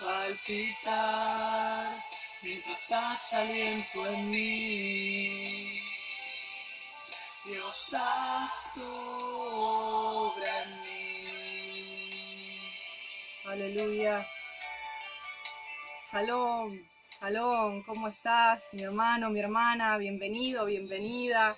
palpitar, 0.00 1.96
mientras 2.42 2.92
haya 2.92 3.38
aliento 3.42 4.06
en 4.06 4.30
mí. 4.30 5.80
Dios, 7.44 7.94
haz 7.94 8.72
tu 8.74 8.82
obra 8.82 10.62
en 10.64 10.82
mí. 10.82 11.82
Aleluya. 13.44 14.26
Shalom, 16.10 16.76
shalom, 17.20 17.82
¿cómo 17.84 18.08
estás? 18.08 18.72
Mi 18.72 18.82
hermano, 18.82 19.30
mi 19.30 19.40
hermana, 19.40 19.98
bienvenido, 19.98 20.64
bienvenida. 20.64 21.56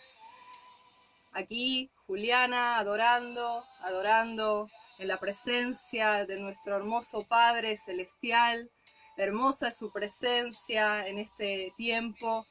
Aquí, 1.32 1.90
Juliana, 2.06 2.76
adorando, 2.78 3.64
adorando 3.80 4.68
en 4.98 5.08
la 5.08 5.18
presencia 5.18 6.26
de 6.26 6.38
nuestro 6.38 6.76
hermoso 6.76 7.24
Padre 7.24 7.76
Celestial. 7.76 8.70
Hermosa 9.16 9.68
es 9.68 9.78
su 9.78 9.90
presencia 9.92 11.06
en 11.06 11.18
este 11.18 11.72
tiempo. 11.76 12.46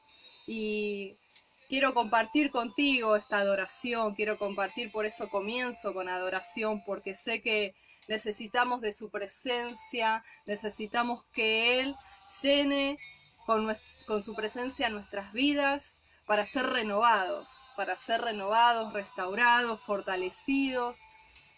Y 0.47 1.18
quiero 1.69 1.94
compartir 1.94 2.52
contigo 2.52 3.16
esta 3.16 3.38
adoración, 3.38 4.16
quiero 4.16 4.38
compartir, 4.38 4.91
por 4.91 5.06
eso 5.06 5.29
comienzo 5.29 5.94
con 5.94 6.09
adoración, 6.09 6.84
porque 6.85 7.16
sé 7.16 7.41
que 7.41 7.75
necesitamos 8.07 8.81
de 8.81 8.94
su 8.94 9.09
presencia, 9.09 10.23
necesitamos 10.46 11.23
que 11.34 11.79
Él 11.79 11.96
llene 12.41 12.97
con, 13.46 13.75
con 14.08 14.23
su 14.23 14.35
presencia 14.35 14.90
nuestras 14.90 15.31
vidas 15.31 16.02
para 16.25 16.46
ser 16.46 16.66
renovados, 16.68 17.69
para 17.75 17.97
ser 17.97 18.22
renovados, 18.22 18.94
restaurados, 18.94 19.81
fortalecidos 19.85 21.02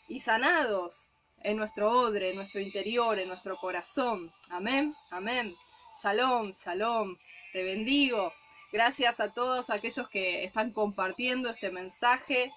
y 0.07 0.19
sanados 0.19 1.11
en 1.41 1.57
nuestro 1.57 1.91
odre, 1.91 2.29
en 2.29 2.35
nuestro 2.35 2.61
interior, 2.61 3.19
en 3.19 3.27
nuestro 3.27 3.57
corazón. 3.57 4.31
Amén, 4.49 4.95
amén. 5.11 5.55
Shalom, 6.01 6.51
shalom. 6.51 7.17
Te 7.51 7.63
bendigo. 7.63 8.33
Gracias 8.71 9.19
a 9.19 9.31
todos 9.31 9.69
aquellos 9.69 10.09
que 10.09 10.43
están 10.43 10.71
compartiendo 10.71 11.49
este 11.49 11.69
mensaje. 11.69 12.51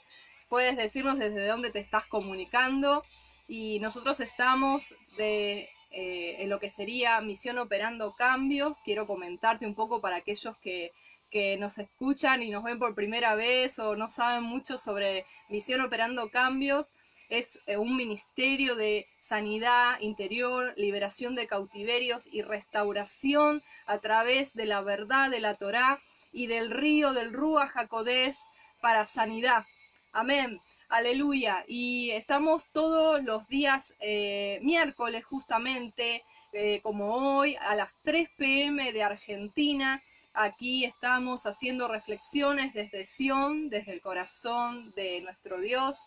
Puedes 0.49 0.77
decirnos 0.77 1.19
desde 1.19 1.47
dónde 1.47 1.71
te 1.71 1.81
estás 1.81 2.07
comunicando 2.07 3.03
y 3.49 3.79
nosotros 3.81 4.21
estamos 4.21 4.95
de, 5.17 5.69
eh, 5.91 6.37
en 6.39 6.49
lo 6.49 6.59
que 6.59 6.71
sería 6.71 7.21
Misión 7.21 7.59
Operando 7.59 8.15
Cambios. 8.15 8.79
Quiero 8.83 9.07
comentarte 9.07 9.67
un 9.67 9.75
poco 9.75 10.01
para 10.01 10.17
aquellos 10.17 10.57
que, 10.59 10.93
que 11.31 11.57
nos 11.59 11.79
escuchan 11.79 12.43
y 12.43 12.51
nos 12.51 12.65
ven 12.65 12.79
por 12.79 12.95
primera 12.95 13.35
vez 13.35 13.79
o 13.79 13.97
no 13.97 14.09
saben 14.09 14.45
mucho 14.45 14.79
sobre 14.79 15.27
Misión 15.49 15.81
Operando 15.81 16.31
Cambios. 16.31 16.95
Es 17.29 17.59
eh, 17.67 17.77
un 17.77 17.97
ministerio 17.97 18.77
de 18.77 19.07
sanidad 19.21 20.01
interior, 20.01 20.73
liberación 20.77 21.35
de 21.35 21.47
cautiverios 21.47 22.27
y 22.27 22.43
restauración 22.43 23.63
a 23.87 23.99
través 23.99 24.55
de 24.55 24.67
la 24.67 24.81
verdad 24.81 25.31
de 25.31 25.41
la 25.41 25.55
Torá 25.55 26.01
y 26.33 26.47
del 26.47 26.71
río 26.71 27.13
del 27.13 27.33
Ruach 27.33 27.71
HaKodesh 27.75 28.37
para 28.81 29.07
sanidad. 29.07 29.65
Amén. 30.13 30.61
Aleluya. 30.89 31.65
Y 31.67 32.11
estamos 32.13 32.67
todos 32.73 33.23
los 33.25 33.49
días 33.49 33.95
eh, 34.01 34.61
miércoles 34.63 35.25
justamente, 35.25 36.25
eh, 36.53 36.81
como 36.83 37.15
hoy, 37.15 37.57
a 37.57 37.75
las 37.75 37.93
3 38.05 38.29
pm 38.37 38.93
de 38.93 39.03
Argentina. 39.03 40.01
Aquí 40.33 40.85
estamos 40.85 41.47
haciendo 41.47 41.89
reflexiones 41.89 42.73
desde 42.73 43.05
Sion, 43.05 43.69
desde 43.69 43.95
el 43.95 44.01
corazón 44.01 44.93
de 44.95 45.21
nuestro 45.23 45.61
Dios. 45.61 45.99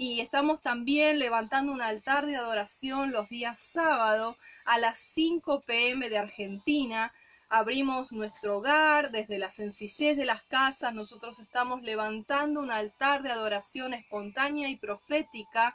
Y 0.00 0.20
estamos 0.20 0.62
también 0.62 1.18
levantando 1.18 1.72
un 1.72 1.82
altar 1.82 2.24
de 2.24 2.36
adoración 2.36 3.10
los 3.10 3.28
días 3.28 3.58
sábado 3.58 4.38
a 4.64 4.78
las 4.78 4.96
5 4.96 5.62
pm 5.62 6.08
de 6.08 6.18
Argentina. 6.18 7.12
Abrimos 7.48 8.12
nuestro 8.12 8.58
hogar 8.58 9.10
desde 9.10 9.40
la 9.40 9.50
sencillez 9.50 10.16
de 10.16 10.24
las 10.24 10.44
casas. 10.44 10.94
Nosotros 10.94 11.40
estamos 11.40 11.82
levantando 11.82 12.60
un 12.60 12.70
altar 12.70 13.24
de 13.24 13.32
adoración 13.32 13.92
espontánea 13.92 14.68
y 14.68 14.76
profética 14.76 15.74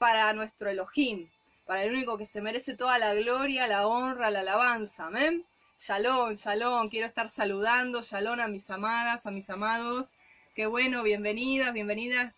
para 0.00 0.32
nuestro 0.32 0.68
Elohim, 0.68 1.28
para 1.64 1.84
el 1.84 1.92
único 1.92 2.18
que 2.18 2.26
se 2.26 2.40
merece 2.40 2.74
toda 2.74 2.98
la 2.98 3.14
gloria, 3.14 3.68
la 3.68 3.86
honra, 3.86 4.32
la 4.32 4.40
alabanza. 4.40 5.06
Amén. 5.06 5.46
Shalom, 5.78 6.34
shalom. 6.34 6.88
Quiero 6.88 7.06
estar 7.06 7.28
saludando. 7.28 8.02
Shalom 8.02 8.40
a 8.40 8.48
mis 8.48 8.68
amadas, 8.68 9.26
a 9.26 9.30
mis 9.30 9.48
amados. 9.48 10.12
Qué 10.56 10.66
bueno, 10.66 11.04
bienvenidas, 11.04 11.72
bienvenidas 11.72 12.34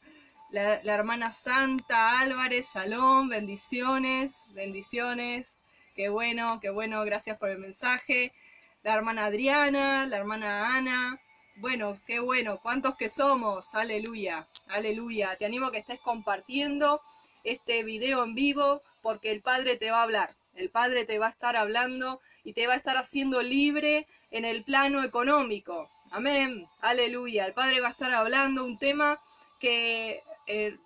la, 0.52 0.80
hermana 0.84 1.32
Santa 1.32 2.20
Álvarez, 2.20 2.72
shalom, 2.74 3.30
bendiciones, 3.30 4.36
bendiciones, 4.48 5.54
qué 5.96 6.10
bueno, 6.10 6.60
qué 6.60 6.68
bueno, 6.68 7.02
gracias 7.04 7.38
por 7.38 7.48
el 7.48 7.58
mensaje. 7.58 8.34
La 8.82 8.94
hermana 8.94 9.26
Adriana, 9.26 10.06
la 10.06 10.18
hermana 10.18 10.76
Ana, 10.76 11.18
bueno, 11.56 11.98
qué 12.06 12.20
bueno, 12.20 12.60
cuántos 12.60 12.96
que 12.96 13.08
somos, 13.08 13.74
aleluya, 13.74 14.46
aleluya. 14.68 15.36
Te 15.36 15.46
animo 15.46 15.66
a 15.66 15.72
que 15.72 15.78
estés 15.78 16.00
compartiendo 16.00 17.00
este 17.44 17.82
video 17.82 18.22
en 18.22 18.34
vivo 18.34 18.82
porque 19.00 19.30
el 19.30 19.40
Padre 19.40 19.76
te 19.76 19.90
va 19.90 20.00
a 20.00 20.02
hablar, 20.02 20.36
el 20.54 20.68
Padre 20.68 21.06
te 21.06 21.18
va 21.18 21.28
a 21.28 21.30
estar 21.30 21.56
hablando 21.56 22.20
y 22.44 22.52
te 22.52 22.66
va 22.66 22.74
a 22.74 22.76
estar 22.76 22.98
haciendo 22.98 23.40
libre 23.40 24.06
en 24.30 24.44
el 24.44 24.64
plano 24.64 25.02
económico. 25.02 25.90
Amén, 26.10 26.68
aleluya. 26.82 27.46
El 27.46 27.54
Padre 27.54 27.80
va 27.80 27.88
a 27.88 27.92
estar 27.92 28.12
hablando 28.12 28.66
un 28.66 28.78
tema 28.78 29.18
que 29.58 30.22
eh, 30.46 30.76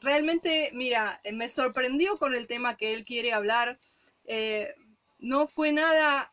realmente, 0.00 0.70
mira, 0.72 1.20
eh, 1.24 1.32
me 1.32 1.48
sorprendió 1.48 2.18
con 2.18 2.34
el 2.34 2.46
tema 2.46 2.76
que 2.76 2.92
él 2.92 3.04
quiere 3.04 3.32
hablar. 3.32 3.78
Eh, 4.26 4.74
no 5.18 5.46
fue 5.46 5.72
nada 5.72 6.32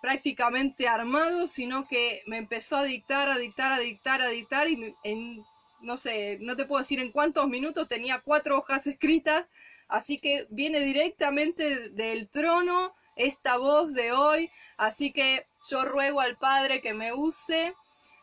prácticamente 0.00 0.88
armado, 0.88 1.48
sino 1.48 1.86
que 1.88 2.22
me 2.26 2.38
empezó 2.38 2.76
a 2.76 2.84
dictar, 2.84 3.28
a 3.28 3.36
dictar, 3.36 3.72
a 3.72 3.78
dictar, 3.78 4.22
a 4.22 4.28
dictar 4.28 4.68
y 4.68 4.94
en, 5.02 5.44
no 5.80 5.96
sé, 5.96 6.38
no 6.40 6.56
te 6.56 6.66
puedo 6.66 6.80
decir 6.80 7.00
en 7.00 7.12
cuántos 7.12 7.48
minutos 7.48 7.88
tenía 7.88 8.20
cuatro 8.20 8.58
hojas 8.58 8.86
escritas, 8.86 9.46
así 9.88 10.18
que 10.18 10.46
viene 10.50 10.80
directamente 10.80 11.90
del 11.90 12.28
trono 12.28 12.94
esta 13.16 13.56
voz 13.56 13.94
de 13.94 14.12
hoy, 14.12 14.50
así 14.76 15.12
que 15.12 15.46
yo 15.68 15.84
ruego 15.84 16.20
al 16.20 16.36
Padre 16.36 16.80
que 16.80 16.94
me 16.94 17.12
use 17.12 17.74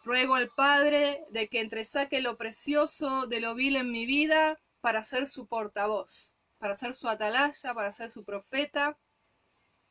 Ruego 0.05 0.35
al 0.35 0.49
Padre 0.49 1.25
de 1.31 1.49
que 1.49 1.59
entresaque 1.59 2.21
lo 2.21 2.37
precioso 2.37 3.25
de 3.25 3.39
lo 3.39 3.55
vil 3.55 3.75
en 3.75 3.91
mi 3.91 4.05
vida 4.05 4.59
para 4.79 5.03
ser 5.03 5.27
su 5.27 5.47
portavoz, 5.47 6.35
para 6.59 6.75
ser 6.75 6.93
su 6.93 7.09
atalaya, 7.09 7.73
para 7.73 7.91
ser 7.91 8.11
su 8.11 8.23
profeta, 8.23 8.97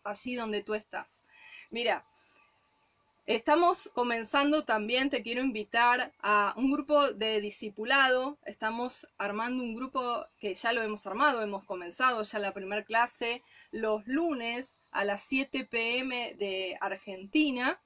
allí 0.05 0.37
donde 0.37 0.63
tú 0.63 0.75
estás. 0.75 1.25
Mira, 1.71 2.07
Estamos 3.27 3.91
comenzando 3.95 4.67
también, 4.67 5.09
te 5.09 5.23
quiero 5.23 5.41
invitar 5.41 6.13
a 6.21 6.53
un 6.59 6.71
grupo 6.71 7.11
de 7.15 7.41
discipulado. 7.41 8.37
Estamos 8.45 9.09
armando 9.17 9.63
un 9.63 9.75
grupo 9.75 10.27
que 10.39 10.55
ya 10.55 10.75
lo 10.75 10.83
hemos 10.83 11.07
armado, 11.07 11.41
hemos 11.41 11.65
comenzado 11.65 12.23
ya 12.23 12.39
la 12.39 12.53
primera 12.53 12.85
clase 12.85 13.43
los 13.71 14.07
lunes 14.07 14.79
a 14.91 15.05
las 15.05 15.23
7 15.23 15.65
pm 15.65 16.35
de 16.35 16.77
Argentina. 16.83 17.81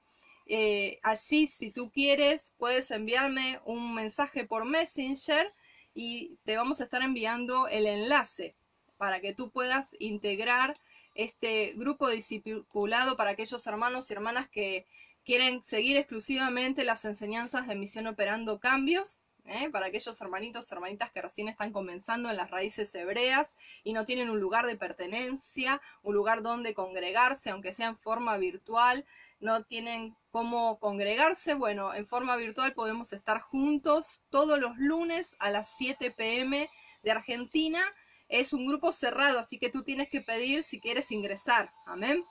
Eh, 0.51 0.99
allí, 1.03 1.45
si 1.45 1.69
tú 1.69 1.91
quieres, 1.91 2.53
puedes 2.57 2.89
enviarme 2.89 3.59
un 3.65 3.93
mensaje 3.93 4.45
por 4.45 4.65
Messenger 4.65 5.53
y 5.93 6.39
te 6.43 6.57
vamos 6.57 6.81
a 6.81 6.85
estar 6.85 7.03
enviando 7.03 7.67
el 7.67 7.85
enlace 7.85 8.55
para 8.97 9.21
que 9.21 9.35
tú 9.35 9.51
puedas 9.51 9.95
integrar 9.99 10.75
este 11.13 11.73
grupo 11.75 12.09
discipulado 12.09 13.15
para 13.15 13.29
aquellos 13.29 13.67
hermanos 13.67 14.09
y 14.09 14.13
hermanas 14.13 14.49
que 14.49 14.87
quieren 15.23 15.63
seguir 15.63 15.97
exclusivamente 15.97 16.83
las 16.83 17.05
enseñanzas 17.05 17.67
de 17.67 17.75
Misión 17.75 18.07
Operando 18.07 18.59
Cambios, 18.59 19.21
¿eh? 19.45 19.69
para 19.69 19.87
aquellos 19.87 20.19
hermanitos, 20.19 20.71
hermanitas 20.71 21.11
que 21.11 21.21
recién 21.21 21.47
están 21.47 21.71
comenzando 21.71 22.31
en 22.31 22.37
las 22.37 22.49
raíces 22.49 22.93
hebreas 22.95 23.55
y 23.83 23.93
no 23.93 24.05
tienen 24.05 24.31
un 24.31 24.39
lugar 24.39 24.65
de 24.65 24.75
pertenencia, 24.75 25.79
un 26.01 26.15
lugar 26.15 26.41
donde 26.41 26.73
congregarse, 26.73 27.51
aunque 27.51 27.73
sea 27.73 27.89
en 27.89 27.97
forma 27.97 28.37
virtual, 28.37 29.05
no 29.39 29.63
tienen 29.63 30.15
cómo 30.31 30.79
congregarse. 30.79 31.53
Bueno, 31.53 31.93
en 31.93 32.05
forma 32.05 32.35
virtual 32.35 32.73
podemos 32.73 33.13
estar 33.13 33.41
juntos 33.41 34.23
todos 34.29 34.59
los 34.59 34.77
lunes 34.77 35.35
a 35.39 35.49
las 35.49 35.75
7 35.77 36.11
pm 36.11 36.69
de 37.03 37.11
Argentina. 37.11 37.83
Es 38.27 38.53
un 38.53 38.67
grupo 38.67 38.91
cerrado, 38.91 39.39
así 39.39 39.57
que 39.57 39.69
tú 39.69 39.83
tienes 39.83 40.09
que 40.09 40.21
pedir 40.21 40.63
si 40.63 40.79
quieres 40.79 41.11
ingresar. 41.11 41.71
Amén. 41.85 42.23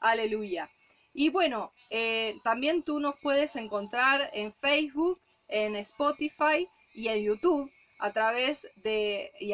Aleluya. 0.00 0.70
Y 1.14 1.28
bueno, 1.28 1.72
eh, 1.90 2.38
también 2.42 2.82
tú 2.82 3.00
nos 3.00 3.14
puedes 3.20 3.54
encontrar 3.56 4.30
en 4.32 4.52
Facebook, 4.54 5.20
en 5.48 5.76
Spotify 5.76 6.68
y 6.94 7.08
en 7.08 7.22
YouTube 7.22 7.70
a 7.98 8.12
través 8.12 8.68
de, 8.76 9.30
y 9.38 9.52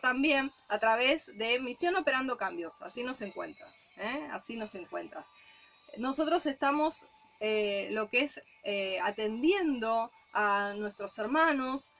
también, 0.00 0.50
a 0.68 0.78
través 0.78 1.26
de 1.36 1.60
Misión 1.60 1.96
Operando 1.96 2.38
Cambios. 2.38 2.80
Así 2.80 3.02
nos 3.02 3.20
encuentras, 3.20 3.74
¿eh? 3.98 4.28
así 4.32 4.56
nos 4.56 4.74
encuentras. 4.74 5.26
Nosotros 5.98 6.46
estamos 6.46 7.06
eh, 7.40 7.88
lo 7.90 8.08
que 8.08 8.22
es 8.22 8.42
atendiendo 9.02 10.10
a 10.32 10.72
nuestros 10.76 11.18
hermanos, 11.18 11.92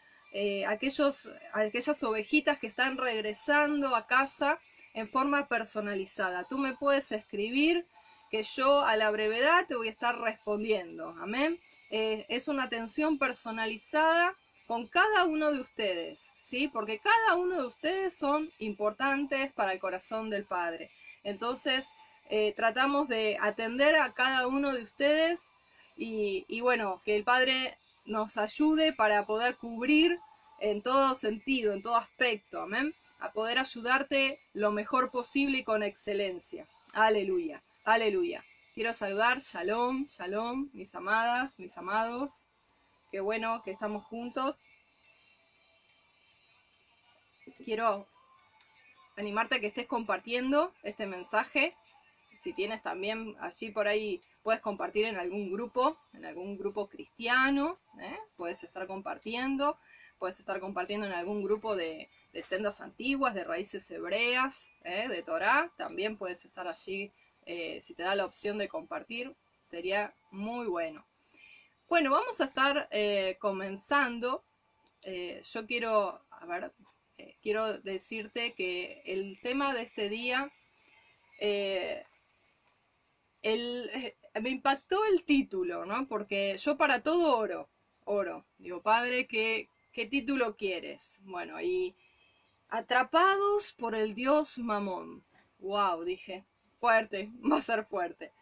aquellos, 0.66 1.28
aquellas 1.52 2.02
ovejitas 2.02 2.58
que 2.58 2.66
están 2.66 2.96
regresando 2.98 3.94
a 3.94 4.06
casa 4.06 4.58
en 4.94 5.08
forma 5.08 5.46
personalizada. 5.46 6.44
Tú 6.44 6.58
me 6.58 6.74
puedes 6.74 7.12
escribir 7.12 7.86
que 8.30 8.42
yo 8.42 8.80
a 8.80 8.96
la 8.96 9.10
brevedad 9.10 9.66
te 9.66 9.76
voy 9.76 9.88
a 9.88 9.90
estar 9.90 10.18
respondiendo. 10.20 11.14
Amén. 11.20 11.60
Eh, 11.90 12.26
es 12.28 12.48
una 12.48 12.64
atención 12.64 13.18
personalizada 13.18 14.34
con 14.66 14.88
cada 14.88 15.24
uno 15.26 15.52
de 15.52 15.60
ustedes, 15.60 16.32
¿sí? 16.40 16.66
Porque 16.66 16.98
cada 16.98 17.36
uno 17.36 17.60
de 17.60 17.66
ustedes 17.68 18.16
son 18.16 18.50
importantes 18.58 19.52
para 19.52 19.72
el 19.72 19.78
corazón 19.78 20.30
del 20.30 20.44
Padre. 20.44 20.90
Entonces, 21.22 21.86
eh, 22.30 22.52
tratamos 22.56 23.08
de 23.08 23.36
atender 23.40 23.96
a 23.96 24.12
cada 24.12 24.46
uno 24.46 24.72
de 24.72 24.82
ustedes 24.82 25.48
y, 25.96 26.44
y 26.48 26.60
bueno, 26.60 27.00
que 27.04 27.14
el 27.14 27.24
Padre 27.24 27.76
nos 28.04 28.36
ayude 28.36 28.92
para 28.92 29.24
poder 29.26 29.56
cubrir 29.56 30.18
en 30.60 30.82
todo 30.82 31.14
sentido, 31.14 31.72
en 31.72 31.82
todo 31.82 31.96
aspecto, 31.96 32.62
amén, 32.62 32.94
a 33.18 33.32
poder 33.32 33.58
ayudarte 33.58 34.38
lo 34.52 34.70
mejor 34.70 35.10
posible 35.10 35.58
y 35.58 35.64
con 35.64 35.82
excelencia. 35.82 36.66
Aleluya. 36.92 37.62
Aleluya. 37.84 38.44
Quiero 38.74 38.94
saludar, 38.94 39.40
shalom, 39.40 40.06
shalom, 40.06 40.70
mis 40.72 40.94
amadas, 40.94 41.58
mis 41.58 41.76
amados. 41.76 42.44
Qué 43.10 43.20
bueno 43.20 43.62
que 43.62 43.70
estamos 43.70 44.04
juntos. 44.04 44.62
Quiero 47.64 48.08
animarte 49.16 49.56
a 49.56 49.60
que 49.60 49.68
estés 49.68 49.86
compartiendo 49.86 50.72
este 50.82 51.06
mensaje. 51.06 51.76
Si 52.38 52.52
tienes 52.52 52.82
también 52.82 53.36
allí 53.40 53.70
por 53.70 53.88
ahí, 53.88 54.22
puedes 54.44 54.60
compartir 54.60 55.06
en 55.06 55.16
algún 55.16 55.50
grupo, 55.50 55.98
en 56.12 56.26
algún 56.26 56.58
grupo 56.58 56.86
cristiano, 56.86 57.78
¿eh? 57.98 58.18
puedes 58.36 58.62
estar 58.62 58.86
compartiendo, 58.86 59.78
puedes 60.18 60.38
estar 60.38 60.60
compartiendo 60.60 61.06
en 61.06 61.12
algún 61.12 61.42
grupo 61.42 61.74
de, 61.74 62.10
sendas 62.42 62.82
antiguas, 62.82 63.34
de 63.34 63.44
raíces 63.44 63.90
hebreas, 63.90 64.68
¿eh? 64.84 65.08
de 65.08 65.22
Torah, 65.22 65.72
también 65.78 66.18
puedes 66.18 66.44
estar 66.44 66.68
allí 66.68 67.10
eh, 67.46 67.80
si 67.80 67.94
te 67.94 68.02
da 68.02 68.14
la 68.14 68.26
opción 68.26 68.58
de 68.58 68.68
compartir, 68.68 69.34
sería 69.70 70.14
muy 70.30 70.66
bueno. 70.66 71.06
Bueno, 71.88 72.10
vamos 72.10 72.40
a 72.40 72.44
estar 72.44 72.88
comenzando. 73.38 74.42
Yo 75.04 75.66
quiero, 75.66 76.22
quiero 77.42 77.78
decirte 77.78 78.54
que 78.54 79.02
el 79.04 79.38
tema 79.40 79.74
de 79.74 79.82
este 79.82 80.08
día, 80.08 80.50
me 83.44 84.50
impactó 84.50 85.04
el 85.06 85.24
título, 85.24 85.84
¿no? 85.84 86.08
Porque 86.08 86.56
yo 86.58 86.76
para 86.76 87.02
todo 87.02 87.36
oro, 87.36 87.68
oro. 88.04 88.46
Digo, 88.58 88.82
padre, 88.82 89.26
¿qué, 89.26 89.68
qué 89.92 90.06
título 90.06 90.56
quieres? 90.56 91.18
Bueno, 91.22 91.60
y 91.60 91.94
atrapados 92.68 93.72
por 93.72 93.94
el 93.94 94.14
dios 94.14 94.58
Mamón. 94.58 95.24
Wow, 95.58 96.04
dije, 96.04 96.44
fuerte, 96.78 97.30
va 97.50 97.58
a 97.58 97.60
ser 97.60 97.84
fuerte. 97.86 98.32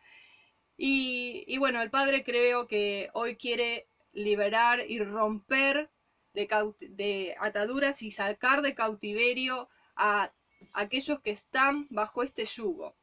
Y, 0.76 1.58
bueno, 1.58 1.80
el 1.80 1.90
Padre 1.90 2.24
creo 2.24 2.66
que 2.66 3.10
hoy 3.12 3.36
quiere 3.36 3.86
liberar 4.12 4.80
y 4.88 4.98
romper 4.98 5.90
de, 6.34 6.48
de 6.90 7.36
ataduras 7.38 8.02
y 8.02 8.10
sacar 8.10 8.62
de 8.62 8.74
cautiverio 8.74 9.68
a 9.94 10.32
aquellos 10.72 11.20
que 11.20 11.30
están 11.30 11.86
bajo 11.90 12.22
este 12.24 12.44
yugo. 12.46 12.96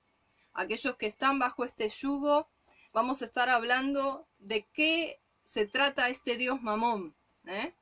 Aquellos 0.59 0.97
que 0.97 1.07
están 1.07 1.39
bajo 1.39 1.63
este 1.63 1.87
yugo, 1.87 2.49
vamos 2.91 3.21
a 3.21 3.25
estar 3.25 3.47
hablando 3.47 4.27
de 4.39 4.67
qué 4.73 5.21
se 5.45 5.65
trata 5.65 6.09
este 6.09 6.35
Dios 6.35 6.61
mamón. 6.61 7.15
¿eh? 7.45 7.73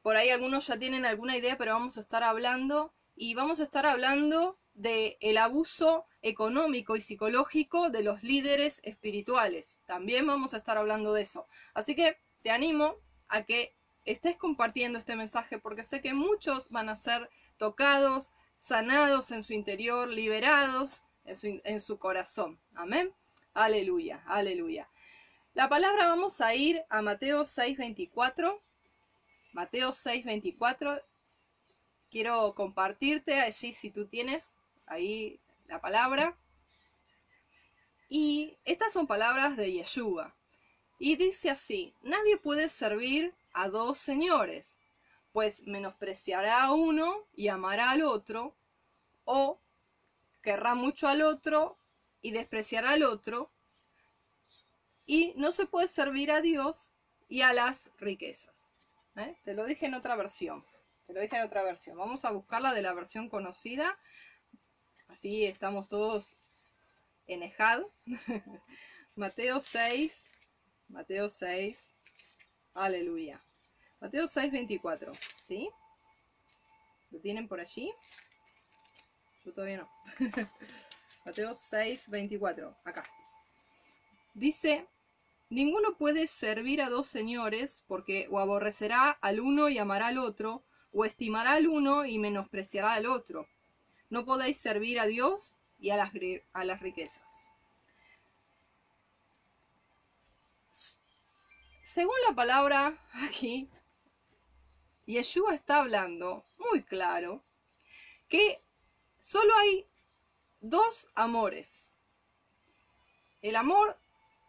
Por 0.00 0.16
ahí 0.16 0.30
algunos 0.30 0.66
ya 0.66 0.78
tienen 0.78 1.04
alguna 1.04 1.36
idea, 1.36 1.58
pero 1.58 1.74
vamos 1.74 1.98
a 1.98 2.00
estar 2.00 2.22
hablando 2.22 2.94
y 3.14 3.34
vamos 3.34 3.60
a 3.60 3.64
estar 3.64 3.84
hablando 3.84 4.58
del 4.72 5.18
el 5.20 5.36
abuso 5.36 6.06
económico 6.22 6.96
y 6.96 7.02
psicológico 7.02 7.90
de 7.90 8.02
los 8.02 8.22
líderes 8.22 8.80
espirituales. 8.82 9.78
También 9.84 10.26
vamos 10.26 10.54
a 10.54 10.56
estar 10.56 10.78
hablando 10.78 11.12
de 11.12 11.20
eso. 11.20 11.48
Así 11.74 11.94
que 11.94 12.16
te 12.40 12.50
animo 12.50 12.96
a 13.28 13.42
que 13.42 13.76
estés 14.06 14.38
compartiendo 14.38 14.98
este 14.98 15.16
mensaje 15.16 15.58
porque 15.58 15.84
sé 15.84 16.00
que 16.00 16.14
muchos 16.14 16.70
van 16.70 16.88
a 16.88 16.96
ser 16.96 17.28
tocados, 17.58 18.32
sanados 18.58 19.32
en 19.32 19.44
su 19.44 19.52
interior, 19.52 20.08
liberados 20.08 21.02
en 21.24 21.80
su, 21.80 21.98
corazón. 21.98 22.60
Amén. 22.74 23.14
Aleluya, 23.54 24.22
aleluya. 24.26 24.88
La 25.54 25.68
palabra 25.68 26.08
vamos 26.08 26.40
a 26.40 26.54
ir 26.54 26.84
a 26.88 27.02
Mateo 27.02 27.44
6:24. 27.44 28.60
Mateo 29.52 29.92
6:24. 29.92 31.02
Quiero 32.10 32.54
compartirte 32.54 33.40
allí 33.40 33.72
si 33.72 33.90
tú 33.90 34.06
tienes 34.06 34.56
ahí 34.86 35.40
la 35.66 35.80
palabra. 35.80 36.36
Y 38.08 38.58
estas 38.64 38.92
son 38.92 39.06
palabras 39.06 39.56
de 39.56 39.72
Yeshua. 39.72 40.34
Y 40.98 41.16
dice 41.16 41.48
así, 41.48 41.94
nadie 42.02 42.36
puede 42.36 42.68
servir 42.68 43.34
a 43.52 43.68
dos 43.68 43.98
señores, 43.98 44.78
pues 45.32 45.66
menospreciará 45.66 46.64
a 46.64 46.72
uno 46.72 47.26
y 47.34 47.48
amará 47.48 47.90
al 47.90 48.02
otro, 48.02 48.54
o 49.24 49.58
querrá 50.42 50.74
mucho 50.74 51.08
al 51.08 51.22
otro 51.22 51.78
y 52.22 52.32
despreciará 52.32 52.90
al 52.90 53.02
otro, 53.02 53.50
y 55.06 55.32
no 55.36 55.50
se 55.52 55.66
puede 55.66 55.88
servir 55.88 56.30
a 56.30 56.40
Dios 56.40 56.92
y 57.28 57.42
a 57.42 57.52
las 57.52 57.90
riquezas. 57.98 58.72
¿Eh? 59.16 59.36
Te 59.44 59.54
lo 59.54 59.64
dije 59.64 59.86
en 59.86 59.94
otra 59.94 60.16
versión, 60.16 60.64
te 61.06 61.12
lo 61.12 61.20
dije 61.20 61.36
en 61.36 61.42
otra 61.42 61.62
versión. 61.62 61.96
Vamos 61.96 62.24
a 62.24 62.30
buscarla 62.30 62.72
de 62.72 62.82
la 62.82 62.92
versión 62.92 63.28
conocida 63.28 63.98
Así 65.10 65.44
estamos 65.44 65.88
todos 65.88 66.36
en 67.26 67.42
Ejad. 67.42 67.82
Mateo 69.16 69.60
6, 69.60 70.24
Mateo 70.88 71.28
6, 71.28 71.92
aleluya. 72.74 73.42
Mateo 73.98 74.28
6, 74.28 74.52
24, 74.52 75.10
¿sí? 75.42 75.68
¿Lo 77.10 77.18
tienen 77.18 77.48
por 77.48 77.58
allí? 77.58 77.92
Yo 79.44 79.52
todavía 79.52 79.78
no. 79.78 79.90
Mateo 81.24 81.54
6, 81.54 82.08
24, 82.08 82.76
acá. 82.84 83.04
Dice, 84.34 84.86
ninguno 85.48 85.96
puede 85.96 86.26
servir 86.26 86.82
a 86.82 86.90
dos 86.90 87.06
señores, 87.06 87.84
porque 87.86 88.26
o 88.30 88.38
aborrecerá 88.38 89.10
al 89.10 89.40
uno 89.40 89.68
y 89.68 89.78
amará 89.78 90.08
al 90.08 90.18
otro, 90.18 90.64
o 90.92 91.04
estimará 91.04 91.52
al 91.52 91.68
uno 91.68 92.04
y 92.04 92.18
menospreciará 92.18 92.94
al 92.94 93.06
otro. 93.06 93.48
No 94.08 94.24
podéis 94.24 94.58
servir 94.58 94.98
a 94.98 95.06
Dios 95.06 95.56
y 95.78 95.90
a 95.90 95.96
las, 95.96 96.12
a 96.52 96.64
las 96.64 96.80
riquezas. 96.80 97.54
Según 101.82 102.14
la 102.28 102.34
palabra 102.34 102.98
aquí, 103.28 103.68
Yeshua 105.06 105.54
está 105.54 105.78
hablando 105.78 106.44
muy 106.58 106.84
claro 106.84 107.42
que 108.28 108.62
solo 109.20 109.54
hay 109.56 109.86
dos 110.60 111.08
amores. 111.14 111.90
El 113.42 113.56
amor 113.56 113.96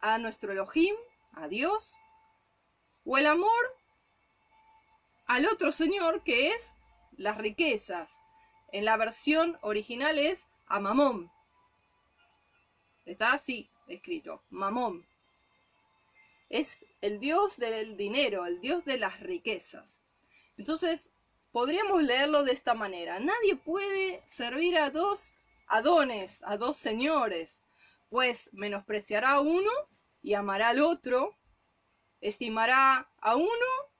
a 0.01 0.17
nuestro 0.17 0.51
Elohim, 0.51 0.95
a 1.33 1.47
Dios, 1.47 1.95
o 3.05 3.17
el 3.17 3.27
amor 3.27 3.77
al 5.27 5.45
otro 5.45 5.71
Señor 5.71 6.23
que 6.23 6.49
es 6.49 6.73
las 7.17 7.37
riquezas. 7.37 8.17
En 8.71 8.85
la 8.85 8.97
versión 8.97 9.57
original 9.61 10.17
es 10.17 10.45
a 10.67 10.79
Mamón. 10.79 11.31
Está 13.05 13.33
así 13.33 13.69
escrito, 13.87 14.41
Mamón. 14.49 15.05
Es 16.49 16.85
el 17.01 17.19
Dios 17.19 17.57
del 17.57 17.97
dinero, 17.97 18.45
el 18.45 18.59
Dios 18.61 18.85
de 18.85 18.97
las 18.97 19.19
riquezas. 19.19 20.01
Entonces, 20.57 21.09
podríamos 21.51 22.01
leerlo 22.03 22.43
de 22.43 22.53
esta 22.53 22.74
manera. 22.74 23.20
Nadie 23.20 23.55
puede 23.55 24.24
servir 24.25 24.77
a 24.77 24.89
dos 24.89 25.34
adones, 25.67 26.41
a 26.46 26.58
dos 26.58 26.77
señores, 26.77 27.63
pues 28.10 28.50
menospreciará 28.53 29.31
a 29.31 29.39
uno 29.41 29.72
y 30.22 30.34
amará 30.34 30.70
al 30.70 30.79
otro, 30.79 31.36
estimará 32.20 33.10
a 33.22 33.36
uno 33.36 33.50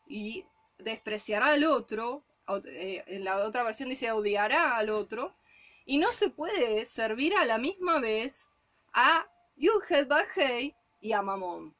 y 0.08 0.46
despreciará 0.78 1.54
al 1.54 1.64
otro, 1.64 2.24
eh, 2.66 3.04
en 3.08 3.24
la 3.24 3.38
otra 3.46 3.64
versión 3.64 3.90
dice 3.90 4.12
odiará 4.12 4.78
al 4.78 4.90
otro, 4.90 5.34
y 5.86 5.98
no 5.98 6.12
se 6.12 6.30
puede 6.30 6.86
servir 6.86 7.36
a 7.36 7.46
la 7.46 7.58
misma 7.58 8.00
vez 8.00 8.50
a 8.94 9.28
Yuhet 9.56 10.08
Bajei 10.08 10.76
y 11.00 11.14
a 11.14 11.22
Mamón. 11.22 11.76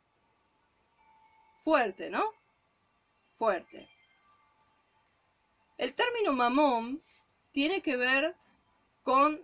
Fuerte, 1.60 2.10
¿no? 2.10 2.24
Fuerte. 3.32 3.90
El 5.82 5.96
término 5.96 6.32
Mamón 6.32 7.02
tiene 7.54 7.82
que 7.82 7.98
ver 7.98 8.36
con 9.02 9.44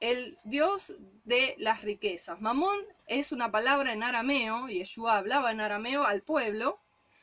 el 0.00 0.36
dios 0.42 0.92
de 1.24 1.54
las 1.58 1.82
riquezas. 1.82 2.40
Mamón 2.40 2.80
es 3.06 3.30
una 3.30 3.52
palabra 3.52 3.92
en 3.92 4.02
arameo, 4.02 4.68
y 4.68 4.78
Yeshua 4.78 5.18
hablaba 5.18 5.52
en 5.52 5.60
arameo 5.60 6.02
al 6.02 6.22
pueblo, 6.22 6.80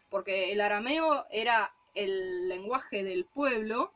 porque 0.09 0.53
el 0.53 0.61
arameo 0.61 1.25
era 1.31 1.75
el 1.95 2.47
lenguaje 2.47 3.03
del 3.03 3.25
pueblo, 3.25 3.93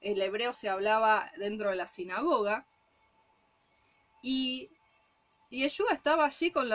el 0.00 0.22
hebreo 0.22 0.52
se 0.52 0.68
hablaba 0.68 1.32
dentro 1.36 1.70
de 1.70 1.76
la 1.76 1.88
sinagoga, 1.88 2.68
y, 4.22 4.70
Yeshua 5.50 5.92
estaba 5.92 6.26
allí 6.26 6.52
con, 6.52 6.70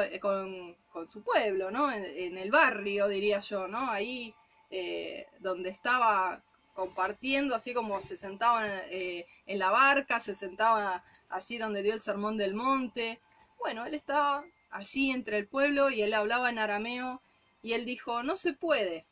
su 1.07 1.23
pueblo, 1.23 1.71
¿no? 1.71 1.89
En, 1.89 2.37
el 2.37 2.51
barrio, 2.51 3.07
diría 3.07 3.39
yo, 3.39 3.69
¿no? 3.69 3.89
Ahí 3.89 4.35
eh, 4.69 5.25
donde 5.39 5.69
estaba 5.69 6.43
compartiendo, 6.75 7.55
así 7.55 7.73
como 7.73 8.01
se 8.01 8.17
sentaban 8.17 8.69
eh, 8.89 9.25
en 9.47 9.59
la 9.59 9.71
barca, 9.71 10.19
se 10.19 10.35
sentaba 10.35 11.03
allí 11.29 11.57
donde 11.57 11.81
dio 11.81 11.93
el 11.93 12.01
sermón 12.01 12.37
del 12.37 12.53
monte. 12.53 13.21
Bueno, 13.57 13.85
él 13.85 13.95
estaba 13.95 14.45
allí 14.69 15.09
entre 15.11 15.37
el 15.37 15.47
pueblo 15.47 15.89
y 15.89 16.01
él 16.01 16.13
hablaba 16.13 16.49
en 16.49 16.59
arameo 16.59 17.21
y 17.63 17.73
él 17.73 17.85
dijo, 17.85 18.21
no 18.23 18.35
se 18.35 18.53
puede. 18.53 19.05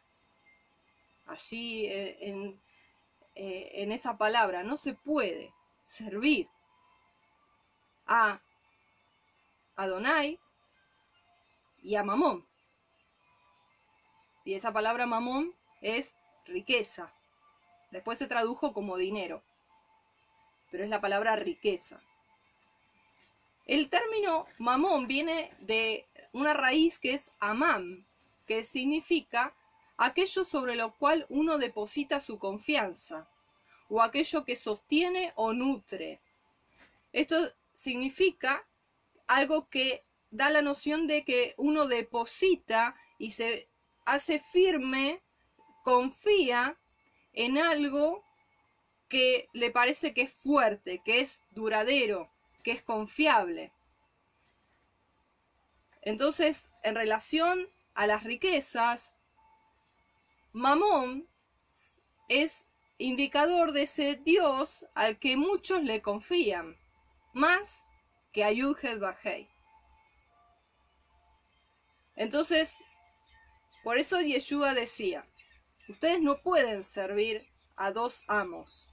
Allí 1.26 1.86
eh, 1.86 2.18
en, 2.20 2.62
eh, 3.36 3.72
en 3.76 3.94
esa 3.94 4.18
palabra, 4.18 4.64
no 4.64 4.76
se 4.76 4.94
puede 4.94 5.54
servir 5.84 6.50
a 8.06 8.42
Adonai 9.78 10.38
y 11.82 11.96
a 11.96 12.04
Mamón. 12.04 12.46
Y 14.44 14.54
esa 14.54 14.74
palabra 14.74 15.06
Mamón 15.06 15.56
es 15.80 16.14
riqueza, 16.46 17.14
Después 17.94 18.18
se 18.18 18.26
tradujo 18.26 18.74
como 18.74 18.98
dinero, 18.98 19.44
pero 20.72 20.84
es 20.84 20.90
la 20.90 21.00
palabra 21.00 21.36
riqueza. 21.36 22.02
El 23.68 23.88
término 23.88 24.48
mamón 24.58 25.06
viene 25.06 25.52
de 25.60 26.08
una 26.32 26.56
raíz 26.56 26.98
que 26.98 27.14
es 27.14 27.32
amam, 27.40 28.04
que 28.48 28.64
significa 28.64 29.54
aquello 29.96 30.44
sobre 30.44 30.76
lo 30.76 30.96
cual 30.96 31.28
uno 31.30 31.60
deposita 31.60 32.20
su 32.20 32.40
confianza, 32.40 33.30
o 33.90 34.02
aquello 34.02 34.44
que 34.44 34.56
sostiene 34.56 35.32
o 35.36 35.54
nutre. 35.54 36.20
Esto 37.12 37.54
significa 37.76 38.66
algo 39.28 39.70
que 39.70 40.04
da 40.32 40.50
la 40.50 40.64
noción 40.64 41.06
de 41.06 41.24
que 41.24 41.54
uno 41.58 41.86
deposita 41.86 42.96
y 43.20 43.30
se 43.30 43.68
hace 44.04 44.40
firme, 44.40 45.22
confía 45.84 46.76
en 47.34 47.58
algo 47.58 48.24
que 49.10 49.50
le 49.54 49.70
parece 49.72 50.14
que 50.14 50.24
es 50.24 50.34
fuerte, 50.34 51.02
que 51.04 51.20
es 51.20 51.42
duradero, 51.52 52.32
que 52.64 52.72
es 52.72 52.82
confiable. 52.82 53.72
Entonces, 56.02 56.72
en 56.84 56.96
relación 56.96 57.68
a 57.94 58.08
las 58.08 58.24
riquezas, 58.24 59.12
Mamón 60.52 61.28
es 62.28 62.66
indicador 62.98 63.72
de 63.72 63.84
ese 63.84 64.16
Dios 64.16 64.86
al 64.94 65.18
que 65.18 65.38
muchos 65.38 65.84
le 65.84 66.02
confían, 66.02 66.78
más 67.34 67.84
que 68.32 68.44
a 68.44 68.52
Yuhed 68.52 69.00
Bajei. 69.00 69.50
Entonces, 72.16 72.76
por 73.84 73.98
eso 73.98 74.22
Yeshua 74.22 74.74
decía, 74.74 75.28
Ustedes 75.88 76.22
no 76.22 76.42
pueden 76.42 76.84
servir 76.84 77.48
a 77.76 77.92
dos 77.92 78.24
amos. 78.28 78.88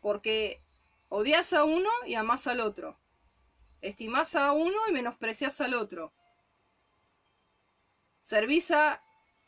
Porque 0.00 0.62
odias 1.08 1.52
a 1.52 1.64
uno 1.64 1.90
y 2.06 2.14
amas 2.14 2.46
al 2.46 2.60
otro. 2.60 2.98
Estimás 3.80 4.34
a 4.34 4.52
uno 4.52 4.78
y 4.88 4.92
menosprecias 4.92 5.60
al 5.60 5.74
otro. 5.74 6.12
¿Servís 8.22 8.70
a 8.70 9.02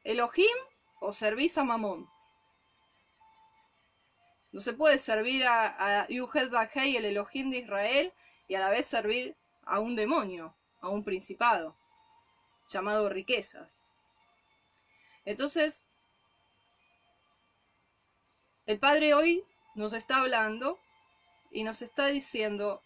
Elohim 0.05 0.57
o 1.01 1.13
servís 1.13 1.57
a 1.57 1.65
Mamón? 1.65 2.07
No 4.53 4.61
se 4.61 4.75
puede 4.75 4.99
servir 4.99 5.45
a, 5.45 6.03
a 6.03 6.09
Yuhed 6.09 6.53
el 6.75 7.05
Elohim 7.07 7.51
de 7.51 7.59
Israel, 7.59 8.13
y 8.49 8.55
a 8.55 8.61
la 8.61 8.69
vez 8.69 8.87
servir 8.87 9.35
a 9.63 9.81
un 9.81 9.97
demonio, 9.97 10.55
a 10.81 10.89
un 10.89 11.03
principado, 11.03 11.77
llamado 12.69 13.09
riquezas. 13.09 13.86
Entonces, 15.27 15.85
el 18.65 18.79
Padre 18.79 19.13
hoy 19.13 19.45
nos 19.75 19.93
está 19.93 20.19
hablando 20.19 20.79
y 21.51 21.65
nos 21.65 21.83
está 21.83 22.07
diciendo, 22.07 22.81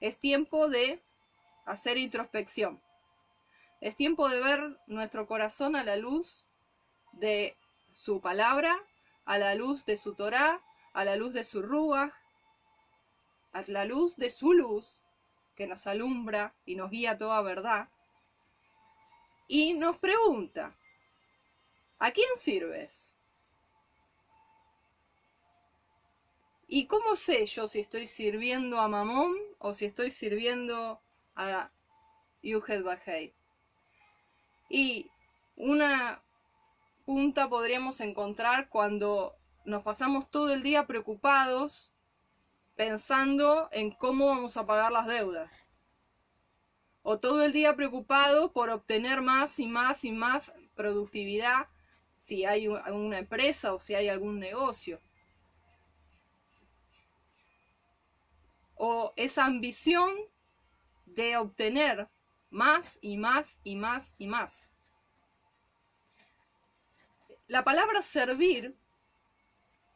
es 0.00 0.18
tiempo 0.18 0.68
de 0.68 1.00
hacer 1.64 1.96
introspección. 1.96 2.82
Es 3.80 3.94
tiempo 3.94 4.28
de 4.28 4.40
ver 4.40 4.80
nuestro 4.86 5.26
corazón 5.26 5.76
a 5.76 5.84
la 5.84 5.96
luz 5.96 6.44
de 7.12 7.56
su 7.92 8.20
palabra, 8.20 8.76
a 9.24 9.38
la 9.38 9.54
luz 9.54 9.84
de 9.86 9.96
su 9.96 10.14
Torah, 10.14 10.60
a 10.92 11.04
la 11.04 11.14
luz 11.14 11.34
de 11.34 11.44
su 11.44 11.62
Ruach, 11.62 12.12
a 13.52 13.62
la 13.68 13.84
luz 13.84 14.16
de 14.16 14.30
su 14.30 14.54
luz 14.54 15.00
que 15.54 15.68
nos 15.68 15.86
alumbra 15.86 16.52
y 16.66 16.74
nos 16.74 16.90
guía 16.90 17.16
toda 17.16 17.40
verdad. 17.42 17.88
Y 19.46 19.74
nos 19.74 19.98
pregunta, 19.98 20.76
¿A 22.04 22.10
quién 22.10 22.28
sirves? 22.36 23.14
¿Y 26.68 26.86
cómo 26.86 27.16
sé 27.16 27.46
yo 27.46 27.66
si 27.66 27.80
estoy 27.80 28.06
sirviendo 28.06 28.78
a 28.78 28.88
Mamón 28.88 29.34
o 29.58 29.72
si 29.72 29.86
estoy 29.86 30.10
sirviendo 30.10 31.00
a 31.34 31.70
Yuhed 32.42 32.82
Bajei? 32.82 33.32
Y 34.68 35.10
una 35.56 36.22
punta 37.06 37.48
podríamos 37.48 38.02
encontrar 38.02 38.68
cuando 38.68 39.34
nos 39.64 39.82
pasamos 39.82 40.30
todo 40.30 40.52
el 40.52 40.62
día 40.62 40.86
preocupados 40.86 41.90
pensando 42.76 43.70
en 43.72 43.90
cómo 43.92 44.26
vamos 44.26 44.58
a 44.58 44.66
pagar 44.66 44.92
las 44.92 45.06
deudas. 45.06 45.50
O 47.00 47.18
todo 47.18 47.42
el 47.42 47.52
día 47.52 47.74
preocupado 47.74 48.52
por 48.52 48.68
obtener 48.68 49.22
más 49.22 49.58
y 49.58 49.66
más 49.66 50.04
y 50.04 50.12
más 50.12 50.52
productividad 50.74 51.68
si 52.24 52.46
hay 52.46 52.66
alguna 52.66 53.18
empresa 53.18 53.74
o 53.74 53.80
si 53.80 53.94
hay 53.94 54.08
algún 54.08 54.38
negocio. 54.38 54.98
O 58.76 59.12
esa 59.16 59.44
ambición 59.44 60.14
de 61.04 61.36
obtener 61.36 62.08
más 62.48 62.98
y 63.02 63.18
más 63.18 63.60
y 63.62 63.76
más 63.76 64.14
y 64.16 64.26
más. 64.26 64.62
La 67.46 67.62
palabra 67.62 68.00
servir 68.00 68.74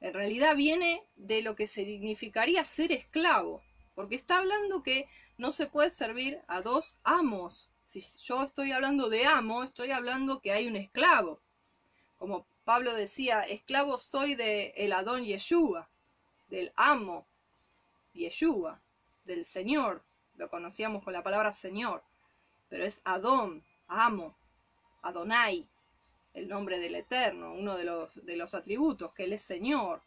en 0.03 0.13
realidad 0.13 0.55
viene 0.55 1.03
de 1.17 1.41
lo 1.41 1.57
que 1.57 1.67
significaría 1.67 2.63
ser 2.65 2.93
esclavo, 2.93 3.63
porque 3.95 4.17
está 4.17 4.37
hablando 4.37 4.83
que 4.83 5.09
no 5.39 5.51
se 5.51 5.67
puede 5.67 5.89
servir 5.89 6.43
a 6.47 6.61
dos 6.61 6.99
amos. 7.05 7.71
Si 7.83 8.03
yo 8.23 8.43
estoy 8.43 8.73
hablando 8.73 9.09
de 9.09 9.25
amo, 9.25 9.65
estoy 9.65 9.93
hablando 9.93 10.43
que 10.43 10.53
hay 10.53 10.67
un 10.67 10.77
esclavo. 10.77 11.41
Como 12.19 12.47
Pablo 12.65 12.95
decía, 12.95 13.41
esclavo 13.43 13.99
soy 13.99 14.35
de 14.35 14.75
el 14.77 14.93
Adón 14.93 15.25
Yeshua, 15.25 15.89
del 16.49 16.73
amo 16.77 17.27
Yeshua, 18.13 18.81
del 19.25 19.45
Señor. 19.45 20.05
Lo 20.37 20.51
conocíamos 20.51 21.03
con 21.03 21.13
la 21.13 21.23
palabra 21.23 21.53
Señor, 21.53 22.05
pero 22.69 22.85
es 22.85 23.01
Adón, 23.05 23.65
amo, 23.87 24.37
Adonai 25.03 25.69
el 26.39 26.49
nombre 26.49 26.79
del 26.79 26.95
Eterno, 26.95 27.53
uno 27.53 27.77
de 27.77 27.85
los, 27.85 28.25
de 28.25 28.37
los 28.37 28.55
atributos, 28.55 29.13
que 29.13 29.25
Él 29.25 29.33
es 29.33 29.43
Señor. 29.43 30.03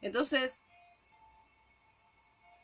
Entonces, 0.00 0.62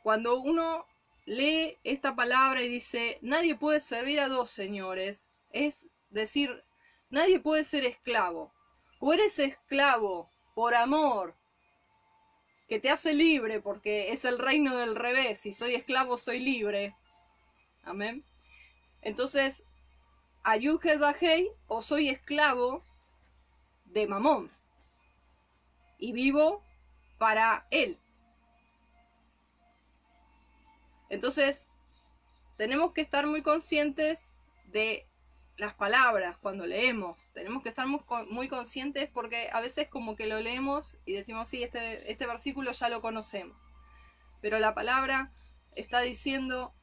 cuando 0.02 0.38
uno 0.38 0.87
lee 1.26 1.78
esta 1.84 2.14
palabra 2.14 2.62
y 2.62 2.68
dice, 2.68 3.18
nadie 3.23 3.54
puede 3.54 3.80
servir 3.80 4.20
a 4.20 4.28
dos 4.28 4.50
señores, 4.50 5.30
es 5.50 5.88
decir, 6.11 6.64
nadie 7.11 7.40
puede 7.40 7.64
ser 7.64 7.84
esclavo. 7.84 8.52
O 9.00 9.12
eres 9.12 9.38
esclavo 9.38 10.30
por 10.54 10.75
amor, 10.75 11.34
que 12.68 12.78
te 12.78 12.90
hace 12.90 13.12
libre 13.12 13.61
porque 13.61 14.12
es 14.12 14.25
el 14.25 14.38
reino 14.38 14.76
del 14.76 14.96
revés, 14.96 15.40
si 15.40 15.52
soy 15.52 15.75
esclavo 15.75 16.16
soy 16.16 16.40
libre. 16.40 16.96
Amén. 17.82 18.25
Entonces, 19.02 19.64
Ayuhed 20.42 20.99
Bajei 20.99 21.50
o 21.66 21.82
soy 21.82 22.08
esclavo 22.08 22.84
de 23.84 24.06
Mamón 24.06 24.50
y 25.99 26.12
vivo 26.12 26.62
para 27.18 27.66
él. 27.70 27.99
Entonces, 31.08 31.66
tenemos 32.56 32.92
que 32.92 33.02
estar 33.02 33.26
muy 33.26 33.42
conscientes 33.42 34.32
de 34.66 35.06
las 35.56 35.75
palabras 35.75 36.37
cuando 36.38 36.66
leemos. 36.66 37.30
Tenemos 37.32 37.62
que 37.62 37.68
estar 37.68 37.87
muy, 37.87 38.49
conscientes 38.49 39.08
porque 39.08 39.49
a 39.52 39.61
veces 39.61 39.88
como 39.88 40.16
que 40.16 40.26
lo 40.26 40.40
leemos 40.40 40.99
y 41.04 41.12
decimos, 41.12 41.49
sí, 41.49 41.62
este, 41.62 42.11
este 42.11 42.26
versículo 42.26 42.73
ya 42.73 42.88
lo 42.88 43.00
conocemos. 43.00 43.56
Pero 44.40 44.58
la 44.58 44.75
palabra 44.75 45.32
está 45.75 46.00
diciendo, 46.00 46.75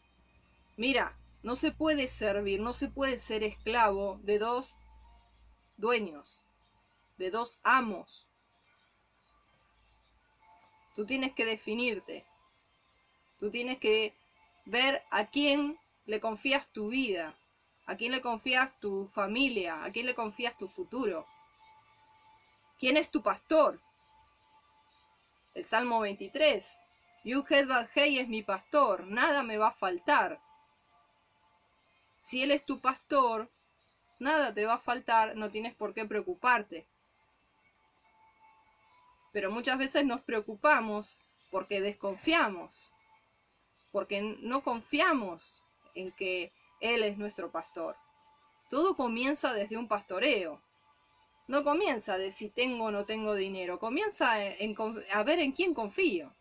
mira, 0.78 1.18
no 1.44 1.56
se 1.56 1.72
puede 1.72 2.08
servir, 2.08 2.60
no 2.60 2.74
se 2.74 2.88
puede 2.88 3.20
ser 3.20 3.44
esclavo 3.44 4.20
de 4.24 4.40
dos 4.40 4.78
dueños, 5.78 6.46
de 7.18 7.32
dos 7.32 7.60
amos. 7.64 8.30
Tú 10.96 11.06
tienes 11.06 11.34
que 11.34 11.46
definirte. 11.46 12.26
Tú 13.40 13.50
tienes 13.50 13.80
que 13.80 14.16
ver 14.66 15.04
a 15.10 15.30
quién 15.32 15.80
le 16.06 16.20
confías 16.20 16.72
tu 16.72 16.90
vida, 16.90 17.36
a 17.86 17.96
quién 17.96 18.12
le 18.12 18.22
confías 18.22 18.80
tu 18.80 19.08
familia, 19.08 19.84
a 19.84 19.92
quién 19.92 20.06
le 20.06 20.16
confías 20.16 20.58
tu 20.58 20.68
futuro. 20.68 21.26
¿Quién 22.80 22.98
es 22.98 23.10
tu 23.10 23.22
pastor? 23.22 23.80
El 25.54 25.66
Salmo 25.66 26.00
23. 26.00 26.80
Yuhed 27.24 27.68
Badhei 27.68 28.20
es 28.20 28.28
mi 28.28 28.42
pastor, 28.42 29.06
nada 29.06 29.44
me 29.44 29.58
va 29.58 29.68
a 29.68 29.74
faltar. 29.74 30.42
Si 32.24 32.42
Él 32.42 32.52
es 32.52 32.66
tu 32.66 32.80
pastor, 32.80 33.50
nada 34.20 34.54
te 34.54 34.66
va 34.66 34.76
a 34.76 34.80
faltar, 34.80 35.36
no 35.36 35.52
tienes 35.52 35.76
por 35.76 35.94
qué 35.94 36.06
preocuparte. 36.06 36.88
Pero 39.32 39.52
muchas 39.52 39.78
veces 39.78 40.06
nos 40.06 40.22
preocupamos 40.22 41.20
porque 41.52 41.82
desconfiamos, 41.82 42.92
porque 43.92 44.38
no 44.42 44.64
confiamos 44.64 45.62
en 45.94 46.12
que 46.14 46.52
Él 46.82 47.04
es 47.04 47.18
nuestro 47.18 47.52
pastor. 47.52 47.96
Todo 48.70 48.96
comienza 48.96 49.54
desde 49.54 49.78
un 49.78 49.88
pastoreo. 49.88 50.62
No 51.48 51.64
comienza 51.64 52.18
de 52.18 52.32
si 52.32 52.50
tengo 52.50 52.86
o 52.86 52.92
no 52.92 53.06
tengo 53.06 53.36
dinero, 53.36 53.80
comienza 53.80 54.34
a 54.34 55.24
ver 55.24 55.40
en 55.40 55.52
quién 55.52 55.74
confío. 55.74 56.34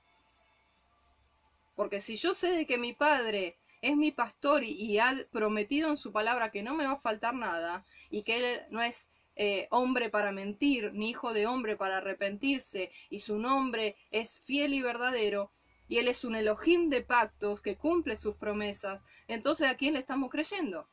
Porque 1.75 2.01
si 2.01 2.17
yo 2.17 2.35
sé 2.35 2.53
de 2.53 2.67
que 2.67 2.79
mi 2.79 2.93
padre 2.93 3.57
es 3.83 3.97
mi 3.97 4.13
pastor 4.13 4.65
y, 4.65 4.99
ha 4.99 5.15
prometido 5.31 5.89
en 5.91 5.97
su 5.97 6.13
palabra 6.13 6.51
que 6.51 6.63
no 6.63 6.75
me 6.75 6.85
va 6.85 6.93
a 6.93 7.01
faltar 7.01 7.35
nada 7.35 7.85
y 8.11 8.23
que 8.23 8.37
él 8.37 8.61
no 8.71 8.83
es 8.83 9.11
eh, 9.37 9.67
hombre 9.71 10.11
para 10.11 10.33
mentir, 10.33 10.93
ni 10.93 11.11
hijo 11.11 11.33
de 11.33 11.47
hombre 11.47 11.77
para 11.77 11.99
arrepentirse, 11.99 12.93
y 13.09 13.21
su 13.21 13.39
nombre 13.39 13.97
es 14.11 14.39
fiel 14.41 14.75
y 14.75 14.83
verdadero, 14.83 15.51
y 15.91 15.99
él 15.99 16.07
es 16.07 16.25
un 16.25 16.37
Elohim 16.37 16.89
de 16.89 17.03
pactos 17.03 17.61
que 17.61 17.77
cumple 17.77 18.15
sus 18.15 18.37
promesas, 18.37 19.03
entonces 19.27 19.67
¿a 19.67 19.77
quién 19.77 19.95
le 19.95 19.99
estamos 19.99 20.31
creyendo? 20.31 20.89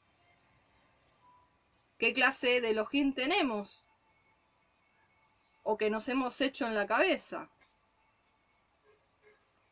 ¿Qué 2.00 2.14
clase 2.14 2.62
de 2.62 2.72
Elohim 2.72 3.14
tenemos? 3.14 3.86
¿O 5.62 5.78
que 5.78 5.92
nos 5.92 6.10
hemos 6.10 6.42
hecho 6.42 6.66
en 6.66 6.74
la 6.74 6.88
cabeza? 6.88 7.48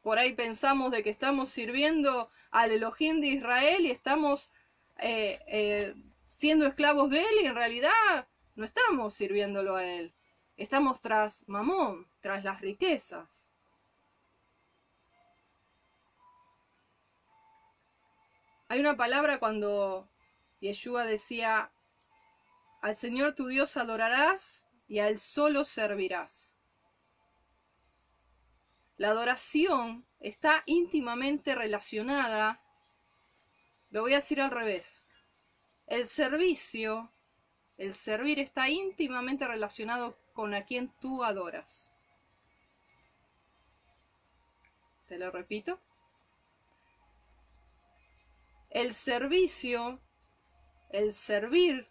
Por 0.04 0.20
ahí 0.20 0.34
pensamos 0.34 0.92
de 0.92 1.02
que 1.02 1.10
estamos 1.10 1.50
sirviendo 1.50 2.30
al 2.52 2.72
Elohim 2.72 3.20
de 3.20 3.28
Israel 3.30 3.84
y 3.84 3.90
estamos 3.90 4.52
eh, 5.00 5.40
eh, 5.48 5.96
siendo 6.30 6.68
esclavos 6.68 7.10
de 7.10 7.22
él 7.22 7.36
y 7.42 7.46
en 7.48 7.56
realidad 7.56 8.28
no 8.54 8.64
estamos 8.64 9.16
sirviéndolo 9.16 9.76
a 9.76 9.86
él. 9.86 10.14
Estamos 10.56 11.02
tras 11.02 11.44
Mamón, 11.48 12.08
tras 12.22 12.44
las 12.44 12.62
riquezas. 12.62 13.50
Hay 18.68 18.80
una 18.80 18.98
palabra 18.98 19.38
cuando 19.38 20.10
Yeshua 20.60 21.06
decía, 21.06 21.72
al 22.82 22.96
Señor 22.96 23.34
tu 23.36 23.48
Dios 23.48 23.78
adorarás 23.78 24.66
y 24.88 25.00
a 25.00 25.08
Él 25.08 25.20
solo 25.20 25.66
servirás. 25.66 26.56
La 28.98 29.10
adoración 29.10 30.06
está 30.20 30.64
íntimamente 30.66 31.54
relacionada, 31.54 32.62
lo 33.92 34.02
voy 34.02 34.14
a 34.14 34.18
decir 34.18 34.42
al 34.42 34.52
revés, 34.52 35.04
el 35.86 36.08
servicio, 36.08 37.12
el 37.78 37.94
servir 37.94 38.40
está 38.40 38.70
íntimamente 38.70 39.48
relacionado 39.48 40.18
con 40.34 40.56
a 40.56 40.66
quien 40.66 40.90
tú 41.00 41.24
adoras. 41.24 41.94
Te 45.08 45.20
lo 45.20 45.30
repito. 45.30 45.80
El 48.76 48.94
servicio, 48.94 50.02
el 50.90 51.14
servir, 51.14 51.88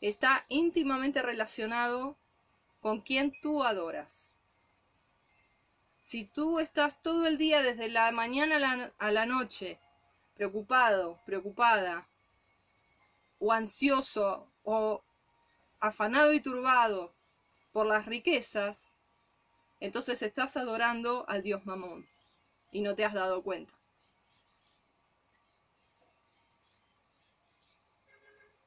está 0.00 0.46
íntimamente 0.48 1.20
relacionado 1.20 2.16
con 2.80 3.02
quien 3.02 3.38
tú 3.42 3.62
adoras. 3.62 4.32
Si 6.00 6.24
tú 6.24 6.58
estás 6.58 7.02
todo 7.02 7.26
el 7.26 7.36
día 7.36 7.60
desde 7.60 7.90
la 7.90 8.10
mañana 8.12 8.94
a 8.98 9.12
la, 9.12 9.26
noche 9.26 9.78
preocupado, 10.36 11.20
preocupada, 11.26 12.08
o 13.38 13.52
ansioso, 13.52 14.50
o 14.64 15.02
afanado 15.80 16.32
y 16.32 16.40
turbado 16.40 17.12
por 17.72 17.84
las 17.84 18.06
riquezas, 18.06 18.90
entonces 19.80 20.22
estás 20.22 20.56
adorando 20.56 21.26
al 21.28 21.42
Dios 21.42 21.66
Mamón 21.66 22.08
y 22.72 22.80
no 22.80 22.94
te 22.94 23.04
has 23.04 23.12
dado 23.12 23.42
cuenta. 23.42 23.77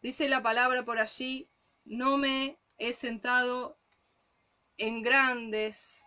Dice 0.02 0.28
la 0.28 0.42
palabra 0.42 0.84
por 0.84 0.98
allí, 0.98 1.48
no 1.86 2.18
me 2.18 2.58
he 2.80 2.94
sentado 2.94 3.78
en 4.78 5.04
grandes 5.04 6.04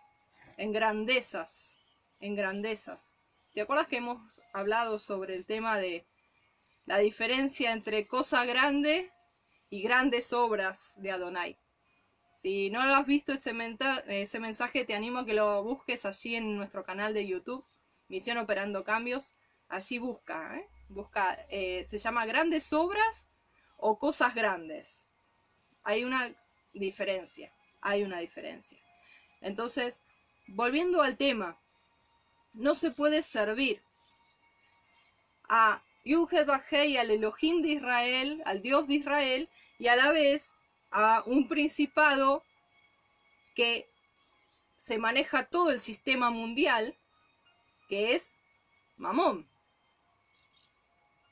en 0.57 0.71
grandezas, 0.71 1.77
en 2.19 2.35
grandezas. 2.35 3.13
¿Te 3.53 3.61
acuerdas 3.61 3.87
que 3.87 3.97
hemos 3.97 4.41
hablado 4.53 4.99
sobre 4.99 5.35
el 5.35 5.45
tema 5.45 5.77
de 5.77 6.05
la 6.85 6.97
diferencia 6.97 7.71
entre 7.71 8.07
cosa 8.07 8.45
grande 8.45 9.11
y 9.69 9.81
grandes 9.81 10.33
obras 10.33 10.95
de 10.97 11.11
Adonai? 11.11 11.57
Si 12.33 12.69
no 12.69 12.85
lo 12.85 12.95
has 12.95 13.05
visto 13.05 13.31
ese, 13.31 13.53
ese 14.07 14.39
mensaje, 14.39 14.85
te 14.85 14.93
animo 14.93 15.19
a 15.19 15.25
que 15.25 15.33
lo 15.33 15.63
busques 15.63 16.05
allí 16.05 16.35
en 16.35 16.57
nuestro 16.57 16.83
canal 16.83 17.13
de 17.13 17.27
YouTube, 17.27 17.65
Misión 18.07 18.37
Operando 18.37 18.83
Cambios. 18.83 19.35
Allí 19.67 19.97
busca, 19.97 20.57
¿eh? 20.57 20.69
busca, 20.89 21.45
eh, 21.49 21.85
se 21.89 21.97
llama 21.97 22.25
Grandes 22.25 22.71
Obras 22.73 23.25
o 23.77 23.97
Cosas 23.97 24.33
Grandes. 24.33 25.05
Hay 25.83 26.03
una 26.03 26.33
diferencia, 26.73 27.51
hay 27.81 28.03
una 28.03 28.19
diferencia. 28.19 28.79
Entonces, 29.41 30.01
volviendo 30.47 31.01
al 31.01 31.17
tema, 31.17 31.59
no 32.53 32.73
se 32.73 32.91
puede 32.91 33.21
servir 33.21 33.81
a 35.49 35.83
Yuhed 36.03 36.45
Bajei 36.45 36.97
al 36.97 37.11
Elohim 37.11 37.61
de 37.61 37.69
Israel, 37.69 38.41
al 38.45 38.61
Dios 38.61 38.87
de 38.87 38.95
Israel, 38.95 39.49
y 39.79 39.87
a 39.87 39.95
la 39.95 40.11
vez 40.11 40.55
a 40.91 41.23
un 41.25 41.47
principado 41.47 42.43
que 43.55 43.89
se 44.77 44.97
maneja 44.97 45.45
todo 45.45 45.71
el 45.71 45.81
sistema 45.81 46.29
mundial, 46.29 46.95
que 47.89 48.15
es 48.15 48.33
Mamón. 48.97 49.49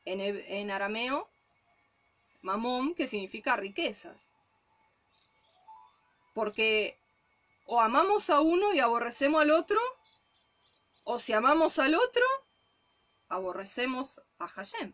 En, 0.06 0.20
en 0.20 0.72
arameo, 0.72 1.30
Mamón, 2.44 2.94
que 2.94 3.08
significa 3.08 3.56
riquezas. 3.56 4.34
Porque 6.36 7.00
o 7.66 7.82
amamos 7.82 8.30
a 8.30 8.42
uno 8.42 8.74
y 8.74 8.80
aborrecemos 8.80 9.42
al 9.42 9.52
otro, 9.52 9.80
o 11.06 11.18
si 11.20 11.34
amamos 11.34 11.80
al 11.80 11.96
otro, 11.96 12.26
aborrecemos 13.30 14.22
a 14.38 14.48
Hashem. 14.48 14.94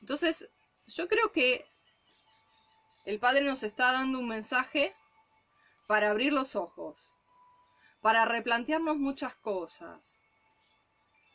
Entonces, 0.00 0.48
yo 0.86 1.08
creo 1.08 1.32
que 1.32 1.66
el 3.04 3.18
Padre 3.18 3.42
nos 3.42 3.64
está 3.64 3.92
dando 3.92 4.20
un 4.20 4.28
mensaje 4.28 4.94
para 5.88 6.10
abrir 6.10 6.32
los 6.32 6.54
ojos, 6.54 7.12
para 8.00 8.24
replantearnos 8.24 8.96
muchas 8.96 9.34
cosas, 9.36 10.21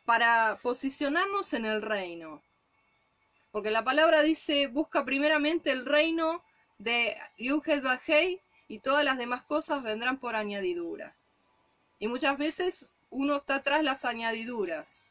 para 0.07 0.57
posicionarnos 0.61 1.53
en 1.53 1.65
el 1.65 1.81
reino. 1.81 2.41
Porque 3.51 3.71
la 3.71 3.83
palabra 3.83 4.21
dice, 4.21 4.67
busca 4.67 5.03
primeramente 5.03 5.69
el 5.69 5.85
reino 5.85 6.45
de 6.77 7.17
Yuhed 7.37 7.83
Bajei 7.83 8.41
y 8.69 8.79
todas 8.79 9.03
las 9.03 9.17
demás 9.17 9.43
cosas 9.43 9.83
vendrán 9.83 10.17
por 10.17 10.37
añadidura. 10.37 11.17
Y 11.99 12.07
muchas 12.07 12.37
veces 12.37 12.95
uno 13.09 13.35
está 13.35 13.61
tras 13.63 13.83
las 13.83 14.05
añadiduras. 14.05 15.03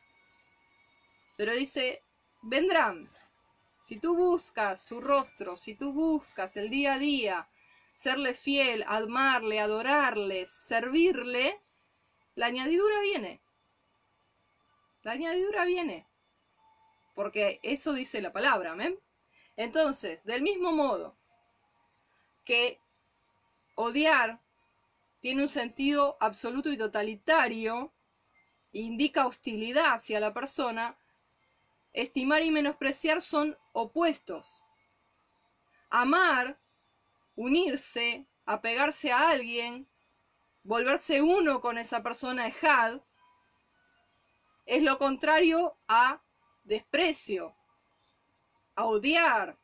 Pero 1.37 1.55
dice, 1.55 2.03
vendrán. 2.41 3.11
Si 3.83 3.99
tú 3.99 4.17
buscas 4.17 4.81
su 4.81 5.03
rostro, 5.03 5.59
si 5.59 5.75
tú 5.75 5.93
buscas 5.93 6.57
el 6.57 6.71
día 6.71 6.95
a 6.95 6.99
día, 6.99 7.49
serle 7.95 8.33
fiel, 8.33 8.83
amarle, 8.89 9.61
adorarle, 9.61 10.47
servirle, 10.47 11.61
la 12.35 12.47
añadidura 12.47 12.99
viene. 13.03 13.43
La 15.07 15.13
añadidura 15.13 15.65
viene. 15.65 16.05
Porque 17.15 17.61
eso 17.63 17.93
dice 17.93 18.21
la 18.21 18.33
palabra, 18.33 18.73
¿amén? 18.73 18.99
Entonces, 19.55 20.25
del 20.25 20.43
mismo 20.43 20.73
modo 20.73 21.17
que 22.45 22.81
odiar 23.77 24.41
tiene 25.21 25.45
un 25.45 25.49
sentido 25.49 26.17
absoluto 26.19 26.73
y 26.73 26.77
totalitario, 26.77 27.95
indica 28.73 29.29
hostilidad 29.29 29.95
hacia 29.95 30.19
la 30.19 30.35
persona, 30.35 30.99
estimar 31.93 32.43
y 32.43 32.51
menospreciar 32.51 33.23
son 33.23 33.57
opuestos. 33.71 34.61
Amar, 35.89 36.59
unirse, 37.37 38.27
apegarse 38.45 39.13
a 39.13 39.29
alguien, 39.31 39.89
volverse 40.65 41.23
uno 41.23 41.61
con 41.61 41.79
esa 41.79 42.03
persona 42.03 42.49
ejad, 42.49 43.03
es 44.67 44.83
lo 44.83 44.99
contrario 44.99 45.79
a 45.87 46.23
desprecio, 46.65 47.57
a 48.75 48.85
odiar, 48.85 49.57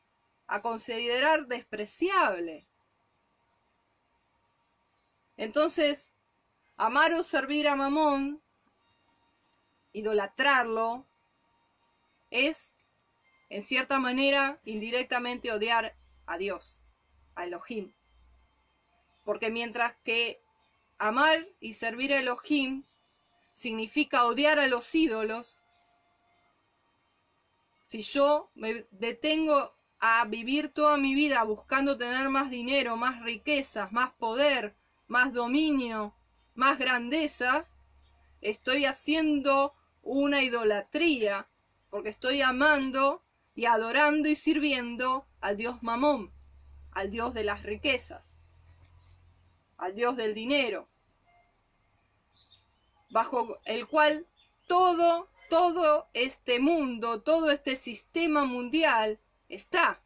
a 0.47 0.61
considerar 0.61 1.47
despreciable. 1.47 2.67
Entonces, 5.35 6.11
amar 6.77 7.13
o 7.13 7.23
servir 7.23 7.67
a 7.67 7.75
Mamón, 7.75 8.41
idolatrarlo, 9.91 11.05
es, 12.31 12.73
en 13.49 13.61
cierta 13.61 13.99
manera, 13.99 14.59
indirectamente 14.63 15.51
odiar 15.51 15.95
a 16.25 16.37
Dios, 16.37 16.81
a 17.35 17.43
Elohim. 17.43 17.93
Porque 19.25 19.51
mientras 19.51 19.95
que 20.03 20.41
amar 20.97 21.47
y 21.59 21.73
servir 21.73 22.13
a 22.13 22.19
Elohim 22.19 22.85
significa 23.53 24.25
odiar 24.25 24.59
a 24.59 24.67
los 24.67 24.93
ídolos, 24.93 25.63
si 27.83 28.01
yo 28.01 28.49
me 28.55 28.85
detengo 28.91 29.75
a 29.99 30.25
vivir 30.25 30.69
toda 30.69 30.97
mi 30.97 31.13
vida 31.13 31.43
buscando 31.43 31.97
tener 31.97 32.27
más 32.29 32.49
dinero, 32.49 32.97
más 32.97 33.21
riquezas, 33.21 33.91
más 33.91 34.11
poder, 34.13 34.75
más 35.07 35.31
dominio, 35.31 36.13
más 36.55 36.77
grandeza, 36.79 37.67
estoy 38.41 38.85
haciendo 38.85 39.73
una 40.01 40.41
idolatría, 40.41 41.47
porque 41.89 42.09
estoy 42.09 42.41
amando 42.41 43.23
y 43.55 43.65
adorando 43.65 44.27
y 44.27 44.35
sirviendo 44.35 45.25
al 45.39 45.57
Dios 45.57 45.81
Mamón, 45.83 46.33
al 46.91 47.11
Dios 47.11 47.33
de 47.33 47.43
las 47.43 47.63
riquezas, 47.63 48.39
al 49.77 49.95
Dios 49.95 50.17
del 50.17 50.33
dinero, 50.33 50.89
bajo 53.13 53.59
el 53.65 53.87
cual 53.87 54.25
todo, 54.67 55.29
todo 55.47 56.07
este 56.13 56.59
mundo, 56.59 57.21
todo 57.21 57.51
este 57.51 57.75
sistema 57.75 58.43
mundial 58.43 59.19
está. 59.49 60.01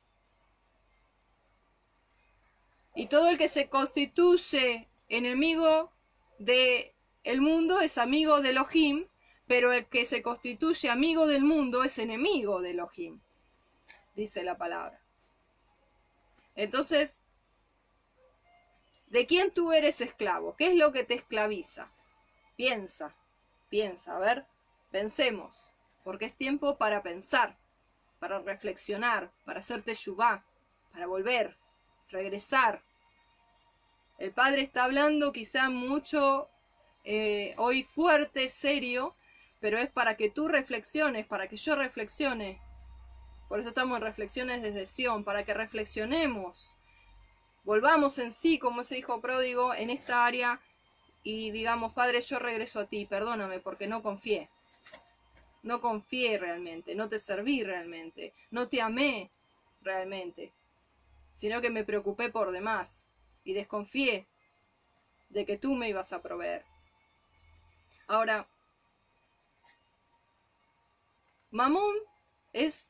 Y 2.93 3.07
todo 3.07 3.29
el 3.29 3.37
que 3.37 3.47
se 3.47 3.69
constituye 3.69 4.89
enemigo 5.07 5.93
de 6.37 6.93
el 7.23 7.39
mundo 7.39 7.79
es 7.79 7.97
amigo 7.97 8.41
de 8.41 8.49
Elohim, 8.49 9.07
pero 9.47 9.71
el 9.71 9.85
que 9.85 10.03
se 10.03 10.21
constituye 10.21 10.89
amigo 10.89 11.27
del 11.27 11.43
mundo 11.43 11.85
es 11.85 11.99
enemigo 11.99 12.61
de 12.61 12.71
Elohim, 12.71 13.21
dice 14.15 14.43
la 14.43 14.57
palabra. 14.57 14.99
Entonces, 16.55 17.21
¿de 19.07 19.25
quién 19.25 19.51
tú 19.51 19.71
eres 19.71 20.01
esclavo? 20.01 20.57
¿Qué 20.57 20.67
es 20.67 20.75
lo 20.75 20.91
que 20.91 21.05
te 21.05 21.13
esclaviza? 21.13 21.89
Piensa, 22.57 23.15
piensa, 23.69 24.17
a 24.17 24.19
ver, 24.19 24.45
pensemos, 24.91 25.71
porque 26.03 26.25
es 26.25 26.35
tiempo 26.35 26.77
para 26.77 27.01
pensar, 27.01 27.57
para 28.19 28.39
reflexionar, 28.39 29.31
para 29.45 29.61
hacerte 29.61 29.93
yubá, 29.93 30.43
para 30.91 31.07
volver, 31.07 31.55
regresar, 32.09 32.83
el 34.17 34.31
padre 34.33 34.63
está 34.63 34.83
hablando 34.83 35.31
quizá 35.31 35.69
mucho 35.69 36.49
eh, 37.03 37.53
hoy 37.57 37.83
fuerte, 37.83 38.49
serio, 38.49 39.15
pero 39.59 39.77
es 39.77 39.91
para 39.91 40.17
que 40.17 40.29
tú 40.29 40.47
reflexiones, 40.47 41.27
para 41.27 41.47
que 41.47 41.55
yo 41.55 41.75
reflexione. 41.75 42.59
Por 43.47 43.59
eso 43.59 43.69
estamos 43.69 43.97
en 43.97 44.03
reflexiones 44.03 44.63
desde 44.63 44.87
Sion, 44.87 45.23
para 45.23 45.43
que 45.43 45.53
reflexionemos. 45.53 46.75
Volvamos 47.63 48.17
en 48.17 48.31
sí 48.31 48.57
como 48.57 48.81
ese 48.81 48.97
hijo 48.97 49.21
pródigo 49.21 49.73
en 49.75 49.91
esta 49.91 50.25
área 50.25 50.59
y 51.23 51.51
digamos, 51.51 51.93
Padre, 51.93 52.21
yo 52.21 52.39
regreso 52.39 52.79
a 52.79 52.85
ti, 52.85 53.05
perdóname 53.05 53.59
porque 53.59 53.87
no 53.87 54.01
confié. 54.01 54.49
No 55.63 55.81
confié 55.81 56.37
realmente, 56.37 56.95
no 56.95 57.09
te 57.09 57.19
serví 57.19 57.63
realmente, 57.63 58.33
no 58.51 58.69
te 58.69 58.81
amé 58.81 59.31
realmente, 59.81 60.53
sino 61.33 61.61
que 61.61 61.69
me 61.69 61.83
preocupé 61.83 62.29
por 62.29 62.51
demás 62.51 63.07
y 63.43 63.53
desconfié 63.53 64.27
de 65.29 65.45
que 65.45 65.57
tú 65.57 65.73
me 65.73 65.89
ibas 65.89 66.13
a 66.13 66.21
proveer. 66.21 66.63
Ahora, 68.07 68.47
Mamón 71.51 71.95
es 72.53 72.89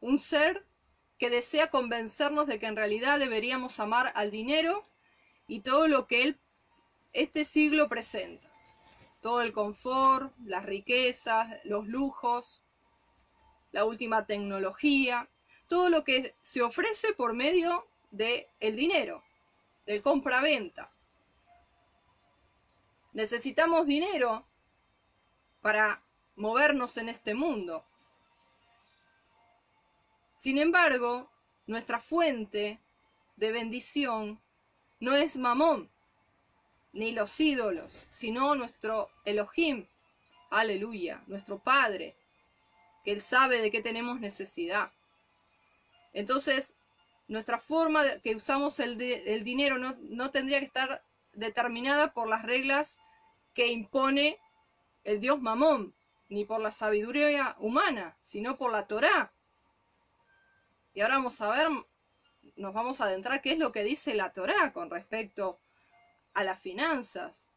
un 0.00 0.18
ser 0.18 0.66
que 1.18 1.30
desea 1.30 1.70
convencernos 1.70 2.46
de 2.46 2.58
que 2.58 2.66
en 2.66 2.76
realidad 2.76 3.18
deberíamos 3.18 3.78
amar 3.80 4.12
al 4.14 4.30
dinero 4.30 4.84
y 5.46 5.60
todo 5.60 5.86
lo 5.86 6.06
que 6.06 6.22
él, 6.22 6.40
este 7.12 7.44
siglo 7.44 7.88
presenta. 7.88 8.48
Todo 9.20 9.42
el 9.42 9.52
confort, 9.52 10.34
las 10.44 10.64
riquezas, 10.64 11.58
los 11.64 11.86
lujos, 11.86 12.62
la 13.70 13.84
última 13.84 14.26
tecnología, 14.26 15.28
todo 15.68 15.88
lo 15.88 16.04
que 16.04 16.34
se 16.42 16.62
ofrece 16.62 17.12
por 17.14 17.34
medio 17.34 17.86
del 18.10 18.46
el 18.60 18.76
dinero, 18.76 19.22
del 19.86 20.02
compra-venta. 20.02 20.90
Necesitamos 23.12 23.86
dinero 23.86 24.46
para 25.60 26.02
movernos 26.36 26.96
en 26.96 27.08
este 27.08 27.34
mundo. 27.34 27.84
Sin 30.34 30.58
embargo, 30.58 31.30
nuestra 31.66 32.00
fuente 32.00 32.80
de 33.36 33.52
bendición 33.52 34.40
no 34.98 35.14
es 35.14 35.36
Mamón, 35.36 35.90
ni 36.92 37.12
los 37.12 37.38
ídolos, 37.40 38.06
sino 38.12 38.54
nuestro 38.54 39.08
Elohim, 39.24 39.86
aleluya, 40.50 41.22
nuestro 41.26 41.58
Padre, 41.58 42.16
que 43.04 43.12
Él 43.12 43.22
sabe 43.22 43.60
de 43.60 43.70
qué 43.70 43.80
tenemos 43.80 44.20
necesidad. 44.20 44.92
Entonces, 46.12 46.74
nuestra 47.28 47.58
forma 47.58 48.04
de, 48.04 48.20
que 48.20 48.36
usamos 48.36 48.78
el, 48.78 49.00
el 49.00 49.44
dinero 49.44 49.78
no, 49.78 49.96
no, 50.00 50.30
tendría 50.30 50.60
que 50.60 50.66
estar 50.66 51.02
determinada 51.32 52.12
por 52.12 52.28
las 52.28 52.42
reglas 52.42 52.98
que 53.54 53.68
impone 53.68 54.38
el 55.04 55.20
Dios 55.20 55.40
Mamón, 55.40 55.94
ni 56.28 56.44
por 56.44 56.60
la 56.60 56.70
sabiduría 56.70 57.56
humana, 57.58 58.16
sino 58.20 58.56
por 58.56 58.72
la 58.72 58.86
Torá. 58.86 59.32
Y 60.94 61.00
ahora 61.00 61.16
vamos 61.16 61.40
a 61.40 61.50
ver, 61.50 61.68
nos 62.56 62.74
vamos 62.74 63.00
a 63.00 63.04
adentrar 63.04 63.40
qué 63.40 63.52
es 63.52 63.58
lo 63.58 63.72
que 63.72 63.82
dice 63.82 64.14
la 64.14 64.32
Torá 64.32 64.72
con 64.72 64.90
respecto 64.90 65.58
a 65.58 65.71
las 66.34 66.60
finanzas, 66.60 67.50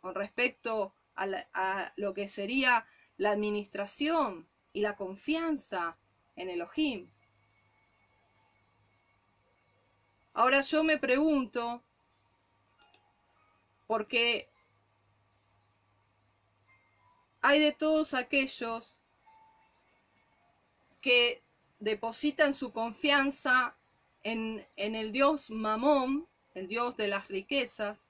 con 0.00 0.14
respecto 0.14 0.94
a, 1.14 1.26
a 1.54 1.92
lo 1.96 2.14
que 2.14 2.28
sería 2.28 2.86
la 3.16 3.30
administración 3.30 4.48
y 4.72 4.80
la 4.80 4.96
confianza 4.96 5.98
en 6.36 6.50
Elohim. 6.50 7.10
Ahora 10.34 10.62
yo 10.62 10.82
me 10.82 10.98
pregunto, 10.98 11.82
porque 13.86 14.50
hay 17.42 17.60
de 17.60 17.72
todos 17.72 18.14
aquellos 18.14 19.02
que 21.00 21.42
depositan 21.80 22.54
su 22.54 22.72
confianza 22.72 23.76
en, 24.22 24.66
en, 24.76 24.94
el 24.94 25.10
Dios 25.12 25.50
Mamón, 25.50 26.28
el 26.54 26.68
Dios 26.68 26.96
de 26.96 27.08
las 27.08 27.28
riquezas, 27.28 28.08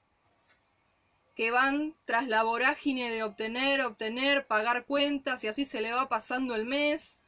que 1.35 1.51
van 1.51 1.95
tras 2.05 2.27
la 2.27 2.43
vorágine 2.43 3.11
de 3.11 3.23
obtener, 3.23 3.81
obtener, 3.81 4.45
pagar 4.45 4.85
cuentas 4.85 5.43
y 5.43 5.47
así 5.47 5.65
se 5.65 5.81
le 5.81 5.91
va 5.91 6.07
pasando 6.07 6.53
el 6.53 6.65
mes 6.65 7.19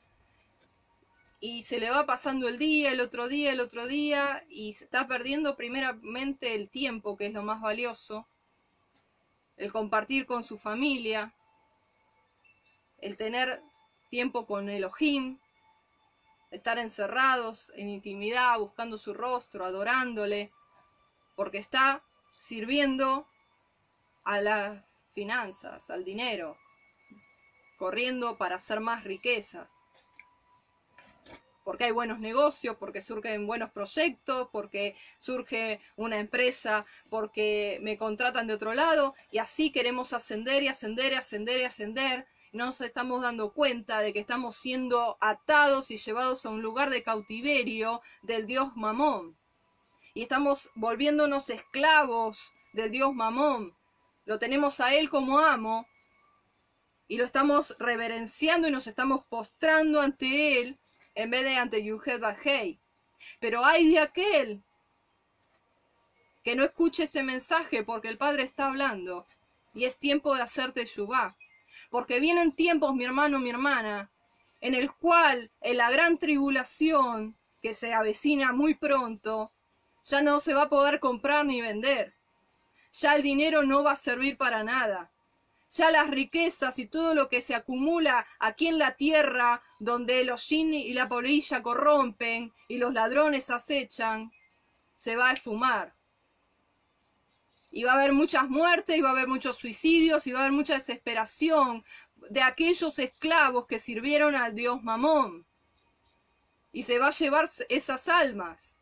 y 1.39 1.63
se 1.63 1.79
le 1.79 1.89
va 1.89 2.05
pasando 2.05 2.47
el 2.47 2.57
día, 2.57 2.91
el 2.91 3.01
otro 3.01 3.27
día, 3.27 3.51
el 3.51 3.59
otro 3.59 3.87
día 3.87 4.45
y 4.47 4.73
se 4.73 4.85
está 4.85 5.07
perdiendo 5.07 5.55
primeramente 5.55 6.53
el 6.53 6.69
tiempo, 6.69 7.17
que 7.17 7.27
es 7.27 7.33
lo 7.33 7.43
más 7.43 7.61
valioso, 7.61 8.27
el 9.57 9.71
compartir 9.71 10.25
con 10.25 10.43
su 10.43 10.57
familia, 10.57 11.33
el 12.99 13.17
tener 13.17 13.61
tiempo 14.09 14.45
con 14.45 14.69
Elohim, 14.69 15.39
estar 16.51 16.77
encerrados 16.77 17.71
en 17.75 17.89
intimidad, 17.89 18.57
buscando 18.59 18.97
su 18.97 19.13
rostro, 19.13 19.65
adorándole, 19.65 20.51
porque 21.35 21.57
está 21.57 22.03
sirviendo 22.37 23.27
a 24.23 24.41
las 24.41 24.83
finanzas, 25.13 25.89
al 25.89 26.03
dinero, 26.03 26.57
corriendo 27.77 28.37
para 28.37 28.55
hacer 28.55 28.79
más 28.79 29.03
riquezas. 29.03 29.83
Porque 31.63 31.85
hay 31.85 31.91
buenos 31.91 32.19
negocios, 32.19 32.75
porque 32.75 33.01
surgen 33.01 33.47
buenos 33.47 33.71
proyectos, 33.71 34.49
porque 34.51 34.95
surge 35.17 35.81
una 35.95 36.19
empresa, 36.19 36.85
porque 37.09 37.79
me 37.81 37.97
contratan 37.97 38.45
de 38.45 38.53
otro 38.53 38.73
lado, 38.73 39.15
y 39.31 39.39
así 39.39 39.71
queremos 39.71 40.13
ascender 40.13 40.61
y 40.61 40.67
ascender 40.67 41.13
y 41.13 41.15
ascender 41.15 41.59
y 41.59 41.63
ascender. 41.63 42.27
No 42.51 42.67
nos 42.67 42.81
estamos 42.81 43.21
dando 43.21 43.51
cuenta 43.51 43.99
de 43.99 44.13
que 44.13 44.19
estamos 44.19 44.55
siendo 44.55 45.17
atados 45.19 45.89
y 45.89 45.97
llevados 45.97 46.45
a 46.45 46.49
un 46.49 46.61
lugar 46.61 46.89
de 46.91 47.03
cautiverio 47.03 48.01
del 48.21 48.45
Dios 48.45 48.75
Mamón. 48.75 49.35
Y 50.15 50.23
estamos 50.23 50.71
volviéndonos 50.75 51.49
esclavos 51.49 52.53
del 52.71 52.89
Dios 52.89 53.13
Mamón, 53.13 53.75
lo 54.23 54.39
tenemos 54.39 54.79
a 54.79 54.95
Él 54.95 55.09
como 55.09 55.39
amo 55.39 55.85
y 57.09 57.17
lo 57.17 57.25
estamos 57.25 57.75
reverenciando 57.79 58.69
y 58.69 58.71
nos 58.71 58.87
estamos 58.87 59.25
postrando 59.25 59.99
ante 59.99 60.61
Él 60.61 60.79
en 61.15 61.31
vez 61.31 61.43
de 61.43 61.57
ante 61.57 61.83
Yuhed 61.83 62.21
Bajei. 62.21 62.79
Pero 63.41 63.65
hay 63.65 63.91
de 63.91 63.99
aquel 63.99 64.63
que 66.45 66.55
no 66.55 66.63
escuche 66.63 67.03
este 67.03 67.21
mensaje 67.21 67.83
porque 67.83 68.07
el 68.07 68.17
Padre 68.17 68.43
está 68.43 68.67
hablando 68.67 69.27
y 69.73 69.83
es 69.83 69.97
tiempo 69.97 70.33
de 70.33 70.43
hacerte 70.43 70.85
Yubá. 70.85 71.35
Porque 71.89 72.21
vienen 72.21 72.53
tiempos, 72.53 72.95
mi 72.95 73.03
hermano, 73.03 73.39
mi 73.39 73.49
hermana, 73.49 74.09
en 74.61 74.75
el 74.75 74.93
cual 74.93 75.51
en 75.59 75.75
la 75.75 75.91
gran 75.91 76.17
tribulación 76.17 77.35
que 77.61 77.73
se 77.73 77.93
avecina 77.93 78.53
muy 78.53 78.75
pronto, 78.75 79.51
ya 80.05 80.21
no 80.21 80.39
se 80.39 80.53
va 80.53 80.63
a 80.63 80.69
poder 80.69 80.99
comprar 80.99 81.45
ni 81.45 81.61
vender 81.61 82.15
ya 82.99 83.15
el 83.15 83.23
dinero 83.23 83.63
no 83.63 83.83
va 83.83 83.91
a 83.91 83.97
servir 83.97 84.37
para 84.37 84.63
nada. 84.63 85.11
Ya 85.71 85.91
las 85.91 86.09
riquezas 86.09 86.79
y 86.79 86.85
todo 86.85 87.13
lo 87.13 87.27
que 87.27 87.41
se 87.41 87.55
acumula 87.55 88.25
aquí 88.39 88.67
en 88.67 88.79
la 88.79 88.95
tierra, 88.95 89.61
donde 89.79 90.23
los 90.23 90.47
yin 90.47 90.73
y 90.73 90.93
la 90.93 91.09
polilla 91.09 91.61
corrompen 91.61 92.53
y 92.67 92.77
los 92.77 92.93
ladrones 92.93 93.49
acechan, 93.49 94.31
se 94.95 95.15
va 95.15 95.29
a 95.29 95.33
esfumar. 95.33 95.93
Y 97.71 97.83
va 97.83 97.91
a 97.91 97.95
haber 97.95 98.13
muchas 98.13 98.47
muertes, 98.47 98.97
y 98.97 99.01
va 99.01 99.09
a 99.09 99.11
haber 99.11 99.27
muchos 99.27 99.57
suicidios, 99.57 100.25
y 100.27 100.31
va 100.31 100.39
a 100.39 100.41
haber 100.43 100.53
mucha 100.53 100.75
desesperación 100.75 101.83
de 102.29 102.41
aquellos 102.41 102.97
esclavos 102.99 103.67
que 103.67 103.79
sirvieron 103.79 104.35
al 104.35 104.55
dios 104.55 104.81
Mamón. 104.81 105.45
Y 106.71 106.83
se 106.83 106.99
va 106.99 107.07
a 107.07 107.11
llevar 107.11 107.49
esas 107.67 108.07
almas 108.07 108.79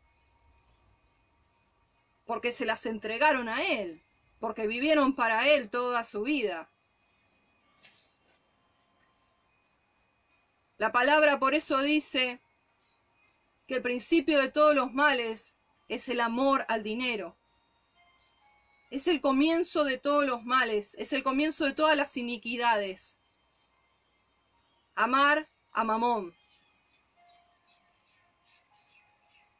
porque 2.26 2.52
se 2.52 2.66
las 2.66 2.86
entregaron 2.86 3.48
a 3.48 3.64
Él, 3.64 4.02
porque 4.40 4.66
vivieron 4.66 5.14
para 5.14 5.48
Él 5.48 5.68
toda 5.70 6.04
su 6.04 6.22
vida. 6.22 6.68
La 10.78 10.92
palabra 10.92 11.38
por 11.38 11.54
eso 11.54 11.80
dice 11.82 12.40
que 13.66 13.76
el 13.76 13.82
principio 13.82 14.40
de 14.40 14.50
todos 14.50 14.74
los 14.74 14.92
males 14.92 15.56
es 15.88 16.08
el 16.08 16.20
amor 16.20 16.64
al 16.68 16.82
dinero. 16.82 17.36
Es 18.90 19.08
el 19.08 19.20
comienzo 19.20 19.84
de 19.84 19.98
todos 19.98 20.24
los 20.24 20.44
males, 20.44 20.94
es 20.98 21.12
el 21.12 21.22
comienzo 21.22 21.64
de 21.64 21.72
todas 21.72 21.96
las 21.96 22.16
iniquidades. 22.16 23.18
Amar 24.94 25.48
a 25.72 25.84
Mamón. 25.84 26.34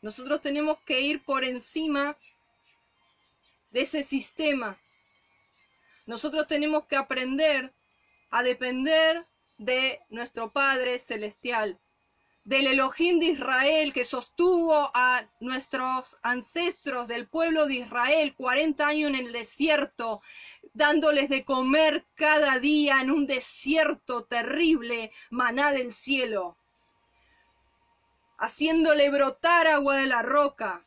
Nosotros 0.03 0.42
tenemos 0.42 0.79
que 0.81 1.00
ir 1.00 1.24
por 1.24 1.44
encima 1.44 2.16
de 3.74 3.80
ese 3.80 4.04
sistema. 4.04 4.78
Nosotros 6.06 6.46
tenemos 6.46 6.87
que 6.87 6.94
aprender 6.94 7.74
a 8.30 8.44
depender 8.44 9.26
de 9.58 10.00
nuestro 10.10 10.52
Padre 10.52 11.00
Celestial, 11.00 11.80
del 12.44 12.68
Elohim 12.68 13.18
de 13.18 13.26
Israel 13.26 13.92
que 13.92 14.04
sostuvo 14.04 14.92
a 14.94 15.28
nuestros 15.40 16.16
ancestros 16.22 17.08
del 17.08 17.26
pueblo 17.26 17.66
de 17.66 17.74
Israel 17.74 18.37
40 18.37 18.87
años 18.87 19.08
en 19.08 19.16
el 19.16 19.32
desierto, 19.32 20.22
dándoles 20.72 21.28
de 21.28 21.44
comer 21.44 22.06
cada 22.14 22.60
día 22.60 23.00
en 23.00 23.10
un 23.10 23.26
desierto 23.26 24.22
terrible, 24.22 25.10
maná 25.30 25.72
del 25.72 25.92
cielo, 25.92 26.56
haciéndole 28.38 29.10
brotar 29.10 29.66
agua 29.66 29.96
de 29.96 30.06
la 30.06 30.22
roca, 30.22 30.87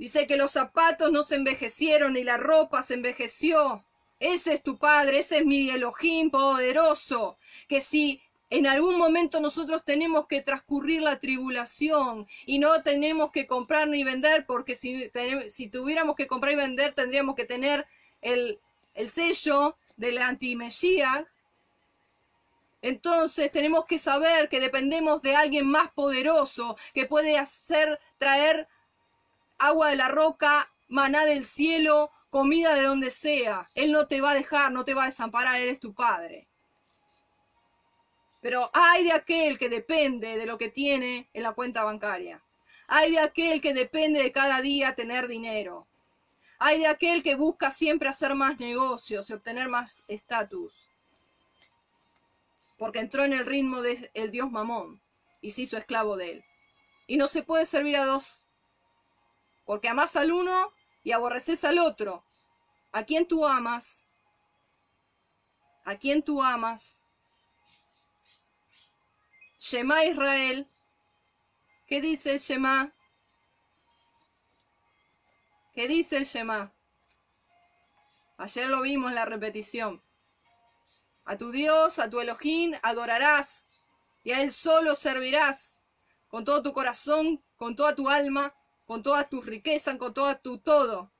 Dice 0.00 0.26
que 0.26 0.38
los 0.38 0.52
zapatos 0.52 1.12
no 1.12 1.22
se 1.22 1.34
envejecieron 1.34 2.16
y 2.16 2.24
la 2.24 2.38
ropa 2.38 2.82
se 2.82 2.94
envejeció. 2.94 3.84
Ese 4.18 4.54
es 4.54 4.62
tu 4.62 4.78
Padre, 4.78 5.18
ese 5.18 5.40
es 5.40 5.44
mi 5.44 5.68
Elohim 5.68 6.30
poderoso. 6.30 7.36
Que 7.68 7.82
si 7.82 8.18
en 8.48 8.66
algún 8.66 8.96
momento 8.96 9.40
nosotros 9.40 9.84
tenemos 9.84 10.26
que 10.26 10.40
transcurrir 10.40 11.02
la 11.02 11.20
tribulación 11.20 12.26
y 12.46 12.58
no 12.58 12.82
tenemos 12.82 13.30
que 13.30 13.46
comprar 13.46 13.88
ni 13.88 14.02
vender, 14.02 14.46
porque 14.46 14.74
si, 14.74 15.10
si 15.48 15.68
tuviéramos 15.68 16.16
que 16.16 16.26
comprar 16.26 16.54
y 16.54 16.56
vender 16.56 16.94
tendríamos 16.94 17.36
que 17.36 17.44
tener 17.44 17.86
el, 18.22 18.58
el 18.94 19.10
sello 19.10 19.76
del 19.98 20.16
antimesías. 20.16 21.26
Entonces 22.80 23.52
tenemos 23.52 23.84
que 23.84 23.98
saber 23.98 24.48
que 24.48 24.60
dependemos 24.60 25.20
de 25.20 25.36
alguien 25.36 25.68
más 25.68 25.90
poderoso 25.90 26.78
que 26.94 27.04
puede 27.04 27.36
hacer 27.36 28.00
traer 28.16 28.66
agua 29.60 29.90
de 29.90 29.96
la 29.96 30.08
roca, 30.08 30.72
maná 30.88 31.24
del 31.24 31.44
cielo, 31.44 32.10
comida 32.30 32.74
de 32.74 32.82
donde 32.82 33.10
sea. 33.10 33.68
Él 33.74 33.92
no 33.92 34.06
te 34.06 34.20
va 34.20 34.30
a 34.30 34.34
dejar, 34.34 34.72
no 34.72 34.84
te 34.84 34.94
va 34.94 35.04
a 35.04 35.06
desamparar, 35.06 35.60
Él 35.60 35.68
es 35.68 35.78
tu 35.78 35.94
Padre. 35.94 36.48
Pero 38.40 38.70
hay 38.72 39.04
de 39.04 39.12
aquel 39.12 39.58
que 39.58 39.68
depende 39.68 40.36
de 40.36 40.46
lo 40.46 40.56
que 40.56 40.70
tiene 40.70 41.28
en 41.34 41.42
la 41.42 41.52
cuenta 41.52 41.84
bancaria. 41.84 42.42
Hay 42.88 43.12
de 43.12 43.20
aquel 43.20 43.60
que 43.60 43.74
depende 43.74 44.22
de 44.22 44.32
cada 44.32 44.62
día 44.62 44.94
tener 44.94 45.28
dinero. 45.28 45.86
Hay 46.58 46.80
de 46.80 46.86
aquel 46.86 47.22
que 47.22 47.34
busca 47.34 47.70
siempre 47.70 48.08
hacer 48.08 48.34
más 48.34 48.58
negocios 48.58 49.28
y 49.28 49.34
obtener 49.34 49.68
más 49.68 50.02
estatus. 50.08 50.88
Porque 52.78 52.98
entró 52.98 53.24
en 53.24 53.34
el 53.34 53.44
ritmo 53.44 53.82
del 53.82 54.30
dios 54.30 54.50
Mamón 54.50 55.02
y 55.42 55.50
se 55.50 55.62
hizo 55.62 55.76
esclavo 55.76 56.16
de 56.16 56.32
él. 56.32 56.44
Y 57.06 57.18
no 57.18 57.28
se 57.28 57.42
puede 57.42 57.66
servir 57.66 57.96
a 57.96 58.06
dos 58.06 58.46
porque 59.70 59.88
amas 59.88 60.16
al 60.16 60.32
uno 60.32 60.72
y 61.04 61.12
aborreces 61.12 61.62
al 61.62 61.78
otro. 61.78 62.24
¿A 62.90 63.04
quién 63.04 63.28
tú 63.28 63.46
amas? 63.46 64.04
¿A 65.84 65.94
quién 65.94 66.24
tú 66.24 66.42
amas? 66.42 67.00
Shema 69.60 70.04
Israel. 70.06 70.68
¿Qué 71.86 72.00
dice 72.00 72.36
Shema? 72.38 72.92
¿Qué 75.72 75.86
dice 75.86 76.24
Shema? 76.24 76.72
Ayer 78.38 78.68
lo 78.70 78.80
vimos 78.80 79.10
en 79.10 79.14
la 79.14 79.24
repetición. 79.24 80.02
A 81.24 81.38
tu 81.38 81.52
Dios, 81.52 82.00
a 82.00 82.10
tu 82.10 82.18
Elohim, 82.18 82.72
adorarás 82.82 83.70
y 84.24 84.32
a 84.32 84.42
Él 84.42 84.50
solo 84.50 84.96
servirás 84.96 85.80
con 86.26 86.44
todo 86.44 86.60
tu 86.60 86.72
corazón, 86.72 87.40
con 87.56 87.76
toda 87.76 87.94
tu 87.94 88.08
alma, 88.08 88.52
con 88.90 89.04
toda 89.04 89.22
tu 89.28 89.40
riqueza, 89.40 89.96
con 89.98 90.12
toda 90.12 90.34
tu 90.42 90.58
todo. 90.58 91.12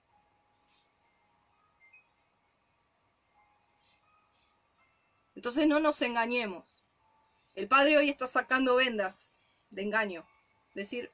Entonces 5.37 5.68
no 5.68 5.78
nos 5.78 6.02
engañemos. 6.02 6.83
El 7.54 7.68
Padre 7.68 7.96
hoy 7.96 8.11
está 8.11 8.26
sacando 8.26 8.74
vendas 8.74 9.44
de 9.70 9.83
engaño. 9.83 10.26
Decir, 10.74 11.12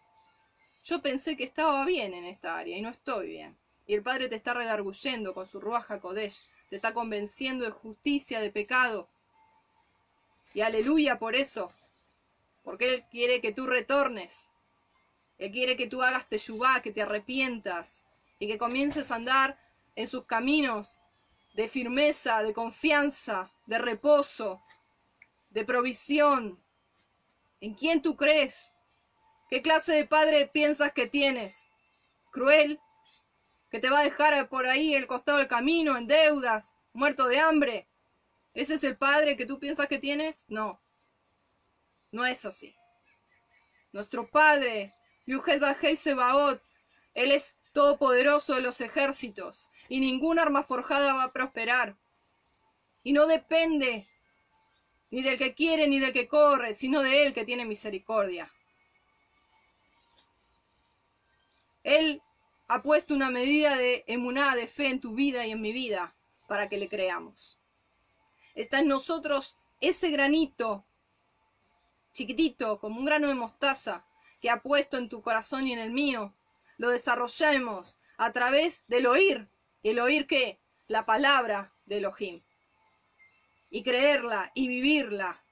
yo 0.83 1.03
pensé 1.03 1.37
que 1.37 1.45
estaba 1.45 1.85
bien 1.85 2.15
en 2.15 2.25
esta 2.25 2.57
área 2.57 2.79
y 2.79 2.81
no 2.81 2.89
estoy 2.89 3.27
bien. 3.27 3.59
Y 3.87 3.93
el 3.93 4.03
Padre 4.03 4.31
te 4.31 4.37
está 4.37 4.55
redarguyendo 4.55 5.35
con 5.35 5.47
su 5.47 5.61
Ruaja 5.61 6.01
Kodesh. 6.01 6.41
Te 6.71 6.77
está 6.77 6.95
convenciendo 6.95 7.67
de 7.67 7.71
justicia, 7.71 8.41
de 8.41 8.51
pecado. 8.51 9.11
Y 10.55 10.63
aleluya 10.63 11.19
por 11.19 11.37
eso. 11.37 11.71
Porque 12.65 12.87
Él 12.87 13.05
quiere 13.11 13.43
que 13.43 13.53
tú 13.53 13.67
retornes. 13.67 14.47
Él 15.39 15.53
quiere 15.53 15.77
que 15.77 15.87
tú 15.87 16.03
hagas 16.03 16.29
teyubá, 16.29 16.81
que 16.83 16.93
te 16.93 17.03
arrepientas. 17.03 18.03
Y 18.39 18.47
que 18.47 18.59
comiences 18.59 19.11
a 19.11 19.17
andar 19.17 19.59
en 19.95 20.09
sus 20.09 20.27
caminos 20.27 21.01
de 21.55 21.69
firmeza, 21.69 22.43
de 22.43 22.53
confianza, 22.53 23.51
de 23.67 23.79
reposo, 23.79 24.63
de 25.51 25.65
provisión. 25.65 26.63
¿En 27.61 27.75
quién 27.75 28.03
tú 28.03 28.15
crees? 28.17 28.71
¿Qué 29.49 29.63
clase 29.63 29.93
de 29.93 30.05
padre 30.07 30.47
piensas 30.47 30.93
que 30.93 31.07
tienes? 31.07 31.67
¿Cruel? 32.31 32.79
¿Que 33.71 33.79
te 33.79 33.89
va 33.89 34.01
a 34.01 34.05
dejar 34.05 34.49
por 34.49 34.67
ahí 34.67 34.95
el 34.95 35.07
costado 35.07 35.39
del 35.39 35.49
camino, 35.49 35.97
en 35.97 36.07
deudas, 36.07 36.75
muerto 36.93 37.27
de 37.27 37.39
hambre? 37.39 37.89
¿Ese 38.53 38.75
es 38.75 38.85
el 38.85 38.97
padre 38.97 39.37
que 39.37 39.47
tú 39.47 39.59
piensas 39.59 39.87
que 39.87 39.99
tienes? 39.99 40.45
No. 40.49 40.81
No 42.11 42.27
es 42.27 42.45
así. 42.45 42.77
Nuestro 43.93 44.29
padre, 44.29 44.95
Yuhet 45.27 45.61
Bajei 45.61 45.97
Sebaot, 45.97 46.63
él 47.15 47.33
es 47.33 47.57
todopoderoso 47.73 48.55
de 48.55 48.61
los 48.61 48.81
ejércitos, 48.81 49.71
y 49.89 50.01
ninguna 50.01 50.43
arma 50.43 50.63
forjada 50.63 51.15
va 51.15 51.25
a 51.25 51.33
prosperar. 51.33 51.97
Y 53.03 53.13
no 53.13 53.27
depende 53.27 54.07
ni 55.11 55.23
del 55.23 55.39
que 55.39 55.55
quiere 55.55 55.87
ni 55.87 55.99
del 55.99 56.13
que 56.13 56.29
corre, 56.29 56.75
sino 56.75 57.03
de 57.03 57.27
Él 57.27 57.35
que 57.35 57.45
tiene 57.45 57.65
misericordia. 57.65 58.53
Él 61.85 62.23
ha 62.69 62.83
puesto 62.83 63.15
una 63.15 63.31
medida 63.31 63.77
de 63.77 64.05
emuná, 64.07 64.57
de 64.57 64.67
fe 64.67 64.89
en 64.89 65.01
tu 65.01 65.15
vida 65.15 65.47
y 65.47 65.53
en 65.53 65.61
mi 65.61 65.73
vida, 65.73 66.15
para 66.49 66.69
que 66.69 66.79
le 66.79 66.89
creamos. 66.89 67.59
Está 68.55 68.81
en 68.81 68.89
nosotros 68.89 69.59
ese 69.81 70.11
granito 70.11 70.85
chiquitito, 72.13 72.81
como 72.81 72.99
un 72.99 73.05
grano 73.05 73.29
de 73.29 73.35
mostaza, 73.35 74.06
que 74.47 74.51
ha 74.51 74.63
puesto 74.63 74.97
en 74.97 75.09
tu 75.09 75.23
corazón 75.23 75.67
y 75.67 75.73
en 75.73 75.81
el 75.81 75.91
mío. 75.91 76.33
Lo 76.79 76.91
desarrollemos 76.91 77.99
a 78.17 78.31
través 78.33 78.85
del 78.87 79.09
oír. 79.09 79.49
¿Y 79.83 79.89
el 79.89 79.99
oír 79.99 80.29
qué? 80.29 80.61
La 80.87 81.05
palabra 81.05 81.73
de 81.85 81.97
Elohim. 81.97 82.45
Y 83.71 83.83
creerla 83.83 84.53
y 84.55 84.69
vivirla. 84.69 85.43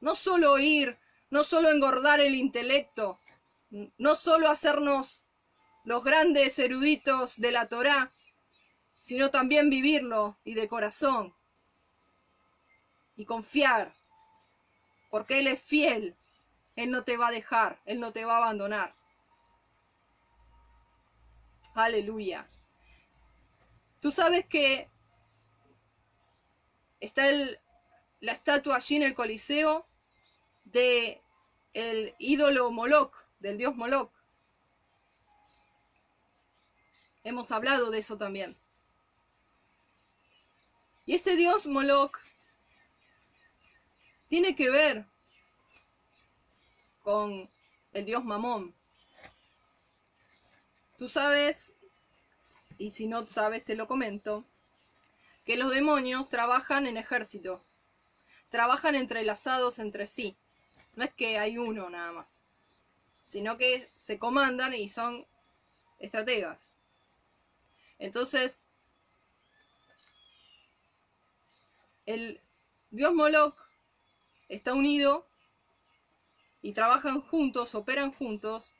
No 0.00 0.16
solo 0.16 0.52
oír, 0.52 0.98
no 1.28 1.44
solo 1.44 1.70
engordar 1.70 2.20
el 2.20 2.34
intelecto, 2.34 3.20
no 3.98 4.14
solo 4.14 4.48
hacernos 4.48 5.26
los 5.84 6.02
grandes 6.02 6.58
eruditos 6.58 7.38
de 7.38 7.52
la 7.52 7.68
Torá, 7.68 8.10
sino 9.02 9.30
también 9.30 9.68
vivirlo 9.68 10.38
y 10.44 10.54
de 10.54 10.66
corazón. 10.66 11.34
Y 13.16 13.26
confiar, 13.26 13.94
porque 15.10 15.40
Él 15.40 15.48
es 15.48 15.60
fiel, 15.60 16.16
Él 16.76 16.90
no 16.90 17.04
te 17.04 17.16
va 17.16 17.28
a 17.28 17.32
dejar, 17.32 17.80
Él 17.84 18.00
no 18.00 18.12
te 18.12 18.24
va 18.24 18.34
a 18.34 18.38
abandonar. 18.38 18.94
Aleluya. 21.74 22.48
Tú 24.00 24.10
sabes 24.10 24.46
que 24.46 24.88
está 27.00 27.24
la 28.20 28.32
estatua 28.32 28.76
allí 28.76 28.96
en 28.96 29.02
el 29.02 29.14
Coliseo 29.14 29.86
de 30.64 31.22
el 31.72 32.14
ídolo 32.18 32.70
Moloch, 32.70 33.14
del 33.40 33.58
dios 33.58 33.76
Moloch. 33.76 34.12
Hemos 37.24 37.50
hablado 37.50 37.90
de 37.90 37.98
eso 37.98 38.16
también. 38.16 38.56
Y 41.06 41.14
ese 41.14 41.36
dios 41.36 41.66
Moloch 41.66 42.18
tiene 44.28 44.54
que 44.54 44.70
ver 44.70 45.06
con 47.04 47.48
el 47.92 48.04
dios 48.06 48.24
Mamón. 48.24 48.74
Tú 50.96 51.06
sabes, 51.06 51.74
y 52.78 52.90
si 52.90 53.06
no 53.06 53.26
sabes 53.26 53.64
te 53.64 53.76
lo 53.76 53.86
comento, 53.86 54.44
que 55.44 55.56
los 55.56 55.70
demonios 55.70 56.28
trabajan 56.30 56.86
en 56.86 56.96
ejército, 56.96 57.62
trabajan 58.48 58.94
entrelazados 58.94 59.78
entre 59.78 60.06
sí. 60.06 60.34
No 60.96 61.04
es 61.04 61.12
que 61.12 61.38
hay 61.38 61.58
uno 61.58 61.90
nada 61.90 62.10
más, 62.12 62.42
sino 63.26 63.58
que 63.58 63.88
se 63.96 64.18
comandan 64.18 64.72
y 64.74 64.88
son 64.88 65.26
estrategas. 65.98 66.70
Entonces, 67.98 68.64
el 72.06 72.40
dios 72.90 73.12
Moloch 73.12 73.58
está 74.48 74.72
unido 74.72 75.26
y 76.64 76.72
trabajan 76.72 77.20
juntos, 77.20 77.74
operan 77.74 78.10
juntos 78.10 78.74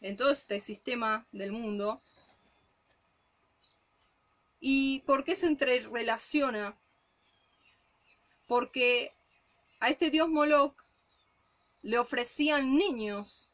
en 0.00 0.16
todo 0.16 0.32
este 0.32 0.58
sistema 0.58 1.24
del 1.30 1.52
mundo. 1.52 2.02
¿Y 4.58 5.04
por 5.06 5.22
qué 5.22 5.36
se 5.36 5.46
entrerelaciona? 5.46 6.76
Porque 8.48 9.14
a 9.78 9.88
este 9.88 10.10
dios 10.10 10.28
Moloch 10.28 10.74
le 11.82 12.00
ofrecían 12.00 12.76
niños 12.76 13.48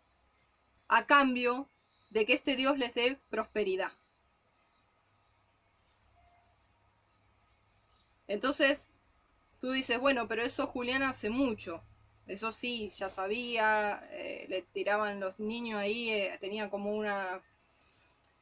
a 0.89 1.05
cambio 1.05 1.69
de 2.09 2.25
que 2.25 2.33
este 2.33 2.57
dios 2.57 2.79
les 2.79 2.95
dé 2.95 3.21
prosperidad. 3.29 3.93
Entonces, 8.29 8.93
tú 9.61 9.73
dices, 9.73 10.01
bueno, 10.01 10.27
pero 10.27 10.41
eso 10.41 10.67
Julián 10.67 11.03
hace 11.03 11.29
mucho. 11.29 11.83
Eso 12.29 12.53
sí, 12.53 12.91
ya 12.91 13.09
sabía, 13.09 14.07
eh, 14.11 14.45
le 14.51 14.61
tiraban 14.61 15.19
los 15.19 15.41
niños 15.41 15.81
ahí, 15.81 16.11
eh, 16.11 16.37
tenía 16.39 16.69
como 16.69 16.95
una, 16.95 17.43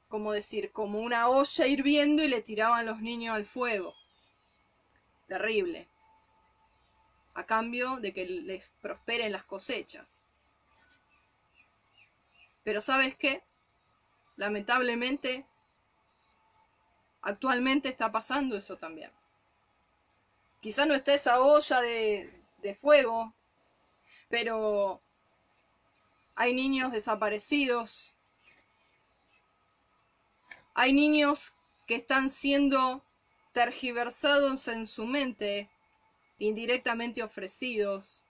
como 0.09 0.33
decir, 0.33 0.73
como 0.73 0.99
una 0.99 1.29
olla 1.29 1.67
hirviendo 1.69 2.25
y 2.25 2.29
le 2.29 2.43
tiraban 2.43 2.85
los 2.85 3.01
niños 3.01 3.37
al 3.37 3.47
fuego. 3.47 3.95
Terrible. 5.29 5.87
A 7.35 7.47
cambio 7.47 7.99
de 7.99 8.13
que 8.13 8.27
les 8.27 8.65
prosperen 8.81 9.31
las 9.31 9.45
cosechas. 9.45 10.27
Pero 12.65 12.81
¿sabes 12.81 13.17
qué? 13.17 13.45
Lamentablemente, 14.35 15.47
actualmente 17.23 17.89
está 17.89 18.11
pasando 18.11 18.57
eso 18.57 18.77
también. 18.79 19.13
Quizá 20.61 20.87
no 20.87 20.95
está 20.95 21.15
esa 21.15 21.41
olla 21.41 21.81
de 21.81 22.75
fuego, 22.81 23.33
pero 24.29 25.01
hay 26.35 26.55
niños 26.55 26.93
desaparecidos, 26.93 28.15
hay 30.75 30.93
niños 30.93 31.55
que 31.87 31.95
están 31.95 32.29
siendo 32.29 33.03
tergiversados 33.53 34.69
en 34.69 34.87
su 34.87 35.07
mente, 35.07 35.71
indirectamente 36.39 37.23
ofrecidos, 37.23 38.25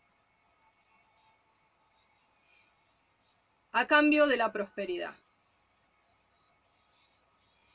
a 3.72 3.86
cambio 3.86 4.26
de 4.26 4.36
la 4.36 4.52
prosperidad. 4.52 5.14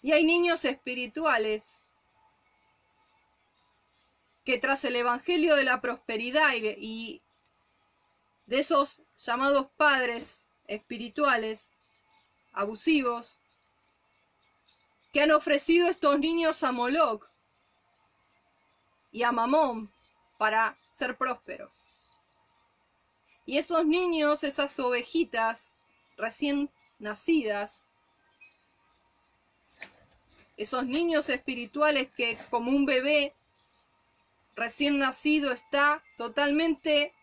Y 0.01 0.13
hay 0.13 0.23
niños 0.23 0.65
espirituales 0.65 1.77
que 4.43 4.57
tras 4.57 4.83
el 4.85 4.95
Evangelio 4.95 5.55
de 5.55 5.63
la 5.63 5.81
prosperidad 5.81 6.53
y, 6.55 7.21
de 8.51 8.59
esos 8.59 9.01
llamados 9.17 9.67
padres 9.77 10.45
espirituales 10.67 11.71
abusivos, 12.51 13.39
que 15.13 15.21
han 15.21 15.31
ofrecido 15.31 15.87
estos 15.87 16.19
niños 16.19 16.61
a 16.63 16.73
Moloch 16.73 17.29
y 19.09 19.23
a 19.23 19.31
Mamón 19.31 19.89
para 20.37 20.77
ser 20.89 21.17
prósperos. 21.17 21.85
Y 23.45 23.57
esos 23.57 23.85
niños, 23.85 24.43
esas 24.43 24.77
ovejitas 24.79 25.73
recién 26.17 26.69
nacidas, 26.99 27.87
esos 30.57 30.85
niños 30.85 31.29
espirituales 31.29 32.11
que 32.11 32.37
como 32.49 32.69
un 32.69 32.85
bebé 32.85 33.33
recién 34.57 34.99
nacido 34.99 35.53
está 35.53 36.03
totalmente 36.17 37.13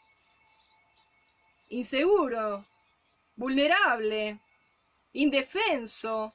inseguro, 1.69 2.65
vulnerable, 3.37 4.41
indefenso. 5.13 6.35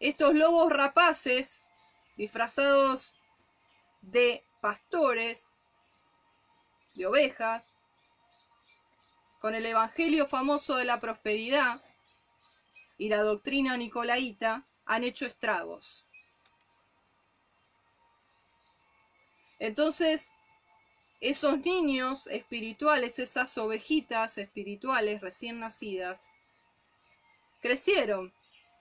Estos 0.00 0.34
lobos 0.34 0.70
rapaces, 0.70 1.62
disfrazados 2.16 3.16
de 4.02 4.44
pastores, 4.60 5.50
de 6.94 7.06
ovejas, 7.06 7.72
con 9.40 9.54
el 9.54 9.66
evangelio 9.66 10.26
famoso 10.26 10.76
de 10.76 10.84
la 10.84 11.00
prosperidad 11.00 11.82
y 12.96 13.08
la 13.08 13.22
doctrina 13.22 13.76
nicolaíta, 13.76 14.66
han 14.86 15.04
hecho 15.04 15.26
estragos. 15.26 16.06
Entonces, 19.58 20.30
esos 21.24 21.58
niños 21.60 22.26
espirituales, 22.26 23.18
esas 23.18 23.56
ovejitas 23.56 24.36
espirituales 24.36 25.22
recién 25.22 25.58
nacidas, 25.58 26.28
crecieron 27.62 28.34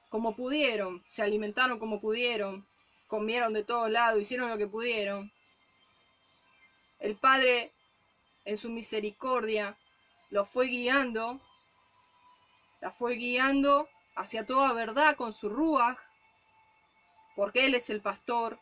como 0.10 0.36
pudieron, 0.36 1.02
se 1.06 1.24
alimentaron 1.24 1.80
como 1.80 2.02
pudieron, 2.02 2.68
comieron 3.08 3.54
de 3.54 3.64
todos 3.64 3.89
lados, 3.89 4.22
hicieron 4.22 4.50
lo 4.50 4.58
que 4.58 4.68
pudieron. 4.68 5.32
El 7.00 7.16
Padre, 7.16 7.72
en 8.44 8.58
su 8.58 8.70
misericordia, 8.70 9.78
los 10.30 10.50
fue 10.50 10.68
guiando, 10.68 11.39
la 12.82 12.91
fue 12.91 13.16
guiando 13.16 13.88
hacia 14.18 14.46
toda 14.46 14.74
verdad 14.74 15.16
con 15.16 15.32
su 15.32 15.48
ruaj, 15.48 15.98
porque 17.38 17.66
Él 17.66 17.76
es 17.76 17.89
el 17.89 18.02
pastor 18.02 18.60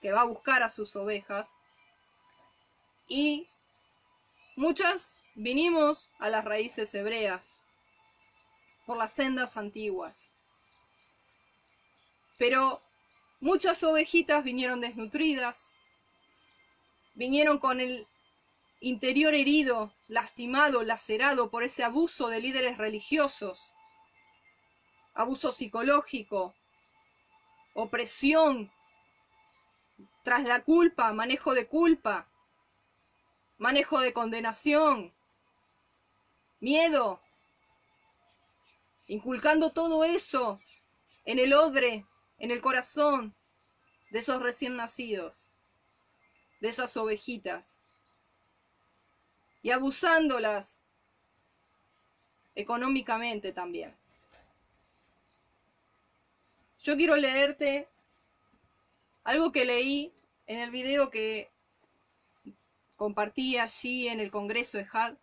que 0.00 0.10
va 0.10 0.22
a 0.22 0.24
buscar 0.24 0.62
a 0.62 0.70
sus 0.70 0.96
ovejas. 0.96 1.55
Y 3.08 3.48
muchas 4.56 5.18
vinimos 5.34 6.10
a 6.18 6.28
las 6.28 6.44
raíces 6.44 6.94
hebreas 6.94 7.58
por 8.86 8.96
las 8.96 9.12
sendas 9.12 9.56
antiguas. 9.56 10.30
Pero 12.38 12.82
muchas 13.40 13.82
ovejitas 13.82 14.42
vinieron 14.44 14.80
desnutridas, 14.80 15.70
vinieron 17.14 17.58
con 17.58 17.80
el 17.80 18.06
interior 18.80 19.34
herido, 19.34 19.92
lastimado, 20.08 20.82
lacerado 20.82 21.50
por 21.50 21.62
ese 21.62 21.84
abuso 21.84 22.28
de 22.28 22.40
líderes 22.40 22.78
religiosos, 22.78 23.74
abuso 25.14 25.50
psicológico, 25.52 26.54
opresión 27.74 28.70
tras 30.22 30.44
la 30.44 30.62
culpa, 30.62 31.12
manejo 31.12 31.54
de 31.54 31.66
culpa, 31.66 32.28
manejo 33.58 34.00
de 34.00 34.12
condenación, 34.12 35.14
miedo, 36.60 37.20
inculcando 39.06 39.70
todo 39.70 40.04
eso 40.04 40.60
en 41.24 41.38
el 41.38 41.54
odre, 41.54 42.06
en 42.38 42.50
el 42.50 42.60
corazón 42.60 43.34
de 44.10 44.18
esos 44.18 44.42
recién 44.42 44.76
nacidos, 44.76 45.52
de 46.60 46.68
esas 46.68 46.96
ovejitas, 46.96 47.80
y 49.62 49.70
abusándolas 49.70 50.80
económicamente 52.54 53.52
también. 53.52 53.96
Yo 56.80 56.96
quiero 56.96 57.16
leerte 57.16 57.88
algo 59.24 59.50
que 59.50 59.64
leí 59.64 60.14
en 60.46 60.60
el 60.60 60.70
video 60.70 61.10
que 61.10 61.50
compartí 62.96 63.58
allí 63.58 64.08
en 64.08 64.20
el 64.20 64.30
Congreso 64.30 64.78
de 64.78 64.88
HAD. 64.90 65.16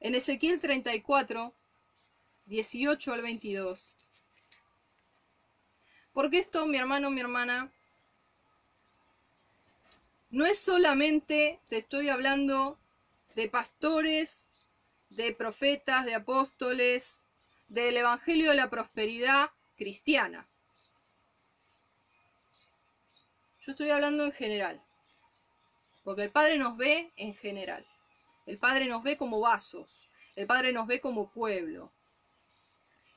En 0.00 0.14
Ezequiel 0.14 0.60
34, 0.60 1.52
18 2.46 3.12
al 3.12 3.22
22. 3.22 3.94
Porque 6.12 6.38
esto, 6.38 6.66
mi 6.66 6.78
hermano, 6.78 7.10
mi 7.10 7.20
hermana, 7.20 7.72
no 10.30 10.46
es 10.46 10.58
solamente, 10.58 11.58
te 11.68 11.78
estoy 11.78 12.08
hablando 12.08 12.78
de 13.34 13.48
pastores, 13.48 14.48
de 15.10 15.32
profetas, 15.32 16.04
de 16.04 16.14
apóstoles, 16.14 17.24
del 17.68 17.96
Evangelio 17.96 18.50
de 18.50 18.56
la 18.56 18.70
Prosperidad 18.70 19.50
cristiana. 19.76 20.46
Yo 23.60 23.72
estoy 23.72 23.90
hablando 23.90 24.24
en 24.24 24.32
general, 24.32 24.82
porque 26.08 26.22
el 26.22 26.30
Padre 26.30 26.56
nos 26.56 26.74
ve 26.78 27.12
en 27.16 27.34
general. 27.34 27.86
El 28.46 28.56
Padre 28.56 28.86
nos 28.86 29.02
ve 29.02 29.18
como 29.18 29.40
vasos, 29.40 30.08
el 30.36 30.46
Padre 30.46 30.72
nos 30.72 30.86
ve 30.86 31.02
como 31.02 31.28
pueblo. 31.28 31.92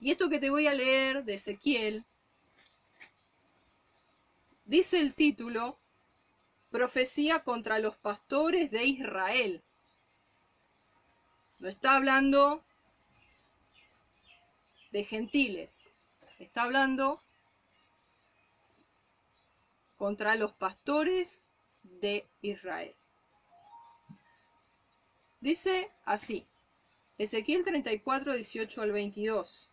Y 0.01 0.11
esto 0.11 0.27
que 0.27 0.39
te 0.39 0.49
voy 0.49 0.67
a 0.67 0.73
leer 0.73 1.23
de 1.23 1.35
Ezequiel, 1.35 2.03
dice 4.65 4.99
el 4.99 5.13
título, 5.13 5.79
Profecía 6.69 7.45
contra 7.45 7.79
los 7.79 7.95
pastores 7.95 8.71
de 8.71 8.83
Israel. 8.83 9.63
No 11.59 11.69
está 11.69 11.95
hablando 11.95 12.61
de 14.91 15.05
gentiles, 15.05 15.85
está 16.39 16.63
hablando 16.63 17.23
contra 19.95 20.35
los 20.35 20.51
pastores 20.51 21.47
de 22.01 22.25
Israel. 22.41 22.93
Dice 25.39 25.89
así, 26.05 26.45
Ezequiel 27.17 27.63
34, 27.63 28.33
18 28.35 28.81
al 28.81 28.91
22. 28.91 29.69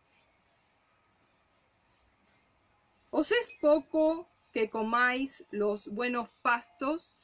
Os 3.11 3.33
es 3.33 3.53
poco 3.61 4.29
que 4.53 4.71
comáis 4.71 5.45
los 5.51 5.89
buenos 5.89 6.29
pastos, 6.43 7.17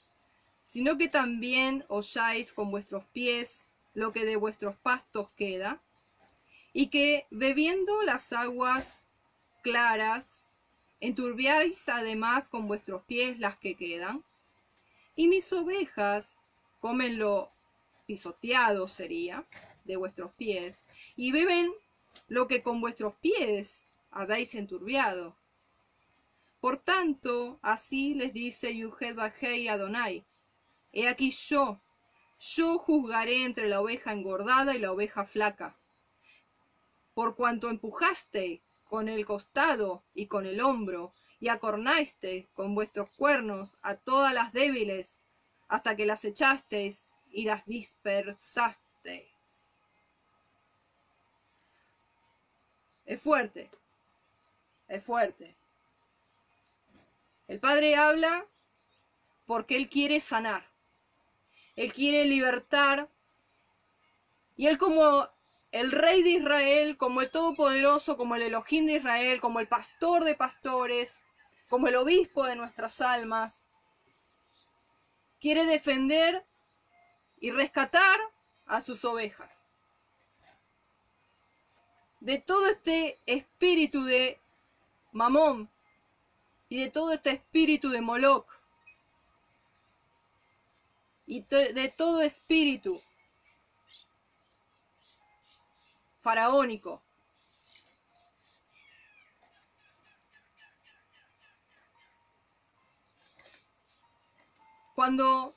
sino 0.62 0.96
que 0.96 1.08
también 1.08 1.84
holláis 1.88 2.52
con 2.52 2.70
vuestros 2.70 3.04
pies 3.06 3.68
lo 3.92 4.12
que 4.12 4.24
de 4.24 4.36
vuestros 4.36 4.76
pastos 4.76 5.28
queda, 5.36 5.80
y 6.72 6.88
que 6.88 7.26
bebiendo 7.30 8.02
las 8.02 8.32
aguas 8.32 9.04
claras 9.62 10.44
enturbiáis 11.00 11.88
además 11.88 12.48
con 12.48 12.66
vuestros 12.66 13.02
pies 13.04 13.38
las 13.38 13.56
que 13.58 13.76
quedan, 13.76 14.24
y 15.16 15.28
mis 15.28 15.52
ovejas 15.52 16.38
comen 16.80 17.18
lo 17.18 17.52
pisoteado 18.06 18.88
sería 18.88 19.46
de 19.84 19.96
vuestros 19.96 20.32
pies, 20.32 20.84
y 21.16 21.32
beben 21.32 21.72
lo 22.28 22.48
que 22.48 22.62
con 22.62 22.80
vuestros 22.80 23.14
pies 23.16 23.86
habéis 24.10 24.54
enturbiado. 24.54 25.36
Por 26.60 26.78
tanto, 26.78 27.58
así 27.62 28.14
les 28.14 28.32
dice 28.32 28.74
Yuhed 28.74 29.14
Bajei 29.14 29.68
Adonai, 29.68 30.24
he 30.92 31.08
aquí 31.08 31.30
yo, 31.30 31.80
yo 32.40 32.78
juzgaré 32.78 33.44
entre 33.44 33.68
la 33.68 33.80
oveja 33.80 34.12
engordada 34.12 34.74
y 34.74 34.78
la 34.78 34.92
oveja 34.92 35.26
flaca. 35.26 35.76
Por 37.12 37.36
cuanto 37.36 37.68
empujaste 37.68 38.62
con 38.84 39.08
el 39.08 39.26
costado 39.26 40.02
y 40.14 40.26
con 40.26 40.46
el 40.46 40.60
hombro, 40.60 41.12
y 41.40 41.48
acornaste 41.48 42.48
con 42.54 42.74
vuestros 42.74 43.10
cuernos 43.10 43.78
a 43.82 43.96
todas 43.96 44.32
las 44.32 44.52
débiles, 44.52 45.20
hasta 45.68 45.96
que 45.96 46.06
las 46.06 46.24
echasteis 46.24 47.06
y 47.30 47.44
las 47.44 47.64
dispersasteis. 47.66 49.28
Es 53.06 53.20
fuerte, 53.20 53.70
es 54.88 55.04
fuerte. 55.04 55.54
El 57.48 57.60
Padre 57.60 57.96
habla 57.96 58.46
porque 59.46 59.76
Él 59.76 59.90
quiere 59.90 60.20
sanar, 60.20 60.66
Él 61.76 61.92
quiere 61.92 62.24
libertar, 62.24 63.08
y 64.56 64.68
Él 64.68 64.78
como 64.78 65.28
el 65.72 65.90
rey 65.90 66.22
de 66.22 66.30
Israel, 66.30 66.96
como 66.96 67.20
el 67.20 67.30
todopoderoso, 67.30 68.16
como 68.16 68.36
el 68.36 68.42
Elohim 68.42 68.86
de 68.86 68.94
Israel, 68.94 69.40
como 69.40 69.58
el 69.60 69.66
pastor 69.66 70.24
de 70.24 70.36
pastores, 70.36 71.20
como 71.68 71.88
el 71.88 71.96
obispo 71.96 72.44
de 72.44 72.56
nuestras 72.56 73.00
almas. 73.00 73.64
Quiere 75.40 75.64
defender 75.64 76.44
y 77.40 77.50
rescatar 77.50 78.18
a 78.66 78.80
sus 78.80 79.04
ovejas. 79.04 79.66
De 82.20 82.38
todo 82.38 82.68
este 82.68 83.20
espíritu 83.26 84.04
de 84.04 84.40
Mamón 85.12 85.70
y 86.68 86.80
de 86.80 86.90
todo 86.90 87.12
este 87.12 87.30
espíritu 87.30 87.90
de 87.90 88.00
Moloch 88.00 88.46
y 91.26 91.42
de 91.42 91.94
todo 91.96 92.22
espíritu 92.22 93.00
faraónico. 96.22 97.02
Cuando 104.94 105.54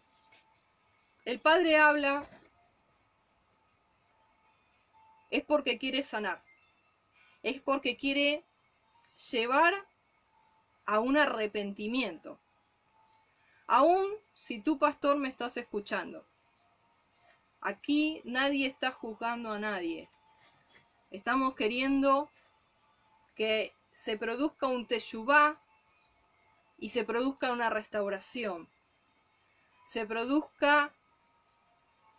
el 1.25 1.39
Padre 1.39 1.77
habla, 1.77 2.27
es 5.29 5.43
porque 5.43 5.77
quiere 5.77 6.03
sanar, 6.03 6.43
es 7.43 7.61
porque 7.61 7.97
quiere 7.97 8.43
llevar 9.31 9.73
a 10.85 10.99
un 10.99 11.17
arrepentimiento. 11.17 12.39
Aún 13.67 14.07
si 14.33 14.61
tú, 14.61 14.79
pastor, 14.79 15.17
me 15.17 15.27
estás 15.27 15.57
escuchando, 15.57 16.25
aquí 17.59 18.21
nadie 18.23 18.67
está 18.67 18.91
juzgando 18.91 19.51
a 19.51 19.59
nadie. 19.59 20.09
Estamos 21.11 21.55
queriendo 21.55 22.29
que 23.35 23.73
se 23.91 24.17
produzca 24.17 24.67
un 24.67 24.85
teshuvá 24.87 25.61
y 26.77 26.89
se 26.89 27.03
produzca 27.03 27.51
una 27.51 27.69
restauración. 27.69 28.69
Se 29.87 30.05
produzca 30.05 30.93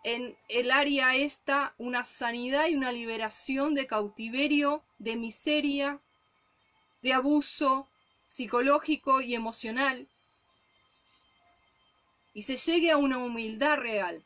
en 0.03 0.39
el 0.49 0.71
área 0.71 1.15
esta 1.17 1.75
una 1.77 2.07
sanidad 2.07 2.67
y 2.69 2.75
una 2.75 2.93
liberación 2.93 3.75
de 3.75 3.87
cautiverio, 3.87 4.83
de 4.97 5.17
miseria, 5.17 6.01
de 7.03 7.13
abuso 7.13 7.87
psicológico 8.27 9.21
y 9.21 9.35
emocional. 9.35 10.09
Y 12.33 12.41
se 12.41 12.57
llegue 12.57 12.91
a 12.91 12.97
una 12.97 13.19
humildad 13.19 13.77
real. 13.77 14.25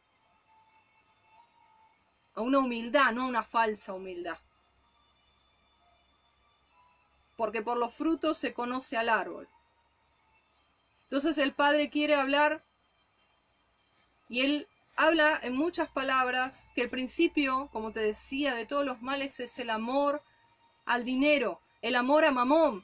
A 2.37 2.43
una 2.43 2.61
humildad, 2.61 3.11
no 3.11 3.23
a 3.23 3.27
una 3.27 3.43
falsa 3.43 3.93
humildad. 3.93 4.39
Porque 7.37 7.61
por 7.61 7.77
los 7.77 7.93
frutos 7.93 8.39
se 8.39 8.55
conoce 8.55 8.97
al 8.97 9.09
árbol. 9.09 9.49
Entonces 11.03 11.39
el 11.39 11.53
Padre 11.53 11.91
quiere 11.91 12.15
hablar 12.15 12.63
y 14.33 14.41
él 14.41 14.67
habla 14.97 15.39
en 15.43 15.55
muchas 15.55 15.91
palabras 15.91 16.65
que 16.75 16.81
el 16.81 16.89
principio, 16.89 17.69
como 17.71 17.93
te 17.93 18.01
decía, 18.01 18.55
de 18.55 18.65
todos 18.65 18.83
los 18.83 19.03
males 19.03 19.39
es 19.41 19.59
el 19.59 19.69
amor 19.69 20.23
al 20.87 21.05
dinero, 21.05 21.61
el 21.83 21.97
amor 21.97 22.25
a 22.25 22.33
Mamón. 22.33 22.83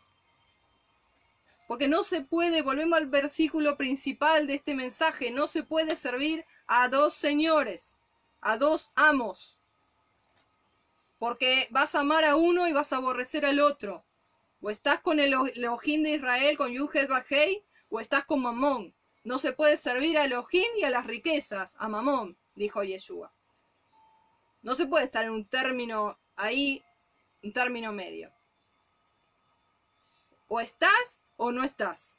Porque 1.67 1.89
no 1.89 2.03
se 2.03 2.21
puede, 2.21 2.61
volvemos 2.61 2.99
al 2.99 3.07
versículo 3.07 3.79
principal 3.79 4.47
de 4.47 4.57
este 4.57 4.75
mensaje, 4.75 5.31
no 5.31 5.47
se 5.47 5.63
puede 5.63 5.97
servir 5.97 6.45
a 6.67 6.89
dos 6.89 7.15
señores, 7.15 7.97
a 8.43 8.59
dos 8.59 8.93
amos. 8.95 9.59
Porque 11.19 11.67
vas 11.71 11.95
a 11.95 12.01
amar 12.01 12.27
a 12.27 12.37
uno 12.37 12.69
y 12.69 12.75
vas 12.75 12.93
a 12.93 12.97
aborrecer 12.97 13.47
al 13.47 13.61
otro. 13.61 14.05
O 14.61 14.69
estás 14.69 15.01
con 15.01 15.19
el 15.19 15.33
Elohim 15.33 16.03
de 16.03 16.11
Israel, 16.11 16.59
con 16.59 16.73
Yuhed 16.73 17.09
Bajei, 17.09 17.65
o 17.89 18.01
estás 18.01 18.27
con 18.27 18.43
Mamón. 18.43 18.93
No 19.29 19.39
se 19.39 19.53
puede 19.53 19.77
servir 19.77 20.17
a 20.17 20.25
Elohim 20.25 20.71
y 20.79 20.85
a 20.85 20.91
las 20.91 21.07
riquezas, 21.07 21.77
a 21.79 21.87
Mamón, 21.87 22.39
dijo 22.55 22.83
Yeshua. 22.83 23.31
No 24.63 24.75
se 24.75 24.87
puede 24.87 25.05
estar 25.05 25.27
en 25.27 25.33
un 25.33 25.47
término 25.47 26.19
ahí, 26.35 26.83
un 27.43 27.53
término 27.53 27.93
medio. 27.93 28.33
O 30.47 30.61
estás 30.61 31.27
o 31.37 31.53
no 31.53 31.63
estás. 31.63 32.17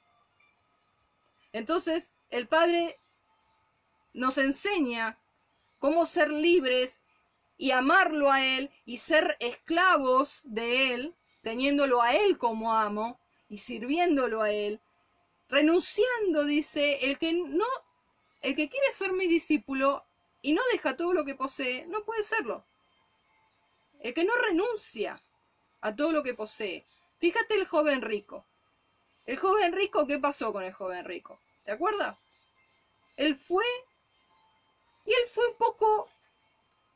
Entonces, 1.52 2.14
el 2.30 2.48
Padre 2.48 3.00
nos 4.14 4.38
enseña 4.38 5.18
cómo 5.80 6.06
ser 6.06 6.30
libres 6.30 7.02
y 7.58 7.72
amarlo 7.72 8.32
a 8.32 8.46
Él 8.46 8.70
y 8.86 8.98
ser 8.98 9.36
esclavos 9.40 10.44
de 10.46 10.94
Él, 10.94 11.16
teniéndolo 11.42 12.04
a 12.04 12.14
Él 12.14 12.38
como 12.38 12.72
amo 12.72 13.20
y 13.50 13.58
sirviéndolo 13.58 14.44
a 14.44 14.52
Él 14.52 14.80
renunciando, 15.50 16.46
dice, 16.46 17.06
el 17.06 17.18
que 17.18 17.34
no, 17.34 17.66
el 18.42 18.56
que 18.56 18.70
quiere 18.70 18.92
ser 18.92 19.14
mi 19.14 19.28
discípulo 19.28 20.06
y 20.42 20.54
no 20.54 20.62
deja 20.72 20.96
todo 20.96 21.14
lo 21.14 21.26
que 21.26 21.36
posee, 21.36 21.86
no 21.88 22.04
puede 22.04 22.24
serlo. 22.24 22.66
El 24.00 24.14
que 24.14 24.24
no 24.24 24.36
renuncia 24.36 25.22
a 25.82 25.96
todo 25.96 26.12
lo 26.12 26.24
que 26.24 26.34
posee. 26.34 26.86
Fíjate 27.18 27.56
el 27.56 27.68
joven 27.68 28.02
rico. 28.02 28.46
El 29.26 29.38
joven 29.38 29.74
rico, 29.74 30.08
¿qué 30.08 30.18
pasó 30.20 30.54
con 30.54 30.64
el 30.64 30.74
joven 30.74 31.04
rico? 31.06 31.40
¿Te 31.66 31.72
acuerdas? 31.72 32.26
Él 33.18 33.38
fue 33.38 33.66
y 35.06 35.12
él 35.12 35.30
fue 35.34 35.48
un 35.48 35.56
poco 35.56 36.10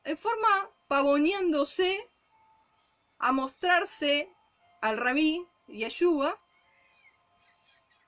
en 0.04 0.18
forma 0.18 0.70
pavoneándose 0.88 2.10
a 3.20 3.32
mostrarse 3.32 4.32
al 4.82 4.98
rabí 4.98 5.46
Yeshua 5.68 6.40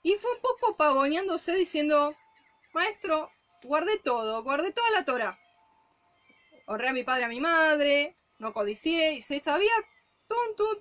y 0.05 0.13
fue 0.19 0.31
un 0.33 0.39
poco 0.39 0.77
pavoneándose 0.77 1.55
diciendo, 1.55 2.15
maestro, 2.73 3.31
guardé 3.63 3.97
todo, 3.97 4.43
guardé 4.43 4.71
toda 4.71 4.87
la 4.91 5.03
Torah. 5.03 5.39
Honré 6.67 6.89
a 6.89 6.93
mi 6.93 7.03
padre 7.03 7.23
a 7.23 7.27
mi 7.27 7.39
madre, 7.39 8.15
no 8.37 8.53
codicié, 8.53 9.13
y 9.13 9.21
se 9.23 9.39
sabía 9.39 9.73
todo, 10.27 10.77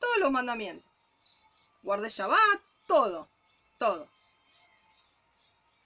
todos 0.00 0.18
los 0.18 0.32
mandamientos. 0.32 0.90
Guardé 1.84 2.08
Shabbat, 2.08 2.62
todo, 2.88 3.28
todo. 3.78 4.08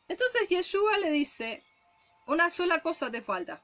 Entonces 0.09 0.49
Yeshua 0.49 0.97
le 0.97 1.11
dice, 1.11 1.63
una 2.27 2.49
sola 2.49 2.81
cosa 2.81 3.11
te 3.11 3.21
falta. 3.21 3.63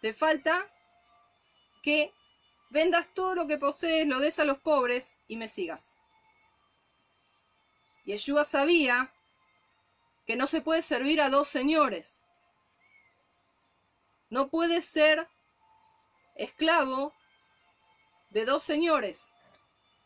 Te 0.00 0.14
falta 0.14 0.72
que 1.82 2.14
vendas 2.76 3.08
todo 3.14 3.34
lo 3.34 3.46
que 3.46 3.56
posees, 3.56 4.06
lo 4.06 4.20
des 4.20 4.38
a 4.38 4.44
los 4.44 4.58
pobres 4.58 5.16
y 5.28 5.36
me 5.36 5.48
sigas. 5.48 5.96
Yeshua 8.04 8.44
sabía 8.44 9.14
que 10.26 10.36
no 10.36 10.46
se 10.46 10.60
puede 10.60 10.82
servir 10.82 11.22
a 11.22 11.30
dos 11.30 11.48
señores. 11.48 12.22
No 14.28 14.50
puedes 14.50 14.84
ser 14.84 15.26
esclavo 16.34 17.14
de 18.28 18.44
dos 18.44 18.62
señores. 18.62 19.32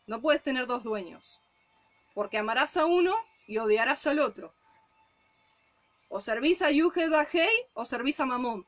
No 0.07 0.21
puedes 0.21 0.41
tener 0.41 0.65
dos 0.65 0.81
dueños. 0.83 1.41
Porque 2.13 2.37
amarás 2.37 2.77
a 2.77 2.85
uno 2.85 3.13
y 3.47 3.57
odiarás 3.57 4.07
al 4.07 4.19
otro. 4.19 4.53
O 6.07 6.21
servís 6.21 6.61
a 6.61 6.71
Yuhed 6.71 7.11
Bajei 7.11 7.67
o 7.73 7.83
servís 7.83 8.21
a 8.21 8.25
Mamón. 8.25 8.65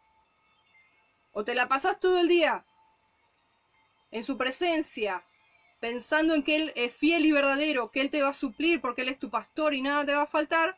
O 1.31 1.45
te 1.45 1.55
la 1.55 1.69
pasas 1.69 2.01
todo 2.01 2.19
el 2.19 2.27
día 2.27 2.65
en 4.13 4.23
su 4.23 4.37
presencia, 4.37 5.25
pensando 5.79 6.35
en 6.35 6.43
que 6.43 6.55
Él 6.55 6.71
es 6.75 6.93
fiel 6.93 7.25
y 7.25 7.31
verdadero, 7.31 7.89
que 7.91 7.99
Él 7.99 8.11
te 8.11 8.21
va 8.21 8.29
a 8.29 8.33
suplir 8.33 8.79
porque 8.79 9.01
Él 9.01 9.09
es 9.09 9.17
tu 9.17 9.31
pastor 9.31 9.73
y 9.73 9.81
nada 9.81 10.05
te 10.05 10.13
va 10.13 10.21
a 10.21 10.27
faltar, 10.27 10.77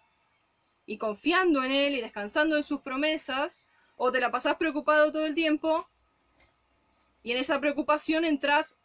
y 0.86 0.98
confiando 0.98 1.62
en 1.62 1.72
Él 1.72 1.96
y 1.96 2.02
descansando 2.02 2.56
en 2.56 2.64
sus 2.64 2.80
promesas, 2.80 3.60
o 3.98 4.10
te 4.12 4.22
la 4.22 4.32
pasás 4.32 4.56
preocupado 4.56 5.12
todo 5.12 5.26
el 5.26 5.36
tiempo, 5.36 5.86
y 7.24 7.34
en 7.34 7.38
esa 7.38 7.60
preocupación 7.60 8.24
entras 8.24 8.78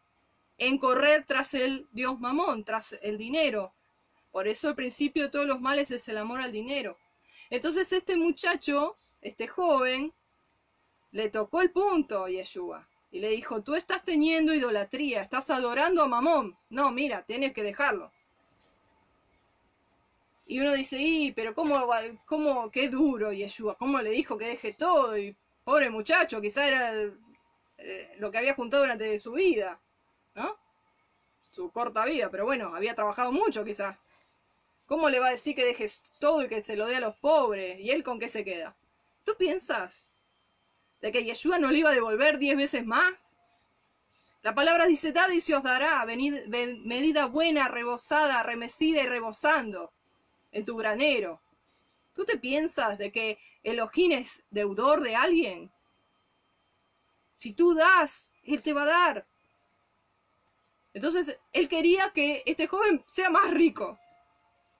en 0.58 0.78
correr 0.78 1.24
tras 1.24 1.54
el 1.54 1.86
Dios 1.92 2.18
mamón, 2.18 2.64
tras 2.64 2.98
el 3.02 3.18
dinero. 3.18 3.72
Por 4.32 4.48
eso 4.48 4.70
el 4.70 4.74
principio 4.74 5.24
de 5.24 5.28
todos 5.28 5.46
los 5.46 5.60
males 5.60 5.92
es 5.92 6.08
el 6.08 6.18
amor 6.18 6.40
al 6.40 6.50
dinero. 6.50 6.98
Entonces 7.50 7.92
este 7.92 8.16
muchacho, 8.16 8.96
este 9.20 9.46
joven, 9.46 10.12
le 11.12 11.30
tocó 11.30 11.62
el 11.62 11.70
punto 11.70 12.24
a 12.24 12.30
Yeshua. 12.30 12.89
Y 13.10 13.20
le 13.20 13.30
dijo, 13.30 13.62
tú 13.62 13.74
estás 13.74 14.04
teniendo 14.04 14.54
idolatría, 14.54 15.22
estás 15.22 15.50
adorando 15.50 16.02
a 16.02 16.08
Mamón. 16.08 16.56
No, 16.68 16.90
mira, 16.92 17.22
tienes 17.22 17.52
que 17.52 17.62
dejarlo. 17.62 18.12
Y 20.46 20.60
uno 20.60 20.72
dice, 20.72 20.98
y, 20.98 21.32
pero 21.32 21.54
cómo, 21.54 21.86
cómo, 22.26 22.70
qué 22.70 22.88
duro 22.88 23.32
Yeshua, 23.32 23.76
cómo 23.76 24.00
le 24.00 24.10
dijo 24.10 24.36
que 24.36 24.46
deje 24.46 24.72
todo. 24.72 25.16
Y 25.16 25.36
pobre 25.64 25.90
muchacho, 25.90 26.40
quizá 26.40 26.66
era 26.66 26.92
eh, 27.78 28.14
lo 28.18 28.30
que 28.30 28.38
había 28.38 28.54
juntado 28.54 28.82
durante 28.82 29.18
su 29.18 29.32
vida, 29.32 29.80
¿no? 30.34 30.56
Su 31.50 31.70
corta 31.70 32.04
vida, 32.04 32.30
pero 32.30 32.44
bueno, 32.44 32.74
había 32.74 32.94
trabajado 32.94 33.32
mucho 33.32 33.64
quizás. 33.64 33.96
¿Cómo 34.86 35.08
le 35.08 35.20
va 35.20 35.28
a 35.28 35.32
decir 35.32 35.54
que 35.54 35.64
dejes 35.64 36.02
todo 36.18 36.44
y 36.44 36.48
que 36.48 36.62
se 36.62 36.76
lo 36.76 36.86
dé 36.86 36.96
a 36.96 37.00
los 37.00 37.16
pobres? 37.16 37.78
¿Y 37.78 37.90
él 37.90 38.02
con 38.02 38.18
qué 38.18 38.28
se 38.28 38.44
queda? 38.44 38.76
¿Tú 39.24 39.36
piensas 39.36 40.04
de 41.00 41.12
que 41.12 41.24
Yeshua 41.24 41.58
no 41.58 41.70
le 41.70 41.78
iba 41.78 41.90
a 41.90 41.94
devolver 41.94 42.38
diez 42.38 42.56
veces 42.56 42.84
más? 42.84 43.32
La 44.42 44.54
palabra 44.54 44.86
dice, 44.86 45.12
dad 45.12 45.28
y 45.30 45.40
se 45.40 45.54
os 45.54 45.62
dará, 45.62 46.04
medida 46.06 47.26
buena, 47.26 47.68
rebosada, 47.68 48.42
remecida 48.42 49.02
y 49.02 49.06
rebosando 49.06 49.92
en 50.50 50.64
tu 50.64 50.76
granero. 50.76 51.42
¿Tú 52.14 52.24
te 52.24 52.38
piensas 52.38 52.96
de 52.96 53.12
que 53.12 53.38
Elohim 53.62 54.12
es 54.12 54.42
deudor 54.50 55.02
de 55.02 55.14
alguien? 55.14 55.70
Si 57.34 57.52
tú 57.52 57.74
das, 57.74 58.30
Él 58.42 58.62
te 58.62 58.72
va 58.72 58.82
a 58.82 58.86
dar. 58.86 59.26
Entonces, 60.94 61.38
Él 61.52 61.68
quería 61.68 62.10
que 62.12 62.42
este 62.46 62.66
joven 62.66 63.04
sea 63.08 63.28
más 63.28 63.50
rico, 63.50 63.98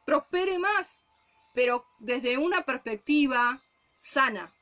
prospere 0.07 0.59
más, 0.59 1.05
pero 1.53 1.85
desde 1.99 2.39
una 2.39 2.63
perspectiva 2.63 3.63
sana 3.99 4.53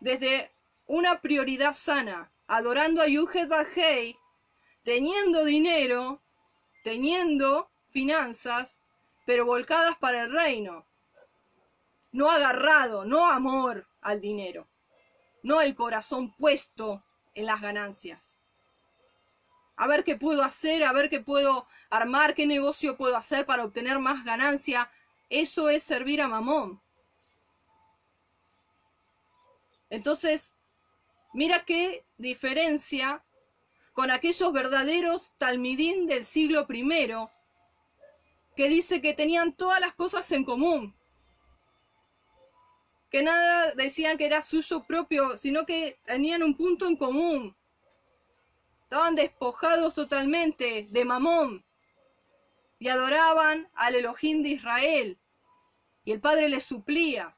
desde 0.00 0.52
una 0.86 1.20
prioridad 1.20 1.72
sana, 1.72 2.30
adorando 2.46 3.02
a 3.02 3.06
Yuhed 3.06 3.48
Bajei, 3.48 4.16
teniendo 4.84 5.44
dinero, 5.44 6.22
teniendo 6.84 7.70
finanzas, 7.90 8.80
pero 9.24 9.44
volcadas 9.44 9.96
para 9.98 10.22
el 10.22 10.32
reino. 10.32 10.86
No 12.12 12.30
agarrado, 12.30 13.04
no 13.04 13.26
amor 13.26 13.86
al 14.00 14.20
dinero, 14.20 14.68
no 15.42 15.60
el 15.60 15.74
corazón 15.74 16.32
puesto 16.36 17.02
en 17.34 17.46
las 17.46 17.60
ganancias. 17.60 18.38
A 19.76 19.86
ver 19.86 20.04
qué 20.04 20.16
puedo 20.16 20.42
hacer, 20.42 20.84
a 20.84 20.92
ver 20.92 21.10
qué 21.10 21.20
puedo 21.20 21.66
armar, 21.90 22.34
qué 22.34 22.46
negocio 22.46 22.96
puedo 22.96 23.16
hacer 23.16 23.44
para 23.44 23.64
obtener 23.64 23.98
más 23.98 24.24
ganancia. 24.24 24.90
Eso 25.28 25.68
es 25.68 25.82
servir 25.82 26.22
a 26.22 26.28
Mamón. 26.28 26.80
Entonces, 29.90 30.52
mira 31.32 31.64
qué 31.64 32.04
diferencia 32.18 33.24
con 33.92 34.10
aquellos 34.10 34.52
verdaderos 34.52 35.32
talmidín 35.38 36.06
del 36.06 36.24
siglo 36.24 36.66
I, 36.68 37.08
que 38.54 38.68
dice 38.68 39.00
que 39.00 39.14
tenían 39.14 39.52
todas 39.52 39.80
las 39.80 39.94
cosas 39.94 40.30
en 40.32 40.44
común, 40.44 40.94
que 43.10 43.22
nada 43.22 43.72
decían 43.74 44.18
que 44.18 44.26
era 44.26 44.42
suyo 44.42 44.84
propio, 44.84 45.38
sino 45.38 45.64
que 45.64 45.98
tenían 46.04 46.42
un 46.42 46.56
punto 46.56 46.86
en 46.86 46.96
común. 46.96 47.56
Estaban 48.82 49.14
despojados 49.14 49.94
totalmente 49.94 50.86
de 50.90 51.04
Mamón 51.04 51.64
y 52.78 52.88
adoraban 52.88 53.68
al 53.74 53.94
Elohim 53.94 54.42
de 54.42 54.50
Israel. 54.50 55.18
Y 56.04 56.12
el 56.12 56.20
Padre 56.20 56.48
les 56.48 56.64
suplía. 56.64 57.36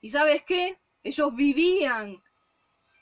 ¿Y 0.00 0.10
sabes 0.10 0.42
qué? 0.44 0.78
Ellos 1.06 1.36
vivían 1.36 2.20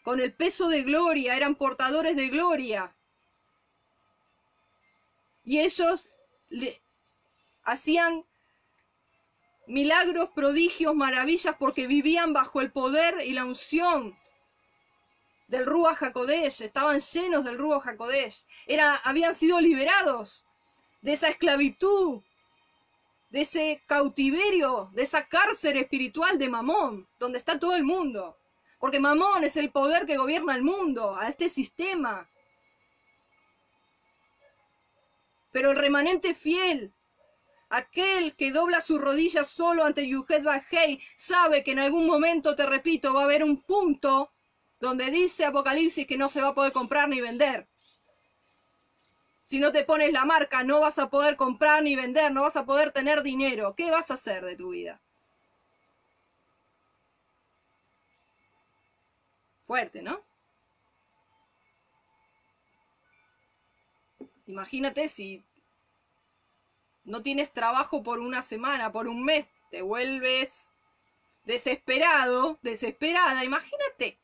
con 0.02 0.20
el 0.20 0.34
peso 0.34 0.68
de 0.68 0.82
gloria, 0.82 1.38
eran 1.38 1.54
portadores 1.54 2.14
de 2.16 2.28
gloria. 2.28 2.94
Y 5.42 5.60
ellos 5.60 6.12
le 6.50 6.82
hacían 7.62 8.26
milagros, 9.66 10.28
prodigios, 10.34 10.94
maravillas, 10.94 11.56
porque 11.58 11.86
vivían 11.86 12.34
bajo 12.34 12.60
el 12.60 12.70
poder 12.70 13.22
y 13.24 13.32
la 13.32 13.46
unción 13.46 14.14
del 15.46 15.64
Rúa 15.64 15.96
Hakodesh, 15.98 16.60
estaban 16.60 17.00
llenos 17.00 17.42
del 17.42 17.56
Rúa 17.56 17.82
Hakodesh, 17.82 18.44
era, 18.66 18.96
habían 18.96 19.34
sido 19.34 19.58
liberados 19.62 20.46
de 21.00 21.14
esa 21.14 21.28
esclavitud, 21.28 22.22
de 23.34 23.40
ese 23.40 23.82
cautiverio, 23.86 24.90
de 24.92 25.02
esa 25.02 25.26
cárcel 25.26 25.76
espiritual 25.76 26.38
de 26.38 26.48
Mamón, 26.48 27.08
donde 27.18 27.38
está 27.38 27.58
todo 27.58 27.74
el 27.74 27.82
mundo. 27.82 28.38
Porque 28.78 29.00
Mamón 29.00 29.42
es 29.42 29.56
el 29.56 29.72
poder 29.72 30.06
que 30.06 30.16
gobierna 30.16 30.54
el 30.54 30.62
mundo, 30.62 31.16
a 31.16 31.28
este 31.28 31.48
sistema. 31.48 32.30
Pero 35.50 35.72
el 35.72 35.76
remanente 35.76 36.32
fiel, 36.32 36.92
aquel 37.70 38.36
que 38.36 38.52
dobla 38.52 38.80
sus 38.80 39.00
rodillas 39.00 39.48
solo 39.48 39.84
ante 39.84 40.06
Yuhet 40.06 40.44
Bajei, 40.44 41.00
sabe 41.16 41.64
que 41.64 41.72
en 41.72 41.80
algún 41.80 42.06
momento, 42.06 42.54
te 42.54 42.66
repito, 42.66 43.12
va 43.12 43.22
a 43.22 43.24
haber 43.24 43.42
un 43.42 43.60
punto 43.62 44.30
donde 44.78 45.10
dice 45.10 45.44
Apocalipsis 45.44 46.06
que 46.06 46.16
no 46.16 46.28
se 46.28 46.40
va 46.40 46.50
a 46.50 46.54
poder 46.54 46.70
comprar 46.70 47.08
ni 47.08 47.20
vender. 47.20 47.66
Si 49.44 49.58
no 49.58 49.72
te 49.72 49.84
pones 49.84 50.12
la 50.12 50.24
marca, 50.24 50.64
no 50.64 50.80
vas 50.80 50.98
a 50.98 51.08
poder 51.10 51.36
comprar 51.36 51.82
ni 51.82 51.96
vender, 51.96 52.32
no 52.32 52.42
vas 52.42 52.56
a 52.56 52.66
poder 52.66 52.92
tener 52.92 53.22
dinero. 53.22 53.74
¿Qué 53.74 53.90
vas 53.90 54.10
a 54.10 54.14
hacer 54.14 54.44
de 54.44 54.56
tu 54.56 54.70
vida? 54.70 55.00
Fuerte, 59.64 60.00
¿no? 60.00 60.22
Imagínate 64.46 65.08
si 65.08 65.42
no 67.04 67.22
tienes 67.22 67.52
trabajo 67.52 68.02
por 68.02 68.20
una 68.20 68.42
semana, 68.42 68.92
por 68.92 69.08
un 69.08 69.24
mes, 69.24 69.46
te 69.70 69.82
vuelves 69.82 70.72
desesperado, 71.44 72.58
desesperada, 72.62 73.44
imagínate. 73.44 74.18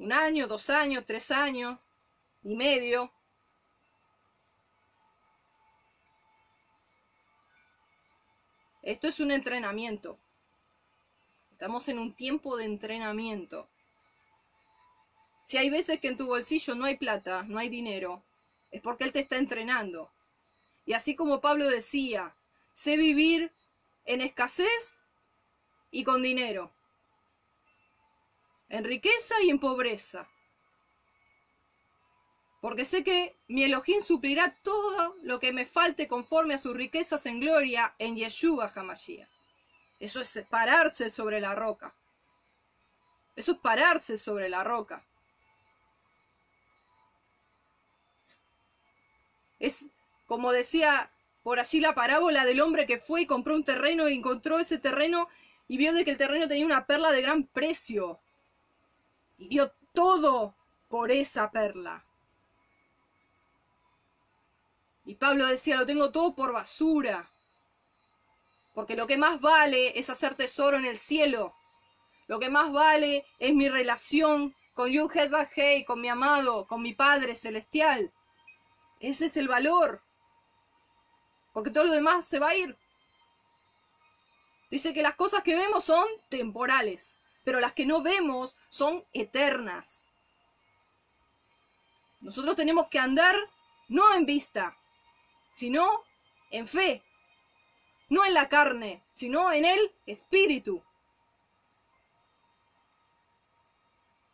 Un 0.00 0.14
año, 0.14 0.48
dos 0.48 0.70
años, 0.70 1.04
tres 1.06 1.30
años 1.30 1.78
y 2.42 2.56
medio. 2.56 3.12
Esto 8.82 9.08
es 9.08 9.20
un 9.20 9.30
entrenamiento. 9.30 10.18
Estamos 11.52 11.86
en 11.90 11.98
un 11.98 12.14
tiempo 12.14 12.56
de 12.56 12.64
entrenamiento. 12.64 13.68
Si 15.44 15.58
hay 15.58 15.68
veces 15.68 16.00
que 16.00 16.08
en 16.08 16.16
tu 16.16 16.28
bolsillo 16.28 16.74
no 16.74 16.86
hay 16.86 16.96
plata, 16.96 17.42
no 17.42 17.58
hay 17.58 17.68
dinero, 17.68 18.24
es 18.70 18.80
porque 18.80 19.04
Él 19.04 19.12
te 19.12 19.20
está 19.20 19.36
entrenando. 19.36 20.10
Y 20.86 20.94
así 20.94 21.14
como 21.14 21.42
Pablo 21.42 21.68
decía, 21.68 22.34
sé 22.72 22.96
vivir 22.96 23.52
en 24.06 24.22
escasez 24.22 25.02
y 25.90 26.04
con 26.04 26.22
dinero. 26.22 26.72
En 28.70 28.84
riqueza 28.84 29.34
y 29.42 29.50
en 29.50 29.58
pobreza. 29.58 30.26
Porque 32.60 32.84
sé 32.84 33.02
que 33.04 33.36
mi 33.48 33.64
Elohim 33.64 34.00
suplirá 34.00 34.56
todo 34.62 35.16
lo 35.22 35.40
que 35.40 35.52
me 35.52 35.66
falte 35.66 36.06
conforme 36.08 36.54
a 36.54 36.58
sus 36.58 36.74
riquezas 36.74 37.26
en 37.26 37.40
gloria 37.40 37.94
en 37.98 38.16
Yeshua 38.16 38.70
Hamashiach. 38.74 39.28
Eso 39.98 40.20
es 40.20 40.44
pararse 40.48 41.10
sobre 41.10 41.40
la 41.40 41.54
roca. 41.54 41.94
Eso 43.36 43.52
es 43.52 43.58
pararse 43.58 44.16
sobre 44.16 44.48
la 44.48 44.64
roca. 44.64 45.04
Es 49.58 49.84
como 50.26 50.52
decía 50.52 51.10
por 51.42 51.58
allí 51.58 51.80
la 51.80 51.94
parábola 51.94 52.44
del 52.44 52.60
hombre 52.60 52.86
que 52.86 52.98
fue 52.98 53.22
y 53.22 53.26
compró 53.26 53.54
un 53.54 53.64
terreno 53.64 54.08
y 54.08 54.14
encontró 54.14 54.58
ese 54.58 54.78
terreno 54.78 55.28
y 55.68 55.76
vio 55.76 55.92
de 55.92 56.04
que 56.04 56.10
el 56.12 56.18
terreno 56.18 56.46
tenía 56.48 56.66
una 56.66 56.86
perla 56.86 57.12
de 57.12 57.22
gran 57.22 57.44
precio. 57.44 58.20
Y 59.40 59.48
dio 59.48 59.72
todo 59.94 60.54
por 60.88 61.10
esa 61.10 61.50
perla. 61.50 62.04
Y 65.06 65.14
Pablo 65.14 65.46
decía, 65.46 65.76
lo 65.76 65.86
tengo 65.86 66.12
todo 66.12 66.34
por 66.34 66.52
basura. 66.52 67.30
Porque 68.74 68.94
lo 68.94 69.06
que 69.06 69.16
más 69.16 69.40
vale 69.40 69.98
es 69.98 70.10
hacer 70.10 70.34
tesoro 70.34 70.76
en 70.76 70.84
el 70.84 70.98
cielo. 70.98 71.54
Lo 72.28 72.38
que 72.38 72.50
más 72.50 72.70
vale 72.70 73.24
es 73.38 73.54
mi 73.54 73.70
relación 73.70 74.54
con 74.74 74.90
Yuhet 74.90 75.30
Bajei, 75.30 75.84
con 75.86 76.02
mi 76.02 76.08
amado, 76.08 76.66
con 76.66 76.82
mi 76.82 76.92
Padre 76.92 77.34
Celestial. 77.34 78.12
Ese 79.00 79.26
es 79.26 79.38
el 79.38 79.48
valor. 79.48 80.02
Porque 81.54 81.70
todo 81.70 81.84
lo 81.84 81.92
demás 81.92 82.28
se 82.28 82.38
va 82.38 82.48
a 82.48 82.56
ir. 82.56 82.78
Dice 84.70 84.92
que 84.92 85.02
las 85.02 85.14
cosas 85.14 85.42
que 85.42 85.56
vemos 85.56 85.84
son 85.84 86.06
temporales, 86.28 87.16
pero 87.50 87.58
las 87.58 87.72
que 87.72 87.84
no 87.84 88.00
vemos 88.00 88.54
son 88.68 89.04
eternas. 89.12 90.08
Nosotros 92.20 92.54
tenemos 92.54 92.86
que 92.86 93.00
andar 93.00 93.34
no 93.88 94.14
en 94.14 94.24
vista, 94.24 94.78
sino 95.50 96.04
en 96.52 96.68
fe 96.68 97.02
no 98.08 98.24
en 98.24 98.34
la 98.34 98.48
carne, 98.48 99.02
sino 99.12 99.52
en 99.52 99.64
el 99.64 99.92
espíritu. 100.06 100.80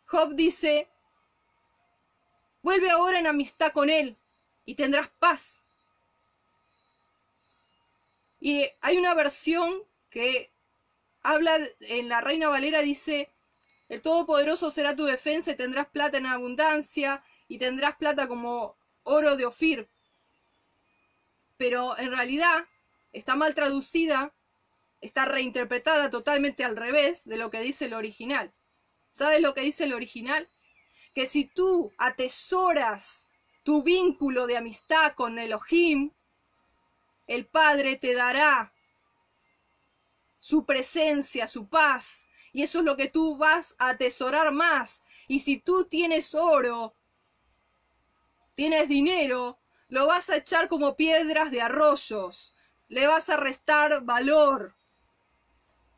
Job 0.05 0.35
dice, 0.35 0.87
vuelve 2.61 2.91
ahora 2.91 3.17
en 3.17 3.25
amistad 3.25 3.71
con 3.71 3.89
él 3.89 4.15
y 4.63 4.75
tendrás 4.75 5.09
paz. 5.17 5.63
Y 8.39 8.69
hay 8.79 8.97
una 8.97 9.15
versión 9.15 9.81
que 10.11 10.51
habla 11.23 11.57
en 11.81 12.09
la 12.09 12.21
Reina 12.21 12.49
Valera, 12.49 12.81
dice, 12.81 13.31
el 13.89 14.01
Todopoderoso 14.01 14.69
será 14.69 14.95
tu 14.95 15.05
defensa 15.05 15.51
y 15.51 15.55
tendrás 15.55 15.87
plata 15.87 16.17
en 16.17 16.25
abundancia 16.25 17.23
y 17.47 17.57
tendrás 17.57 17.95
plata 17.95 18.27
como 18.27 18.77
oro 19.03 19.37
de 19.37 19.45
Ofir. 19.45 19.89
Pero 21.57 21.97
en 21.97 22.11
realidad 22.11 22.65
está 23.13 23.35
mal 23.35 23.55
traducida, 23.55 24.33
está 25.01 25.25
reinterpretada 25.25 26.09
totalmente 26.09 26.63
al 26.63 26.75
revés 26.75 27.23
de 27.25 27.37
lo 27.37 27.49
que 27.49 27.61
dice 27.61 27.85
el 27.85 27.93
original. 27.93 28.53
¿Sabes 29.11 29.41
lo 29.41 29.53
que 29.53 29.61
dice 29.61 29.85
el 29.85 29.93
original? 29.93 30.47
Que 31.15 31.25
si 31.25 31.45
tú 31.45 31.93
atesoras 31.97 33.27
tu 33.63 33.81
vínculo 33.81 34.47
de 34.47 34.57
amistad 34.57 35.13
con 35.13 35.39
Elohim, 35.39 36.11
el 37.25 37.47
Padre 37.47 37.95
te 37.95 38.13
dará 38.13 38.73
su 40.39 40.65
presencia, 40.65 41.47
su 41.47 41.67
paz, 41.67 42.27
y 42.51 42.63
eso 42.63 42.79
es 42.79 42.85
lo 42.85 42.97
que 42.97 43.07
tú 43.07 43.37
vas 43.37 43.75
a 43.77 43.89
atesorar 43.89 44.51
más. 44.51 45.03
Y 45.27 45.39
si 45.39 45.57
tú 45.57 45.85
tienes 45.85 46.33
oro, 46.33 46.93
tienes 48.55 48.87
dinero, 48.89 49.59
lo 49.89 50.07
vas 50.07 50.29
a 50.29 50.37
echar 50.37 50.67
como 50.67 50.95
piedras 50.95 51.51
de 51.51 51.61
arroyos, 51.61 52.55
le 52.87 53.07
vas 53.07 53.29
a 53.29 53.37
restar 53.37 54.03
valor, 54.03 54.73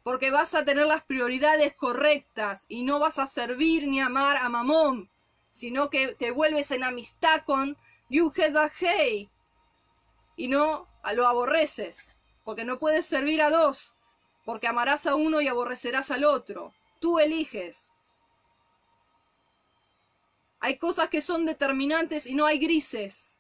porque 0.04 0.32
vas 0.32 0.54
a 0.54 0.66
tener 0.66 0.88
las 0.88 1.04
prioridades 1.04 1.76
correctas 1.76 2.66
y 2.68 2.84
no 2.84 3.00
vas 3.00 3.20
a 3.20 3.28
servir 3.28 3.88
ni 3.88 4.02
amar 4.02 4.38
a 4.38 4.50
Mamón, 4.50 5.10
sino 5.52 5.90
que 5.90 6.10
te 6.16 6.32
vuelves 6.32 6.72
en 6.72 6.84
amistad 6.84 7.44
con 7.46 7.78
Yuhed 8.10 8.56
y 10.36 10.48
no 10.48 10.88
lo 11.14 11.28
aborreces, 11.28 12.14
porque 12.44 12.64
no 12.64 12.80
puedes 12.80 13.06
servir 13.06 13.42
a 13.42 13.50
dos, 13.50 13.96
porque 14.50 14.66
amarás 14.66 15.06
a 15.06 15.14
uno 15.14 15.42
y 15.42 15.48
aborrecerás 15.48 16.10
al 16.10 16.24
otro. 16.24 16.74
Tú 17.00 17.20
eliges. 17.20 17.94
Hay 20.60 20.80
cosas 20.80 21.08
que 21.10 21.22
son 21.22 21.46
determinantes 21.46 22.26
y 22.26 22.34
no 22.34 22.48
hay 22.48 22.58
grises. 22.58 23.38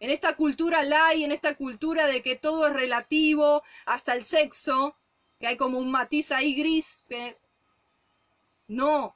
En 0.00 0.10
esta 0.10 0.34
cultura 0.34 0.82
la 0.82 1.12
en 1.12 1.30
esta 1.30 1.54
cultura 1.54 2.08
de 2.08 2.24
que 2.24 2.34
todo 2.34 2.66
es 2.66 2.72
relativo, 2.72 3.62
hasta 3.86 4.14
el 4.14 4.24
sexo, 4.24 4.96
que 5.38 5.46
hay 5.46 5.56
como 5.56 5.78
un 5.78 5.92
matiz 5.92 6.32
ahí 6.32 6.52
gris. 6.52 7.04
No, 8.66 9.14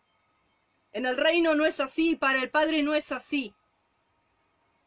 en 0.93 1.07
el 1.07 1.17
reino 1.17 1.57
no 1.57 1.67
es 1.67 1.81
así, 1.81 2.15
para 2.15 2.41
el 2.41 2.51
Padre 2.51 2.85
no 2.85 2.95
es 2.95 3.11
así. 3.11 3.53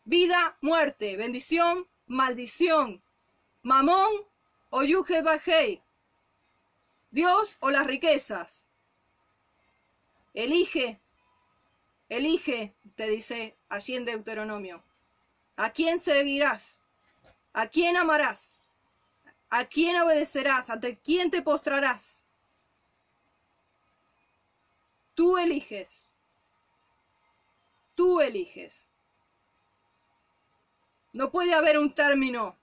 Vida, 0.06 0.58
muerte, 0.62 1.18
bendición, 1.18 1.86
maldición, 2.08 3.04
mamón 3.62 4.31
o 4.72 4.82
bajei, 5.24 5.84
Dios 7.12 7.58
o 7.60 7.70
las 7.70 7.86
riquezas. 7.86 8.66
Elige, 10.34 11.00
elige, 12.08 12.74
te 12.96 13.10
dice 13.10 13.58
allí 13.68 13.96
en 13.98 14.06
Deuteronomio. 14.06 14.82
¿A 15.58 15.72
quién 15.72 16.00
seguirás? 16.00 16.80
¿A 17.54 17.68
quién 17.68 17.98
amarás? 17.98 18.58
¿A 19.50 19.66
quién 19.66 20.02
obedecerás? 20.02 20.70
¿Ante 20.70 20.98
quién 20.98 21.30
te 21.30 21.42
postrarás? 21.42 22.24
Tú 25.14 25.38
eliges. 25.38 26.06
Tú 27.94 28.22
eliges. 28.22 28.90
No 31.12 31.30
puede 31.30 31.54
haber 31.54 31.78
un 31.78 31.94
término. 31.94 32.61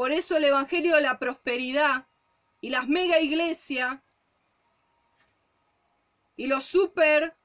Por 0.00 0.12
eso 0.12 0.38
el 0.38 0.44
Evangelio 0.44 0.94
de 0.96 1.02
la 1.02 1.18
Prosperidad 1.18 2.06
y 2.62 2.70
las 2.70 2.88
mega 2.88 3.20
iglesias 3.20 4.00
y 6.36 6.46
los 6.46 6.64
super, 6.64 7.36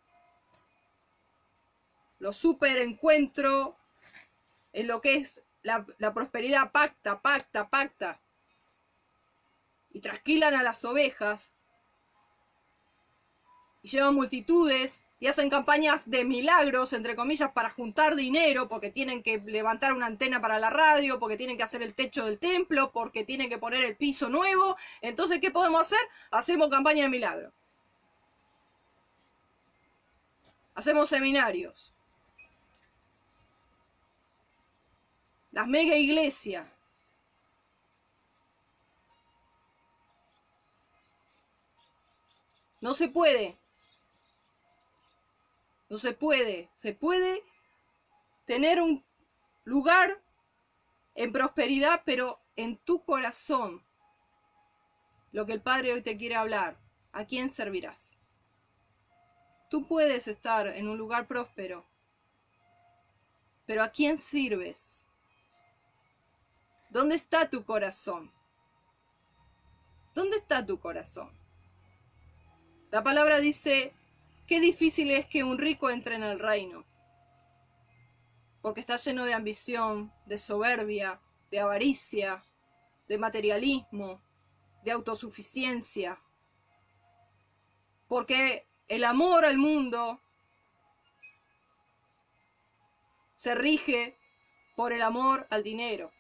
los 2.20 2.38
super 2.38 2.78
encuentros 2.78 3.74
en 4.72 4.88
lo 4.88 5.02
que 5.02 5.16
es 5.16 5.44
la, 5.64 5.86
la 5.98 6.14
prosperidad 6.14 6.72
pacta, 6.72 7.22
pacta, 7.22 7.70
pacta 7.70 8.22
y 9.92 10.00
trasquilan 10.00 10.56
a 10.56 10.64
las 10.64 10.86
ovejas 10.86 11.52
y 13.82 13.90
llevan 13.90 14.16
multitudes 14.16 15.04
y 15.26 15.28
hacen 15.28 15.50
campañas 15.50 16.08
de 16.08 16.24
milagros, 16.24 16.94
entre 16.94 17.16
comillas, 17.16 17.52
para 17.52 17.72
juntar 17.72 18.16
dinero, 18.16 18.70
porque 18.70 18.92
tienen 18.92 19.24
que 19.24 19.40
levantar 19.40 19.92
una 19.92 20.06
antena 20.06 20.40
para 20.40 20.60
la 20.60 20.70
radio, 20.70 21.18
porque 21.18 21.36
tienen 21.36 21.58
que 21.58 21.64
hacer 21.64 21.82
el 21.82 21.96
techo 21.96 22.26
del 22.26 22.38
templo, 22.38 22.92
porque 22.92 23.24
tienen 23.24 23.50
que 23.50 23.58
poner 23.58 23.84
el 23.84 23.98
piso 23.98 24.30
nuevo. 24.30 24.78
Entonces, 25.02 25.40
¿qué 25.42 25.50
podemos 25.50 25.82
hacer? 25.82 25.98
Hacemos 26.30 26.70
campaña 26.70 27.06
de 27.06 27.10
milagros. 27.10 27.52
Hacemos 30.76 31.10
seminarios. 31.10 31.92
Las 35.50 35.68
mega 35.68 35.96
iglesias. 35.96 36.68
No 42.80 42.94
se 42.94 43.08
puede. 43.08 43.58
No 45.90 45.98
se 45.98 46.14
puede. 46.14 46.70
Se 46.76 46.94
puede 46.94 47.44
tener 48.46 48.82
un 48.82 49.04
lugar 49.64 50.22
en 51.16 51.32
prosperidad, 51.32 52.02
pero 52.06 52.40
en 52.56 52.78
tu 52.78 53.04
corazón. 53.04 53.84
Lo 55.32 55.46
que 55.46 55.54
el 55.54 55.62
Padre 55.62 55.94
hoy 55.94 56.02
te 56.02 56.18
quiere 56.18 56.36
hablar. 56.36 56.78
¿A 57.12 57.26
quién 57.26 57.50
servirás? 57.50 58.16
Tú 59.70 59.88
puedes 59.88 60.28
estar 60.28 60.68
en 60.68 60.88
un 60.88 60.98
lugar 60.98 61.28
próspero, 61.28 61.86
pero 63.66 63.84
¿a 63.84 63.90
quién 63.90 64.18
sirves? 64.18 65.06
¿Dónde 66.90 67.16
está 67.16 67.50
tu 67.50 67.66
corazón? 67.66 68.32
¿Dónde 70.14 70.38
está 70.38 70.66
tu 70.66 70.80
corazón? 70.80 71.30
La 72.92 73.04
palabra 73.04 73.40
dice, 73.40 73.92
qué 74.48 74.60
difícil 74.60 75.12
es 75.12 75.26
que 75.28 75.44
un 75.44 75.58
rico 75.58 75.90
entre 75.90 76.16
en 76.16 76.24
el 76.24 76.40
reino, 76.40 76.86
porque 78.62 78.80
está 78.80 78.98
lleno 78.98 79.26
de 79.26 79.34
ambición, 79.34 80.12
de 80.26 80.38
soberbia, 80.38 81.22
de 81.52 81.60
avaricia, 81.60 82.44
de 83.08 83.18
materialismo, 83.18 84.22
de 84.84 84.92
autosuficiencia, 84.92 86.20
porque 88.08 88.68
el 88.88 89.04
amor 89.04 89.46
al 89.46 89.58
mundo 89.58 90.22
se 93.38 93.56
rige 93.56 94.18
por 94.76 94.94
el 94.94 95.02
amor 95.02 95.48
al 95.50 95.64
dinero. 95.64 96.12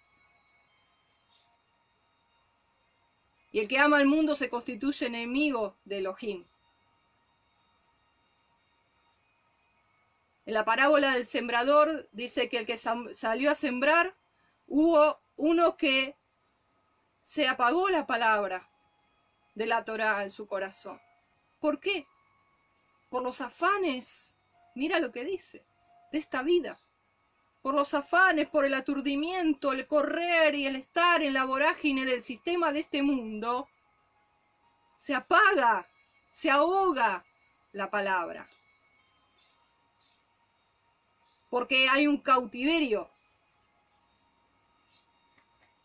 Y 3.51 3.59
el 3.59 3.67
que 3.67 3.79
ama 3.79 3.97
al 3.97 4.05
mundo 4.05 4.35
se 4.35 4.49
constituye 4.49 5.07
enemigo 5.07 5.77
de 5.85 5.99
Elohim. 5.99 6.45
En 10.45 10.53
la 10.53 10.63
parábola 10.63 11.13
del 11.13 11.25
sembrador 11.25 12.07
dice 12.11 12.49
que 12.49 12.57
el 12.57 12.67
que 12.67 12.77
salió 12.77 13.51
a 13.51 13.55
sembrar, 13.55 14.15
hubo 14.67 15.19
uno 15.37 15.75
que 15.75 16.15
se 17.23 17.47
apagó 17.47 17.89
la 17.89 18.05
palabra 18.05 18.69
de 19.55 19.65
la 19.65 19.83
Torah 19.83 20.21
en 20.21 20.29
su 20.29 20.45
corazón. 20.45 21.01
¿Por 21.59 21.79
qué? 21.79 22.05
Por 23.09 23.23
los 23.23 23.41
afanes, 23.41 24.35
mira 24.75 24.99
lo 24.99 25.11
que 25.11 25.25
dice, 25.25 25.65
de 26.11 26.19
esta 26.19 26.43
vida. 26.43 26.79
Por 27.63 27.73
los 27.73 27.95
afanes, 27.95 28.47
por 28.47 28.65
el 28.65 28.75
aturdimiento, 28.75 29.71
el 29.71 29.87
correr 29.87 30.53
y 30.53 30.67
el 30.67 30.75
estar 30.75 31.23
en 31.23 31.33
la 31.33 31.45
vorágine 31.45 32.05
del 32.05 32.21
sistema 32.21 32.71
de 32.71 32.81
este 32.81 33.01
mundo, 33.01 33.67
se 34.95 35.15
apaga, 35.15 35.87
se 36.29 36.51
ahoga 36.51 37.25
la 37.71 37.89
palabra 37.89 38.47
porque 41.55 41.87
hay 41.87 42.05
un 42.05 42.17
cautiverio. 42.17 43.09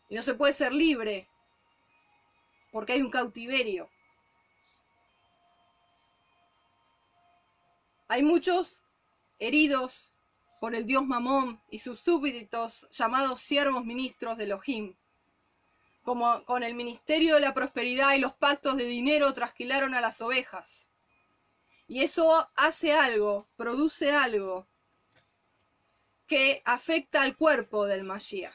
Y 0.08 0.16
no 0.16 0.22
se 0.22 0.34
puede 0.34 0.52
ser 0.52 0.72
libre 0.72 1.28
porque 2.72 2.94
hay 2.94 3.02
un 3.02 3.10
cautiverio. 3.12 3.88
Hay 8.08 8.24
muchos 8.24 8.82
heridos 9.38 10.12
por 10.58 10.74
el 10.74 10.86
dios 10.86 11.06
Mamón 11.06 11.62
y 11.70 11.78
sus 11.78 12.00
súbditos 12.00 12.88
llamados 12.90 13.40
siervos 13.40 13.84
ministros 13.84 14.36
de 14.38 14.44
Elohim. 14.46 14.96
Como 16.02 16.44
con 16.46 16.64
el 16.64 16.74
ministerio 16.74 17.36
de 17.36 17.42
la 17.42 17.54
prosperidad 17.54 18.14
y 18.14 18.18
los 18.18 18.34
pactos 18.34 18.76
de 18.76 18.86
dinero 18.86 19.32
trasquilaron 19.34 19.94
a 19.94 20.00
las 20.00 20.20
ovejas. 20.20 20.88
Y 21.86 22.02
eso 22.02 22.50
hace 22.56 22.92
algo, 22.92 23.46
produce 23.56 24.10
algo 24.10 24.66
que 26.30 26.62
afecta 26.64 27.22
al 27.22 27.36
cuerpo 27.36 27.86
del 27.86 28.04
Mashiach, 28.04 28.54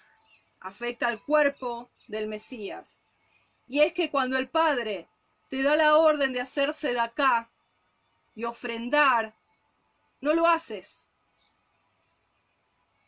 afecta 0.62 1.10
al 1.10 1.22
cuerpo 1.22 1.92
del 2.08 2.26
Mesías. 2.26 3.02
Y 3.68 3.82
es 3.82 3.92
que 3.92 4.10
cuando 4.10 4.38
el 4.38 4.48
Padre 4.48 5.10
te 5.50 5.62
da 5.62 5.76
la 5.76 5.98
orden 5.98 6.32
de 6.32 6.40
hacerse 6.40 6.94
de 6.94 7.02
acá 7.02 7.52
y 8.34 8.46
ofrendar, 8.46 9.36
no 10.22 10.34
lo 10.34 10.48
haces. 10.48 11.06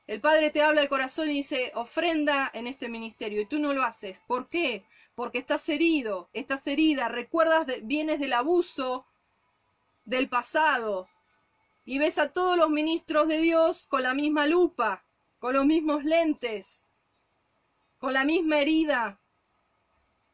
El 0.06 0.20
Padre 0.20 0.52
te 0.52 0.62
habla 0.62 0.82
al 0.82 0.90
corazón 0.90 1.30
y 1.30 1.36
dice, 1.36 1.72
ofrenda 1.74 2.52
en 2.54 2.68
este 2.68 2.90
ministerio, 2.90 3.40
y 3.40 3.46
tú 3.46 3.60
no 3.60 3.72
lo 3.72 3.84
haces. 3.84 4.20
¿Por 4.28 4.50
qué? 4.50 4.84
Porque 5.16 5.38
estás 5.38 5.70
herido, 5.70 6.30
estás 6.34 6.68
herida, 6.68 7.08
recuerdas, 7.08 7.68
vienes 7.84 8.20
del 8.20 8.34
abuso 8.34 9.08
del 10.04 10.28
pasado, 10.28 11.08
y 11.90 12.00
ves 12.00 12.18
a 12.18 12.34
todos 12.34 12.58
los 12.58 12.70
ministros 12.70 13.30
de 13.30 13.40
Dios 13.40 13.88
con 13.88 14.04
la 14.04 14.14
misma 14.14 14.46
lupa, 14.46 15.06
con 15.40 15.54
los 15.54 15.66
mismos 15.66 16.04
lentes, 16.04 16.86
con 17.98 18.12
la 18.12 18.26
misma 18.26 18.60
herida. 18.60 19.22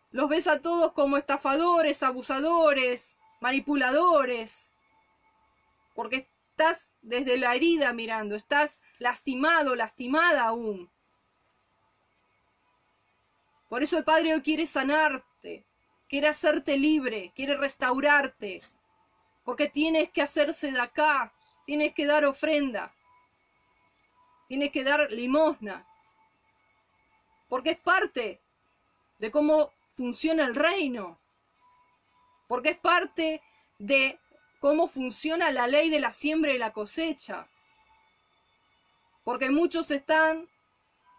Los 0.09 0.29
ves 0.29 0.47
a 0.47 0.61
todos 0.61 0.93
como 0.93 1.15
estafadores, 1.15 2.01
abusadores, 2.01 3.17
manipuladores, 3.39 4.71
porque 5.93 6.27
estás 6.49 6.89
desde 7.03 7.37
la 7.37 7.53
herida 7.53 7.93
mirando, 7.93 8.35
estás 8.35 8.81
lastimado, 8.97 9.75
lastimada 9.75 10.45
aún. 10.45 10.89
Por 13.69 13.83
eso 13.83 13.99
el 13.99 14.03
Padre 14.03 14.41
quiere 14.41 14.65
sanarte, 14.65 15.67
quiere 16.09 16.29
hacerte 16.29 16.79
libre, 16.79 17.31
quiere 17.35 17.55
restaurarte, 17.57 18.61
porque 19.43 19.67
tienes 19.69 20.09
que 20.09 20.23
hacerse 20.23 20.71
de 20.71 20.79
acá, 20.79 21.31
tienes 21.65 21.93
que 21.93 22.05
dar 22.05 22.25
ofrenda. 22.25 22.93
tienes 24.47 24.71
que 24.71 24.83
dar 24.83 25.11
limosna, 25.11 25.85
porque 27.49 27.71
es 27.71 27.79
parte 27.79 28.41
de 29.17 29.31
cómo 29.31 29.71
funciona 29.95 30.43
el 30.45 30.53
reino, 30.53 31.19
porque 32.47 32.69
es 32.69 32.77
parte 32.77 33.41
de 33.79 34.19
cómo 34.59 34.87
funciona 34.87 35.51
la 35.51 35.65
ley 35.65 35.89
de 35.89 35.99
la 35.99 36.11
siembra 36.11 36.53
y 36.53 36.57
la 36.57 36.71
cosecha, 36.71 37.47
porque 39.23 39.49
muchos 39.49 39.89
están 39.89 40.47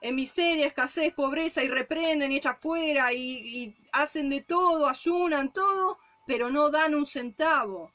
en 0.00 0.14
miseria, 0.14 0.66
escasez, 0.66 1.12
pobreza 1.14 1.64
y 1.64 1.68
reprenden 1.68 2.30
y 2.30 2.36
echan 2.36 2.58
fuera 2.60 3.12
y, 3.12 3.18
y 3.18 3.76
hacen 3.90 4.28
de 4.28 4.42
todo, 4.42 4.86
ayunan 4.86 5.52
todo, 5.52 5.98
pero 6.26 6.50
no 6.50 6.70
dan 6.70 6.94
un 6.94 7.06
centavo. 7.06 7.90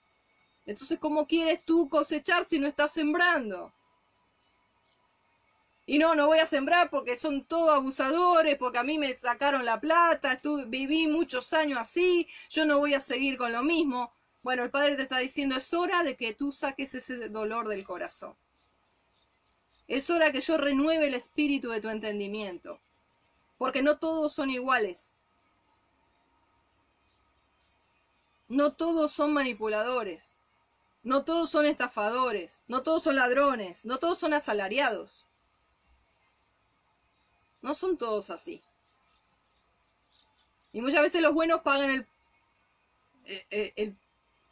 Entonces, 0.70 1.00
¿cómo 1.00 1.26
quieres 1.26 1.66
tú 1.66 1.90
cosechar 1.90 2.46
si 2.46 2.60
no 2.60 2.68
estás 2.68 2.92
sembrando? 2.92 3.74
Y 5.88 5.98
no, 5.98 6.14
no 6.14 6.28
voy 6.28 6.38
a 6.38 6.46
sembrar 6.46 6.92
porque 6.92 7.16
son 7.16 7.44
todos 7.44 7.72
abusadores, 7.72 8.56
porque 8.56 8.78
a 8.78 8.84
mí 8.84 9.00
me 9.00 9.12
sacaron 9.16 9.66
la 9.66 9.80
plata, 9.82 10.34
estuve, 10.34 10.66
viví 10.66 11.08
muchos 11.08 11.54
años 11.54 11.80
así, 11.80 12.28
yo 12.52 12.68
no 12.68 12.78
voy 12.78 12.94
a 12.94 13.02
seguir 13.02 13.36
con 13.36 13.52
lo 13.52 13.64
mismo. 13.64 14.14
Bueno, 14.44 14.64
el 14.64 14.70
Padre 14.70 14.96
te 14.96 15.02
está 15.02 15.18
diciendo, 15.18 15.56
es 15.56 15.74
hora 15.74 16.04
de 16.04 16.16
que 16.16 16.36
tú 16.36 16.52
saques 16.52 16.94
ese 16.94 17.30
dolor 17.30 17.68
del 17.68 17.84
corazón. 17.84 18.36
Es 19.88 20.08
hora 20.12 20.32
que 20.32 20.42
yo 20.42 20.56
renueve 20.56 21.08
el 21.08 21.16
espíritu 21.16 21.72
de 21.72 21.82
tu 21.82 21.90
entendimiento, 21.90 22.80
porque 23.58 23.82
no 23.82 23.98
todos 23.98 24.34
son 24.34 24.52
iguales. 24.52 25.16
No 28.48 28.74
todos 28.74 29.12
son 29.12 29.34
manipuladores, 29.34 30.39
no 31.04 31.24
todos 31.24 31.50
son 31.50 31.66
estafadores, 31.66 32.64
no 32.68 32.84
todos 32.84 33.04
son 33.04 33.16
ladrones, 33.16 33.86
no 33.86 34.00
todos 34.00 34.20
son 34.20 34.34
asalariados. 34.34 35.26
No 37.62 37.74
son 37.74 37.98
todos 37.98 38.30
así. 38.30 38.64
Y 40.72 40.82
muchas 40.82 41.02
veces 41.02 41.22
los 41.22 41.34
buenos 41.34 41.62
pagan 41.62 41.92
el, 41.92 42.08
eh, 43.26 43.46
eh, 43.50 43.74
el, 43.76 43.98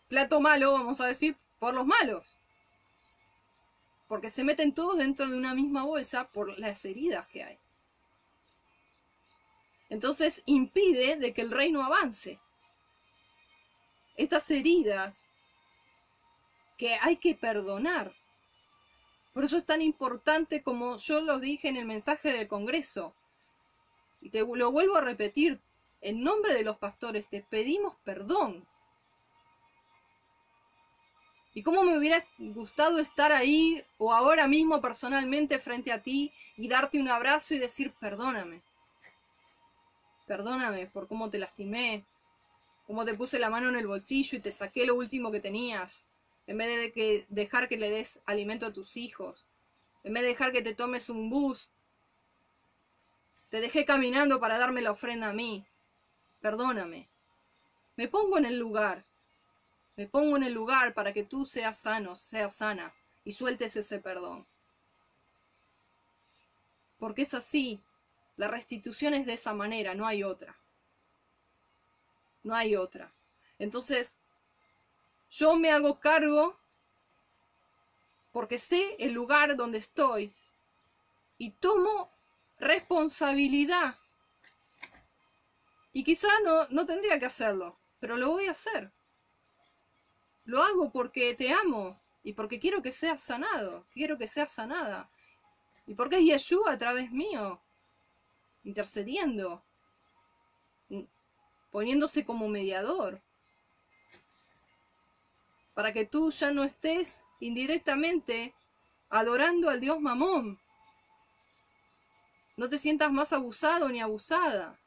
plato 0.08 0.40
malo, 0.40 0.72
vamos 0.72 1.02
a 1.02 1.08
decir, 1.08 1.36
por 1.60 1.74
los 1.74 1.86
malos. 1.86 2.38
Porque 4.08 4.30
se 4.30 4.44
meten 4.44 4.74
todos 4.74 4.98
dentro 4.98 5.28
de 5.28 5.36
una 5.36 5.54
misma 5.54 5.84
bolsa 5.84 6.30
por 6.30 6.58
las 6.60 6.86
heridas 6.86 7.28
que 7.28 7.44
hay. 7.44 7.60
Entonces 9.90 10.42
impide 10.46 11.18
de 11.18 11.34
que 11.34 11.42
el 11.42 11.52
reino 11.52 11.84
avance. 11.84 12.40
Estas 14.16 14.50
heridas 14.50 15.30
que 16.78 16.96
hay 17.02 17.18
que 17.18 17.36
perdonar. 17.36 18.14
Por 19.34 19.44
eso 19.44 19.58
es 19.58 19.66
tan 19.66 19.82
importante 19.82 20.64
como 20.64 20.98
yo 20.98 21.22
lo 21.22 21.40
dije 21.40 21.68
en 21.68 21.76
el 21.76 21.86
mensaje 21.86 22.32
del 22.32 22.48
Congreso. 22.48 23.14
Y 24.22 24.30
te 24.30 24.40
lo 24.40 24.72
vuelvo 24.72 24.96
a 24.96 25.02
repetir, 25.02 25.62
en 26.02 26.24
nombre 26.24 26.54
de 26.54 26.64
los 26.64 26.78
pastores 26.78 27.28
te 27.28 27.42
pedimos 27.42 27.96
perdón. 28.04 28.68
Y 31.54 31.64
cómo 31.64 31.84
me 31.84 31.98
hubiera 31.98 32.24
gustado 32.38 33.00
estar 33.00 33.32
ahí 33.32 33.84
o 33.98 34.14
ahora 34.14 34.48
mismo 34.48 34.80
personalmente 34.80 35.58
frente 35.58 35.92
a 35.92 36.04
ti 36.04 36.32
y 36.56 36.68
darte 36.68 37.00
un 37.00 37.10
abrazo 37.10 37.56
y 37.56 37.60
decir 37.60 37.94
perdóname. 38.00 38.62
Perdóname 40.28 40.88
por 40.88 41.08
cómo 41.08 41.30
te 41.30 41.40
lastimé, 41.40 42.06
cómo 42.86 43.06
te 43.06 43.16
puse 43.16 43.40
la 43.40 43.50
mano 43.50 43.70
en 43.70 43.76
el 43.76 43.88
bolsillo 43.88 44.38
y 44.38 44.42
te 44.42 44.52
saqué 44.52 44.86
lo 44.86 44.96
último 44.96 45.32
que 45.32 45.40
tenías 45.40 46.08
en 46.48 46.58
vez 46.58 46.80
de 46.80 46.92
que 46.92 47.26
dejar 47.30 47.68
que 47.68 47.78
le 47.78 47.90
des 47.90 48.20
alimento 48.26 48.66
a 48.66 48.74
tus 48.74 48.98
hijos, 48.98 49.46
en 50.04 50.14
vez 50.14 50.24
de 50.24 50.30
dejar 50.30 50.54
que 50.54 50.62
te 50.62 50.74
tomes 50.74 51.10
un 51.10 51.30
bus, 51.30 51.72
te 53.50 53.62
dejé 53.62 53.86
caminando 53.86 54.40
para 54.40 54.58
darme 54.58 54.82
la 54.82 54.92
ofrenda 54.92 55.30
a 55.30 55.34
mí. 55.34 55.66
Perdóname. 56.42 57.10
Me 57.96 58.08
pongo 58.08 58.38
en 58.38 58.46
el 58.46 58.58
lugar. 58.58 59.06
Me 59.96 60.08
pongo 60.08 60.38
en 60.38 60.44
el 60.44 60.54
lugar 60.54 60.94
para 60.94 61.12
que 61.14 61.24
tú 61.24 61.46
seas 61.46 61.80
sano, 61.80 62.16
seas 62.16 62.56
sana 62.56 62.94
y 63.26 63.34
sueltes 63.34 63.76
ese 63.76 64.00
perdón. 64.00 64.46
Porque 67.00 67.24
es 67.24 67.34
así. 67.34 67.82
La 68.38 68.48
restitución 68.48 69.14
es 69.14 69.26
de 69.26 69.34
esa 69.34 69.54
manera, 69.54 69.96
no 69.96 70.06
hay 70.06 70.24
otra. 70.24 70.56
No 72.44 72.54
hay 72.54 72.76
otra. 72.76 73.12
Entonces, 73.60 74.16
yo 75.30 75.56
me 75.56 75.72
hago 75.72 76.00
cargo 76.00 76.58
porque 78.32 78.60
sé 78.60 78.96
el 79.00 79.14
lugar 79.14 79.56
donde 79.56 79.80
estoy 79.80 80.34
y 81.38 81.52
tomo 81.52 82.12
responsabilidad. 82.60 83.98
Y 85.94 86.04
quizá 86.04 86.28
no, 86.44 86.68
no 86.70 86.86
tendría 86.86 87.20
que 87.20 87.26
hacerlo, 87.26 87.78
pero 88.00 88.18
lo 88.18 88.32
voy 88.32 88.48
a 88.48 88.52
hacer. 88.52 88.92
Lo 90.46 90.62
hago 90.64 90.92
porque 90.92 91.34
te 91.34 91.52
amo 91.52 92.00
y 92.24 92.34
porque 92.34 92.60
quiero 92.60 92.82
que 92.82 92.92
seas 92.92 93.22
sanado, 93.22 93.86
quiero 93.94 94.18
que 94.18 94.28
seas 94.28 94.52
sanada. 94.52 95.10
Y 95.88 95.96
porque 95.96 96.18
es 96.18 96.26
Yeshua 96.26 96.74
a 96.74 96.78
través 96.78 97.12
mío, 97.12 97.62
intercediendo, 98.64 99.64
poniéndose 101.72 102.26
como 102.26 102.48
mediador 102.50 103.22
para 105.78 105.94
que 105.94 106.06
tú 106.06 106.32
ya 106.32 106.50
no 106.50 106.64
estés 106.64 107.22
indirectamente 107.40 108.56
adorando 109.12 109.70
al 109.70 109.80
Dios 109.80 110.02
Mamón. 110.02 110.60
No 112.56 112.68
te 112.68 112.80
sientas 112.80 113.12
más 113.12 113.32
abusado 113.32 113.88
ni 113.88 114.02
abusada. 114.02 114.80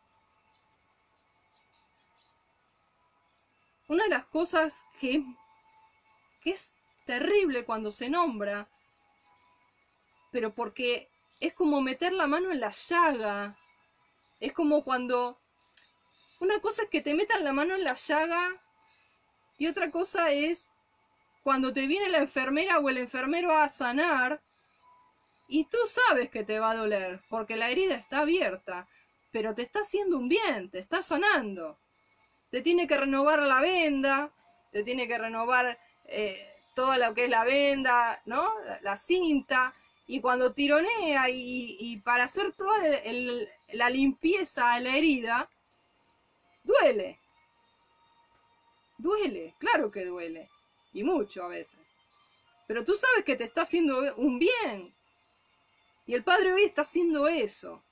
Una 3.87 4.03
de 4.03 4.11
las 4.11 4.25
cosas 4.25 4.85
que, 5.01 5.25
que 6.43 6.51
es 6.51 6.73
terrible 7.07 7.65
cuando 7.65 7.93
se 7.93 8.11
nombra, 8.11 8.69
pero 10.33 10.53
porque 10.53 11.09
es 11.39 11.55
como 11.55 11.81
meter 11.81 12.13
la 12.13 12.27
mano 12.27 12.51
en 12.51 12.59
la 12.59 12.71
llaga. 12.71 13.57
Es 14.41 14.53
como 14.53 14.83
cuando... 14.83 15.39
Una 16.41 16.59
cosa 16.59 16.83
es 16.83 16.91
que 16.91 17.01
te 17.01 17.15
metan 17.15 17.45
la 17.45 17.53
mano 17.53 17.77
en 17.77 17.85
la 17.85 17.95
llaga 17.95 18.61
y 19.57 19.69
otra 19.69 19.93
cosa 19.93 20.33
es 20.33 20.73
cuando 21.43 21.73
te 21.73 21.87
viene 21.87 22.09
la 22.09 22.19
enfermera 22.19 22.79
o 22.79 22.89
el 22.89 22.99
enfermero 22.99 23.57
a 23.57 23.69
sanar, 23.69 24.43
y 25.49 25.65
tú 25.65 25.79
sabes 25.87 26.31
que 26.31 26.45
te 26.45 26.61
va 26.61 26.71
a 26.71 26.77
doler, 26.77 27.23
porque 27.29 27.57
la 27.57 27.71
herida 27.71 27.97
está 27.97 28.21
abierta, 28.21 28.89
pero 29.33 29.55
te 29.55 29.63
está 29.63 29.81
haciendo 29.81 30.17
un 30.17 30.29
bien, 30.29 30.71
te 30.71 30.79
está 30.79 31.03
sanando. 31.03 31.79
Te 32.51 32.63
tiene 32.63 32.87
que 32.87 32.97
renovar 32.97 33.41
la 33.41 33.61
venda, 33.61 34.33
te 34.71 34.85
tiene 34.85 35.09
que 35.09 35.19
renovar 35.19 35.79
eh, 36.07 36.49
toda 36.75 36.99
lo 36.99 37.15
que 37.15 37.25
es 37.25 37.31
la 37.31 37.45
venda, 37.45 38.23
¿no? 38.27 38.53
La, 38.83 38.97
cinta, 38.97 39.75
y 40.07 40.21
cuando 40.21 40.53
tironea 40.53 41.29
y, 41.29 42.01
para 42.05 42.25
hacer 42.25 42.53
toda 42.53 42.79
la 43.73 43.91
limpieza 43.91 44.75
a 44.75 44.81
la 44.81 44.97
herida, 44.97 45.49
duele. 46.63 47.19
Duele, 48.99 49.55
claro 49.59 49.91
que 49.91 50.05
duele 50.05 50.49
y 50.93 51.05
mucho 51.05 51.45
a 51.45 51.49
veces. 51.49 51.81
Pero 52.67 52.85
tú 52.85 52.95
sabes 52.95 53.25
que 53.25 53.37
te 53.37 53.45
está 53.45 53.63
haciendo 53.63 54.15
un 54.17 54.39
bien. 54.39 54.95
Y 56.07 56.15
el 56.15 56.25
Padre 56.25 56.53
hoy 56.53 56.63
está 56.65 56.83
haciendo 56.83 57.29
eso. 57.29 57.83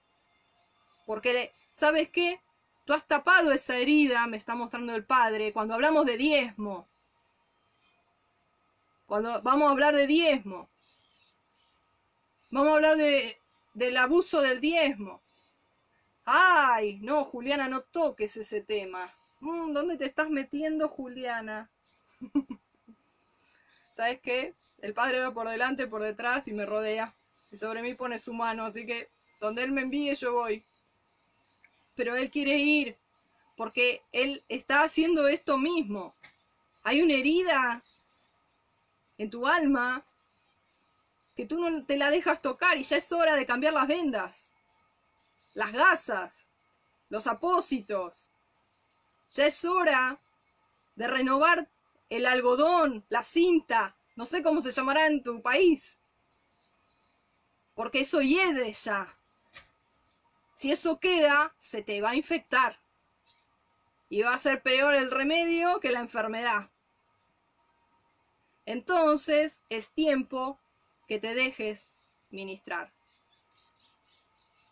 Porque, 1.06 1.52
¿sabes 1.72 2.10
qué? 2.10 2.40
Tú 2.84 2.92
has 2.92 3.06
tapado 3.06 3.52
esa 3.52 3.76
herida, 3.76 4.26
me 4.26 4.36
está 4.36 4.54
mostrando 4.54 4.94
el 4.94 5.04
Padre, 5.04 5.52
cuando 5.52 5.74
hablamos 5.74 6.06
de 6.06 6.16
diezmo. 6.16 6.88
Cuando 9.06 9.42
vamos 9.42 9.68
a 9.68 9.72
hablar 9.72 9.94
de 9.94 10.06
diezmo. 10.06 10.68
Vamos 12.50 12.70
a 12.70 12.74
hablar 12.76 12.96
de, 12.96 13.40
del 13.74 13.96
abuso 13.96 14.40
del 14.40 14.60
diezmo. 14.60 15.22
Ay, 16.24 16.98
no, 17.00 17.24
Juliana, 17.24 17.68
no 17.68 17.82
toques 17.82 18.36
ese 18.36 18.60
tema. 18.60 19.14
Mm, 19.40 19.72
¿Dónde 19.72 19.96
te 19.96 20.04
estás 20.04 20.28
metiendo, 20.28 20.88
Juliana? 20.88 21.70
¿sabes 23.98 24.20
qué? 24.20 24.54
El 24.80 24.94
Padre 24.94 25.18
va 25.18 25.34
por 25.34 25.48
delante, 25.48 25.88
por 25.88 26.04
detrás 26.04 26.46
y 26.46 26.52
me 26.52 26.64
rodea. 26.64 27.12
Y 27.50 27.56
sobre 27.56 27.82
mí 27.82 27.94
pone 27.94 28.20
su 28.20 28.32
mano, 28.32 28.64
así 28.64 28.86
que 28.86 29.10
donde 29.40 29.64
Él 29.64 29.72
me 29.72 29.80
envíe 29.80 30.14
yo 30.14 30.34
voy. 30.34 30.64
Pero 31.96 32.14
Él 32.14 32.30
quiere 32.30 32.56
ir, 32.58 32.96
porque 33.56 34.04
Él 34.12 34.44
está 34.48 34.82
haciendo 34.82 35.26
esto 35.26 35.58
mismo. 35.58 36.14
Hay 36.84 37.02
una 37.02 37.14
herida 37.14 37.82
en 39.18 39.30
tu 39.30 39.48
alma 39.48 40.04
que 41.34 41.44
tú 41.44 41.58
no 41.58 41.84
te 41.84 41.96
la 41.96 42.10
dejas 42.10 42.40
tocar 42.40 42.78
y 42.78 42.84
ya 42.84 42.98
es 42.98 43.10
hora 43.10 43.34
de 43.34 43.46
cambiar 43.46 43.72
las 43.72 43.88
vendas, 43.88 44.52
las 45.54 45.72
gasas, 45.72 46.48
los 47.08 47.26
apósitos. 47.26 48.30
Ya 49.32 49.46
es 49.46 49.64
hora 49.64 50.20
de 50.94 51.08
renovar 51.08 51.68
el 52.08 52.26
algodón, 52.26 53.04
la 53.08 53.22
cinta, 53.22 53.96
no 54.16 54.26
sé 54.26 54.42
cómo 54.42 54.60
se 54.60 54.72
llamará 54.72 55.06
en 55.06 55.22
tu 55.22 55.40
país. 55.42 55.98
Porque 57.74 58.00
eso 58.00 58.20
hiede 58.20 58.72
ya. 58.72 59.16
Si 60.56 60.72
eso 60.72 60.98
queda, 60.98 61.54
se 61.56 61.82
te 61.82 62.00
va 62.00 62.10
a 62.10 62.16
infectar. 62.16 62.80
Y 64.08 64.22
va 64.22 64.34
a 64.34 64.38
ser 64.38 64.62
peor 64.62 64.94
el 64.94 65.10
remedio 65.10 65.78
que 65.78 65.92
la 65.92 66.00
enfermedad. 66.00 66.70
Entonces 68.66 69.62
es 69.68 69.90
tiempo 69.90 70.58
que 71.06 71.20
te 71.20 71.34
dejes 71.34 71.94
ministrar. 72.30 72.92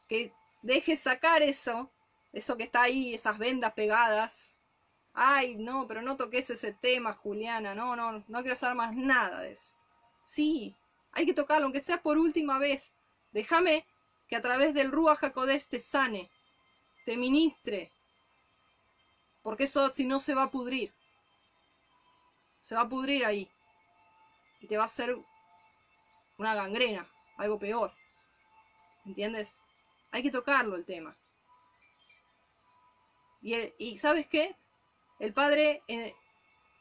Que 0.08 0.32
dejes 0.62 1.00
sacar 1.00 1.42
eso, 1.42 1.90
eso 2.32 2.56
que 2.56 2.64
está 2.64 2.82
ahí, 2.82 3.14
esas 3.14 3.38
vendas 3.38 3.72
pegadas. 3.74 4.55
Ay, 5.18 5.56
no, 5.56 5.86
pero 5.88 6.02
no 6.02 6.16
toques 6.18 6.50
ese 6.50 6.72
tema, 6.72 7.14
Juliana. 7.14 7.74
No, 7.74 7.96
no, 7.96 8.22
no 8.28 8.40
quiero 8.42 8.54
saber 8.54 8.76
más 8.76 8.94
nada 8.94 9.40
de 9.40 9.52
eso. 9.52 9.74
Sí, 10.22 10.76
hay 11.12 11.24
que 11.24 11.32
tocarlo, 11.32 11.64
aunque 11.64 11.80
sea 11.80 12.02
por 12.02 12.18
última 12.18 12.58
vez. 12.58 12.92
Déjame 13.32 13.86
que 14.28 14.36
a 14.36 14.42
través 14.42 14.74
del 14.74 14.92
Rúa 14.92 15.16
Jacodés 15.16 15.68
te 15.68 15.80
sane, 15.80 16.30
te 17.06 17.16
ministre. 17.16 17.90
Porque 19.42 19.64
eso 19.64 19.90
si 19.92 20.04
no 20.04 20.18
se 20.18 20.34
va 20.34 20.44
a 20.44 20.50
pudrir. 20.50 20.92
Se 22.62 22.74
va 22.74 22.82
a 22.82 22.88
pudrir 22.88 23.24
ahí. 23.24 23.50
Y 24.60 24.66
te 24.66 24.76
va 24.76 24.82
a 24.82 24.86
hacer 24.86 25.16
una 26.36 26.54
gangrena, 26.54 27.08
algo 27.38 27.58
peor. 27.58 27.90
¿Entiendes? 29.06 29.54
Hay 30.10 30.22
que 30.22 30.30
tocarlo 30.30 30.76
el 30.76 30.84
tema. 30.84 31.16
Y, 33.40 33.96
¿sabes 33.96 34.26
qué? 34.26 34.56
El 35.18 35.32
padre 35.32 35.82
en, 35.88 36.12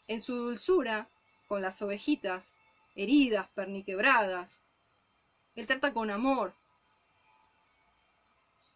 en 0.07 0.21
su 0.21 0.35
dulzura, 0.35 1.09
con 1.47 1.61
las 1.61 1.81
ovejitas, 1.81 2.55
heridas, 2.95 3.47
perniquebradas, 3.55 4.63
él 5.55 5.67
trata 5.67 5.93
con 5.93 6.09
amor. 6.11 6.53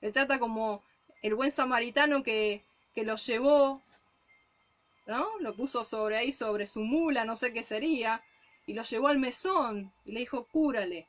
Él 0.02 0.14
trata 0.14 0.40
como 0.40 0.84
el 1.22 1.36
buen 1.36 1.52
samaritano 1.52 2.24
que, 2.24 2.64
que 2.96 3.04
lo 3.04 3.18
llevó, 3.18 3.82
¿no? 5.06 5.28
Lo 5.40 5.54
puso 5.56 5.84
sobre 5.84 6.18
ahí, 6.18 6.32
sobre 6.32 6.66
su 6.66 6.82
mula, 6.82 7.26
no 7.26 7.36
sé 7.36 7.52
qué 7.52 7.64
sería, 7.64 8.24
y 8.66 8.74
lo 8.74 8.84
llevó 8.84 9.08
al 9.08 9.20
mesón 9.20 9.92
y 10.06 10.14
le 10.14 10.22
dijo, 10.22 10.46
cúrale, 10.46 11.08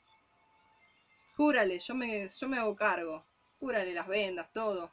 cúrale, 1.37 1.79
yo 1.79 1.95
me, 1.95 2.29
yo 2.37 2.49
me 2.49 2.59
hago 2.59 2.75
cargo, 2.75 3.25
cúrale 3.61 3.95
las 3.95 4.09
vendas, 4.09 4.53
todo. 4.53 4.91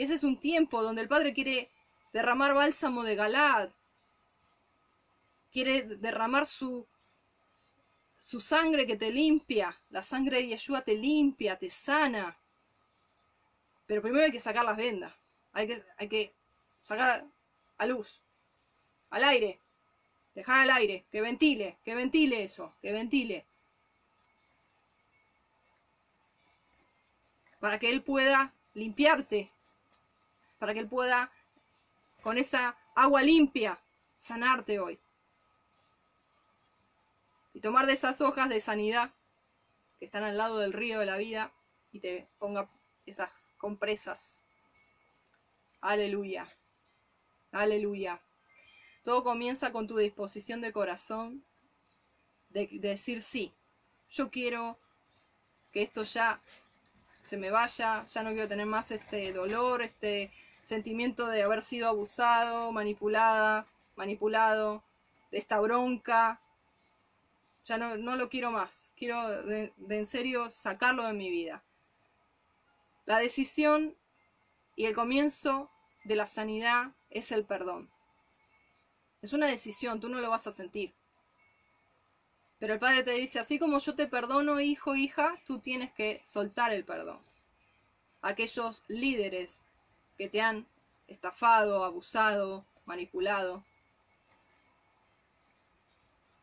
Ese 0.00 0.14
es 0.14 0.24
un 0.24 0.40
tiempo 0.40 0.82
donde 0.82 1.02
el 1.02 1.08
Padre 1.08 1.34
quiere 1.34 1.70
derramar 2.14 2.54
bálsamo 2.54 3.04
de 3.04 3.16
Galad, 3.16 3.68
quiere 5.52 5.82
derramar 5.82 6.46
su, 6.46 6.86
su 8.18 8.40
sangre 8.40 8.86
que 8.86 8.96
te 8.96 9.10
limpia, 9.10 9.78
la 9.90 10.02
sangre 10.02 10.38
de 10.38 10.46
Yeshua 10.46 10.80
te 10.80 10.94
limpia, 10.94 11.58
te 11.58 11.68
sana. 11.68 12.34
Pero 13.84 14.00
primero 14.00 14.24
hay 14.24 14.32
que 14.32 14.40
sacar 14.40 14.64
las 14.64 14.78
vendas, 14.78 15.12
hay 15.52 15.66
que, 15.66 15.84
hay 15.98 16.08
que 16.08 16.32
sacar 16.82 17.26
a 17.76 17.84
luz, 17.84 18.22
al 19.10 19.24
aire, 19.24 19.60
Dejar 20.34 20.60
al 20.60 20.70
aire, 20.70 21.04
que 21.10 21.20
ventile, 21.20 21.76
que 21.84 21.94
ventile 21.94 22.44
eso, 22.44 22.74
que 22.80 22.92
ventile. 22.92 23.44
Para 27.58 27.78
que 27.78 27.90
Él 27.90 28.02
pueda 28.02 28.54
limpiarte, 28.72 29.52
para 30.60 30.74
que 30.74 30.80
Él 30.80 30.88
pueda, 30.88 31.32
con 32.22 32.38
esa 32.38 32.76
agua 32.94 33.22
limpia, 33.22 33.80
sanarte 34.18 34.78
hoy. 34.78 35.00
Y 37.54 37.60
tomar 37.60 37.86
de 37.86 37.94
esas 37.94 38.20
hojas 38.20 38.48
de 38.48 38.60
sanidad 38.60 39.12
que 39.98 40.04
están 40.04 40.22
al 40.22 40.36
lado 40.36 40.58
del 40.58 40.72
río 40.72 41.00
de 41.00 41.06
la 41.06 41.16
vida 41.16 41.52
y 41.90 41.98
te 41.98 42.28
ponga 42.38 42.70
esas 43.06 43.50
compresas. 43.58 44.44
Aleluya. 45.80 46.46
Aleluya. 47.52 48.20
Todo 49.02 49.24
comienza 49.24 49.72
con 49.72 49.88
tu 49.88 49.96
disposición 49.96 50.60
de 50.60 50.72
corazón 50.72 51.42
de, 52.50 52.68
decir 52.80 53.22
sí. 53.22 53.54
Yo 54.10 54.30
quiero 54.30 54.78
que 55.72 55.82
esto 55.82 56.02
ya 56.02 56.42
se 57.22 57.38
me 57.38 57.50
vaya, 57.50 58.06
ya 58.08 58.22
no 58.22 58.30
quiero 58.32 58.48
tener 58.48 58.66
más 58.66 58.90
este 58.90 59.32
dolor, 59.32 59.82
este 59.82 60.32
sentimiento 60.70 61.26
de 61.26 61.42
haber 61.42 61.62
sido 61.62 61.88
abusado, 61.88 62.70
manipulada, 62.70 63.66
manipulado, 63.96 64.82
de 65.32 65.38
esta 65.38 65.58
bronca. 65.58 66.40
Ya 67.66 67.76
no, 67.76 67.96
lo 67.96 68.28
quiero 68.28 68.52
más. 68.52 68.92
Quiero 68.96 69.28
de, 69.42 69.72
en 69.88 70.06
serio 70.06 70.48
sacarlo 70.48 71.04
de 71.04 71.12
mi 71.12 71.28
vida. 71.28 71.62
La 73.04 73.18
decisión 73.18 73.96
y 74.76 74.86
el 74.86 74.94
comienzo 74.94 75.68
de 76.04 76.14
la 76.14 76.28
sanidad 76.28 76.92
es 77.10 77.32
el 77.32 77.44
perdón. 77.44 77.90
Es 79.22 79.32
una 79.32 79.48
decisión, 79.48 80.00
tú 80.00 80.08
no 80.08 80.20
lo 80.20 80.30
vas 80.30 80.46
a 80.46 80.52
sentir. 80.52 80.94
Pero 82.60 82.74
el 82.74 82.78
Padre 82.78 83.02
te 83.02 83.12
dice, 83.12 83.40
así 83.40 83.58
como 83.58 83.80
yo 83.80 83.96
te 83.96 84.06
perdono, 84.06 84.60
hijo, 84.60 84.94
hija, 84.94 85.40
tú 85.46 85.58
tienes 85.58 85.92
que 85.92 86.22
soltar 86.24 86.72
el 86.72 86.84
perdón. 86.84 87.18
Aquellos 88.22 88.84
líderes 88.86 89.62
que 90.20 90.28
te 90.28 90.42
han 90.42 90.66
estafado, 91.08 91.82
abusado, 91.82 92.66
manipulado. 92.84 93.64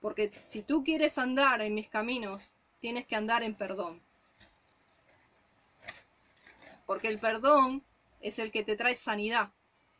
Porque 0.01 0.31
si 0.47 0.63
tú 0.63 0.83
quieres 0.83 1.19
andar 1.19 1.61
en 1.61 1.75
mis 1.75 1.87
caminos, 1.87 2.53
tienes 2.79 3.05
que 3.05 3.15
andar 3.15 3.43
en 3.43 3.53
perdón. 3.53 4.01
Porque 6.87 7.07
el 7.07 7.19
perdón 7.19 7.83
es 8.19 8.39
el 8.39 8.51
que 8.51 8.63
te 8.63 8.75
trae 8.75 8.95
sanidad 8.95 9.51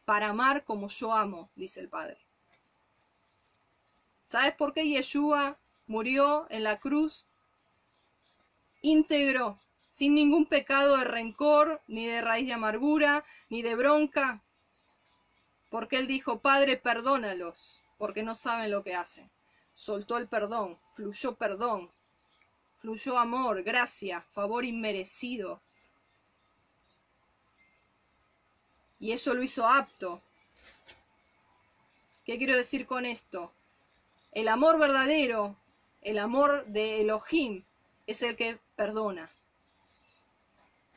para 0.06 0.30
amar 0.30 0.64
como 0.64 0.88
yo 0.88 1.14
amo, 1.14 1.52
dice 1.56 1.80
el 1.80 1.88
Padre. 1.88 2.18
¿Sabes 4.26 4.56
por 4.56 4.74
qué 4.74 4.88
Yeshua 4.88 5.56
murió 5.86 6.48
en 6.50 6.64
la 6.64 6.80
cruz 6.80 7.28
íntegro, 8.82 9.60
sin 9.98 10.14
ningún 10.14 10.46
pecado 10.46 10.96
de 10.98 11.06
rencor, 11.06 11.82
ni 11.88 12.06
de 12.06 12.22
raíz 12.22 12.46
de 12.46 12.54
amargura, 12.54 13.26
ni 13.50 13.64
de 13.64 13.74
bronca? 13.74 14.44
Porque 15.72 15.98
él 15.98 16.06
dijo, 16.06 16.38
Padre, 16.38 16.78
perdónalos, 16.78 17.82
porque 17.98 18.22
no 18.22 18.36
saben 18.36 18.70
lo 18.70 18.84
que 18.84 18.94
hacen. 18.94 19.28
Soltó 19.74 20.20
el 20.20 20.28
perdón, 20.28 20.78
fluyó 20.94 21.34
perdón, 21.34 21.90
fluyó 22.78 23.18
amor, 23.18 23.64
gracia, 23.64 24.22
favor 24.22 24.66
inmerecido. 24.66 25.64
Y 29.00 29.14
eso 29.14 29.34
lo 29.34 29.42
hizo 29.42 29.68
apto. 29.68 30.22
¿Qué 32.24 32.38
quiero 32.38 32.56
decir 32.56 32.86
con 32.86 33.04
esto? 33.04 33.52
El 34.32 34.48
amor 34.48 34.78
verdadero, 34.78 35.56
el 36.04 36.20
amor 36.20 36.68
de 36.68 37.02
Elohim, 37.02 37.64
es 38.06 38.22
el 38.22 38.36
que 38.36 38.60
perdona. 38.76 39.28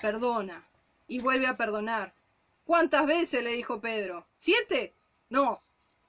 Perdona 0.00 0.66
y 1.08 1.20
vuelve 1.20 1.46
a 1.46 1.56
perdonar. 1.56 2.12
¿Cuántas 2.64 3.06
veces 3.06 3.42
le 3.42 3.52
dijo 3.52 3.80
Pedro? 3.80 4.26
¿Siete? 4.36 4.94
No, 5.28 5.62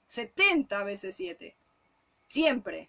setenta 0.06 0.84
veces 0.84 1.16
siete. 1.16 1.54
Siempre. 2.26 2.88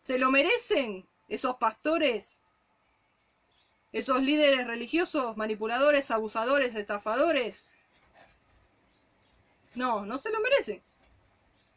¿Se 0.00 0.18
lo 0.18 0.30
merecen 0.30 1.06
esos 1.28 1.56
pastores? 1.56 2.38
Esos 3.92 4.20
líderes 4.20 4.66
religiosos, 4.66 5.36
manipuladores, 5.36 6.10
abusadores, 6.10 6.74
estafadores, 6.74 7.62
no, 9.74 10.06
no 10.06 10.18
se 10.18 10.30
lo 10.30 10.40
merecen. 10.40 10.82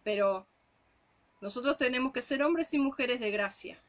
Pero 0.04 0.46
nosotros 1.42 1.78
tenemos 1.78 2.14
que 2.14 2.22
ser 2.22 2.44
hombres 2.44 2.74
y 2.74 2.80
mujeres 2.80 3.20
de 3.20 3.32
gracia. 3.32 3.80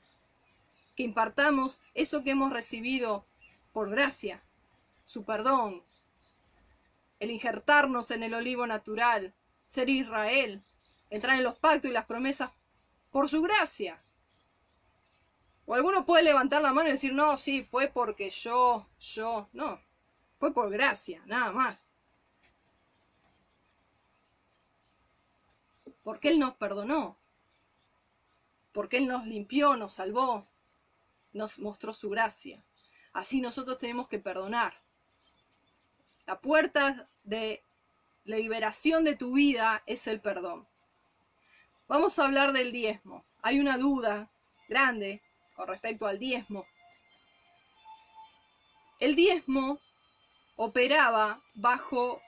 Que 0.99 1.05
impartamos 1.05 1.81
eso 1.95 2.25
que 2.25 2.33
hemos 2.33 2.53
recibido 2.53 3.25
por 3.73 3.89
gracia, 3.89 4.43
su 5.05 5.25
perdón, 5.25 5.85
el 7.21 7.31
injertarnos 7.31 8.11
en 8.11 8.25
el 8.25 8.35
olivo 8.35 8.67
natural, 8.67 9.33
ser 9.69 9.89
Israel, 9.89 10.65
entrar 11.11 11.37
en 11.37 11.45
los 11.45 11.57
pactos 11.57 11.89
y 11.89 11.95
las 11.95 12.07
promesas 12.07 12.51
por 13.13 13.29
su 13.29 13.43
gracia. 13.43 14.03
O 15.67 15.77
alguno 15.77 16.05
puede 16.05 16.25
levantar 16.25 16.63
la 16.63 16.73
mano 16.73 16.89
y 16.89 16.93
decir, 16.93 17.13
no, 17.13 17.37
sí, 17.37 17.63
fue 17.63 17.87
porque 17.87 18.31
yo, 18.31 18.89
yo, 18.99 19.49
no, 19.53 19.81
fue 20.41 20.53
por 20.53 20.69
gracia, 20.69 21.23
nada 21.27 21.53
más. 21.53 21.89
porque 26.09 26.31
Él 26.31 26.39
nos 26.39 26.55
perdonó, 26.55 27.19
porque 28.73 28.97
Él 28.97 29.09
nos 29.09 29.27
limpió, 29.27 29.77
nos 29.77 29.93
salvó, 29.93 30.49
nos 31.33 31.59
mostró 31.59 31.93
su 31.93 32.09
gracia. 32.11 32.65
Así 33.13 33.41
nosotros 33.41 33.79
tenemos 33.79 34.09
que 34.09 34.19
perdonar. 34.19 34.81
La 36.27 36.41
puerta 36.41 37.09
de 37.25 37.63
la 38.25 38.37
liberación 38.37 39.05
de 39.05 39.17
tu 39.17 39.33
vida 39.33 39.83
es 39.87 40.07
el 40.07 40.21
perdón. 40.21 40.69
Vamos 41.89 42.19
a 42.19 42.27
hablar 42.27 42.53
del 42.53 42.71
diezmo. 42.71 43.25
Hay 43.41 43.61
una 43.61 43.79
duda 43.79 44.31
grande 44.69 45.23
con 45.57 45.69
respecto 45.69 46.07
al 46.07 46.19
diezmo. 46.19 46.67
El 49.01 49.15
diezmo 49.15 49.81
operaba 50.57 51.43
bajo, 51.55 52.21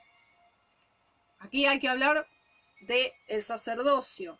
aquí 1.39 1.65
hay 1.65 1.79
que 1.79 1.89
hablar 1.89 2.27
de 2.81 3.13
el 3.27 3.43
sacerdocio. 3.43 4.39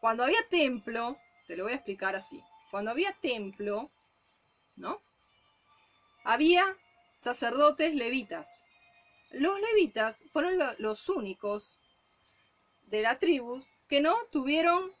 Cuando 0.00 0.24
había 0.24 0.46
templo, 0.48 1.16
te 1.46 1.56
lo 1.56 1.64
voy 1.64 1.72
a 1.72 1.76
explicar 1.76 2.14
así. 2.14 2.42
Cuando 2.70 2.90
había 2.90 3.12
templo, 3.12 3.90
¿no? 4.76 5.00
Había 6.24 6.76
sacerdotes 7.16 7.94
levitas. 7.94 8.62
Los 9.30 9.60
levitas 9.60 10.24
fueron 10.32 10.58
los 10.78 11.08
únicos 11.08 11.78
de 12.86 13.02
la 13.02 13.18
tribu 13.18 13.62
que 13.88 14.00
no 14.00 14.16
tuvieron 14.30 14.92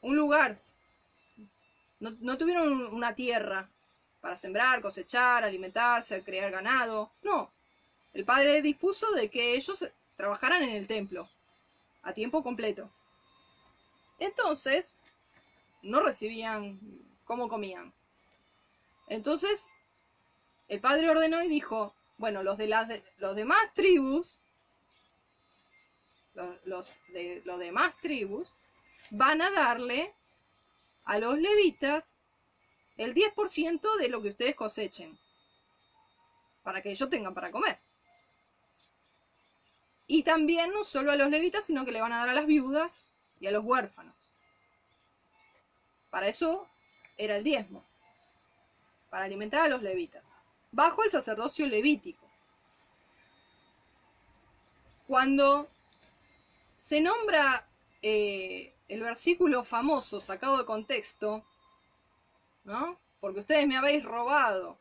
un 0.00 0.16
lugar, 0.16 0.60
no, 2.00 2.38
tuvieron 2.38 2.94
una 2.94 3.14
tierra 3.14 3.68
para 4.20 4.36
sembrar, 4.36 4.80
cosechar, 4.80 5.44
alimentarse, 5.44 6.22
crear 6.22 6.50
ganado. 6.50 7.10
No, 7.22 7.50
el 8.14 8.24
padre 8.24 8.62
dispuso 8.62 9.10
de 9.12 9.28
que 9.28 9.54
ellos 9.54 9.84
trabajaran 10.16 10.62
en 10.62 10.70
el 10.70 10.86
templo 10.86 11.28
a 12.02 12.12
tiempo 12.12 12.42
completo. 12.42 12.90
Entonces, 14.18 14.94
no 15.82 16.00
recibían 16.00 16.80
cómo 17.24 17.48
comían. 17.48 17.92
Entonces, 19.08 19.66
el 20.68 20.80
padre 20.80 21.08
ordenó 21.08 21.42
y 21.42 21.48
dijo, 21.48 21.94
bueno, 22.18 22.42
los 22.42 22.58
de 22.58 22.66
las 22.66 22.88
los 23.18 23.36
demás 23.36 23.58
tribus, 23.74 24.40
los, 26.64 27.00
de 27.08 27.42
los 27.44 27.58
demás 27.58 27.96
tribus, 27.98 28.52
van 29.10 29.40
a 29.40 29.50
darle 29.50 30.14
a 31.04 31.18
los 31.18 31.38
levitas 31.38 32.18
el 32.96 33.14
10% 33.14 33.96
de 33.98 34.08
lo 34.08 34.20
que 34.20 34.28
ustedes 34.28 34.54
cosechen, 34.54 35.18
para 36.62 36.82
que 36.82 36.90
ellos 36.90 37.08
tengan 37.08 37.34
para 37.34 37.50
comer. 37.50 37.78
Y 40.06 40.22
también 40.22 40.72
no 40.72 40.84
solo 40.84 41.12
a 41.12 41.16
los 41.16 41.30
levitas, 41.30 41.64
sino 41.64 41.84
que 41.84 41.92
le 41.92 42.00
van 42.00 42.12
a 42.12 42.18
dar 42.18 42.30
a 42.30 42.34
las 42.34 42.46
viudas 42.46 43.04
y 43.40 43.46
a 43.46 43.50
los 43.50 43.64
huérfanos. 43.64 44.14
Para 46.10 46.28
eso 46.28 46.66
era 47.16 47.36
el 47.36 47.44
diezmo, 47.44 47.84
para 49.10 49.24
alimentar 49.24 49.62
a 49.62 49.68
los 49.68 49.82
levitas, 49.82 50.38
bajo 50.72 51.04
el 51.04 51.10
sacerdocio 51.10 51.66
levítico. 51.66 52.26
Cuando 55.06 55.68
se 56.80 57.00
nombra 57.00 57.66
eh, 58.02 58.74
el 58.88 59.02
versículo 59.02 59.64
famoso 59.64 60.20
sacado 60.20 60.58
de 60.58 60.64
contexto, 60.64 61.44
¿no? 62.64 62.98
Porque 63.20 63.40
ustedes 63.40 63.66
me 63.66 63.76
habéis 63.76 64.04
robado, 64.04 64.78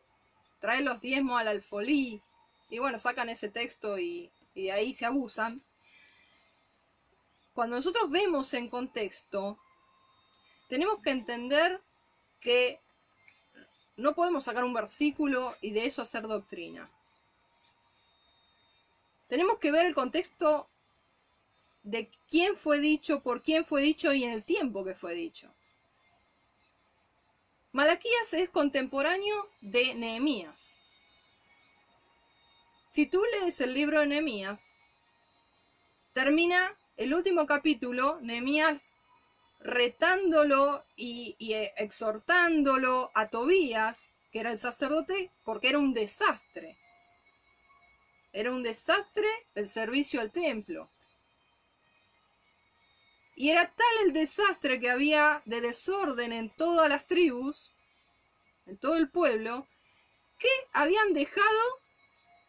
trae 0.59 0.81
los 0.81 1.01
diezmos 1.01 1.39
al 1.39 1.47
alfolí, 1.47 2.21
y 2.69 2.79
bueno, 2.79 2.99
sacan 2.99 3.29
ese 3.29 3.49
texto 3.49 3.97
y, 3.97 4.29
y 4.53 4.63
de 4.63 4.71
ahí 4.73 4.93
se 4.93 5.05
abusan. 5.05 5.61
Cuando 7.57 7.77
nosotros 7.77 8.11
vemos 8.11 8.53
en 8.53 8.69
contexto, 8.69 9.57
tenemos 10.69 11.01
que 11.01 11.09
entender 11.09 11.81
que 12.39 12.79
no 13.95 14.13
podemos 14.13 14.43
sacar 14.43 14.63
un 14.63 14.75
versículo 14.75 15.55
y 15.59 15.71
de 15.71 15.87
eso 15.87 16.03
hacer 16.03 16.27
doctrina. 16.27 16.87
Tenemos 19.27 19.57
que 19.57 19.71
ver 19.71 19.87
el 19.87 19.95
contexto 19.95 20.69
de 21.81 22.11
quién 22.29 22.55
fue 22.55 22.77
dicho, 22.77 23.23
por 23.23 23.41
quién 23.41 23.65
fue 23.65 23.81
dicho 23.81 24.13
y 24.13 24.23
en 24.23 24.33
el 24.33 24.43
tiempo 24.43 24.85
que 24.85 24.93
fue 24.93 25.15
dicho. 25.15 25.51
Malaquías 27.71 28.33
es 28.33 28.51
contemporáneo 28.51 29.49
de 29.61 29.95
Nehemías. 29.95 30.77
Si 32.91 33.07
tú 33.07 33.23
lees 33.31 33.59
el 33.61 33.73
libro 33.73 34.01
de 34.01 34.05
Nehemías, 34.05 34.75
termina 36.13 36.77
el 36.97 37.13
último 37.13 37.45
capítulo, 37.45 38.19
Nehemías 38.21 38.93
retándolo 39.59 40.83
y, 40.95 41.35
y, 41.39 41.53
exhortándolo 41.53 43.11
a 43.13 43.27
Tobías, 43.27 44.13
que 44.31 44.39
era 44.39 44.51
el 44.51 44.57
sacerdote, 44.57 45.31
porque 45.43 45.69
era 45.69 45.79
un 45.79 45.93
desastre. 45.93 46.77
Era 48.33 48.51
un 48.51 48.63
desastre 48.63 49.27
el 49.55 49.67
servicio 49.67 50.21
al 50.21 50.31
templo. 50.31 50.89
Y 53.35 53.49
era 53.49 53.67
tal 53.67 54.05
el 54.05 54.13
desastre 54.13 54.79
que 54.79 54.89
había 54.89 55.43
de 55.45 55.61
desorden 55.61 56.33
en 56.33 56.49
todas 56.55 56.89
las 56.89 57.05
tribus, 57.05 57.71
en 58.65 58.77
todo 58.77 58.95
el 58.95 59.09
pueblo, 59.09 59.67
que 60.39 60.49
habían 60.73 61.13
dejado 61.13 61.79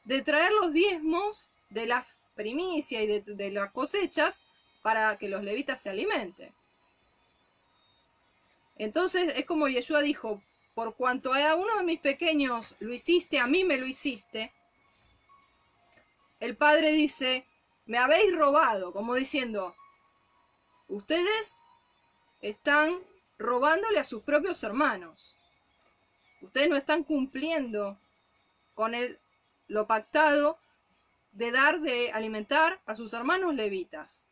de 0.05 0.23
traer 0.23 0.53
los 0.53 0.73
diezmos 0.73 1.51
de 1.69 1.87
las 1.87 2.07
primicias 2.39 3.03
y 3.03 3.21
de, 3.21 3.51
las 3.51 3.73
cosechas 3.73 4.41
para 4.81 5.19
que 5.19 5.29
los 5.29 5.43
levitas 5.43 5.83
se 5.83 5.91
alimenten. 5.91 6.55
Entonces 8.77 9.35
es 9.37 9.45
como 9.45 9.69
Yeshua 9.69 10.01
dijo, 10.01 10.41
por 10.75 10.95
cuanto 10.95 11.35
a 11.35 11.57
uno 11.57 11.77
de 11.77 11.83
mis 11.83 12.01
pequeños 12.01 12.77
lo 12.79 12.95
hiciste, 12.95 13.41
a 13.41 13.49
mí 13.49 13.65
me 13.65 13.77
lo 13.77 13.87
hiciste. 13.87 14.53
El 16.39 16.57
padre 16.57 16.93
dice, 16.93 17.45
me 17.87 17.99
habéis 17.99 18.35
robado, 18.37 18.93
como 18.93 19.17
diciendo, 19.17 19.75
Ustedes 20.89 21.63
están 22.41 22.99
robándole 23.39 23.99
a 23.99 24.05
sus 24.05 24.23
propios 24.23 24.63
hermanos. 24.63 25.37
Ustedes 26.41 26.71
no 26.71 26.77
están 26.77 27.05
cumpliendo 27.05 27.99
con 28.75 28.95
el, 28.95 29.19
lo 29.67 29.87
pactado 29.87 30.59
de 31.33 31.53
dar 31.53 31.81
de 31.81 32.11
alimentar 32.13 32.81
a 32.87 32.97
sus 32.97 33.13
hermanos 33.13 33.55
levitas. 33.55 34.29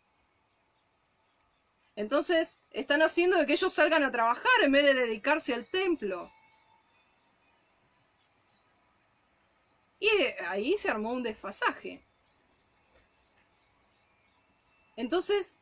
Entonces, 1.95 2.59
están 2.71 3.03
haciendo 3.03 3.39
de 3.39 3.47
que 3.47 3.55
ellos 3.55 3.73
salgan 3.73 4.03
a 4.03 4.13
trabajar 4.13 4.63
en 4.63 4.73
vez 4.73 4.85
de 4.85 4.95
dedicarse 4.95 5.55
al 5.55 5.67
templo. 5.67 6.31
Y 9.99 10.11
ahí 10.49 10.77
se 10.77 10.91
armó 10.91 11.13
un 11.13 11.23
desfasaje. 11.23 12.03
Entonces, 14.95 15.57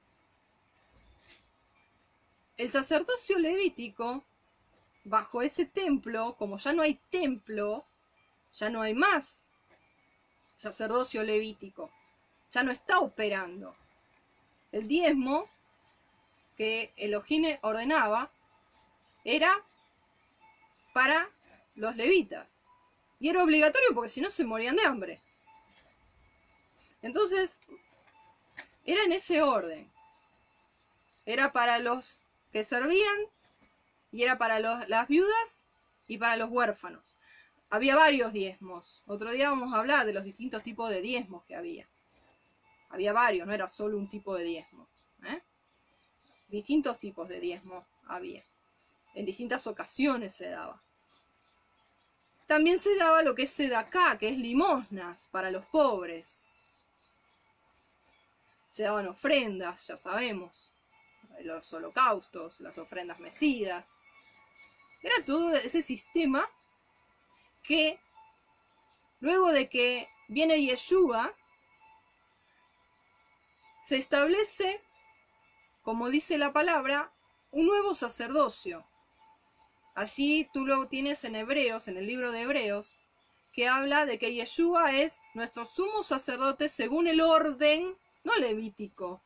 el 2.56 2.70
sacerdocio 2.70 3.38
levítico, 3.38 4.24
bajo 5.04 5.42
ese 5.42 5.66
templo, 5.66 6.34
como 6.36 6.58
ya 6.58 6.72
no 6.72 6.82
hay 6.82 6.94
templo, 7.10 7.84
ya 8.54 8.70
no 8.70 8.82
hay 8.82 8.94
más 8.94 9.43
sacerdocio 10.64 11.22
levítico, 11.22 11.90
ya 12.50 12.62
no 12.62 12.72
está 12.72 12.98
operando. 12.98 13.76
El 14.72 14.88
diezmo 14.88 15.48
que 16.56 16.92
Elohim 16.96 17.58
ordenaba 17.62 18.30
era 19.24 19.62
para 20.92 21.30
los 21.74 21.94
levitas. 21.96 22.64
Y 23.20 23.28
era 23.28 23.42
obligatorio 23.42 23.94
porque 23.94 24.08
si 24.08 24.20
no 24.20 24.30
se 24.30 24.44
morían 24.44 24.76
de 24.76 24.86
hambre. 24.86 25.20
Entonces, 27.02 27.60
era 28.86 29.02
en 29.04 29.12
ese 29.12 29.42
orden. 29.42 29.90
Era 31.26 31.52
para 31.52 31.78
los 31.78 32.24
que 32.52 32.64
servían 32.64 33.18
y 34.12 34.22
era 34.22 34.38
para 34.38 34.60
las 34.60 35.08
viudas 35.08 35.64
y 36.06 36.18
para 36.18 36.36
los 36.36 36.50
huérfanos. 36.50 37.18
Había 37.74 37.96
varios 37.96 38.32
diezmos. 38.32 39.02
Otro 39.04 39.32
día 39.32 39.50
vamos 39.50 39.74
a 39.74 39.78
hablar 39.78 40.06
de 40.06 40.12
los 40.12 40.22
distintos 40.22 40.62
tipos 40.62 40.88
de 40.90 41.00
diezmos 41.00 41.42
que 41.42 41.56
había. 41.56 41.88
Había 42.88 43.12
varios, 43.12 43.48
no 43.48 43.52
era 43.52 43.66
solo 43.66 43.98
un 43.98 44.08
tipo 44.08 44.36
de 44.36 44.44
diezmo. 44.44 44.86
¿eh? 45.26 45.42
Distintos 46.46 47.00
tipos 47.00 47.28
de 47.28 47.40
diezmo 47.40 47.84
había. 48.06 48.44
En 49.16 49.26
distintas 49.26 49.66
ocasiones 49.66 50.36
se 50.36 50.50
daba. 50.50 50.80
También 52.46 52.78
se 52.78 52.94
daba 52.94 53.22
lo 53.22 53.34
que 53.34 53.42
es 53.42 53.50
sedacá, 53.50 54.18
que 54.18 54.28
es 54.28 54.38
limosnas 54.38 55.26
para 55.32 55.50
los 55.50 55.66
pobres. 55.66 56.46
Se 58.68 58.84
daban 58.84 59.08
ofrendas, 59.08 59.88
ya 59.88 59.96
sabemos 59.96 60.72
los 61.40 61.74
holocaustos, 61.74 62.60
las 62.60 62.78
ofrendas 62.78 63.18
mesidas. 63.18 63.96
Era 65.02 65.24
todo 65.24 65.52
ese 65.54 65.82
sistema 65.82 66.48
que 67.64 67.98
luego 69.20 69.52
de 69.52 69.68
que 69.68 70.08
viene 70.28 70.62
Yeshua, 70.62 71.34
se 73.84 73.96
establece, 73.96 74.80
como 75.82 76.08
dice 76.08 76.38
la 76.38 76.52
palabra, 76.52 77.12
un 77.50 77.66
nuevo 77.66 77.94
sacerdocio. 77.94 78.86
Así 79.94 80.48
tú 80.52 80.66
lo 80.66 80.88
tienes 80.88 81.24
en 81.24 81.36
Hebreos, 81.36 81.88
en 81.88 81.98
el 81.98 82.06
libro 82.06 82.32
de 82.32 82.42
Hebreos, 82.42 82.96
que 83.52 83.68
habla 83.68 84.06
de 84.06 84.18
que 84.18 84.34
Yeshua 84.34 84.92
es 84.92 85.20
nuestro 85.34 85.64
sumo 85.64 86.02
sacerdote 86.02 86.68
según 86.68 87.06
el 87.06 87.20
orden 87.20 87.96
no 88.24 88.34
levítico, 88.36 89.22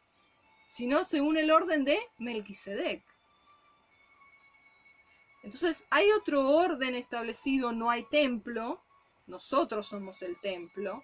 sino 0.69 1.05
según 1.05 1.39
el 1.39 1.51
orden 1.51 1.85
de 1.85 1.99
Melquisedec. 2.19 3.03
Entonces 5.49 5.87
hay 5.89 6.11
otro 6.11 6.47
orden 6.47 6.95
establecido, 6.95 7.73
no 7.73 7.91
hay 7.91 8.05
templo, 8.11 8.83
nosotros 9.29 9.87
somos 9.87 10.21
el 10.21 10.39
templo. 10.43 11.03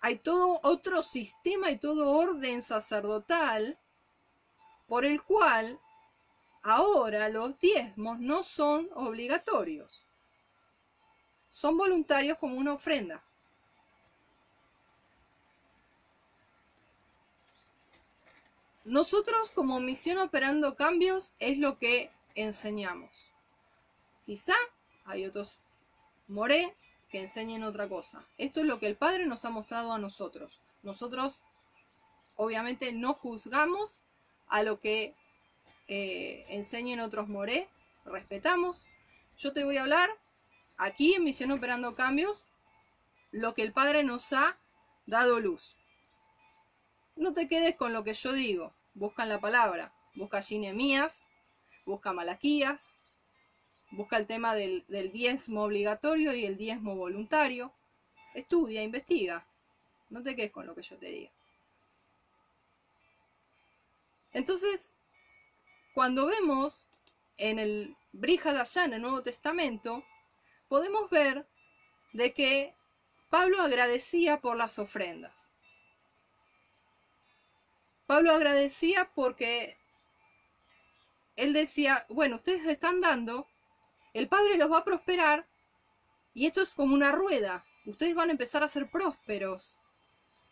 Hay 0.00 0.16
todo 0.20 0.60
otro 0.62 1.02
sistema 1.02 1.70
y 1.70 1.78
todo 1.78 2.10
orden 2.10 2.62
sacerdotal 2.62 3.78
por 4.88 5.04
el 5.04 5.22
cual 5.22 5.78
ahora 6.62 7.28
los 7.28 7.58
diezmos 7.58 8.18
no 8.18 8.42
son 8.42 8.88
obligatorios. 8.94 10.06
Son 11.50 11.76
voluntarios 11.76 12.38
como 12.38 12.56
una 12.56 12.72
ofrenda. 12.72 13.22
Nosotros 18.84 19.50
como 19.50 19.80
misión 19.80 20.16
operando 20.16 20.76
cambios 20.76 21.34
es 21.38 21.58
lo 21.58 21.78
que 21.78 22.15
enseñamos. 22.36 23.32
Quizá 24.24 24.54
hay 25.04 25.26
otros 25.26 25.58
moré 26.28 26.74
que 27.08 27.20
enseñen 27.20 27.64
otra 27.64 27.88
cosa. 27.88 28.24
Esto 28.38 28.60
es 28.60 28.66
lo 28.66 28.78
que 28.78 28.86
el 28.86 28.96
Padre 28.96 29.26
nos 29.26 29.44
ha 29.44 29.50
mostrado 29.50 29.92
a 29.92 29.98
nosotros. 29.98 30.60
Nosotros 30.82 31.42
obviamente 32.36 32.92
no 32.92 33.14
juzgamos 33.14 34.00
a 34.48 34.62
lo 34.62 34.80
que 34.80 35.14
eh, 35.88 36.46
enseñen 36.48 37.00
otros 37.00 37.28
moré, 37.28 37.68
respetamos. 38.04 38.86
Yo 39.38 39.52
te 39.52 39.64
voy 39.64 39.76
a 39.76 39.82
hablar 39.82 40.10
aquí 40.76 41.14
en 41.14 41.24
Misión 41.24 41.52
Operando 41.52 41.94
Cambios 41.94 42.46
lo 43.32 43.54
que 43.54 43.62
el 43.62 43.72
Padre 43.72 44.02
nos 44.02 44.32
ha 44.32 44.58
dado 45.06 45.40
luz. 45.40 45.76
No 47.16 47.32
te 47.32 47.48
quedes 47.48 47.76
con 47.76 47.92
lo 47.92 48.04
que 48.04 48.14
yo 48.14 48.32
digo, 48.32 48.72
busca 48.94 49.22
en 49.22 49.30
la 49.30 49.40
palabra, 49.40 49.92
busca 50.14 50.42
Ginemías, 50.42 51.28
busca 51.86 52.12
Malaquías, 52.12 52.98
busca 53.92 54.18
el 54.18 54.26
tema 54.26 54.54
del, 54.54 54.84
diezmo 55.12 55.62
obligatorio 55.62 56.34
y 56.34 56.44
el 56.44 56.58
diezmo 56.58 56.96
voluntario, 56.96 57.72
estudia, 58.34 58.82
investiga, 58.82 59.46
no 60.10 60.22
te 60.22 60.36
quedes 60.36 60.50
con 60.52 60.66
lo 60.66 60.74
que 60.74 60.82
yo 60.82 60.98
te 60.98 61.06
diga. 61.06 61.30
Entonces, 64.32 64.92
cuando 65.94 66.26
vemos 66.26 66.86
en 67.38 67.58
el 67.58 67.96
Brihadashá, 68.12 68.84
en 68.84 68.94
el 68.94 69.02
Nuevo 69.02 69.22
Testamento, 69.22 70.04
podemos 70.68 71.08
ver 71.08 71.46
de 72.12 72.34
que 72.34 72.74
Pablo 73.30 73.62
agradecía 73.62 74.40
por 74.40 74.56
las 74.56 74.78
ofrendas. 74.78 75.50
Pablo 78.06 78.32
agradecía 78.32 79.10
porque 79.14 79.76
él 81.36 81.52
decía, 81.52 82.06
bueno, 82.08 82.36
ustedes 82.36 82.64
están 82.64 83.00
dando, 83.00 83.46
el 84.14 84.28
Padre 84.28 84.56
los 84.56 84.70
va 84.70 84.78
a 84.78 84.84
prosperar 84.84 85.46
y 86.34 86.46
esto 86.46 86.62
es 86.62 86.74
como 86.74 86.94
una 86.94 87.12
rueda. 87.12 87.64
Ustedes 87.84 88.14
van 88.14 88.30
a 88.30 88.32
empezar 88.32 88.64
a 88.64 88.68
ser 88.68 88.90
prósperos 88.90 89.78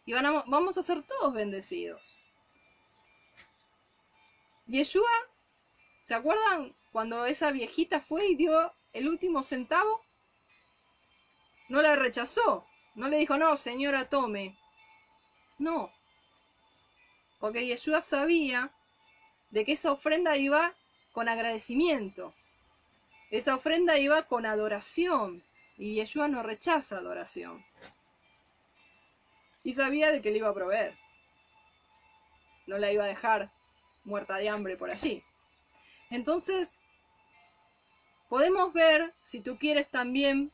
y 0.06 0.12
van 0.12 0.26
a, 0.26 0.42
vamos 0.46 0.78
a 0.78 0.82
ser 0.82 1.02
todos 1.02 1.32
bendecidos. 1.32 2.20
Yeshua, 4.66 5.10
¿se 6.04 6.14
acuerdan 6.14 6.74
cuando 6.92 7.26
esa 7.26 7.50
viejita 7.50 8.00
fue 8.00 8.28
y 8.28 8.36
dio 8.36 8.72
el 8.92 9.08
último 9.08 9.42
centavo? 9.42 10.02
No 11.68 11.82
la 11.82 11.96
rechazó, 11.96 12.66
no 12.94 13.08
le 13.08 13.18
dijo, 13.18 13.36
no, 13.36 13.56
señora, 13.56 14.08
tome. 14.08 14.56
No, 15.58 15.90
porque 17.44 17.66
Yeshua 17.66 18.00
sabía 18.00 18.72
de 19.54 19.64
que 19.64 19.72
esa 19.72 19.92
ofrenda 19.92 20.36
iba 20.36 20.74
con 21.12 21.28
agradecimiento. 21.28 22.34
Esa 23.30 23.54
ofrenda 23.54 23.96
iba 23.98 24.24
con 24.24 24.46
adoración. 24.46 25.44
Y 25.78 25.94
Yeshua 25.94 26.26
no 26.26 26.42
rechaza 26.42 26.96
adoración. 26.96 27.64
Y 29.62 29.74
sabía 29.74 30.10
de 30.10 30.20
que 30.20 30.32
le 30.32 30.38
iba 30.38 30.48
a 30.48 30.54
proveer. 30.54 30.98
No 32.66 32.78
la 32.78 32.90
iba 32.90 33.04
a 33.04 33.06
dejar 33.06 33.52
muerta 34.02 34.38
de 34.38 34.48
hambre 34.48 34.76
por 34.76 34.90
allí. 34.90 35.22
Entonces, 36.10 36.80
podemos 38.28 38.72
ver, 38.72 39.14
si 39.22 39.40
tú 39.40 39.56
quieres 39.56 39.88
también, 39.88 40.50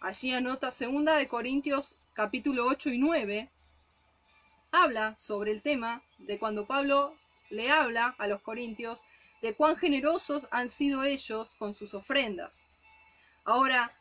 allí 0.00 0.32
anota 0.32 0.72
segunda 0.72 1.16
de 1.16 1.28
Corintios 1.28 1.96
capítulo 2.12 2.66
8 2.66 2.90
y 2.90 2.98
9, 2.98 3.50
habla 4.72 5.16
sobre 5.16 5.52
el 5.52 5.62
tema 5.62 6.02
de 6.18 6.40
cuando 6.40 6.66
Pablo 6.66 7.16
le 7.50 7.70
habla 7.70 8.14
a 8.18 8.26
los 8.26 8.42
corintios 8.42 9.04
de 9.42 9.54
cuán 9.54 9.76
generosos 9.76 10.48
han 10.50 10.70
sido 10.70 11.04
ellos 11.04 11.54
con 11.56 11.74
sus 11.74 11.94
ofrendas. 11.94 12.64
Ahora, 13.44 13.94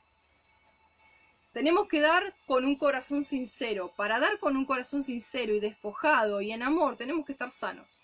tenemos 1.54 1.88
que 1.88 2.02
dar 2.02 2.36
con 2.48 2.66
un 2.66 2.76
corazón 2.76 3.24
sincero. 3.24 3.94
Para 3.96 4.20
dar 4.20 4.40
con 4.40 4.58
un 4.58 4.66
corazón 4.66 5.04
sincero 5.04 5.54
y 5.54 5.60
despojado 5.60 6.42
y 6.42 6.52
en 6.52 6.64
amor, 6.64 6.96
tenemos 6.96 7.26
que 7.26 7.34
estar 7.34 7.52
sanos. 7.52 8.02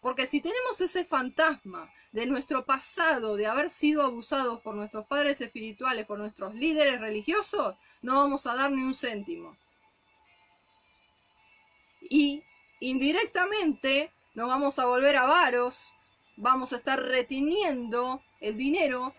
Porque 0.00 0.26
si 0.26 0.40
tenemos 0.40 0.80
ese 0.80 1.04
fantasma 1.04 1.92
de 2.12 2.26
nuestro 2.26 2.64
pasado, 2.64 3.36
de 3.36 3.46
haber 3.46 3.70
sido 3.70 4.02
abusados 4.02 4.60
por 4.60 4.74
nuestros 4.74 5.06
padres 5.06 5.40
espirituales, 5.40 6.06
por 6.06 6.18
nuestros 6.18 6.54
líderes 6.54 7.00
religiosos, 7.00 7.76
no 8.02 8.16
vamos 8.16 8.46
a 8.46 8.54
dar 8.54 8.70
ni 8.70 8.82
un 8.82 8.94
céntimo. 8.94 9.56
Y 12.00 12.42
indirectamente 12.80 14.12
nos 14.34 14.48
vamos 14.48 14.78
a 14.78 14.86
volver 14.86 15.16
avaros, 15.16 15.92
vamos 16.36 16.72
a 16.72 16.76
estar 16.76 17.02
reteniendo 17.02 18.22
el 18.40 18.56
dinero 18.56 19.14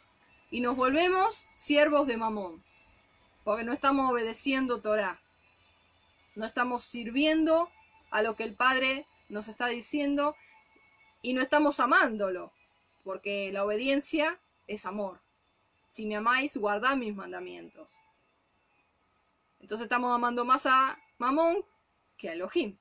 y 0.50 0.62
nos 0.62 0.76
volvemos 0.76 1.48
siervos 1.56 2.08
de 2.08 2.18
Mamón. 2.18 2.64
Porque 3.44 3.64
no 3.64 3.74
estamos 3.74 4.10
obedeciendo 4.10 4.82
Torah. 4.82 5.20
No 6.36 6.46
estamos 6.46 6.84
sirviendo 6.84 7.70
a 8.10 8.22
lo 8.22 8.36
que 8.36 8.44
el 8.44 8.56
Padre 8.56 9.06
nos 9.30 9.48
está 9.48 9.68
diciendo 9.68 10.36
y 11.22 11.34
no 11.34 11.42
estamos 11.42 11.80
amándolo, 11.80 12.52
porque 13.04 13.52
la 13.52 13.64
obediencia 13.64 14.40
es 14.68 14.86
amor. 14.86 15.22
Si 15.90 16.06
me 16.06 16.16
amáis, 16.16 16.58
guardad 16.58 16.96
mis 16.96 17.16
mandamientos. 17.16 17.94
Entonces 19.60 19.86
estamos 19.86 20.14
amando 20.14 20.44
más 20.44 20.66
a 20.66 21.00
Mamón 21.18 21.64
que 22.18 22.30
a 22.30 22.34
Elohim. 22.34 22.78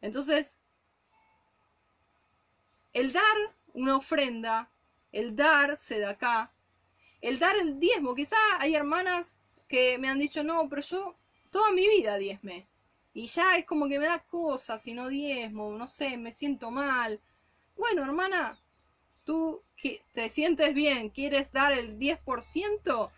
Entonces, 0.00 0.58
el 2.92 3.12
dar 3.12 3.36
una 3.74 3.96
ofrenda, 3.96 4.70
el 5.12 5.36
dar 5.36 5.76
se 5.76 6.00
da 6.00 6.10
acá, 6.10 6.52
el 7.20 7.38
dar 7.38 7.56
el 7.56 7.78
diezmo, 7.78 8.14
quizá 8.14 8.36
hay 8.58 8.74
hermanas 8.74 9.36
que 9.68 9.98
me 9.98 10.08
han 10.08 10.18
dicho, 10.18 10.42
no, 10.44 10.68
pero 10.68 10.82
yo 10.82 11.16
toda 11.50 11.72
mi 11.72 11.86
vida 11.88 12.16
diezme. 12.16 12.68
Y 13.12 13.26
ya 13.26 13.56
es 13.56 13.64
como 13.64 13.88
que 13.88 13.98
me 13.98 14.06
da 14.06 14.18
cosas 14.20 14.82
si 14.82 14.92
no 14.92 15.08
diezmo, 15.08 15.72
no 15.72 15.88
sé, 15.88 16.16
me 16.18 16.32
siento 16.32 16.70
mal. 16.70 17.20
Bueno, 17.76 18.04
hermana, 18.04 18.58
tú 19.24 19.62
te 20.12 20.30
sientes 20.30 20.74
bien, 20.74 21.10
quieres 21.10 21.52
dar 21.52 21.72
el 21.72 21.98
10% 21.98 23.10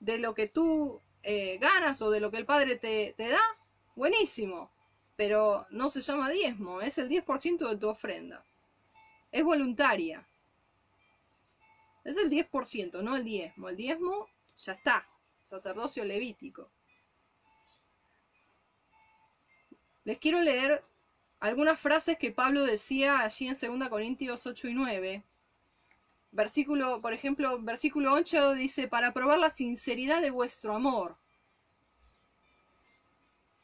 de 0.00 0.18
lo 0.18 0.34
que 0.34 0.46
tú 0.48 1.00
eh, 1.22 1.58
ganas 1.58 2.00
o 2.02 2.10
de 2.10 2.20
lo 2.20 2.30
que 2.30 2.38
el 2.38 2.46
Padre 2.46 2.76
te, 2.76 3.14
te 3.16 3.28
da, 3.28 3.42
buenísimo. 3.96 4.70
Pero 5.18 5.66
no 5.70 5.90
se 5.90 6.00
llama 6.00 6.30
diezmo, 6.30 6.80
es 6.80 6.96
el 6.96 7.08
10% 7.08 7.68
de 7.68 7.76
tu 7.76 7.88
ofrenda. 7.88 8.44
Es 9.32 9.42
voluntaria. 9.42 10.24
Es 12.04 12.16
el 12.16 12.30
10%, 12.30 13.02
no 13.02 13.16
el 13.16 13.24
diezmo. 13.24 13.68
El 13.68 13.76
diezmo 13.76 14.28
ya 14.58 14.74
está, 14.74 15.08
sacerdocio 15.44 16.04
levítico. 16.04 16.70
Les 20.04 20.18
quiero 20.18 20.40
leer 20.40 20.84
algunas 21.40 21.80
frases 21.80 22.16
que 22.16 22.30
Pablo 22.30 22.62
decía 22.62 23.18
allí 23.18 23.48
en 23.48 23.78
2 23.78 23.88
Corintios 23.88 24.46
8 24.46 24.68
y 24.68 24.74
9. 24.74 25.24
Versículo, 26.30 27.00
por 27.00 27.12
ejemplo, 27.12 27.60
versículo 27.60 28.12
8 28.12 28.54
dice, 28.54 28.86
para 28.86 29.12
probar 29.12 29.40
la 29.40 29.50
sinceridad 29.50 30.22
de 30.22 30.30
vuestro 30.30 30.76
amor. 30.76 31.16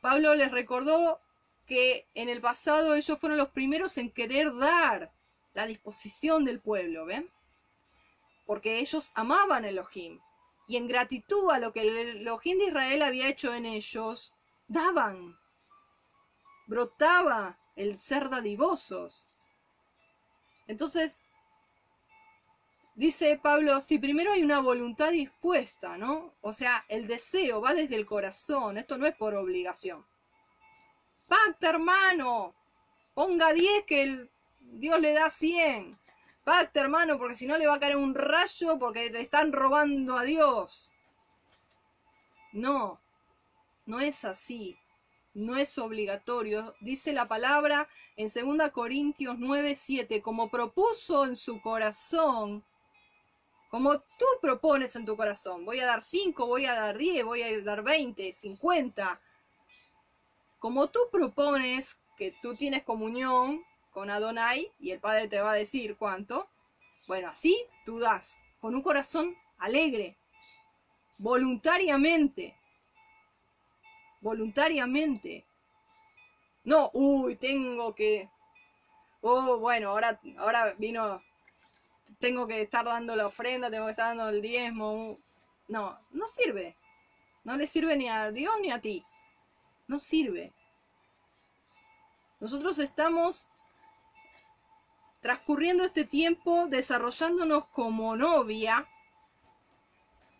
Pablo 0.01 0.35
les 0.35 0.51
recordó 0.51 1.21
que 1.67 2.09
en 2.15 2.29
el 2.29 2.41
pasado 2.41 2.95
ellos 2.95 3.19
fueron 3.19 3.39
los 3.39 3.51
primeros 3.51 3.97
en 3.99 4.11
querer 4.11 4.55
dar 4.57 5.13
la 5.55 5.67
disposición 5.67 6.45
del 6.45 6.61
pueblo, 6.61 7.07
¿ven? 7.07 7.31
Porque 8.47 8.79
ellos 8.79 9.13
amaban 9.15 9.65
a 9.65 9.69
Elohim. 9.69 10.21
Y 10.67 10.77
en 10.77 10.89
gratitud 10.89 11.51
a 11.51 11.59
lo 11.59 11.73
que 11.73 11.83
el 11.83 11.97
Elohim 11.97 12.59
de 12.59 12.67
Israel 12.67 13.03
había 13.03 13.29
hecho 13.29 13.55
en 13.55 13.67
ellos, 13.67 14.35
daban 14.67 15.37
brotaba 16.67 17.59
el 17.77 18.01
ser 18.01 18.29
dadivosos. 18.29 19.29
Entonces, 20.67 21.21
dice 22.95 23.39
Pablo, 23.43 23.81
si 23.81 23.99
primero 23.99 24.33
hay 24.33 24.43
una 24.43 24.61
voluntad 24.61 25.11
dispuesta, 25.11 25.99
¿no? 25.99 26.35
O 26.41 26.53
sea, 26.53 26.85
el 26.89 27.07
deseo 27.07 27.61
va 27.61 27.75
desde 27.75 27.97
el 27.97 28.07
corazón, 28.07 28.79
esto 28.79 28.97
no 28.97 29.07
es 29.07 29.15
por 29.15 29.35
obligación. 29.35 30.07
Pacta, 31.29 31.71
hermano, 31.71 32.55
ponga 33.15 33.53
10 33.53 33.85
que 33.87 34.03
el 34.03 34.31
Dios 34.61 35.01
le 35.01 35.13
da 35.13 35.31
100. 35.31 35.97
Pacta, 36.45 36.81
hermano, 36.81 37.19
porque 37.19 37.35
si 37.35 37.47
no 37.47 37.57
le 37.57 37.67
va 37.67 37.75
a 37.75 37.81
caer 37.81 37.97
un 37.97 38.15
rayo 38.15 38.79
porque 38.79 39.11
le 39.11 39.21
están 39.21 39.53
robando 39.53 40.17
a 40.17 40.25
Dios. 40.25 40.91
No, 42.53 43.01
no 43.87 44.01
es 44.01 44.25
así. 44.25 44.79
No 45.33 45.57
es 45.57 45.79
obligatorio. 45.79 46.77
Dice 46.81 47.13
la 47.13 47.27
palabra 47.27 47.89
en 48.17 48.29
2 48.29 48.71
Corintios 48.71 49.37
9, 49.39 49.75
7, 49.75 50.23
como 50.23 50.49
propuso 50.49 51.25
en 51.25 51.35
su 51.35 51.61
corazón, 51.61 52.65
como 53.69 53.99
tú 53.99 54.27
propones 54.41 54.95
en 54.95 55.05
tu 55.05 55.17
corazón. 55.17 55.65
Voy 55.65 55.81
a 55.81 55.87
dar 55.87 56.03
5, 56.03 56.47
voy 56.47 56.67
a 56.67 56.75
dar 56.75 56.97
10, 56.97 57.25
voy 57.25 57.43
a 57.43 57.65
dar 57.65 57.83
20, 57.83 58.33
50. 58.33 59.21
Como 60.65 60.89
tú 60.89 61.11
propones 61.13 61.99
que 62.17 62.31
tú 62.41 62.55
tienes 62.55 62.85
comunión 62.85 63.63
con 63.91 64.09
Adonai 64.09 64.73
y 64.81 64.93
el 64.93 64.99
Padre 64.99 65.29
te 65.29 65.39
va 65.39 65.51
a 65.51 65.57
decir 65.57 65.95
cuánto, 65.99 66.49
bueno, 67.07 67.29
así 67.29 67.67
tú 67.85 67.99
das, 67.99 68.41
con 68.63 68.75
un 68.75 68.81
corazón 68.81 69.37
alegre, 69.59 70.17
voluntariamente, 71.19 72.57
voluntariamente. 74.23 75.45
No, 76.65 76.91
uy, 76.95 77.37
tengo 77.37 77.95
que, 77.95 78.31
oh, 79.21 79.59
bueno, 79.59 79.91
ahora, 79.91 80.19
ahora 80.39 80.75
vino, 80.79 81.23
tengo 82.19 82.47
que 82.47 82.63
estar 82.63 82.87
dando 82.87 83.15
la 83.15 83.27
ofrenda, 83.27 83.71
tengo 83.71 83.85
que 83.85 83.91
estar 83.91 84.17
dando 84.17 84.31
el 84.31 84.41
diezmo. 84.41 85.19
No, 85.69 86.01
no 86.11 86.27
sirve. 86.27 86.75
No 87.43 87.55
le 87.55 87.67
sirve 87.67 87.99
ni 87.99 88.09
a 88.09 88.33
Dios 88.33 88.55
ni 88.63 88.71
a 88.71 88.81
ti. 88.81 89.05
No 89.87 89.99
sirve. 89.99 90.53
Nosotros 92.41 92.79
estamos 92.79 93.49
transcurriendo 95.21 95.85
este 95.85 96.05
tiempo 96.05 96.67
desarrollándonos 96.67 97.67
como 97.69 98.17
novia 98.17 98.87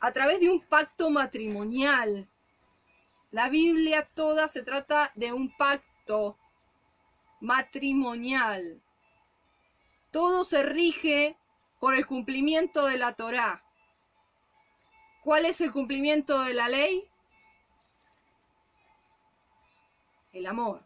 a 0.01 0.13
través 0.13 0.41
de 0.41 0.51
un 0.51 0.61
pacto 0.61 1.09
matrimonial. 1.09 2.29
La 3.31 3.49
Biblia 3.49 4.07
toda 4.15 4.49
se 4.49 4.63
trata 4.63 5.11
de 5.15 5.33
un 5.33 5.57
pacto 5.57 6.39
matrimonial. 7.41 8.83
Todo 10.11 10.45
se 10.45 10.63
rige 10.63 11.37
por 11.81 11.95
el 11.95 12.07
cumplimiento 12.07 12.87
de 12.87 12.99
la 12.99 13.15
Torá. 13.15 13.65
¿Cuál 15.23 15.47
es 15.47 15.61
el 15.63 15.73
cumplimiento 15.73 16.43
de 16.43 16.53
la 16.55 16.69
ley? 16.69 17.09
El 20.35 20.47
amor. 20.47 20.85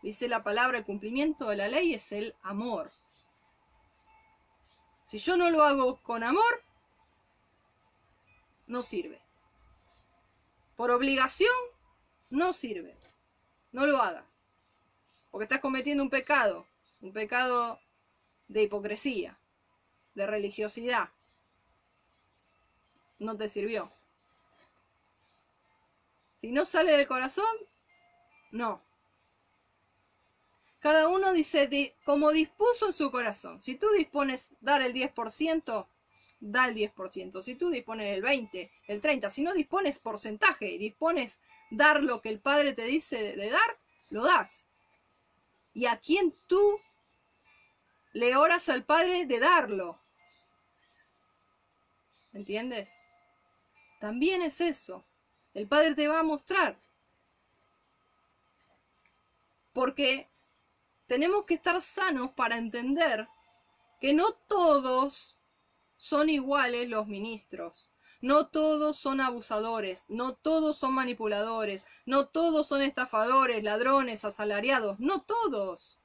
Dice 0.00 0.28
la 0.28 0.44
palabra, 0.44 0.78
el 0.78 0.84
cumplimiento 0.84 1.48
de 1.48 1.56
la 1.56 1.66
ley 1.66 1.92
es 1.92 2.12
el 2.12 2.36
amor. 2.42 2.92
Si 5.06 5.18
yo 5.18 5.36
no 5.36 5.50
lo 5.50 5.64
hago 5.64 6.00
con 6.02 6.22
amor, 6.22 6.62
no 8.68 8.80
sirve. 8.80 9.20
Por 10.76 10.92
obligación, 10.92 11.52
no 12.30 12.52
sirve. 12.52 12.96
No 13.72 13.86
lo 13.86 14.00
hagas. 14.00 14.44
Porque 15.32 15.44
estás 15.44 15.60
cometiendo 15.60 16.04
un 16.04 16.10
pecado. 16.10 16.68
Un 17.00 17.12
pecado 17.12 17.80
de 18.46 18.62
hipocresía, 18.62 19.40
de 20.14 20.28
religiosidad. 20.28 21.10
No 23.18 23.36
te 23.36 23.48
sirvió. 23.48 23.92
Si 26.44 26.52
no 26.52 26.66
sale 26.66 26.92
del 26.92 27.06
corazón, 27.06 27.56
no. 28.50 28.84
Cada 30.78 31.08
uno 31.08 31.32
dice 31.32 31.96
como 32.04 32.32
dispuso 32.32 32.88
en 32.88 32.92
su 32.92 33.10
corazón. 33.10 33.62
Si 33.62 33.76
tú 33.76 33.88
dispones 33.96 34.54
dar 34.60 34.82
el 34.82 34.92
10%, 34.92 35.86
da 36.40 36.68
el 36.68 36.74
10%. 36.74 37.40
Si 37.40 37.54
tú 37.54 37.70
dispones 37.70 38.14
el 38.14 38.20
20, 38.20 38.70
el 38.88 39.00
30, 39.00 39.30
si 39.30 39.40
no 39.40 39.54
dispones 39.54 39.98
porcentaje 39.98 40.66
y 40.66 40.76
dispones 40.76 41.38
dar 41.70 42.02
lo 42.02 42.20
que 42.20 42.28
el 42.28 42.40
Padre 42.40 42.74
te 42.74 42.84
dice 42.84 43.34
de 43.34 43.48
dar, 43.48 43.78
lo 44.10 44.22
das. 44.22 44.68
Y 45.72 45.86
a 45.86 45.96
quien 45.96 46.36
tú 46.46 46.78
le 48.12 48.36
oras 48.36 48.68
al 48.68 48.84
Padre 48.84 49.24
de 49.24 49.40
darlo. 49.40 49.98
¿Entiendes? 52.34 52.90
También 53.98 54.42
es 54.42 54.60
eso. 54.60 55.06
El 55.54 55.68
Padre 55.68 55.94
te 55.94 56.08
va 56.08 56.18
a 56.18 56.24
mostrar. 56.24 56.78
Porque 59.72 60.28
tenemos 61.06 61.44
que 61.44 61.54
estar 61.54 61.80
sanos 61.80 62.30
para 62.32 62.56
entender 62.56 63.28
que 64.00 64.12
no 64.12 64.32
todos 64.32 65.38
son 65.96 66.28
iguales 66.28 66.88
los 66.88 67.06
ministros. 67.06 67.90
No 68.20 68.46
todos 68.46 68.96
son 68.96 69.20
abusadores, 69.20 70.06
no 70.08 70.34
todos 70.34 70.78
son 70.78 70.94
manipuladores, 70.94 71.84
no 72.06 72.26
todos 72.26 72.66
son 72.66 72.80
estafadores, 72.80 73.62
ladrones, 73.62 74.24
asalariados, 74.24 74.98
no 74.98 75.20
todos. 75.22 76.00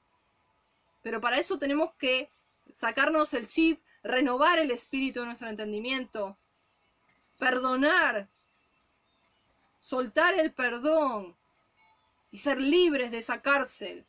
Pero 1.01 1.21
para 1.21 1.39
eso 1.39 1.57
tenemos 1.59 1.93
que 1.93 2.29
sacarnos 2.73 3.33
el 3.33 3.47
chip, 3.47 3.81
renovar 4.03 4.59
el 4.59 4.71
espíritu 4.71 5.21
de 5.21 5.27
nuestro 5.27 5.49
entendimiento, 5.49 6.37
perdonar, 7.37 8.27
soltar 9.79 10.37
el 10.37 10.53
perdón 10.53 11.35
y 12.29 12.37
ser 12.37 12.61
libres 12.61 13.09
de 13.09 13.17
esa 13.17 13.41
cárcel 13.41 14.05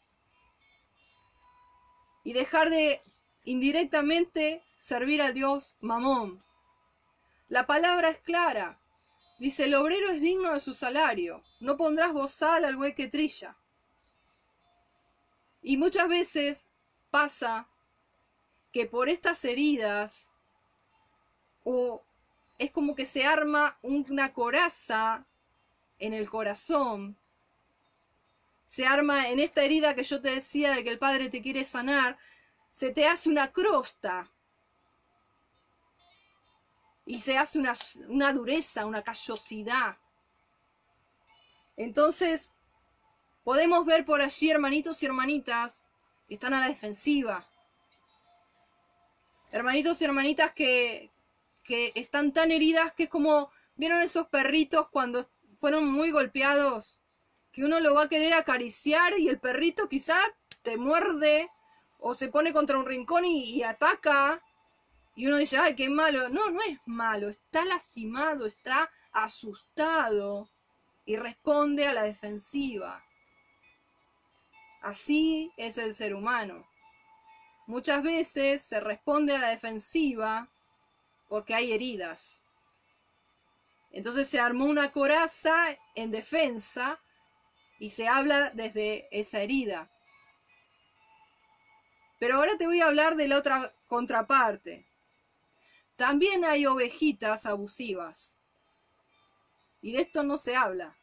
y 2.23 2.33
dejar 2.35 2.69
de 2.69 3.01
indirectamente 3.45 4.63
servir 4.77 5.23
a 5.23 5.33
Dios 5.33 5.75
mamón. 5.81 6.45
La 7.49 7.67
palabra 7.67 8.11
es 8.11 8.19
clara. 8.19 8.79
Dice, 9.39 9.65
el 9.65 9.75
obrero 9.75 10.11
es 10.11 10.21
digno 10.21 10.53
de 10.53 10.61
su 10.61 10.75
salario. 10.75 11.43
No 11.61 11.77
pondrás 11.79 12.13
bozal 12.13 12.65
al 12.65 12.77
buey 12.77 12.95
que 12.95 13.09
trilla. 13.09 13.57
Y 15.63 15.79
muchas 15.79 16.09
veces 16.09 16.67
pasa 17.11 17.69
que 18.73 18.87
por 18.87 19.09
estas 19.09 19.45
heridas 19.45 20.29
o 21.65 22.03
es 22.59 22.71
como 22.71 22.95
que 22.95 23.07
se 23.07 23.25
arma 23.25 23.79
una 23.83 24.33
coraza 24.33 25.27
en 26.01 26.15
el 26.15 26.29
corazón 26.29 27.17
se 28.67 28.87
arma 28.87 29.29
en 29.29 29.41
esta 29.41 29.63
herida 29.63 29.95
que 29.95 30.05
yo 30.05 30.21
te 30.21 30.31
decía 30.31 30.75
de 30.75 30.85
que 30.85 30.91
el 30.91 30.99
Padre 30.99 31.29
te 31.29 31.43
quiere 31.43 31.65
sanar, 31.65 32.19
se 32.71 32.91
te 32.91 33.05
hace 33.05 33.29
una 33.29 33.53
crosta 33.53 34.31
y 37.05 37.21
se 37.21 37.37
hace 37.37 37.59
una, 37.59 37.75
una 38.09 38.33
dureza, 38.33 38.87
una 38.87 39.03
callosidad. 39.03 39.99
Entonces, 41.77 42.53
podemos 43.43 43.85
ver 43.85 44.05
por 44.05 44.23
allí 44.23 44.51
hermanitos 44.51 45.03
y 45.03 45.07
hermanitas 45.07 45.85
que 46.29 46.35
están 46.35 46.55
a 46.55 46.61
la 46.61 46.69
defensiva. 46.69 47.45
Hermanitos 49.51 50.01
y 50.01 50.05
hermanitas 50.05 50.53
que, 50.53 51.11
que 51.65 51.91
están 51.97 52.31
tan 52.33 52.53
heridas 52.53 52.93
que 52.93 53.05
es 53.05 53.11
como, 53.11 53.51
¿vieron 53.75 54.01
esos 54.01 54.29
perritos 54.29 54.89
cuando 54.91 55.29
fueron 55.61 55.93
muy 55.93 56.11
golpeados 56.11 57.01
que 57.53 57.65
uno 57.65 57.81
lo 57.81 57.95
va 57.95 58.05
a 58.05 58.09
querer 58.09 58.33
acariciar 58.33 59.19
y 59.19 59.29
el 59.29 59.39
perrito 59.39 59.89
quizá 59.89 60.19
te 60.63 60.77
muerde 60.77 61.51
o 61.99 62.15
se 62.15 62.29
pone 62.29 62.53
contra 62.53 62.79
un 62.79 62.87
rincón 62.87 63.25
y, 63.25 63.63
ataca 63.63 64.43
y 65.15 65.27
uno 65.27 65.37
dice, 65.37 65.59
ay, 65.59 65.75
qué 65.75 65.91
malo. 65.91 66.29
No, 66.29 66.51
no 66.51 66.63
es 66.63 66.79
malo, 66.87 67.29
está 67.29 67.65
lastimado, 67.65 68.47
está 68.47 68.91
asustado 69.13 70.49
y 71.05 71.17
responde 71.17 71.87
a 71.87 71.93
la 71.93 72.05
defensiva. 72.05 73.05
Así 74.81 75.53
es 75.57 75.77
el 75.77 75.95
ser 75.95 76.15
humano. 76.15 76.67
Muchas 77.67 78.03
veces 78.03 78.63
se 78.63 78.81
responde 78.81 79.37
a 79.37 79.41
la 79.41 79.49
defensiva 79.49 80.49
porque 81.29 81.55
hay 81.55 81.73
heridas. 81.73 82.40
Entonces 83.91 84.29
se 84.29 84.39
armó 84.39 84.67
una 84.67 84.93
coraza 84.93 85.55
en 85.95 86.11
defensa 86.11 87.01
y 87.79 87.91
se 87.91 88.09
habla 88.09 88.51
desde 88.51 89.09
esa 89.11 89.41
herida. 89.41 89.91
Pero 92.19 92.37
ahora 92.37 92.57
te 92.59 92.67
voy 92.67 92.81
a 92.81 92.87
hablar 92.87 93.17
de 93.17 93.29
la 93.29 93.39
otra 93.39 93.75
contraparte. 93.87 94.87
También 95.97 96.45
hay 96.45 96.67
ovejitas 96.67 97.47
abusivas. 97.47 98.39
Y 99.81 99.93
de 99.93 100.03
esto 100.03 100.23
no 100.23 100.37
se 100.37 100.55
habla. 100.55 100.97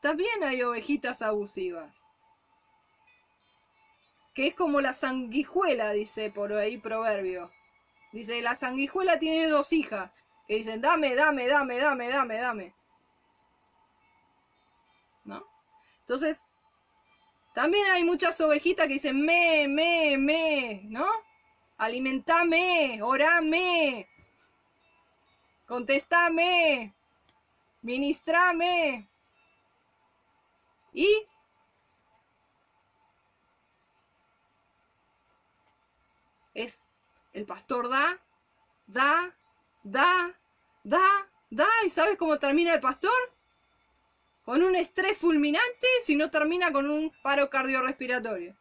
También 0.00 0.44
hay 0.44 0.62
ovejitas 0.62 1.22
abusivas. 1.22 2.08
que 4.34 4.48
es 4.48 4.54
como 4.54 4.82
la 4.82 4.92
sanguijuela, 4.92 5.92
dice 5.92 6.30
por 6.30 6.52
ahí 6.52 6.76
proverbio. 6.76 7.50
Dice, 8.12 8.42
la 8.42 8.54
sanguijuela 8.54 9.18
tiene 9.18 9.48
dos 9.48 9.72
hijas, 9.72 10.10
que 10.46 10.56
dicen, 10.56 10.80
dame, 10.80 11.14
dame, 11.14 11.48
dame, 11.48 11.78
dame, 11.78 12.08
dame, 12.08 12.38
dame. 12.38 12.74
¿No? 15.24 15.44
Entonces, 16.00 16.40
también 17.54 17.86
hay 17.90 18.04
muchas 18.04 18.40
ovejitas 18.40 18.86
que 18.86 18.94
dicen, 18.94 19.24
me, 19.24 19.66
me, 19.66 20.16
me, 20.18 20.82
¿no? 20.84 21.06
Alimentame, 21.78 23.00
orame, 23.02 24.08
contestame, 25.66 26.94
ministrame. 27.82 29.08
Y 30.92 31.26
es 36.54 36.80
el 37.32 37.44
pastor 37.44 37.88
da, 37.88 38.18
da, 38.86 39.34
da, 39.86 40.36
da, 40.82 41.28
da. 41.48 41.68
¿Y 41.84 41.90
sabes 41.90 42.16
cómo 42.18 42.38
termina 42.38 42.74
el 42.74 42.80
pastor? 42.80 43.12
Con 44.44 44.62
un 44.62 44.74
estrés 44.74 45.16
fulminante, 45.16 45.86
si 46.02 46.16
no 46.16 46.30
termina 46.30 46.72
con 46.72 46.90
un 46.90 47.12
paro 47.22 47.48
cardiorrespiratorio. 47.50 48.56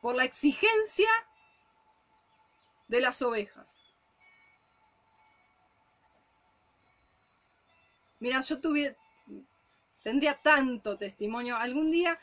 Por 0.00 0.14
la 0.14 0.24
exigencia 0.24 1.08
de 2.86 3.00
las 3.00 3.20
ovejas. 3.22 3.80
Mira, 8.20 8.40
yo 8.40 8.60
tuve, 8.60 8.96
tendría 10.02 10.34
tanto 10.34 10.98
testimonio. 10.98 11.56
Algún 11.56 11.90
día 11.90 12.18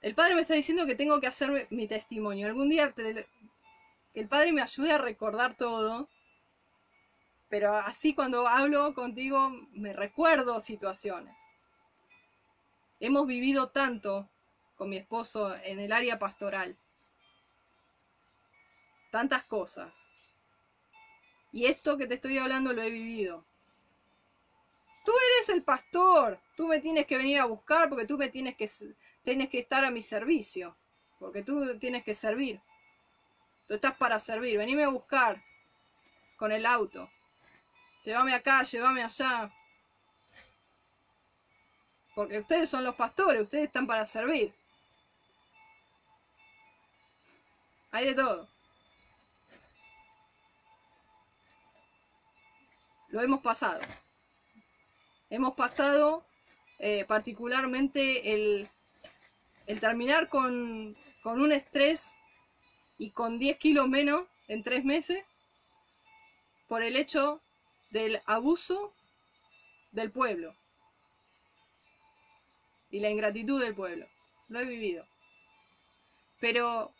el 0.00 0.14
padre 0.14 0.34
me 0.34 0.42
está 0.42 0.54
diciendo 0.54 0.86
que 0.86 0.94
tengo 0.94 1.20
que 1.20 1.26
hacer 1.26 1.68
mi 1.70 1.86
testimonio. 1.86 2.48
Algún 2.48 2.68
día 2.68 2.92
que 4.12 4.20
el 4.20 4.28
padre 4.28 4.52
me 4.52 4.62
ayude 4.62 4.92
a 4.92 4.98
recordar 4.98 5.56
todo. 5.56 6.08
Pero 7.48 7.74
así 7.74 8.14
cuando 8.14 8.48
hablo 8.48 8.94
contigo 8.94 9.50
me 9.72 9.92
recuerdo 9.92 10.60
situaciones. 10.60 11.36
Hemos 13.00 13.26
vivido 13.26 13.68
tanto 13.70 14.28
con 14.76 14.88
mi 14.88 14.96
esposo 14.96 15.54
en 15.64 15.78
el 15.78 15.92
área 15.92 16.18
pastoral. 16.18 16.76
Tantas 19.10 19.44
cosas. 19.44 20.12
Y 21.52 21.66
esto 21.66 21.98
que 21.98 22.06
te 22.06 22.14
estoy 22.14 22.38
hablando 22.38 22.72
lo 22.72 22.80
he 22.80 22.90
vivido. 22.90 23.44
Tú 25.04 25.12
eres 25.36 25.48
el 25.50 25.62
pastor. 25.62 26.40
Tú 26.56 26.68
me 26.68 26.80
tienes 26.80 27.06
que 27.06 27.18
venir 27.18 27.38
a 27.40 27.44
buscar 27.44 27.88
porque 27.88 28.06
tú 28.06 28.16
me 28.16 28.28
tienes 28.28 28.56
que 28.56 28.70
tienes 29.22 29.50
que 29.50 29.58
estar 29.58 29.84
a 29.84 29.90
mi 29.90 30.02
servicio, 30.02 30.76
porque 31.18 31.42
tú 31.42 31.78
tienes 31.78 32.02
que 32.04 32.14
servir. 32.14 32.60
Tú 33.66 33.74
estás 33.74 33.94
para 33.96 34.18
servir, 34.18 34.58
venime 34.58 34.84
a 34.84 34.88
buscar 34.88 35.42
con 36.36 36.52
el 36.52 36.66
auto. 36.66 37.10
Llévame 38.04 38.34
acá, 38.34 38.62
llévame 38.64 39.02
allá. 39.02 39.50
Porque 42.14 42.40
ustedes 42.40 42.68
son 42.68 42.84
los 42.84 42.94
pastores, 42.94 43.42
ustedes 43.42 43.64
están 43.64 43.86
para 43.86 44.04
servir. 44.04 44.54
Hay 47.90 48.06
de 48.06 48.14
todo. 48.14 48.48
Lo 53.08 53.20
hemos 53.20 53.40
pasado. 53.40 53.80
Hemos 55.30 55.54
pasado 55.54 56.24
eh, 56.78 57.04
particularmente 57.04 58.32
el, 58.32 58.68
el 59.66 59.80
terminar 59.80 60.28
con, 60.28 60.96
un 61.24 61.52
estrés 61.52 62.14
y 63.02 63.10
con 63.10 63.36
10 63.36 63.58
kilos 63.58 63.88
menos 63.88 64.28
en 64.46 64.62
tres 64.62 64.84
meses 64.84 65.24
por 66.68 66.84
el 66.84 66.96
hecho 66.96 67.42
del 67.90 68.22
abuso 68.26 68.94
del 69.90 70.12
pueblo 70.12 70.54
y 72.90 73.00
la 73.00 73.10
ingratitud 73.10 73.60
del 73.60 73.74
pueblo. 73.74 74.06
Lo 74.46 74.60
he 74.60 74.64
vivido. 74.64 75.04
Pero 76.38 76.94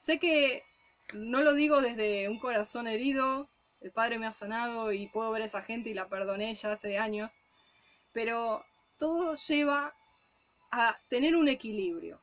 sé 0.00 0.18
que 0.18 0.64
no 1.12 1.42
lo 1.42 1.52
digo 1.52 1.82
desde 1.82 2.30
un 2.30 2.38
corazón 2.38 2.86
herido, 2.86 3.50
el 3.82 3.92
Padre 3.92 4.18
me 4.18 4.26
ha 4.26 4.32
sanado 4.32 4.90
y 4.94 5.06
puedo 5.08 5.30
ver 5.32 5.42
a 5.42 5.46
esa 5.46 5.64
gente 5.64 5.90
y 5.90 5.94
la 5.94 6.08
perdoné 6.08 6.54
ya 6.54 6.72
hace 6.72 6.96
años, 6.96 7.30
pero 8.14 8.64
todo 8.96 9.34
lleva 9.34 9.94
a 10.70 10.98
tener 11.10 11.36
un 11.36 11.48
equilibrio. 11.48 12.22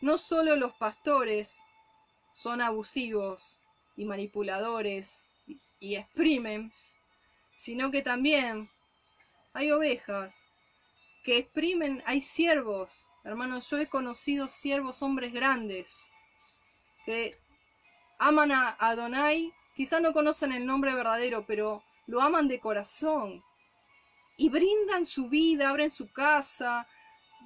No 0.00 0.18
solo 0.18 0.54
los 0.54 0.72
pastores 0.74 1.64
son 2.40 2.62
abusivos 2.62 3.60
y 3.96 4.06
manipuladores 4.06 5.22
y, 5.78 5.96
exprimen, 5.96 6.72
sino 7.54 7.90
que 7.90 8.00
también 8.00 8.70
hay 9.52 9.70
ovejas 9.72 10.34
que 11.22 11.36
exprimen, 11.36 12.02
hay 12.06 12.22
siervos, 12.22 13.04
hermanos, 13.24 13.68
yo 13.68 13.76
he 13.76 13.88
conocido 13.88 14.48
siervos 14.48 15.02
hombres 15.02 15.34
grandes 15.34 16.10
que 17.04 17.36
aman 18.18 18.52
a 18.52 18.74
Adonai, 18.78 19.52
quizá 19.76 20.00
no 20.00 20.14
conocen 20.14 20.52
el 20.52 20.64
nombre 20.64 20.94
verdadero, 20.94 21.44
pero 21.46 21.82
lo 22.06 22.22
aman 22.22 22.48
de 22.48 22.58
corazón 22.58 23.44
y 24.38 24.48
brindan 24.48 25.04
su 25.04 25.28
vida, 25.28 25.68
abren 25.68 25.90
su 25.90 26.10
casa, 26.10 26.86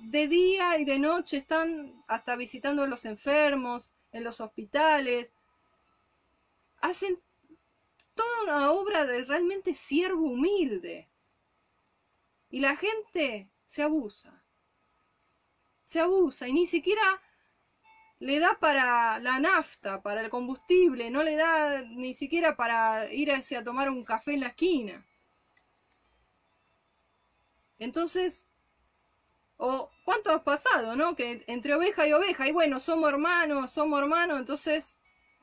de 0.03 0.29
día 0.29 0.79
y 0.79 0.85
de 0.85 1.01
noche 1.01 1.39
están 1.39 2.05
hasta 2.07 2.37
visitando 2.37 2.85
a 2.85 2.87
los 2.87 3.05
enfermos, 3.05 3.97
en 4.15 4.25
los 4.25 4.41
hospitales. 4.41 5.35
Hacen 6.81 7.21
toda 8.15 8.43
una 8.45 8.71
obra 8.73 9.05
de 9.05 9.25
realmente 9.25 9.75
siervo 9.75 10.23
humilde. 10.23 11.11
Y 12.49 12.61
la 12.61 12.77
gente 12.77 13.51
se 13.67 13.83
abusa. 13.83 14.43
Se 15.85 16.01
abusa 16.01 16.49
y 16.49 16.53
ni 16.53 16.67
siquiera 16.67 17.03
le 18.21 18.39
da 18.39 18.57
para 18.59 19.19
la 19.19 19.39
nafta, 19.41 20.01
para 20.03 20.23
el 20.23 20.31
combustible, 20.31 21.11
no 21.11 21.23
le 21.25 21.37
da 21.37 21.83
ni 21.83 22.15
siquiera 22.15 22.57
para 22.57 23.13
ir 23.13 23.33
a, 23.33 23.37
a 23.37 23.65
tomar 23.65 23.91
un 23.91 24.05
café 24.05 24.33
en 24.33 24.41
la 24.41 24.47
esquina. 24.49 25.05
Entonces, 27.79 28.47
o 29.57 29.91
cuánto 30.05 30.31
ha 30.33 30.45
pasado, 30.45 30.97
¿no? 30.97 31.15
Que 31.17 31.45
entre 31.47 31.75
oveja 31.75 32.07
y 32.07 32.13
oveja, 32.13 32.49
y 32.49 32.53
bueno, 32.53 32.81
somos 32.81 33.09
hermanos, 33.09 33.71
somos 33.71 34.01
hermanos, 34.01 34.39
entonces 34.39 34.97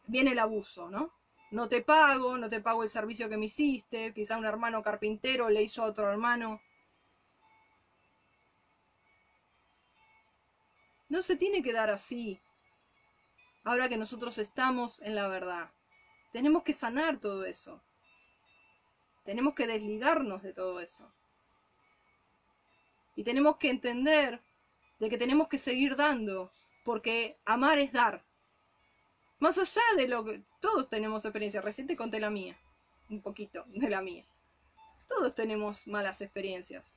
viene 0.07 0.31
el 0.31 0.39
abuso, 0.39 0.89
¿no? 0.89 1.13
No 1.51 1.67
te 1.67 1.81
pago, 1.81 2.37
no 2.37 2.49
te 2.49 2.61
pago 2.61 2.83
el 2.83 2.89
servicio 2.89 3.29
que 3.29 3.37
me 3.37 3.45
hiciste, 3.45 4.13
quizá 4.13 4.37
un 4.37 4.45
hermano 4.45 4.83
carpintero 4.83 5.49
le 5.49 5.63
hizo 5.63 5.83
a 5.83 5.87
otro 5.87 6.09
hermano. 6.09 6.61
No 11.09 11.21
se 11.21 11.35
tiene 11.35 11.61
que 11.61 11.73
dar 11.73 11.89
así. 11.89 12.39
Ahora 13.65 13.89
que 13.89 13.97
nosotros 13.97 14.37
estamos 14.37 15.01
en 15.01 15.13
la 15.13 15.27
verdad. 15.27 15.71
Tenemos 16.31 16.63
que 16.63 16.71
sanar 16.71 17.19
todo 17.19 17.43
eso. 17.45 17.83
Tenemos 19.25 19.53
que 19.53 19.67
desligarnos 19.67 20.41
de 20.41 20.53
todo 20.53 20.79
eso. 20.79 21.11
Y 23.15 23.23
tenemos 23.23 23.57
que 23.57 23.69
entender 23.69 24.41
de 24.99 25.09
que 25.09 25.17
tenemos 25.17 25.47
que 25.47 25.57
seguir 25.57 25.95
dando, 25.95 26.51
porque 26.83 27.37
amar 27.45 27.79
es 27.79 27.91
dar. 27.91 28.23
Más 29.39 29.57
allá 29.57 29.81
de 29.97 30.07
lo 30.07 30.23
que 30.23 30.43
todos 30.59 30.89
tenemos 30.89 31.25
experiencia, 31.25 31.61
recién 31.61 31.87
te 31.87 31.95
conté 31.95 32.19
la 32.19 32.29
mía, 32.29 32.55
un 33.09 33.21
poquito 33.21 33.65
de 33.67 33.89
la 33.89 34.01
mía. 34.01 34.25
Todos 35.07 35.33
tenemos 35.33 35.87
malas 35.87 36.21
experiencias. 36.21 36.95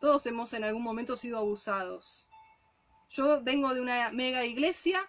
Todos 0.00 0.26
hemos 0.26 0.52
en 0.52 0.64
algún 0.64 0.82
momento 0.82 1.16
sido 1.16 1.38
abusados. 1.38 2.28
Yo 3.10 3.42
vengo 3.42 3.72
de 3.74 3.80
una 3.80 4.10
mega 4.10 4.44
iglesia, 4.44 5.08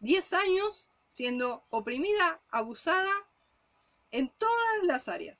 10 0.00 0.32
años 0.34 0.90
siendo 1.08 1.64
oprimida, 1.70 2.40
abusada 2.50 3.12
en 4.10 4.28
todas 4.38 4.82
las 4.82 5.08
áreas. 5.08 5.38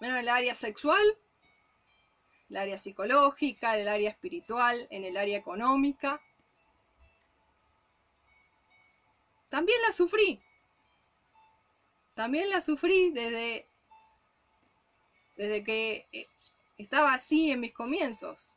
Menos 0.00 0.14
en 0.16 0.22
el 0.22 0.28
área 0.28 0.54
sexual, 0.54 1.04
el 2.50 2.56
área 2.56 2.78
psicológica, 2.78 3.76
el 3.76 3.88
área 3.88 4.10
espiritual, 4.10 4.86
en 4.90 5.04
el 5.04 5.16
área 5.16 5.38
económica. 5.38 6.20
También 9.48 9.80
la 9.82 9.92
sufrí. 9.92 10.40
También 12.14 12.48
la 12.50 12.60
sufrí 12.60 13.10
desde, 13.10 13.68
desde 15.36 15.64
que 15.64 16.08
eh, 16.12 16.26
estaba 16.78 17.14
así 17.14 17.50
en 17.50 17.60
mis 17.60 17.74
comienzos, 17.74 18.56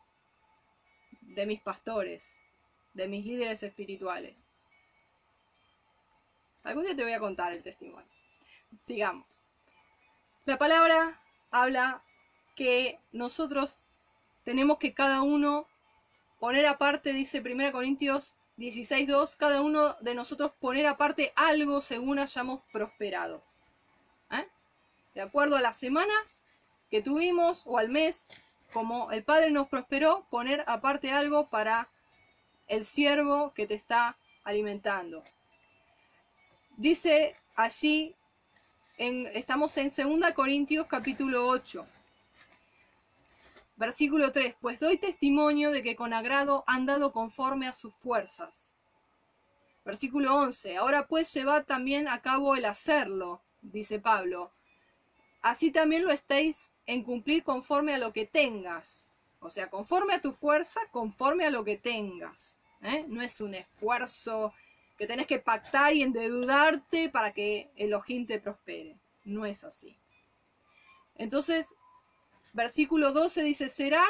de 1.21 1.45
mis 1.45 1.61
pastores, 1.61 2.41
de 2.93 3.07
mis 3.07 3.25
líderes 3.25 3.61
espirituales. 3.63 4.49
Algún 6.63 6.85
día 6.85 6.95
te 6.95 7.03
voy 7.03 7.13
a 7.13 7.19
contar 7.19 7.53
el 7.53 7.63
testimonio. 7.63 8.09
Sigamos. 8.79 9.43
La 10.45 10.57
palabra 10.57 11.21
habla 11.51 12.03
que 12.59 12.99
nosotros 13.13 13.77
tenemos 14.43 14.79
que 14.79 14.93
cada 14.93 15.21
uno 15.21 15.65
poner 16.41 16.65
aparte, 16.65 17.13
dice 17.13 17.39
1 17.39 17.71
Corintios 17.71 18.35
16.2, 18.57 19.37
cada 19.37 19.61
uno 19.61 19.95
de 20.01 20.13
nosotros 20.13 20.51
poner 20.59 20.85
aparte 20.85 21.31
algo 21.37 21.79
según 21.79 22.19
hayamos 22.19 22.59
prosperado. 22.73 23.41
¿Eh? 24.31 24.45
De 25.15 25.21
acuerdo 25.21 25.55
a 25.55 25.61
la 25.61 25.71
semana 25.71 26.13
que 26.91 27.01
tuvimos 27.01 27.63
o 27.65 27.77
al 27.77 27.87
mes, 27.87 28.27
como 28.73 29.09
el 29.13 29.23
Padre 29.23 29.51
nos 29.51 29.69
prosperó, 29.69 30.27
poner 30.29 30.65
aparte 30.67 31.11
algo 31.11 31.47
para 31.47 31.89
el 32.67 32.83
siervo 32.83 33.53
que 33.53 33.67
te 33.67 33.75
está 33.75 34.17
alimentando. 34.43 35.23
Dice 36.75 37.37
allí, 37.55 38.17
en, 38.97 39.27
estamos 39.27 39.77
en 39.77 40.19
2 40.19 40.33
Corintios 40.33 40.87
capítulo 40.87 41.47
8, 41.47 41.87
versículo 43.79 44.33
3, 44.33 44.55
pues 44.59 44.81
doy 44.81 44.97
testimonio 44.97 45.71
de 45.71 45.81
que 45.81 45.95
con 45.95 46.13
agrado 46.13 46.65
han 46.67 46.85
dado 46.85 47.13
conforme 47.13 47.65
a 47.65 47.73
sus 47.73 47.95
fuerzas. 47.95 48.75
Versículo 49.85 50.35
11, 50.35 50.75
ahora 50.75 51.07
pues 51.07 51.33
llevad 51.33 51.63
también 51.65 52.09
a 52.09 52.21
cabo 52.21 52.57
el 52.57 52.65
hacerlo, 52.65 53.41
dice 53.61 53.97
Pablo. 53.97 54.51
Así 55.41 55.71
también 55.71 56.03
lo 56.03 56.11
estáis 56.11 56.69
en 56.87 57.03
cumplir 57.03 57.43
conforme 57.43 57.93
a 57.93 57.97
lo 57.97 58.11
que 58.11 58.25
tengas. 58.25 59.09
O 59.39 59.49
sea, 59.49 59.69
conforme 59.69 60.13
a 60.13 60.21
tu 60.21 60.33
fuerza, 60.33 60.81
conforme 60.91 61.45
a 61.45 61.49
lo 61.49 61.63
que 61.63 61.77
tengas. 61.77 62.57
¿eh? 62.81 63.05
No 63.07 63.21
es 63.21 63.39
un 63.39 63.55
esfuerzo 63.55 64.53
que 64.97 65.07
tenés 65.07 65.25
que 65.25 65.39
pactar 65.39 65.95
y 65.95 66.03
endeudarte 66.03 67.07
para 67.07 67.31
que 67.31 67.71
el 67.77 67.93
ojín 67.93 68.27
te 68.27 68.41
prospere. 68.41 68.97
No 69.23 69.45
es 69.45 69.63
así. 69.63 69.97
Entonces, 71.15 71.73
versículo 72.59 73.11
12 73.13 73.43
dice, 73.43 73.69
será 73.69 74.05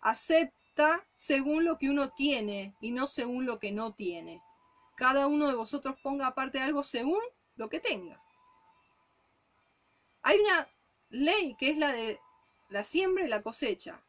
acepta 0.00 1.06
según 1.14 1.64
lo 1.64 1.78
que 1.78 1.88
uno 1.88 2.10
tiene 2.10 2.74
y 2.80 2.90
no 2.90 3.06
según 3.06 3.46
lo 3.46 3.58
que 3.58 3.70
no 3.70 3.94
tiene. 3.94 4.42
Cada 4.96 5.28
uno 5.28 5.48
de 5.48 5.54
vosotros 5.54 5.94
ponga 6.02 6.26
aparte 6.26 6.60
algo 6.60 6.82
según 6.82 7.20
lo 7.54 7.68
que 7.68 7.78
tenga. 7.78 8.20
Hay 10.22 10.38
una 10.38 10.68
ley 11.10 11.54
que 11.58 11.70
es 11.70 11.76
la 11.76 11.92
de 11.92 12.18
la 12.70 12.82
siembra 12.82 13.24
y 13.24 13.28
la 13.28 13.42
cosecha. 13.42 14.02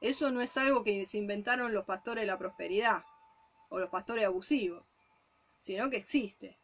Eso 0.00 0.30
no 0.30 0.40
es 0.40 0.56
algo 0.56 0.84
que 0.84 1.06
se 1.06 1.18
inventaron 1.18 1.74
los 1.74 1.84
pastores 1.84 2.22
de 2.22 2.26
la 2.26 2.38
prosperidad 2.38 3.04
o 3.68 3.80
los 3.80 3.90
pastores 3.90 4.26
abusivos, 4.26 4.84
sino 5.60 5.90
que 5.90 5.96
existe. 5.96 6.58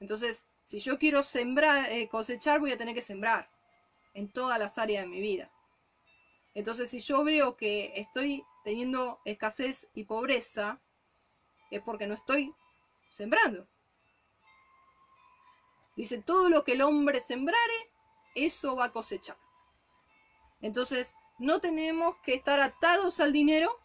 Entonces, 0.00 0.44
si 0.64 0.80
yo 0.80 0.98
quiero 0.98 1.20
eh, 1.34 2.08
cosechar, 2.08 2.60
voy 2.60 2.72
a 2.72 2.78
tener 2.78 2.94
que 2.94 3.02
sembrar 3.02 3.51
en 4.14 4.30
todas 4.30 4.58
las 4.58 4.78
áreas 4.78 5.04
de 5.04 5.10
mi 5.10 5.20
vida. 5.20 5.50
Entonces, 6.54 6.90
si 6.90 7.00
yo 7.00 7.24
veo 7.24 7.56
que 7.56 7.92
estoy 7.96 8.44
teniendo 8.64 9.20
escasez 9.24 9.88
y 9.94 10.04
pobreza, 10.04 10.80
es 11.70 11.80
porque 11.82 12.06
no 12.06 12.14
estoy 12.14 12.54
sembrando. 13.10 13.66
Dice, 15.96 16.22
todo 16.22 16.48
lo 16.48 16.64
que 16.64 16.72
el 16.72 16.82
hombre 16.82 17.20
sembrare, 17.20 17.90
eso 18.34 18.76
va 18.76 18.86
a 18.86 18.92
cosechar. 18.92 19.36
Entonces, 20.60 21.14
no 21.38 21.60
tenemos 21.60 22.16
que 22.22 22.34
estar 22.34 22.60
atados 22.60 23.20
al 23.20 23.32
dinero 23.32 23.78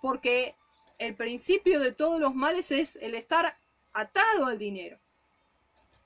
porque 0.00 0.56
el 0.98 1.16
principio 1.16 1.80
de 1.80 1.92
todos 1.92 2.20
los 2.20 2.34
males 2.34 2.70
es 2.70 2.96
el 2.96 3.14
estar 3.14 3.58
atado 3.92 4.46
al 4.46 4.58
dinero, 4.58 5.00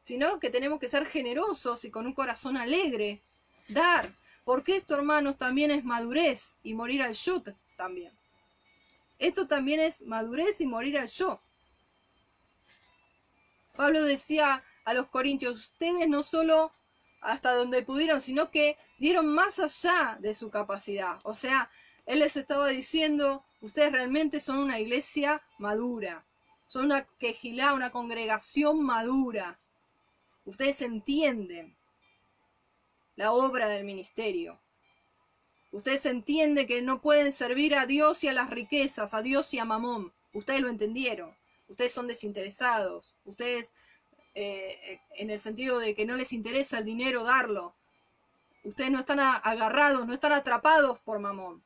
sino 0.05 0.39
que 0.39 0.51
tenemos 0.51 0.79
que 0.79 0.89
ser 0.89 1.07
generosos 1.07 1.85
y 1.85 1.91
con 1.91 2.07
un 2.07 2.13
corazón 2.13 2.57
alegre, 2.57 3.23
dar, 3.69 4.15
porque 4.45 4.77
esto, 4.77 4.95
hermanos, 4.95 5.39
también 5.39 5.71
es 5.71 5.85
madurez 5.85 6.59
y 6.63 6.75
morir 6.75 7.03
al 7.03 7.15
yo 7.15 7.43
también. 7.77 8.13
Esto 9.19 9.49
también 9.49 9.81
es 9.81 10.03
madurez 10.03 10.61
y 10.61 10.67
morir 10.67 10.99
al 10.99 11.09
yo. 11.09 11.41
Pablo 13.75 14.05
decía 14.05 14.63
a 14.85 14.95
los 14.95 15.09
corintios, 15.09 15.55
ustedes 15.57 16.07
no 16.07 16.23
solo 16.23 16.73
hasta 17.23 17.55
donde 17.55 17.83
pudieron, 17.83 18.21
sino 18.21 18.51
que 18.51 18.77
dieron 18.99 19.27
más 19.27 19.59
allá 19.59 20.19
de 20.21 20.35
su 20.35 20.51
capacidad. 20.51 21.19
O 21.23 21.35
sea, 21.35 21.71
él 22.05 22.19
les 22.19 22.37
estaba 22.37 22.69
diciendo, 22.69 23.43
ustedes 23.63 23.91
realmente 23.91 24.39
son 24.39 24.59
una 24.59 24.79
iglesia 24.79 25.43
madura, 25.59 26.27
son 26.67 26.85
una 26.87 27.07
quejilá, 27.19 27.73
una 27.73 27.91
congregación 27.91 28.83
madura. 28.83 29.59
Ustedes 30.45 30.83
entienden 30.83 31.77
la 33.17 33.33
obra 33.33 33.69
del 33.69 33.85
ministerio. 33.85 34.61
Ustedes 35.73 36.07
entienden 36.07 36.67
que 36.67 36.83
no 36.83 37.01
pueden 37.01 37.33
servir 37.33 37.75
a 37.75 37.87
Dios 37.87 38.23
y 38.25 38.29
a 38.29 38.33
las 38.33 38.51
riquezas, 38.51 39.15
a 39.15 39.23
Dios 39.23 39.53
y 39.55 39.59
a 39.59 39.65
Mamón. 39.65 40.13
Ustedes 40.33 40.61
lo 40.61 40.69
entendieron. 40.69 41.35
Ustedes 41.69 41.93
son 41.93 42.07
desinteresados. 42.07 43.15
Ustedes, 43.25 43.75
eh, 44.35 45.01
en 45.17 45.31
el 45.31 45.41
sentido 45.41 45.79
de 45.79 45.95
que 45.95 46.07
no 46.07 46.17
les 46.17 46.33
interesa 46.33 46.79
el 46.79 46.85
dinero 46.85 47.25
darlo. 47.25 47.75
Ustedes 48.65 48.91
no 48.91 49.01
están 49.01 49.21
agarrados, 49.21 50.07
no 50.07 50.15
están 50.15 50.33
atrapados 50.33 50.99
por 51.01 51.19
Mamón. 51.19 51.63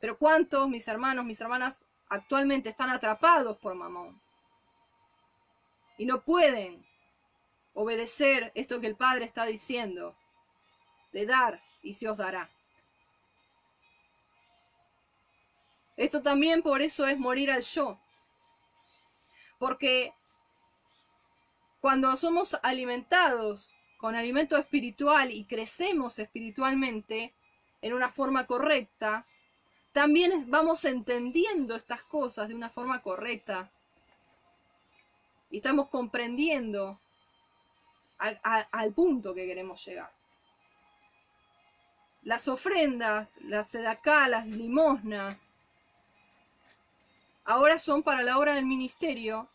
Pero 0.00 0.16
¿cuántos, 0.16 0.68
mis 0.68 0.88
hermanos, 0.88 1.24
mis 1.24 1.40
hermanas, 1.40 1.84
actualmente 2.08 2.68
están 2.68 2.90
atrapados 2.90 3.58
por 3.58 3.74
Mamón? 3.74 4.20
Y 5.98 6.06
no 6.06 6.22
pueden 6.22 6.89
obedecer 7.80 8.52
esto 8.54 8.80
que 8.80 8.86
el 8.86 8.96
Padre 8.96 9.24
está 9.24 9.46
diciendo, 9.46 10.14
de 11.12 11.24
dar 11.24 11.62
y 11.82 11.94
se 11.94 12.08
os 12.08 12.16
dará. 12.16 12.50
Esto 15.96 16.22
también 16.22 16.62
por 16.62 16.82
eso 16.82 17.06
es 17.06 17.18
morir 17.18 17.50
al 17.50 17.62
yo. 17.62 17.98
Porque 19.58 20.14
cuando 21.80 22.14
somos 22.16 22.58
alimentados 22.62 23.76
con 23.98 24.14
alimento 24.14 24.56
espiritual 24.56 25.30
y 25.30 25.44
crecemos 25.44 26.18
espiritualmente 26.18 27.34
en 27.82 27.92
una 27.94 28.10
forma 28.10 28.46
correcta, 28.46 29.26
también 29.92 30.50
vamos 30.50 30.84
entendiendo 30.84 31.76
estas 31.76 32.02
cosas 32.02 32.48
de 32.48 32.54
una 32.54 32.68
forma 32.68 33.02
correcta. 33.02 33.70
Y 35.50 35.58
estamos 35.58 35.88
comprendiendo 35.88 37.00
al 38.20 38.92
punto 38.92 39.34
que 39.34 39.46
queremos 39.46 39.84
llegar. 39.84 40.12
Las 42.22 42.48
ofrendas, 42.48 43.38
las 43.42 43.70
sedacá, 43.70 44.28
las 44.28 44.46
limosnas, 44.46 45.50
ahora 47.44 47.78
son 47.78 48.02
para 48.02 48.22
la 48.22 48.38
obra 48.38 48.54
del 48.54 48.66
ministerio 48.66 49.48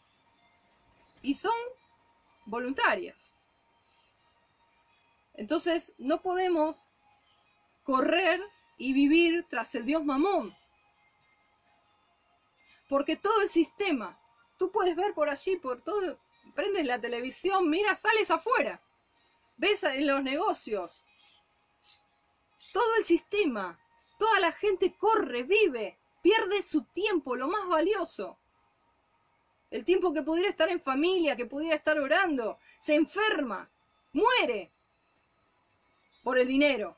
y 1.21 1.35
son 1.35 1.53
voluntarias. 2.45 3.37
Entonces 5.35 5.93
no 5.97 6.21
podemos 6.21 6.89
correr 7.83 8.41
y 8.77 8.93
vivir 8.93 9.45
tras 9.49 9.75
el 9.75 9.85
Dios 9.85 10.03
mamón. 10.03 10.55
Porque 12.89 13.15
todo 13.15 13.41
el 13.41 13.49
sistema, 13.49 14.19
tú 14.57 14.71
puedes 14.71 14.95
ver 14.95 15.13
por 15.13 15.29
allí, 15.29 15.57
por 15.57 15.81
todo, 15.81 16.19
prendes 16.55 16.87
la 16.87 16.99
televisión, 16.99 17.69
mira, 17.69 17.93
sales 17.95 18.31
afuera, 18.31 18.81
ves 19.57 19.83
en 19.83 20.07
los 20.07 20.23
negocios, 20.23 21.05
todo 22.73 22.95
el 22.97 23.03
sistema, 23.03 23.79
toda 24.17 24.39
la 24.39 24.51
gente 24.51 24.95
corre, 24.97 25.43
vive, 25.43 25.99
pierde 26.21 26.63
su 26.63 26.83
tiempo, 26.85 27.35
lo 27.35 27.47
más 27.47 27.67
valioso. 27.67 28.39
El 29.69 29.83
tiempo 29.83 30.13
que 30.13 30.23
pudiera 30.23 30.49
estar 30.49 30.69
en 30.69 30.81
familia, 30.81 31.35
que 31.35 31.45
pudiera 31.45 31.75
estar 31.75 31.99
orando, 31.99 32.59
se 32.79 32.95
enferma, 32.95 33.69
muere 34.13 34.71
por 36.23 36.39
el 36.39 36.47
dinero, 36.47 36.97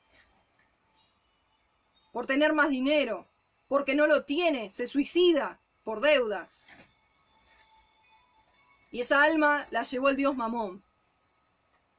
por 2.12 2.26
tener 2.26 2.54
más 2.54 2.70
dinero, 2.70 3.28
porque 3.68 3.96
no 3.96 4.08
lo 4.08 4.24
tiene, 4.26 4.70
se 4.70 4.88
suicida 4.88 5.60
por 5.84 6.02
deudas. 6.02 6.66
Y 8.92 9.02
esa 9.02 9.24
alma 9.24 9.68
la 9.72 9.84
llevó 9.84 10.10
el 10.10 10.16
dios 10.16 10.36
Mamón. 10.36 10.84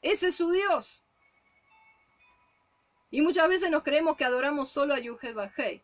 Ese 0.00 0.28
es 0.28 0.36
su 0.36 0.50
dios. 0.50 1.04
Y 3.10 3.22
muchas 3.22 3.48
veces 3.48 3.70
nos 3.70 3.82
creemos 3.82 4.16
que 4.16 4.24
adoramos 4.24 4.68
solo 4.68 4.94
a 4.94 4.98
Yuhed 4.98 5.34
Bajei. 5.34 5.82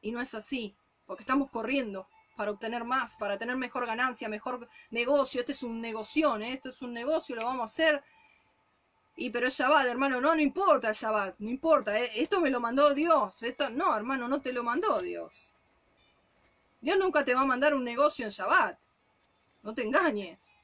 Y 0.00 0.12
no 0.12 0.20
es 0.20 0.34
así, 0.34 0.76
porque 1.06 1.22
estamos 1.22 1.50
corriendo 1.50 2.08
para 2.36 2.52
obtener 2.52 2.84
más, 2.84 3.16
para 3.16 3.36
tener 3.36 3.56
mejor 3.56 3.84
ganancia, 3.84 4.28
mejor 4.28 4.68
negocio. 4.90 5.40
Este 5.40 5.52
es 5.52 5.62
un 5.64 5.80
negocio, 5.80 6.36
¿eh? 6.36 6.52
esto 6.52 6.68
es 6.68 6.80
un 6.82 6.92
negocio, 6.92 7.34
lo 7.34 7.44
vamos 7.44 7.62
a 7.62 7.64
hacer. 7.64 8.04
Y 9.16 9.30
pero 9.30 9.48
es 9.48 9.54
Shabbat, 9.58 9.86
hermano, 9.86 10.20
no, 10.20 10.36
no 10.36 10.40
importa 10.40 10.90
el 10.90 10.94
Shabbat, 10.94 11.34
no 11.40 11.50
importa, 11.50 11.98
¿eh? 11.98 12.12
esto 12.14 12.40
me 12.40 12.50
lo 12.50 12.60
mandó 12.60 12.94
Dios. 12.94 13.42
Esto, 13.42 13.68
no, 13.70 13.96
hermano, 13.96 14.28
no 14.28 14.40
te 14.40 14.52
lo 14.52 14.62
mandó 14.62 15.00
Dios. 15.00 15.52
Dios 16.80 16.96
nunca 16.96 17.24
te 17.24 17.34
va 17.34 17.40
a 17.40 17.44
mandar 17.44 17.74
un 17.74 17.82
negocio 17.82 18.24
en 18.24 18.30
Shabbat. 18.30 18.78
No 19.62 19.74
te 19.74 19.82
engañes. 19.82 20.54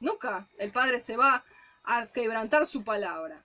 Nunca 0.00 0.48
el 0.58 0.72
Padre 0.72 1.00
se 1.00 1.16
va 1.16 1.44
a 1.84 2.06
quebrantar 2.06 2.66
su 2.66 2.82
palabra. 2.82 3.44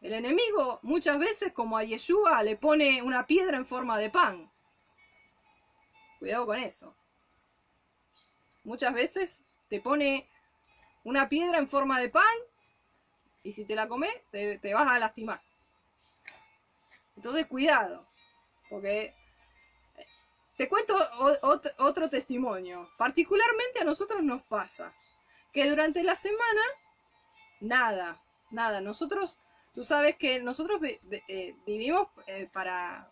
El 0.00 0.12
enemigo 0.12 0.80
muchas 0.82 1.18
veces, 1.18 1.52
como 1.52 1.78
a 1.78 1.84
Yeshua, 1.84 2.42
le 2.42 2.56
pone 2.56 3.00
una 3.02 3.26
piedra 3.26 3.56
en 3.56 3.64
forma 3.64 3.96
de 3.98 4.10
pan. 4.10 4.50
Cuidado 6.18 6.44
con 6.44 6.58
eso. 6.58 6.94
Muchas 8.64 8.92
veces 8.92 9.44
te 9.68 9.80
pone 9.80 10.28
una 11.04 11.28
piedra 11.28 11.58
en 11.58 11.68
forma 11.68 12.00
de 12.00 12.08
pan 12.08 12.36
y 13.42 13.52
si 13.52 13.64
te 13.64 13.74
la 13.74 13.88
comes 13.88 14.10
te, 14.30 14.58
te 14.58 14.74
vas 14.74 14.88
a 14.88 14.98
lastimar. 14.98 15.42
Entonces 17.16 17.46
cuidado, 17.46 18.06
porque 18.68 19.14
te 20.56 20.68
cuento 20.68 20.94
otro 21.78 22.08
testimonio. 22.08 22.88
Particularmente 22.96 23.80
a 23.80 23.84
nosotros 23.84 24.22
nos 24.22 24.42
pasa 24.42 24.94
que 25.52 25.68
durante 25.68 26.02
la 26.02 26.16
semana, 26.16 26.62
nada, 27.60 28.20
nada. 28.50 28.80
Nosotros, 28.80 29.38
tú 29.74 29.84
sabes 29.84 30.16
que 30.16 30.40
nosotros 30.40 30.80
eh, 31.28 31.56
vivimos 31.66 32.08
eh, 32.26 32.48
para, 32.52 33.10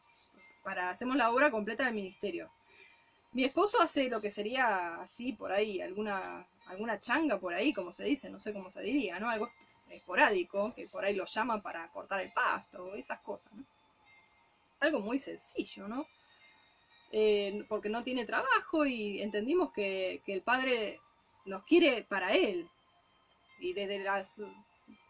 para, 0.62 0.90
hacemos 0.90 1.16
la 1.16 1.30
obra 1.30 1.50
completa 1.50 1.84
del 1.84 1.94
ministerio. 1.94 2.50
Mi 3.32 3.44
esposo 3.44 3.80
hace 3.80 4.08
lo 4.08 4.20
que 4.20 4.30
sería 4.30 4.94
así 4.96 5.32
por 5.32 5.52
ahí, 5.52 5.80
alguna, 5.80 6.46
alguna 6.66 7.00
changa 7.00 7.40
por 7.40 7.54
ahí, 7.54 7.72
como 7.72 7.92
se 7.92 8.04
dice, 8.04 8.28
no 8.28 8.38
sé 8.38 8.52
cómo 8.52 8.70
se 8.70 8.82
diría, 8.82 9.18
¿no? 9.18 9.30
Algo 9.30 9.50
esporádico, 9.88 10.74
que 10.74 10.86
por 10.86 11.04
ahí 11.04 11.14
lo 11.14 11.24
llaman 11.24 11.62
para 11.62 11.88
cortar 11.92 12.20
el 12.20 12.32
pasto, 12.32 12.94
esas 12.94 13.20
cosas, 13.20 13.52
¿no? 13.54 13.64
Algo 14.80 15.00
muy 15.00 15.18
sencillo, 15.18 15.88
¿no? 15.88 16.06
Eh, 17.14 17.66
porque 17.68 17.90
no 17.90 18.02
tiene 18.02 18.24
trabajo 18.24 18.86
y 18.86 19.20
entendimos 19.20 19.70
que, 19.72 20.22
el 20.26 20.42
padre 20.42 21.00
nos 21.44 21.62
quiere 21.64 22.02
para 22.02 22.32
él. 22.32 22.68
Y 23.60 23.74
desde 23.74 23.98
las 23.98 24.42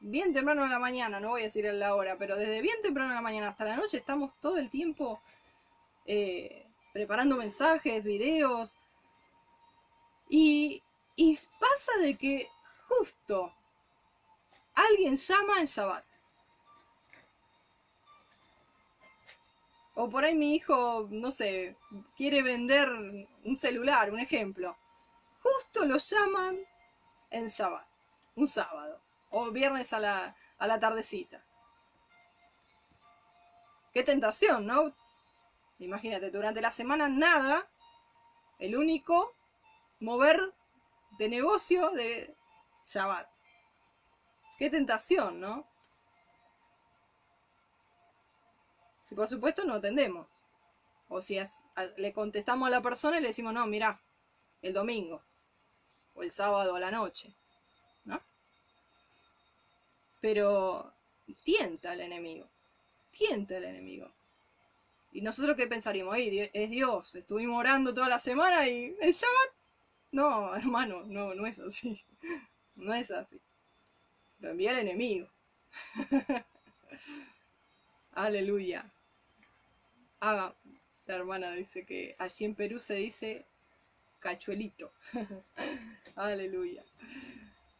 bien 0.01 0.33
temprano 0.33 0.65
de 0.65 0.69
la 0.69 0.81
mañana, 0.81 1.21
no 1.21 1.31
voy 1.31 1.43
a 1.43 1.45
decir 1.45 1.65
la 1.73 1.95
hora, 1.95 2.19
pero 2.19 2.37
desde 2.37 2.61
bien 2.61 2.83
temprano 2.83 3.11
de 3.11 3.15
la 3.15 3.23
mañana 3.23 3.49
hasta 3.49 3.65
la 3.65 3.77
noche 3.77 3.97
estamos 3.97 4.35
todo 4.41 4.59
el 4.59 4.69
tiempo 4.69 5.21
eh, 6.07 6.67
preparando 6.93 7.37
mensajes, 7.37 8.03
videos. 8.03 8.79
Y, 10.29 10.83
y 11.15 11.39
pasa 11.61 11.93
de 12.01 12.17
que 12.17 12.49
justo 12.89 13.55
alguien 14.75 15.17
llama 15.17 15.61
en 15.61 15.67
Shabbat. 15.67 16.12
O 20.03 20.11
por 20.11 20.25
ahí 20.25 20.35
mi 20.35 20.57
hijo, 20.57 21.07
no 21.13 21.31
sé, 21.31 21.77
quiere 22.17 22.43
vender 22.43 22.89
un 23.45 23.55
celular, 23.55 24.11
un 24.11 24.19
ejemplo. 24.19 24.77
Justo 25.41 25.85
lo 25.85 25.97
llaman 25.97 26.59
en 27.31 27.47
Shabbat, 27.47 27.87
un 28.35 28.49
sábado, 28.49 29.01
o 29.31 29.53
viernes 29.53 29.93
a 29.93 30.01
la, 30.01 30.37
a 30.59 30.67
la 30.67 30.81
tardecita. 30.81 31.45
Qué 33.95 34.03
tentación, 34.03 34.67
¿no? 34.67 34.93
Imagínate, 35.79 36.33
durante 36.33 36.61
la 36.61 36.73
semana 36.73 37.09
nada, 37.09 37.71
el 38.59 38.75
único 38.75 39.37
mover 40.01 40.53
de 41.17 41.29
negocio 41.29 41.91
de 41.91 42.35
Shabbat. 42.85 43.31
Qué 44.59 44.69
tentación, 44.69 45.39
¿no? 45.39 45.65
Y 49.13 49.15
por 49.15 49.29
supuesto 49.29 49.65
no 49.65 49.75
atendemos. 49.75 50.27
O 51.09 51.21
si 51.21 51.39
le 51.99 52.15
contestamos 52.15 52.67
a 52.67 52.71
la 52.71 52.81
persona 52.81 53.19
y 53.19 53.21
le 53.21 53.29
decimos, 53.29 53.53
no, 53.53 53.67
mira, 53.67 54.01
el 54.63 54.73
domingo 54.73 55.23
o 56.15 56.23
el 56.23 56.31
sábado 56.31 56.75
a 56.75 56.81
la 56.81 56.91
noche, 56.91 57.31
¿no? 58.07 58.23
Pero 60.23 60.95
tienta 61.45 61.93
al 61.93 62.01
enemigo, 62.01 62.49
tienta 63.11 63.59
al 63.59 63.65
enemigo. 63.65 64.11
¿Y 65.13 65.21
nosotros 65.21 65.59
qué 65.59 65.67
pensaríamos? 65.67 66.17
es 66.17 66.71
Dios, 66.71 67.15
estuvimos 67.15 67.59
orando 67.61 67.93
toda 67.93 68.09
la 68.09 68.19
semana 68.19 68.67
y 68.67 68.97
el 68.99 69.13
Shabbat. 69.13 69.53
No, 70.13 70.57
hermano, 70.57 71.03
no, 71.05 71.35
no 71.35 71.47
es 71.47 71.59
así. 71.59 72.03
No 72.75 72.95
es 72.95 73.11
así. 73.11 73.39
Lo 74.39 74.49
envía 74.49 74.73
el 74.73 74.79
enemigo. 74.79 75.29
Aleluya. 78.15 78.93
Ah, 80.25 80.55
la 81.07 81.17
hermana 81.17 81.51
dice 81.51 81.85
que 81.85 82.15
allí 82.17 82.45
en 82.45 82.55
Perú 82.55 82.79
se 82.79 82.95
dice 82.95 83.45
cachuelito. 84.21 84.93
Aleluya. 86.15 86.85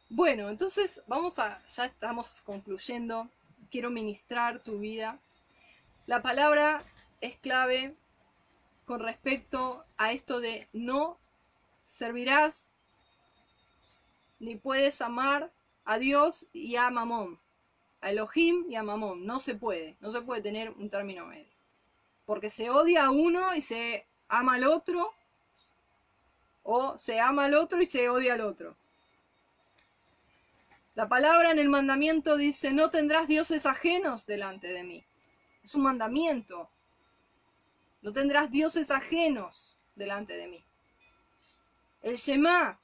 Bueno, 0.09 0.49
entonces 0.49 1.01
vamos 1.07 1.39
a, 1.39 1.65
ya 1.65 1.85
estamos 1.85 2.41
concluyendo. 2.41 3.29
Quiero 3.71 3.89
ministrar 3.91 4.59
tu 4.59 4.79
vida. 4.79 5.21
La 6.05 6.21
palabra 6.21 6.83
es 7.21 7.37
clave 7.37 7.95
con 8.83 8.99
respecto 8.99 9.85
a 9.95 10.11
esto 10.11 10.41
de 10.41 10.67
no 10.73 11.17
servirás 11.79 12.71
ni 14.39 14.57
puedes 14.57 14.99
amar 14.99 15.49
a 15.85 15.97
Dios 15.97 16.45
y 16.51 16.75
a 16.75 16.89
Mamón, 16.89 17.39
a 18.01 18.11
Elohim 18.11 18.65
y 18.69 18.75
a 18.75 18.83
Mamón. 18.83 19.25
No 19.25 19.39
se 19.39 19.55
puede, 19.55 19.95
no 20.01 20.11
se 20.11 20.21
puede 20.21 20.41
tener 20.41 20.71
un 20.71 20.89
término 20.89 21.25
medio. 21.25 21.52
Porque 22.25 22.49
se 22.49 22.69
odia 22.69 23.05
a 23.05 23.11
uno 23.11 23.55
y 23.55 23.61
se 23.61 24.07
ama 24.27 24.55
al 24.55 24.63
otro, 24.65 25.13
o 26.63 26.97
se 26.97 27.19
ama 27.19 27.45
al 27.45 27.55
otro 27.55 27.81
y 27.81 27.85
se 27.85 28.09
odia 28.09 28.33
al 28.33 28.41
otro. 28.41 28.75
La 30.95 31.09
palabra 31.09 31.51
en 31.51 31.59
el 31.59 31.69
mandamiento 31.69 32.37
dice, 32.37 32.71
no 32.71 32.89
tendrás 32.89 33.27
dioses 33.27 33.65
ajenos 33.65 34.25
delante 34.25 34.67
de 34.67 34.83
mí. 34.83 35.03
Es 35.63 35.73
un 35.73 35.81
mandamiento. 35.81 36.69
No 38.01 38.13
tendrás 38.13 38.51
dioses 38.51 38.91
ajenos 38.91 39.77
delante 39.95 40.33
de 40.33 40.47
mí. 40.47 40.63
El 42.03 42.17
Shema, 42.17 42.79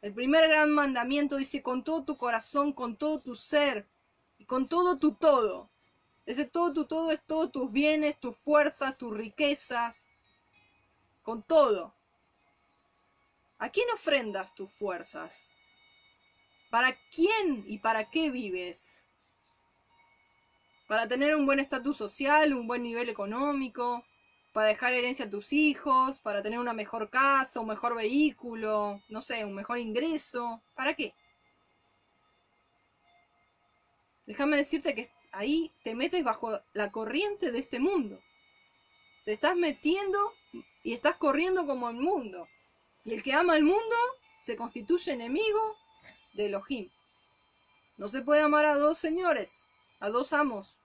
el 0.00 0.14
primer 0.14 0.48
gran 0.48 0.70
mandamiento 0.70 1.36
dice, 1.36 1.62
con 1.62 1.84
todo 1.84 2.04
tu 2.04 2.16
corazón, 2.16 2.72
con 2.72 2.96
todo 2.96 3.20
tu 3.20 3.34
ser 3.34 3.86
y 4.38 4.46
con 4.46 4.66
todo 4.66 4.98
tu 4.98 5.12
todo. 5.12 5.68
Ese 6.26 6.44
todo 6.44 6.72
tu 6.72 6.86
todo 6.86 7.10
es 7.10 7.22
todos 7.24 7.50
tus 7.50 7.70
bienes, 7.72 8.18
tus 8.18 8.36
fuerzas, 8.36 8.96
tus 8.98 9.16
riquezas, 9.16 10.06
con 11.22 11.42
todo. 11.42 11.94
¿A 13.58 13.68
quién 13.68 13.90
ofrendas 13.90 14.54
tus 14.54 14.72
fuerzas? 14.72 15.52
¿Para 16.70 16.96
quién 17.14 17.64
y 17.66 17.78
para 17.78 18.10
qué 18.10 18.30
vives? 18.30 19.02
¿Para 20.86 21.06
tener 21.06 21.34
un 21.34 21.46
buen 21.46 21.60
estatus 21.60 21.96
social, 21.96 22.54
un 22.54 22.66
buen 22.66 22.82
nivel 22.82 23.08
económico? 23.08 24.04
¿Para 24.52 24.68
dejar 24.68 24.92
herencia 24.92 25.26
a 25.26 25.30
tus 25.30 25.52
hijos? 25.52 26.18
¿Para 26.20 26.42
tener 26.42 26.58
una 26.58 26.72
mejor 26.72 27.10
casa, 27.10 27.60
un 27.60 27.68
mejor 27.68 27.94
vehículo? 27.94 29.00
No 29.08 29.20
sé, 29.20 29.44
un 29.44 29.54
mejor 29.54 29.78
ingreso. 29.78 30.62
¿Para 30.74 30.94
qué? 30.94 31.14
Déjame 34.26 34.56
decirte 34.56 34.94
que 34.94 35.10
ahí 35.32 35.72
te 35.82 35.94
metes 35.94 36.24
bajo 36.24 36.60
la 36.72 36.90
corriente 36.90 37.52
de 37.52 37.58
este 37.58 37.78
mundo. 37.78 38.20
Te 39.24 39.32
estás 39.32 39.56
metiendo 39.56 40.18
y 40.82 40.94
estás 40.94 41.16
corriendo 41.16 41.66
como 41.66 41.90
el 41.90 41.96
mundo. 41.96 42.48
Y 43.04 43.12
el 43.12 43.22
que 43.22 43.32
ama 43.32 43.54
al 43.54 43.62
mundo 43.62 43.96
se 44.40 44.56
constituye 44.56 45.12
enemigo 45.12 45.76
de 46.32 46.46
Elohim. 46.46 46.90
No 47.96 48.08
se 48.08 48.22
puede 48.22 48.40
amar 48.40 48.64
a 48.64 48.76
dos 48.76 48.98
señores, 48.98 49.66
a 50.00 50.08
dos 50.08 50.32
amos. 50.32 50.76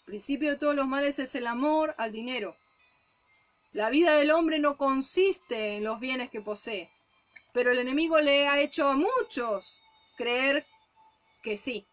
El 0.00 0.12
principio 0.12 0.50
de 0.50 0.56
todos 0.56 0.74
los 0.74 0.86
males 0.86 1.18
es 1.18 1.34
el 1.34 1.46
amor 1.46 1.94
al 1.98 2.12
dinero. 2.12 2.56
La 3.72 3.90
vida 3.90 4.16
del 4.16 4.30
hombre 4.30 4.58
no 4.58 4.76
consiste 4.76 5.76
en 5.76 5.84
los 5.84 6.00
bienes 6.00 6.30
que 6.30 6.40
posee, 6.40 6.90
pero 7.52 7.70
el 7.70 7.78
enemigo 7.78 8.18
le 8.20 8.48
ha 8.48 8.60
hecho 8.60 8.88
a 8.88 8.94
muchos 8.94 9.82
creer 10.16 10.66
que 11.42 11.56
sí, 11.56 11.86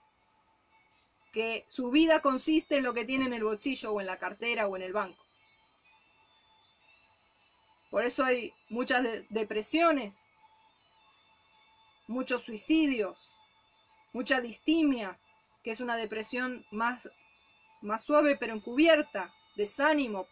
que 1.34 1.66
su 1.68 1.92
vida 1.92 2.22
consiste 2.22 2.78
en 2.78 2.84
lo 2.84 2.94
que 2.94 3.06
tiene 3.06 3.26
en 3.26 3.34
el 3.34 3.44
bolsillo 3.44 3.92
o 3.92 4.00
en 4.00 4.08
la 4.08 4.18
cartera 4.18 4.68
o 4.68 4.76
en 4.76 4.84
el 4.84 4.94
banco. 4.94 5.22
Por 7.92 8.06
eso 8.06 8.24
hay 8.24 8.54
muchas 8.70 9.06
depresiones, 9.30 10.26
muchos 12.08 12.42
suicidios, 12.42 13.32
mucha 14.14 14.40
distimia, 14.40 15.20
que 15.62 15.72
es 15.72 15.82
una 15.82 15.98
depresión 15.98 16.66
más, 16.72 17.12
más 17.82 18.04
suave 18.04 18.38
pero 18.38 18.54
encubierta, 18.54 19.34
desánimo. 19.56 20.28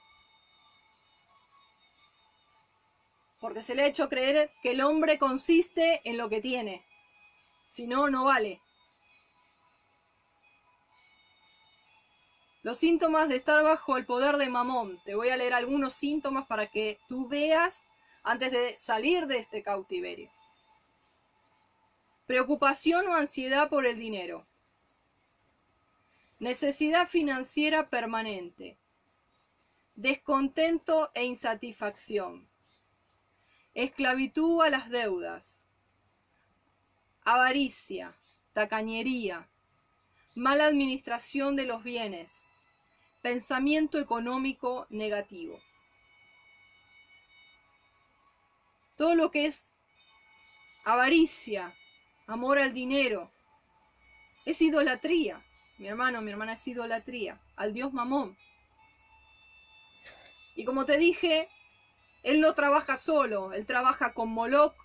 Porque 3.41 3.61
se 3.61 3.75
le 3.75 3.83
ha 3.83 3.87
hecho 3.87 4.07
creer 4.07 4.51
que 4.61 4.71
el 4.71 4.79
hombre 4.79 5.17
consiste 5.17 5.99
en 6.05 6.17
lo 6.17 6.29
que 6.29 6.39
tiene. 6.39 6.85
Si 7.67 7.87
no, 7.87 8.09
no 8.09 8.23
vale. 8.23 8.61
Los 12.63 12.77
síntomas 12.77 13.27
de 13.27 13.35
estar 13.35 13.61
bajo 13.61 13.97
el 13.97 14.05
poder 14.05 14.37
de 14.37 14.47
Mamón. 14.49 15.01
Te 15.03 15.15
voy 15.15 15.29
a 15.29 15.35
leer 15.35 15.53
algunos 15.53 15.93
síntomas 15.93 16.47
para 16.47 16.67
que 16.67 16.97
tú 17.09 17.27
veas 17.27 17.85
antes 18.23 18.51
de 18.53 18.77
salir 18.77 19.27
de 19.27 19.37
este 19.37 19.61
cautiverio. 19.61 20.31
preocupación 22.25 23.05
o 23.09 23.15
ansiedad 23.15 23.67
por 23.67 23.85
el 23.85 23.99
dinero, 23.99 24.47
necesidad 26.39 27.09
financiera 27.09 27.89
permanente, 27.89 28.77
descontento 29.95 31.11
e 31.13 31.25
insatisfacción, 31.25 32.47
esclavitud 33.73 34.61
a 34.61 34.69
las 34.69 34.89
deudas, 34.89 35.67
avaricia, 37.25 38.15
tacañería, 38.53 39.49
mala 40.33 40.65
administración 40.65 41.57
de 41.57 41.65
los 41.65 41.83
bienes, 41.83 42.52
pensamiento 43.23 43.97
económico 43.99 44.85
negativo. 44.89 45.59
Todo 48.97 49.15
lo 49.15 49.31
que 49.31 49.45
es 49.45 49.75
avaricia, 50.83 51.73
amor 52.27 52.59
al 52.59 52.73
dinero, 52.73 53.31
es 54.45 54.61
idolatría. 54.61 55.43
Mi 55.77 55.87
hermano, 55.87 56.21
mi 56.21 56.31
hermana 56.31 56.53
es 56.53 56.67
idolatría 56.67 57.39
al 57.55 57.73
Dios 57.73 57.93
Mamón. 57.93 58.37
Y 60.55 60.65
como 60.65 60.85
te 60.85 60.97
dije, 60.97 61.49
él 62.23 62.41
no 62.41 62.53
trabaja 62.53 62.97
solo, 62.97 63.53
él 63.53 63.65
trabaja 63.65 64.13
con 64.13 64.29
Moloch. 64.29 64.75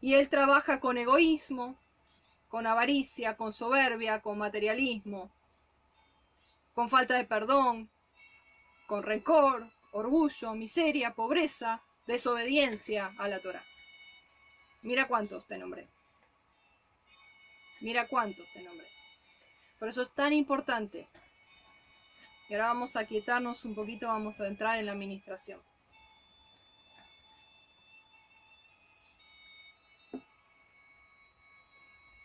Y 0.00 0.14
él 0.14 0.28
trabaja 0.28 0.78
con 0.78 0.96
egoísmo, 0.96 1.76
con 2.48 2.66
avaricia, 2.66 3.36
con 3.36 3.52
soberbia, 3.52 4.20
con 4.20 4.38
materialismo, 4.38 5.30
con 6.74 6.88
falta 6.88 7.14
de 7.14 7.24
perdón, 7.24 7.90
con 8.86 9.02
rencor, 9.02 9.66
orgullo, 9.92 10.54
miseria, 10.54 11.14
pobreza, 11.14 11.82
desobediencia 12.06 13.14
a 13.18 13.28
la 13.28 13.40
Torah. 13.40 13.64
Mira 14.82 15.08
cuántos 15.08 15.46
te 15.46 15.58
nombré. 15.58 15.88
Mira 17.80 18.06
cuántos 18.06 18.46
te 18.52 18.62
nombré. 18.62 18.86
Por 19.78 19.88
eso 19.88 20.02
es 20.02 20.10
tan 20.14 20.32
importante. 20.32 21.08
Y 22.48 22.54
ahora 22.54 22.66
vamos 22.66 22.94
a 22.96 23.06
quietarnos 23.06 23.64
un 23.64 23.74
poquito, 23.74 24.06
vamos 24.06 24.40
a 24.40 24.46
entrar 24.46 24.78
en 24.78 24.86
la 24.86 24.92
administración. 24.92 25.60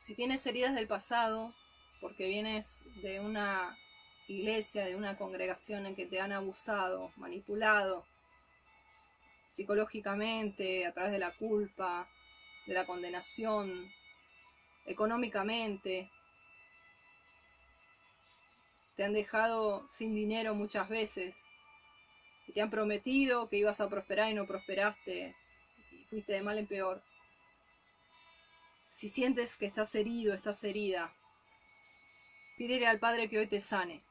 Si 0.02 0.15
tienes 0.15 0.44
heridas 0.48 0.73
del 0.73 0.88
pasado, 0.88 1.53
porque 1.99 2.28
vienes 2.28 2.84
de 3.03 3.19
una 3.19 3.78
iglesia, 4.28 4.84
de 4.84 4.95
una 4.95 5.15
congregación 5.15 5.86
en 5.86 5.95
que 5.95 6.07
te 6.07 6.19
han 6.19 6.32
abusado, 6.32 7.11
manipulado 7.18 8.03
psicológicamente, 9.48 10.88
a 10.88 10.91
través 10.91 11.11
de 11.11 11.19
la 11.19 11.30
culpa, 11.32 12.10
de 12.65 12.73
la 12.73 12.88
condenación, 12.88 13.91
económicamente, 14.88 16.10
te 18.95 19.03
han 19.03 19.14
dejado 19.14 19.88
sin 19.90 20.15
dinero 20.15 20.56
muchas 20.56 20.90
veces, 20.90 21.45
y 22.48 22.53
te 22.53 22.61
han 22.61 22.72
prometido 22.72 23.49
que 23.49 23.57
ibas 23.57 23.80
a 23.80 23.90
prosperar 23.90 24.32
y 24.32 24.34
no 24.34 24.48
prosperaste, 24.48 25.36
y 25.91 26.06
fuiste 26.06 26.34
de 26.34 26.41
mal 26.41 26.57
en 26.57 26.65
peor. 26.65 27.03
Si 28.91 29.09
sientes 29.09 29.57
que 29.57 29.65
estás 29.65 29.95
herido, 29.95 30.34
estás 30.34 30.63
herida, 30.63 31.13
pídele 32.57 32.85
al 32.88 32.99
Padre 32.99 33.30
que 33.30 33.39
hoy 33.39 33.47
te 33.47 33.59
sane. 33.59 34.03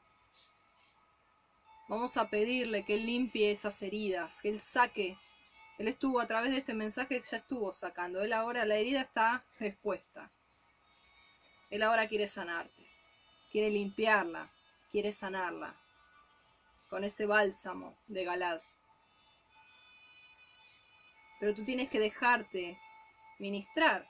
Vamos 1.87 2.17
a 2.17 2.29
pedirle 2.29 2.83
que 2.83 2.95
Él 2.95 3.05
limpie 3.05 3.51
esas 3.51 3.81
heridas, 3.81 4.41
que 4.41 4.49
Él 4.49 4.59
saque. 4.59 5.17
Él 5.77 5.87
estuvo 5.87 6.19
a 6.19 6.27
través 6.27 6.51
de 6.51 6.57
este 6.57 6.73
mensaje, 6.73 7.21
ya 7.21 7.37
estuvo 7.37 7.73
sacando. 7.73 8.21
Él 8.21 8.33
ahora, 8.33 8.65
la 8.65 8.75
herida 8.75 9.01
está 9.01 9.43
expuesta. 9.59 10.31
Él 11.69 11.83
ahora 11.83 12.07
quiere 12.07 12.27
sanarte, 12.27 12.85
quiere 13.51 13.69
limpiarla, 13.69 14.49
quiere 14.91 15.13
sanarla 15.13 15.75
con 16.89 17.05
ese 17.05 17.25
bálsamo 17.25 17.97
de 18.07 18.25
Galad. 18.25 18.61
Pero 21.39 21.55
tú 21.55 21.63
tienes 21.63 21.89
que 21.89 21.99
dejarte 21.99 22.77
ministrar, 23.39 24.05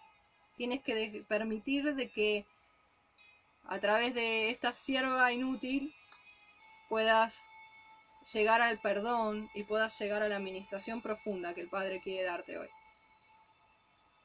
tienes 0.61 0.83
que 0.83 1.25
permitir 1.27 1.95
de 1.95 2.07
que 2.11 2.45
a 3.65 3.79
través 3.79 4.13
de 4.13 4.51
esta 4.51 4.73
sierva 4.73 5.33
inútil 5.33 5.91
puedas 6.87 7.49
llegar 8.31 8.61
al 8.61 8.79
perdón 8.79 9.49
y 9.55 9.63
puedas 9.63 9.99
llegar 9.99 10.21
a 10.21 10.29
la 10.29 10.35
administración 10.35 11.01
profunda 11.01 11.55
que 11.55 11.61
el 11.61 11.67
Padre 11.67 11.99
quiere 11.99 12.21
darte 12.25 12.59
hoy. 12.59 12.67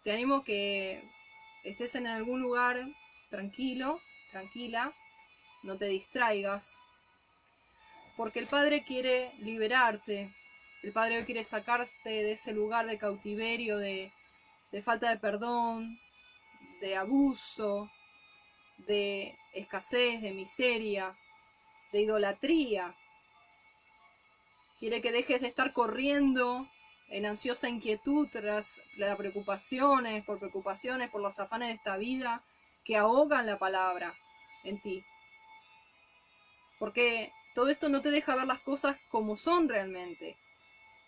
Te 0.04 0.12
animo 0.12 0.44
que 0.44 1.02
estés 1.64 1.94
en 1.94 2.06
algún 2.06 2.42
lugar 2.42 2.86
tranquilo, 3.30 3.98
tranquila, 4.30 4.92
no 5.62 5.78
te 5.78 5.86
distraigas, 5.86 6.76
porque 8.14 8.40
el 8.40 8.46
Padre 8.46 8.84
quiere 8.84 9.32
liberarte, 9.38 10.34
el 10.82 10.92
Padre 10.92 11.24
quiere 11.24 11.44
sacarte 11.44 12.10
de 12.10 12.32
ese 12.32 12.52
lugar 12.52 12.84
de 12.84 12.98
cautiverio, 12.98 13.78
de, 13.78 14.12
de 14.70 14.82
falta 14.82 15.08
de 15.08 15.16
perdón, 15.16 15.98
de 16.80 16.96
abuso, 16.96 17.90
de 18.78 19.36
escasez, 19.54 20.20
de 20.20 20.32
miseria, 20.32 21.16
de 21.92 22.02
idolatría. 22.02 22.94
Quiere 24.78 25.00
que 25.00 25.12
dejes 25.12 25.40
de 25.40 25.48
estar 25.48 25.72
corriendo 25.72 26.68
en 27.08 27.26
ansiosa 27.26 27.68
inquietud 27.68 28.28
tras 28.30 28.80
las 28.96 29.16
preocupaciones, 29.16 30.24
por 30.24 30.38
preocupaciones, 30.38 31.10
por 31.10 31.22
los 31.22 31.38
afanes 31.38 31.68
de 31.68 31.74
esta 31.74 31.96
vida 31.96 32.42
que 32.84 32.96
ahogan 32.96 33.46
la 33.46 33.58
palabra 33.58 34.14
en 34.64 34.80
ti. 34.80 35.04
Porque 36.78 37.32
todo 37.54 37.70
esto 37.70 37.88
no 37.88 38.02
te 38.02 38.10
deja 38.10 38.36
ver 38.36 38.46
las 38.46 38.60
cosas 38.60 38.96
como 39.08 39.36
son 39.36 39.68
realmente. 39.68 40.36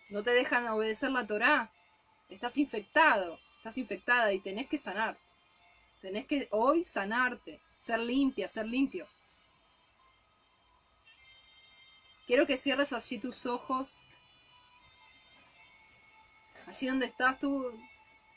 No 0.08 0.22
te 0.22 0.30
dejan 0.30 0.66
obedecer 0.68 1.10
la 1.10 1.26
Torá. 1.26 1.70
Estás 2.30 2.56
infectado, 2.56 3.38
estás 3.58 3.76
infectada 3.76 4.32
y 4.32 4.40
tenés 4.40 4.66
que 4.66 4.78
sanar. 4.78 5.18
Tenés 6.00 6.26
que 6.26 6.48
hoy 6.52 6.84
sanarte, 6.84 7.60
ser 7.80 8.00
limpia, 8.00 8.48
ser 8.48 8.66
limpio. 8.66 9.08
Quiero 12.26 12.46
que 12.46 12.58
cierres 12.58 12.92
así 12.92 13.18
tus 13.18 13.46
ojos. 13.46 14.02
Así 16.66 16.86
donde 16.86 17.06
estás 17.06 17.38
tú, 17.38 17.72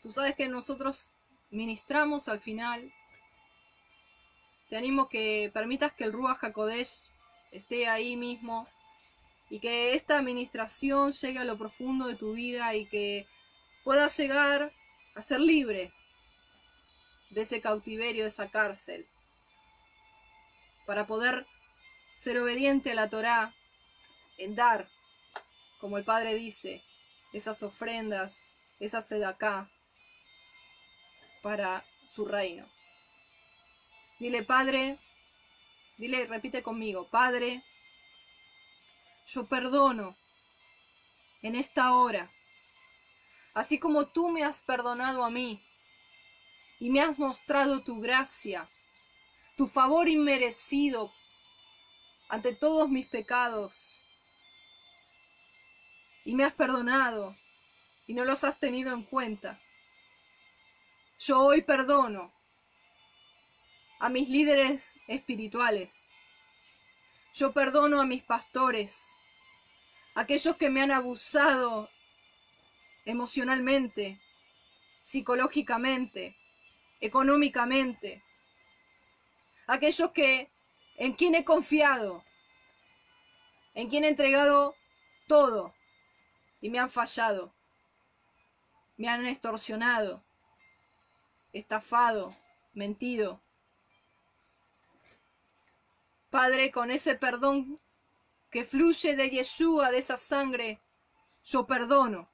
tú 0.01 0.09
sabes 0.09 0.35
que 0.35 0.47
nosotros 0.47 1.15
ministramos 1.51 2.27
al 2.29 2.39
final. 2.39 2.91
Te 4.69 4.77
animo 4.77 5.09
que 5.09 5.51
permitas 5.53 5.91
que 5.91 6.05
el 6.05 6.13
Ruach 6.13 6.41
HaKodesh 6.41 7.09
esté 7.51 7.87
ahí 7.87 8.15
mismo 8.15 8.67
y 9.49 9.59
que 9.59 9.93
esta 9.93 10.17
administración 10.17 11.11
llegue 11.11 11.39
a 11.39 11.43
lo 11.43 11.57
profundo 11.57 12.07
de 12.07 12.15
tu 12.15 12.31
vida 12.31 12.73
y 12.73 12.85
que 12.85 13.27
puedas 13.83 14.17
llegar 14.17 14.71
a 15.13 15.21
ser 15.21 15.41
libre 15.41 15.91
de 17.31 17.41
ese 17.41 17.61
cautiverio, 17.61 18.23
de 18.23 18.29
esa 18.29 18.51
cárcel, 18.51 19.07
para 20.85 21.07
poder 21.07 21.47
ser 22.17 22.37
obediente 22.37 22.91
a 22.91 22.95
la 22.95 23.09
Torá 23.09 23.53
en 24.37 24.55
dar, 24.55 24.89
como 25.79 25.97
el 25.97 26.03
Padre 26.03 26.35
dice, 26.35 26.83
esas 27.33 27.63
ofrendas, 27.63 28.41
esa 28.79 29.01
sedacá 29.01 29.71
para 31.41 31.85
su 32.09 32.25
reino. 32.25 32.67
Dile, 34.19 34.43
Padre, 34.43 34.99
dile, 35.97 36.25
repite 36.25 36.61
conmigo, 36.61 37.07
Padre, 37.09 37.63
yo 39.25 39.45
perdono 39.45 40.17
en 41.41 41.55
esta 41.55 41.93
hora, 41.93 42.31
así 43.53 43.79
como 43.79 44.07
tú 44.07 44.29
me 44.29 44.43
has 44.43 44.61
perdonado 44.61 45.23
a 45.23 45.29
mí 45.29 45.63
y 46.81 46.89
me 46.89 46.99
has 46.99 47.19
mostrado 47.19 47.83
tu 47.83 48.01
gracia, 48.01 48.67
tu 49.55 49.67
favor 49.67 50.09
inmerecido 50.09 51.13
ante 52.27 52.55
todos 52.55 52.89
mis 52.89 53.05
pecados. 53.05 54.01
Y 56.25 56.33
me 56.33 56.43
has 56.43 56.55
perdonado 56.55 57.35
y 58.07 58.15
no 58.15 58.25
los 58.25 58.43
has 58.43 58.59
tenido 58.59 58.95
en 58.95 59.03
cuenta. 59.03 59.61
Yo 61.19 61.41
hoy 61.41 61.61
perdono 61.61 62.33
a 63.99 64.09
mis 64.09 64.27
líderes 64.27 64.95
espirituales. 65.07 66.07
Yo 67.35 67.53
perdono 67.53 68.01
a 68.01 68.07
mis 68.07 68.23
pastores, 68.23 69.15
aquellos 70.15 70.55
que 70.55 70.71
me 70.71 70.81
han 70.81 70.89
abusado 70.89 71.91
emocionalmente, 73.05 74.19
psicológicamente, 75.03 76.40
económicamente, 77.01 78.23
aquellos 79.67 80.11
que 80.11 80.51
en 80.95 81.13
quien 81.13 81.35
he 81.35 81.43
confiado, 81.43 82.23
en 83.73 83.89
quien 83.89 84.03
he 84.05 84.09
entregado 84.09 84.75
todo 85.27 85.73
y 86.61 86.69
me 86.69 86.79
han 86.79 86.89
fallado. 86.89 87.53
me 88.97 89.09
han 89.09 89.25
extorsionado, 89.25 90.23
estafado, 91.53 92.35
mentido. 92.73 93.41
Padre, 96.29 96.71
con 96.71 96.91
ese 96.91 97.15
perdón 97.15 97.79
que 98.51 98.63
fluye 98.63 99.15
de 99.15 99.29
Yeshua, 99.29 99.89
de 99.89 99.97
esa 99.97 100.17
sangre, 100.17 100.79
yo 101.43 101.65
perdono. 101.65 102.29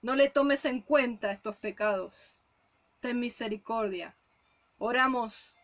No 0.00 0.16
le 0.16 0.30
tomes 0.30 0.64
en 0.64 0.80
cuenta 0.80 1.30
estos 1.30 1.56
pecados. 1.56 2.37
Ten 3.00 3.20
misericordia. 3.20 4.16
Oramos 4.78 5.56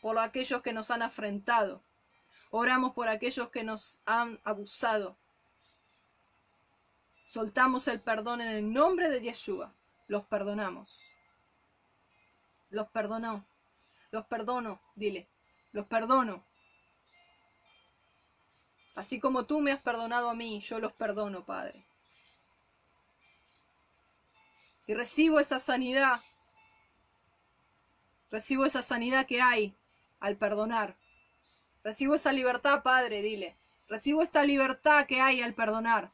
por 0.00 0.18
aquellos 0.18 0.62
que 0.62 0.72
nos 0.72 0.90
han 0.90 1.02
afrentado. 1.02 1.82
Oramos 2.50 2.92
por 2.92 3.08
aquellos 3.08 3.50
que 3.50 3.64
nos 3.64 4.00
han 4.04 4.40
abusado. 4.44 5.16
Soltamos 7.24 7.88
el 7.88 8.00
perdón 8.00 8.40
en 8.40 8.48
el 8.48 8.72
nombre 8.72 9.08
de 9.08 9.20
Yeshua. 9.20 9.72
Los 10.06 10.24
perdonamos. 10.26 11.02
Los 12.70 12.88
perdonó. 12.88 13.46
Los 14.10 14.26
perdono, 14.26 14.80
dile. 14.94 15.28
Los 15.72 15.86
perdono. 15.86 16.44
Así 18.94 19.18
como 19.20 19.46
tú 19.46 19.60
me 19.60 19.72
has 19.72 19.80
perdonado 19.80 20.28
a 20.28 20.34
mí, 20.34 20.60
yo 20.60 20.78
los 20.78 20.92
perdono, 20.92 21.46
Padre. 21.46 21.86
Y 24.86 24.94
recibo 24.94 25.40
esa 25.40 25.58
sanidad. 25.58 26.20
Recibo 28.32 28.64
esa 28.64 28.80
sanidad 28.80 29.26
que 29.26 29.42
hay 29.42 29.76
al 30.18 30.38
perdonar. 30.38 30.96
Recibo 31.84 32.14
esa 32.14 32.32
libertad, 32.32 32.82
Padre, 32.82 33.20
dile. 33.20 33.58
Recibo 33.88 34.22
esta 34.22 34.42
libertad 34.42 35.04
que 35.06 35.20
hay 35.20 35.42
al 35.42 35.52
perdonar, 35.52 36.10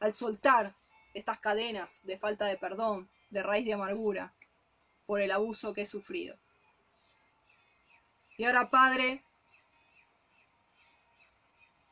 al 0.00 0.14
soltar 0.14 0.74
estas 1.14 1.38
cadenas 1.38 2.04
de 2.04 2.18
falta 2.18 2.46
de 2.46 2.56
perdón, 2.56 3.08
de 3.30 3.44
raíz 3.44 3.64
de 3.64 3.74
amargura, 3.74 4.34
por 5.06 5.20
el 5.20 5.30
abuso 5.30 5.72
que 5.72 5.82
he 5.82 5.86
sufrido. 5.86 6.36
Y 8.36 8.46
ahora, 8.46 8.68
Padre, 8.68 9.22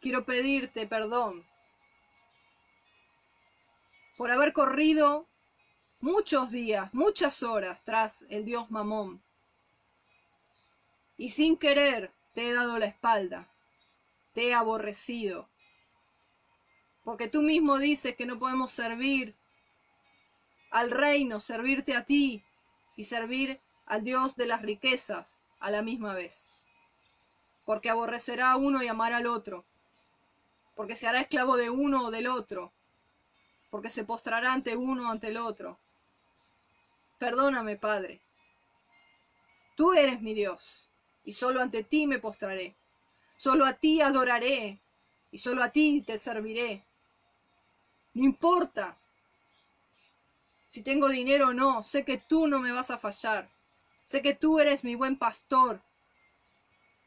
quiero 0.00 0.24
pedirte 0.24 0.88
perdón 0.88 1.46
por 4.16 4.32
haber 4.32 4.52
corrido 4.52 5.28
muchos 6.00 6.50
días, 6.50 6.92
muchas 6.92 7.44
horas 7.44 7.84
tras 7.84 8.22
el 8.28 8.44
Dios 8.44 8.68
Mamón. 8.68 9.22
Y 11.22 11.28
sin 11.28 11.56
querer 11.56 12.12
te 12.34 12.48
he 12.48 12.52
dado 12.52 12.80
la 12.80 12.86
espalda, 12.86 13.46
te 14.34 14.48
he 14.48 14.54
aborrecido. 14.54 15.48
Porque 17.04 17.28
tú 17.28 17.42
mismo 17.42 17.78
dices 17.78 18.16
que 18.16 18.26
no 18.26 18.40
podemos 18.40 18.72
servir 18.72 19.36
al 20.72 20.90
reino, 20.90 21.38
servirte 21.38 21.94
a 21.94 22.04
ti 22.04 22.42
y 22.96 23.04
servir 23.04 23.60
al 23.86 24.02
Dios 24.02 24.34
de 24.34 24.46
las 24.46 24.62
riquezas 24.62 25.44
a 25.60 25.70
la 25.70 25.80
misma 25.82 26.12
vez. 26.12 26.52
Porque 27.66 27.88
aborrecerá 27.88 28.50
a 28.50 28.56
uno 28.56 28.82
y 28.82 28.88
amará 28.88 29.18
al 29.18 29.28
otro. 29.28 29.64
Porque 30.74 30.96
se 30.96 31.06
hará 31.06 31.20
esclavo 31.20 31.56
de 31.56 31.70
uno 31.70 32.06
o 32.06 32.10
del 32.10 32.26
otro. 32.26 32.72
Porque 33.70 33.90
se 33.90 34.02
postrará 34.02 34.52
ante 34.52 34.74
uno 34.74 35.08
o 35.08 35.12
ante 35.12 35.28
el 35.28 35.36
otro. 35.36 35.78
Perdóname, 37.20 37.76
Padre. 37.76 38.20
Tú 39.76 39.92
eres 39.92 40.20
mi 40.20 40.34
Dios 40.34 40.88
y 41.24 41.32
solo 41.32 41.60
ante 41.60 41.82
ti 41.82 42.06
me 42.06 42.18
postraré. 42.18 42.74
Solo 43.36 43.64
a 43.64 43.74
ti 43.74 44.00
adoraré 44.00 44.78
y 45.30 45.38
solo 45.38 45.62
a 45.62 45.70
ti 45.70 46.02
te 46.02 46.18
serviré. 46.18 46.84
No 48.14 48.24
importa 48.24 48.96
si 50.68 50.82
tengo 50.82 51.08
dinero 51.08 51.48
o 51.48 51.52
no, 51.52 51.82
sé 51.82 52.04
que 52.04 52.18
tú 52.18 52.46
no 52.46 52.58
me 52.58 52.72
vas 52.72 52.90
a 52.90 52.98
fallar. 52.98 53.50
Sé 54.04 54.22
que 54.22 54.34
tú 54.34 54.58
eres 54.58 54.84
mi 54.84 54.94
buen 54.94 55.18
pastor, 55.18 55.82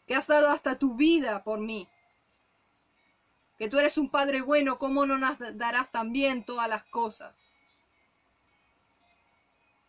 que 0.08 0.16
has 0.16 0.28
dado 0.28 0.50
hasta 0.50 0.78
tu 0.78 0.96
vida 0.96 1.44
por 1.44 1.60
mí. 1.60 1.88
Que 3.58 3.70
tú 3.70 3.80
eres 3.80 3.98
un 3.98 4.10
Padre 4.10 4.42
bueno, 4.42 4.78
¿cómo 4.78 5.06
no 5.06 5.18
nos 5.18 5.38
darás 5.58 5.92
también 5.92 6.44
todas 6.44 6.70
las 6.70 6.84
cosas? 6.86 7.50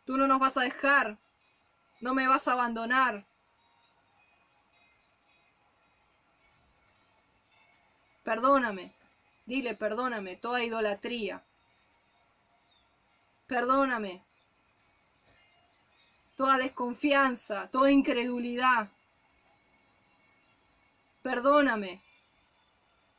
Tú 0.05 0.17
no 0.17 0.27
nos 0.27 0.39
vas 0.39 0.57
a 0.57 0.63
dejar, 0.63 1.19
no 2.01 2.15
me 2.15 2.29
vas 2.29 2.49
a 2.49 2.53
abandonar, 2.53 3.27
Perdóname. 8.27 8.93
Dile, 9.45 9.77
perdóname 9.77 10.35
toda 10.35 10.65
idolatría. 10.65 11.45
Perdóname 13.47 14.25
toda 16.35 16.59
desconfianza, 16.59 17.71
toda 17.71 17.93
incredulidad. 17.93 18.89
Perdóname 21.23 22.03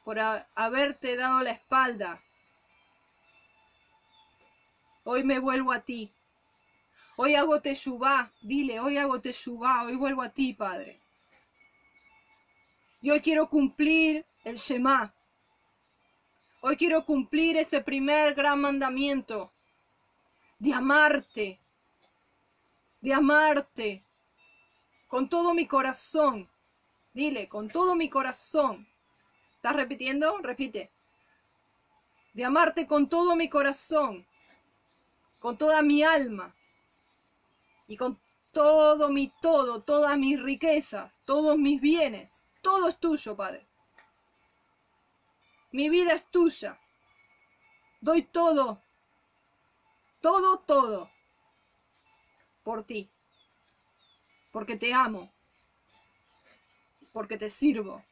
por 0.03 0.19
haberte 0.55 1.15
dado 1.15 1.39
la 1.39 1.51
espalda. 1.51 2.21
Hoy 5.05 5.23
me 5.23 5.39
vuelvo 5.39 5.71
a 5.71 5.79
ti. 5.79 6.11
Hoy 7.15 7.35
hago 7.35 7.61
teshuvá, 7.61 8.33
dile, 8.41 8.81
hoy 8.81 8.97
hago 8.97 9.21
teshuvá, 9.21 9.83
hoy 9.83 9.95
vuelvo 9.95 10.21
a 10.21 10.29
ti, 10.29 10.53
Padre. 10.53 10.99
Y 13.01 13.09
hoy 13.09 13.21
quiero 13.21 13.47
cumplir 13.47 14.25
el 14.47 14.55
Shema. 14.55 15.13
Hoy 16.61 16.77
quiero 16.77 17.05
cumplir 17.05 17.57
ese 17.57 17.81
primer 17.81 18.33
gran 18.33 18.61
mandamiento 18.61 19.51
de 20.57 20.73
amarte, 20.73 21.59
de 23.01 23.13
amarte 23.13 24.03
con 25.07 25.27
todo 25.29 25.53
mi 25.53 25.67
corazón. 25.67 26.49
Dile, 27.13 27.49
con 27.49 27.67
todo 27.69 27.95
mi 27.95 28.09
corazón. 28.09 28.87
¿Estás 29.55 29.75
repitiendo? 29.75 30.37
Repite. 30.39 30.91
De 32.33 32.45
amarte 32.45 32.87
con 32.87 33.09
todo 33.09 33.35
mi 33.35 33.49
corazón, 33.49 34.25
con 35.39 35.57
toda 35.57 35.81
mi 35.81 36.03
alma 36.03 36.55
y 37.87 37.97
con 37.97 38.19
todo 38.51 39.09
mi 39.09 39.31
todo, 39.41 39.81
todas 39.81 40.17
mis 40.17 40.41
riquezas, 40.41 41.21
todos 41.25 41.57
mis 41.57 41.81
bienes. 41.81 42.45
Todo 42.61 42.87
es 42.87 42.97
tuyo, 42.97 43.35
Padre. 43.35 43.66
Mi 45.71 45.89
vida 45.89 46.13
es 46.13 46.25
tuya. 46.31 46.79
Doy 47.99 48.23
todo, 48.23 48.81
todo, 50.21 50.59
todo 50.59 51.11
por 52.63 52.83
ti. 52.83 53.09
Porque 54.51 54.75
te 54.75 54.93
amo. 54.93 55.31
Porque 57.11 57.37
te 57.37 57.49
sirvo. 57.49 58.03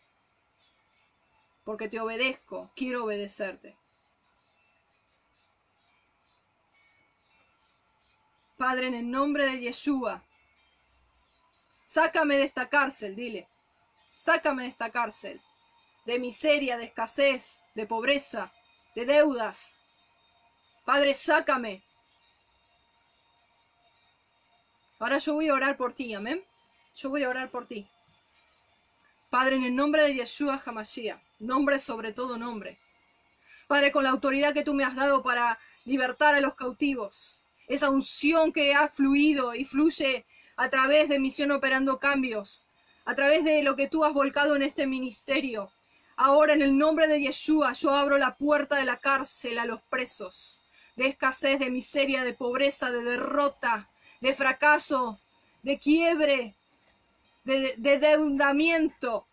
Porque 1.64 1.88
te 1.88 1.99
obedezco. 1.99 2.72
Quiero 2.76 3.06
obedecerte. 3.06 3.77
Padre, 8.57 8.88
en 8.88 8.94
el 8.94 9.11
nombre 9.11 9.45
de 9.45 9.60
Yeshua, 9.60 10.23
sácame 11.84 12.38
de 12.38 12.44
esta 12.44 12.69
cárcel, 12.69 13.15
dile. 13.15 13.49
Sácame 14.14 14.64
de 14.64 14.69
esta 14.69 14.90
cárcel 14.90 15.41
de 16.06 16.19
miseria, 16.19 16.77
de 16.77 16.86
escasez, 16.86 17.65
de 17.73 17.86
pobreza, 17.86 18.52
de 18.95 19.06
deudas. 19.06 19.76
Padre, 20.86 21.14
sácame. 21.14 21.84
Ahora 24.99 25.18
yo 25.18 25.34
voy 25.34 25.49
a 25.49 25.53
orar 25.53 25.77
por 25.77 25.94
ti, 25.94 26.14
amén. 26.14 26.44
Yo 26.95 27.10
voy 27.10 27.23
a 27.23 27.30
orar 27.30 27.52
por 27.52 27.65
ti. 27.65 27.88
Padre, 29.30 29.57
en 29.57 29.64
el 29.64 29.76
nombre 29.76 30.03
de 30.03 30.14
Yeshua 30.14 30.61
Hamashiach, 30.65 31.19
nombre 31.40 31.80
sobre 31.80 32.14
todo 32.14 32.38
nombre. 32.38 32.80
Padre, 33.68 33.91
con 33.91 34.03
la 34.03 34.11
autoridad 34.11 34.53
que 34.53 34.64
tú 34.64 34.73
me 34.73 34.86
has 34.86 34.95
dado 34.95 35.23
para 35.23 35.60
libertar 35.84 36.36
a 36.36 36.40
los 36.40 36.56
cautivos, 36.56 37.45
esa 37.68 37.90
unción 37.90 38.53
que 38.53 38.73
ha 38.73 38.88
fluido 38.88 39.56
y 39.56 39.65
fluye 39.65 40.26
a 40.56 40.69
través 40.69 41.10
de 41.10 41.19
Misión 41.19 41.52
Operando 41.52 41.99
Cambios, 41.99 42.69
a 43.06 43.15
través 43.15 43.44
de 43.44 43.64
lo 43.64 43.76
que 43.76 43.88
tú 43.88 44.06
has 44.06 44.14
volcado 44.14 44.56
en 44.56 44.61
este 44.61 44.88
ministerio, 44.88 45.72
Ahora 46.17 46.53
en 46.53 46.61
el 46.61 46.77
nombre 46.77 47.07
de 47.07 47.19
Yeshua 47.19 47.73
yo 47.73 47.91
abro 47.91 48.17
la 48.17 48.35
puerta 48.35 48.77
de 48.77 48.85
la 48.85 48.97
cárcel 48.97 49.59
a 49.59 49.65
los 49.65 49.81
presos, 49.81 50.63
de 50.95 51.07
escasez, 51.07 51.59
de 51.59 51.69
miseria, 51.69 52.23
de 52.23 52.33
pobreza, 52.33 52.89
de 52.89 53.03
derrota, 53.03 53.89
de 54.21 54.33
fracaso, 54.33 55.19
de 55.61 55.77
quiebre, 55.77 56.55
de, 57.43 57.75
de 57.77 57.99
deudamiento. 57.99 59.27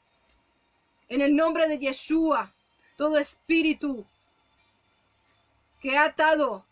En 1.09 1.21
el 1.21 1.37
nombre 1.37 1.69
de 1.69 1.79
Yeshua, 1.79 2.53
todo 2.97 3.17
espíritu 3.19 4.05
que 5.81 5.97
ha 5.97 6.07
atado 6.07 6.65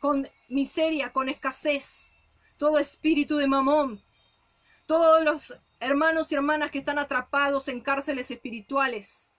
con 0.00 0.28
miseria, 0.48 1.12
con 1.12 1.28
escasez, 1.28 2.14
todo 2.56 2.78
espíritu 2.78 3.36
de 3.36 3.46
mamón, 3.46 4.02
todos 4.86 5.24
los 5.24 5.58
hermanos 5.80 6.30
y 6.30 6.34
hermanas 6.34 6.70
que 6.70 6.78
están 6.78 6.98
atrapados 6.98 7.68
en 7.68 7.80
cárceles 7.80 8.30
espirituales, 8.30 9.30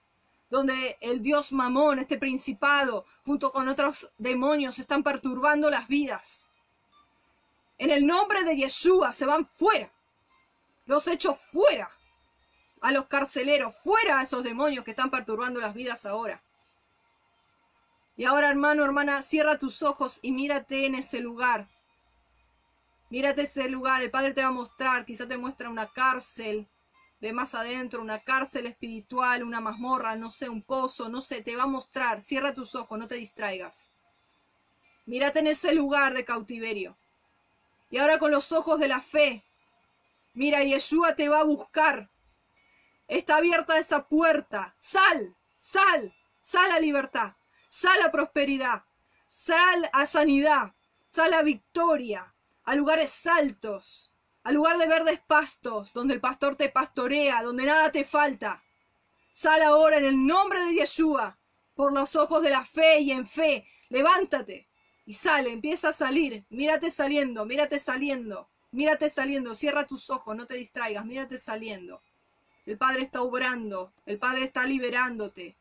donde 0.48 0.98
el 1.00 1.22
dios 1.22 1.52
Mamón, 1.52 1.98
este 1.98 2.18
principado, 2.18 3.04
junto 3.24 3.52
con 3.52 3.68
otros 3.68 4.10
demonios, 4.18 4.78
están 4.78 5.02
perturbando 5.02 5.70
las 5.70 5.86
vidas. 5.86 6.48
En 7.78 7.90
el 7.90 8.06
nombre 8.06 8.44
de 8.44 8.56
Yeshua 8.56 9.12
se 9.12 9.26
van 9.26 9.46
fuera. 9.46 9.90
Los 10.86 11.06
echo 11.06 11.34
fuera. 11.34 11.90
A 12.80 12.92
los 12.92 13.06
carceleros, 13.06 13.76
fuera 13.76 14.20
a 14.20 14.22
esos 14.22 14.42
demonios 14.42 14.84
que 14.84 14.90
están 14.90 15.10
perturbando 15.10 15.60
las 15.60 15.74
vidas 15.74 16.04
ahora. 16.04 16.42
Y 18.16 18.24
ahora, 18.24 18.50
hermano, 18.50 18.84
hermana, 18.84 19.22
cierra 19.22 19.58
tus 19.58 19.82
ojos 19.82 20.18
y 20.20 20.32
mírate 20.32 20.84
en 20.84 20.94
ese 20.94 21.20
lugar. 21.20 21.68
Mírate 23.10 23.42
ese 23.42 23.68
lugar, 23.68 24.02
el 24.02 24.10
Padre 24.10 24.32
te 24.32 24.42
va 24.42 24.48
a 24.48 24.52
mostrar, 24.52 25.04
quizá 25.04 25.26
te 25.26 25.36
muestra 25.36 25.68
una 25.68 25.88
cárcel 25.92 26.68
de 27.20 27.32
más 27.32 27.54
adentro, 27.54 28.00
una 28.00 28.20
cárcel 28.20 28.66
espiritual, 28.66 29.42
una 29.42 29.60
mazmorra, 29.60 30.16
no 30.16 30.30
sé, 30.30 30.48
un 30.48 30.62
pozo, 30.62 31.08
no 31.08 31.20
sé, 31.20 31.42
te 31.42 31.56
va 31.56 31.64
a 31.64 31.66
mostrar. 31.66 32.22
Cierra 32.22 32.54
tus 32.54 32.74
ojos, 32.74 32.98
no 32.98 33.08
te 33.08 33.16
distraigas. 33.16 33.90
Mírate 35.06 35.40
en 35.40 35.48
ese 35.48 35.74
lugar 35.74 36.14
de 36.14 36.24
cautiverio. 36.24 36.96
Y 37.90 37.98
ahora 37.98 38.18
con 38.18 38.30
los 38.30 38.52
ojos 38.52 38.78
de 38.78 38.86
la 38.86 39.00
fe, 39.00 39.44
mira, 40.32 40.62
Yeshua 40.62 41.16
te 41.16 41.28
va 41.28 41.40
a 41.40 41.44
buscar. 41.44 42.08
Está 43.08 43.38
abierta 43.38 43.76
esa 43.78 44.06
puerta. 44.06 44.76
Sal, 44.78 45.34
sal, 45.56 46.14
sal 46.40 46.70
a 46.70 46.78
libertad, 46.78 47.34
sal 47.68 48.00
a 48.02 48.12
prosperidad, 48.12 48.84
sal 49.30 49.90
a 49.92 50.06
sanidad, 50.06 50.74
sal 51.08 51.34
a 51.34 51.42
victoria, 51.42 52.32
a 52.70 52.76
lugares 52.76 53.26
altos, 53.26 54.12
al 54.44 54.54
lugar 54.54 54.78
de 54.78 54.86
verdes 54.86 55.18
pastos, 55.26 55.92
donde 55.92 56.14
el 56.14 56.20
pastor 56.20 56.54
te 56.54 56.68
pastorea, 56.68 57.42
donde 57.42 57.66
nada 57.66 57.90
te 57.90 58.04
falta. 58.04 58.62
Sal 59.32 59.60
ahora 59.62 59.96
en 59.96 60.04
el 60.04 60.24
nombre 60.24 60.64
de 60.64 60.74
Yeshua, 60.74 61.36
por 61.74 61.92
los 61.92 62.14
ojos 62.14 62.44
de 62.44 62.50
la 62.50 62.64
fe 62.64 63.00
y 63.00 63.10
en 63.10 63.26
fe. 63.26 63.66
Levántate 63.88 64.68
y 65.04 65.14
sale, 65.14 65.50
empieza 65.50 65.88
a 65.88 65.92
salir. 65.92 66.44
Mírate 66.48 66.92
saliendo, 66.92 67.44
mírate 67.44 67.80
saliendo, 67.80 68.48
mírate 68.70 69.10
saliendo. 69.10 69.56
Cierra 69.56 69.84
tus 69.84 70.08
ojos, 70.08 70.36
no 70.36 70.46
te 70.46 70.54
distraigas, 70.54 71.04
mírate 71.04 71.38
saliendo. 71.38 72.00
El 72.66 72.78
Padre 72.78 73.02
está 73.02 73.22
obrando, 73.22 73.92
el 74.06 74.20
Padre 74.20 74.44
está 74.44 74.64
liberándote. 74.64 75.56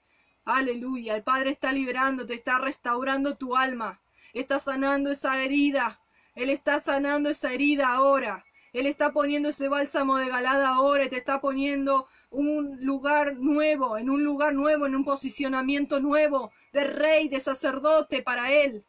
Aleluya, 0.45 1.15
el 1.15 1.23
Padre 1.23 1.49
está 1.49 1.71
liberándote, 1.71 2.35
está 2.35 2.59
restaurando 2.59 3.35
tu 3.35 3.55
alma, 3.55 3.99
está 4.31 4.59
sanando 4.59 5.09
esa 5.09 5.43
herida, 5.43 5.99
él 6.39 6.49
está 6.49 6.79
sanando 6.79 7.29
esa 7.29 7.51
herida 7.51 7.89
ahora. 7.89 8.45
Él 8.71 8.85
está 8.85 9.11
poniendo 9.11 9.49
ese 9.49 9.67
bálsamo 9.67 10.15
de 10.17 10.29
galada 10.29 10.69
ahora 10.69 11.03
y 11.03 11.09
te 11.09 11.17
está 11.17 11.41
poniendo 11.41 12.07
un 12.29 12.77
lugar 12.85 13.35
nuevo, 13.35 13.97
en 13.97 14.09
un 14.09 14.23
lugar 14.23 14.53
nuevo, 14.53 14.85
en 14.85 14.95
un 14.95 15.03
posicionamiento 15.03 15.99
nuevo 15.99 16.53
de 16.71 16.85
rey, 16.85 17.27
de 17.27 17.41
sacerdote 17.41 18.21
para 18.21 18.53
Él. 18.53 18.85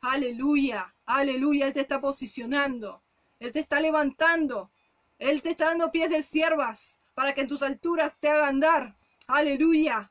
Aleluya, 0.00 0.94
aleluya, 1.04 1.66
Él 1.66 1.74
te 1.74 1.80
está 1.80 2.00
posicionando. 2.00 3.02
Él 3.38 3.52
te 3.52 3.60
está 3.60 3.80
levantando. 3.80 4.70
Él 5.18 5.42
te 5.42 5.50
está 5.50 5.66
dando 5.66 5.90
pies 5.90 6.08
de 6.08 6.22
siervas 6.22 7.02
para 7.14 7.34
que 7.34 7.42
en 7.42 7.48
tus 7.48 7.62
alturas 7.62 8.18
te 8.18 8.30
haga 8.30 8.48
andar. 8.48 8.96
Aleluya. 9.26 10.10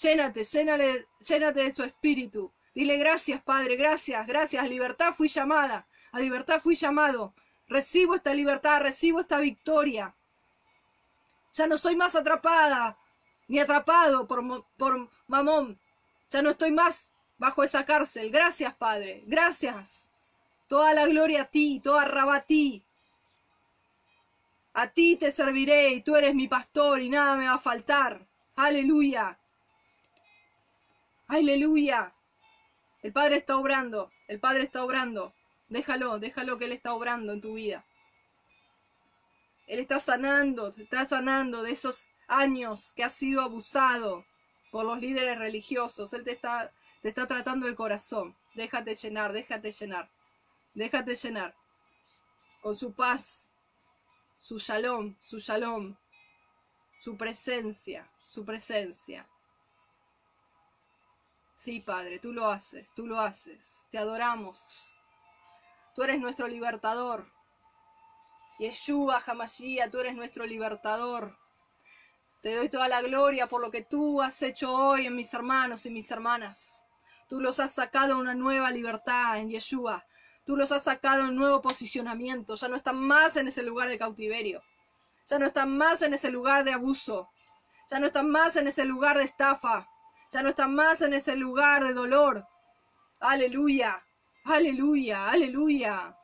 Llénate, 0.00 0.44
llénale, 0.44 1.06
llénate 1.28 1.62
de 1.64 1.74
su 1.74 1.82
espíritu. 1.82 2.53
Dile 2.74 2.96
gracias, 2.96 3.40
Padre, 3.42 3.76
gracias, 3.76 4.26
gracias. 4.26 4.62
A 4.62 4.66
libertad 4.66 5.14
fui 5.14 5.28
llamada, 5.28 5.86
a 6.12 6.18
libertad 6.18 6.60
fui 6.60 6.74
llamado. 6.74 7.34
Recibo 7.68 8.14
esta 8.14 8.34
libertad, 8.34 8.80
recibo 8.80 9.20
esta 9.20 9.38
victoria. 9.38 10.14
Ya 11.52 11.66
no 11.66 11.78
soy 11.78 11.94
más 11.94 12.16
atrapada, 12.16 12.98
ni 13.46 13.60
atrapado 13.60 14.26
por, 14.26 14.66
por 14.76 15.08
mamón. 15.28 15.78
Ya 16.30 16.42
no 16.42 16.50
estoy 16.50 16.72
más 16.72 17.10
bajo 17.38 17.62
esa 17.62 17.84
cárcel. 17.84 18.30
Gracias, 18.30 18.74
Padre, 18.74 19.22
gracias. 19.26 20.10
Toda 20.66 20.94
la 20.94 21.06
gloria 21.06 21.42
a 21.42 21.44
ti, 21.44 21.80
toda 21.82 22.04
raba 22.04 22.36
a 22.36 22.40
ti. 22.40 22.82
A 24.72 24.88
ti 24.88 25.16
te 25.16 25.30
serviré 25.30 25.90
y 25.90 26.00
tú 26.00 26.16
eres 26.16 26.34
mi 26.34 26.48
pastor 26.48 27.00
y 27.00 27.08
nada 27.08 27.36
me 27.36 27.46
va 27.46 27.54
a 27.54 27.58
faltar. 27.58 28.26
Aleluya. 28.56 29.38
Aleluya. 31.28 32.13
El 33.04 33.12
Padre 33.12 33.36
está 33.36 33.58
obrando, 33.58 34.10
el 34.28 34.40
Padre 34.40 34.62
está 34.62 34.82
obrando. 34.82 35.34
Déjalo, 35.68 36.18
déjalo 36.18 36.56
que 36.56 36.64
Él 36.64 36.72
está 36.72 36.94
obrando 36.94 37.34
en 37.34 37.42
tu 37.42 37.52
vida. 37.52 37.84
Él 39.66 39.78
está 39.78 40.00
sanando, 40.00 40.68
está 40.68 41.04
sanando 41.04 41.62
de 41.62 41.70
esos 41.70 42.06
años 42.28 42.94
que 42.94 43.04
has 43.04 43.12
sido 43.12 43.42
abusado 43.42 44.24
por 44.70 44.86
los 44.86 45.00
líderes 45.00 45.38
religiosos. 45.38 46.14
Él 46.14 46.24
te 46.24 46.32
está, 46.32 46.72
te 47.02 47.10
está 47.10 47.26
tratando 47.26 47.68
el 47.68 47.74
corazón. 47.74 48.34
Déjate 48.54 48.94
llenar, 48.94 49.34
déjate 49.34 49.70
llenar. 49.70 50.10
Déjate 50.72 51.14
llenar. 51.14 51.54
Con 52.62 52.74
su 52.74 52.94
paz, 52.94 53.52
su 54.38 54.58
shalom, 54.58 55.14
su 55.20 55.40
shalom, 55.40 55.94
su 57.02 57.18
presencia, 57.18 58.10
su 58.24 58.46
presencia. 58.46 59.28
Sí, 61.64 61.80
Padre, 61.80 62.18
tú 62.18 62.34
lo 62.34 62.50
haces, 62.50 62.92
tú 62.94 63.06
lo 63.06 63.18
haces. 63.18 63.86
Te 63.90 63.96
adoramos. 63.96 64.98
Tú 65.94 66.02
eres 66.02 66.20
nuestro 66.20 66.46
libertador. 66.46 67.32
Yeshua 68.58 69.22
Hamashia, 69.26 69.90
tú 69.90 69.98
eres 69.98 70.14
nuestro 70.14 70.44
libertador. 70.44 71.38
Te 72.42 72.54
doy 72.54 72.68
toda 72.68 72.86
la 72.88 73.00
gloria 73.00 73.48
por 73.48 73.62
lo 73.62 73.70
que 73.70 73.80
tú 73.80 74.20
has 74.20 74.42
hecho 74.42 74.74
hoy 74.74 75.06
en 75.06 75.16
mis 75.16 75.32
hermanos 75.32 75.86
y 75.86 75.90
mis 75.90 76.10
hermanas. 76.10 76.84
Tú 77.30 77.40
los 77.40 77.58
has 77.60 77.72
sacado 77.72 78.12
a 78.12 78.18
una 78.18 78.34
nueva 78.34 78.70
libertad 78.70 79.38
en 79.38 79.48
Yeshua. 79.48 80.04
Tú 80.44 80.58
los 80.58 80.70
has 80.70 80.82
sacado 80.82 81.22
a 81.22 81.28
un 81.28 81.34
nuevo 81.34 81.62
posicionamiento. 81.62 82.56
Ya 82.56 82.68
no 82.68 82.76
están 82.76 82.98
más 82.98 83.36
en 83.36 83.48
ese 83.48 83.62
lugar 83.62 83.88
de 83.88 83.96
cautiverio. 83.96 84.62
Ya 85.26 85.38
no 85.38 85.46
están 85.46 85.74
más 85.78 86.02
en 86.02 86.12
ese 86.12 86.30
lugar 86.30 86.62
de 86.64 86.74
abuso. 86.74 87.30
Ya 87.90 88.00
no 88.00 88.08
están 88.08 88.28
más 88.28 88.54
en 88.56 88.68
ese 88.68 88.84
lugar 88.84 89.16
de 89.16 89.24
estafa. 89.24 89.88
Ya 90.34 90.42
no 90.42 90.48
están 90.48 90.74
más 90.74 91.00
en 91.00 91.14
ese 91.14 91.36
lugar 91.36 91.84
de 91.84 91.92
dolor. 91.92 92.44
Aleluya, 93.20 94.04
aleluya, 94.44 95.30
aleluya. 95.30 96.18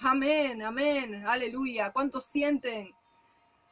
Amén, 0.00 0.62
amén, 0.62 1.26
aleluya. 1.26 1.90
¿Cuántos 1.90 2.26
sienten? 2.26 2.94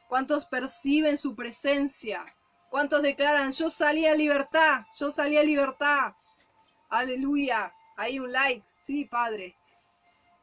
¿Cuántos 0.09 0.47
perciben 0.47 1.19
su 1.19 1.35
presencia? 1.35 2.25
¿Cuántos 2.71 3.03
declaran, 3.03 3.51
yo 3.51 3.69
salí 3.69 4.07
a 4.07 4.15
libertad, 4.15 4.87
yo 4.95 5.11
salí 5.11 5.37
a 5.37 5.43
libertad? 5.43 6.15
Aleluya. 6.89 7.71
Ahí 7.95 8.17
un 8.17 8.31
like, 8.31 8.65
sí, 8.81 9.05
Padre. 9.05 9.55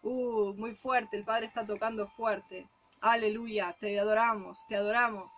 Uh, 0.02 0.54
muy 0.54 0.76
fuerte, 0.76 1.16
el 1.16 1.24
Padre 1.24 1.46
está 1.46 1.66
tocando 1.66 2.06
fuerte. 2.06 2.68
Aleluya, 3.00 3.76
te 3.80 3.98
adoramos, 3.98 4.64
te 4.68 4.76
adoramos. 4.76 5.32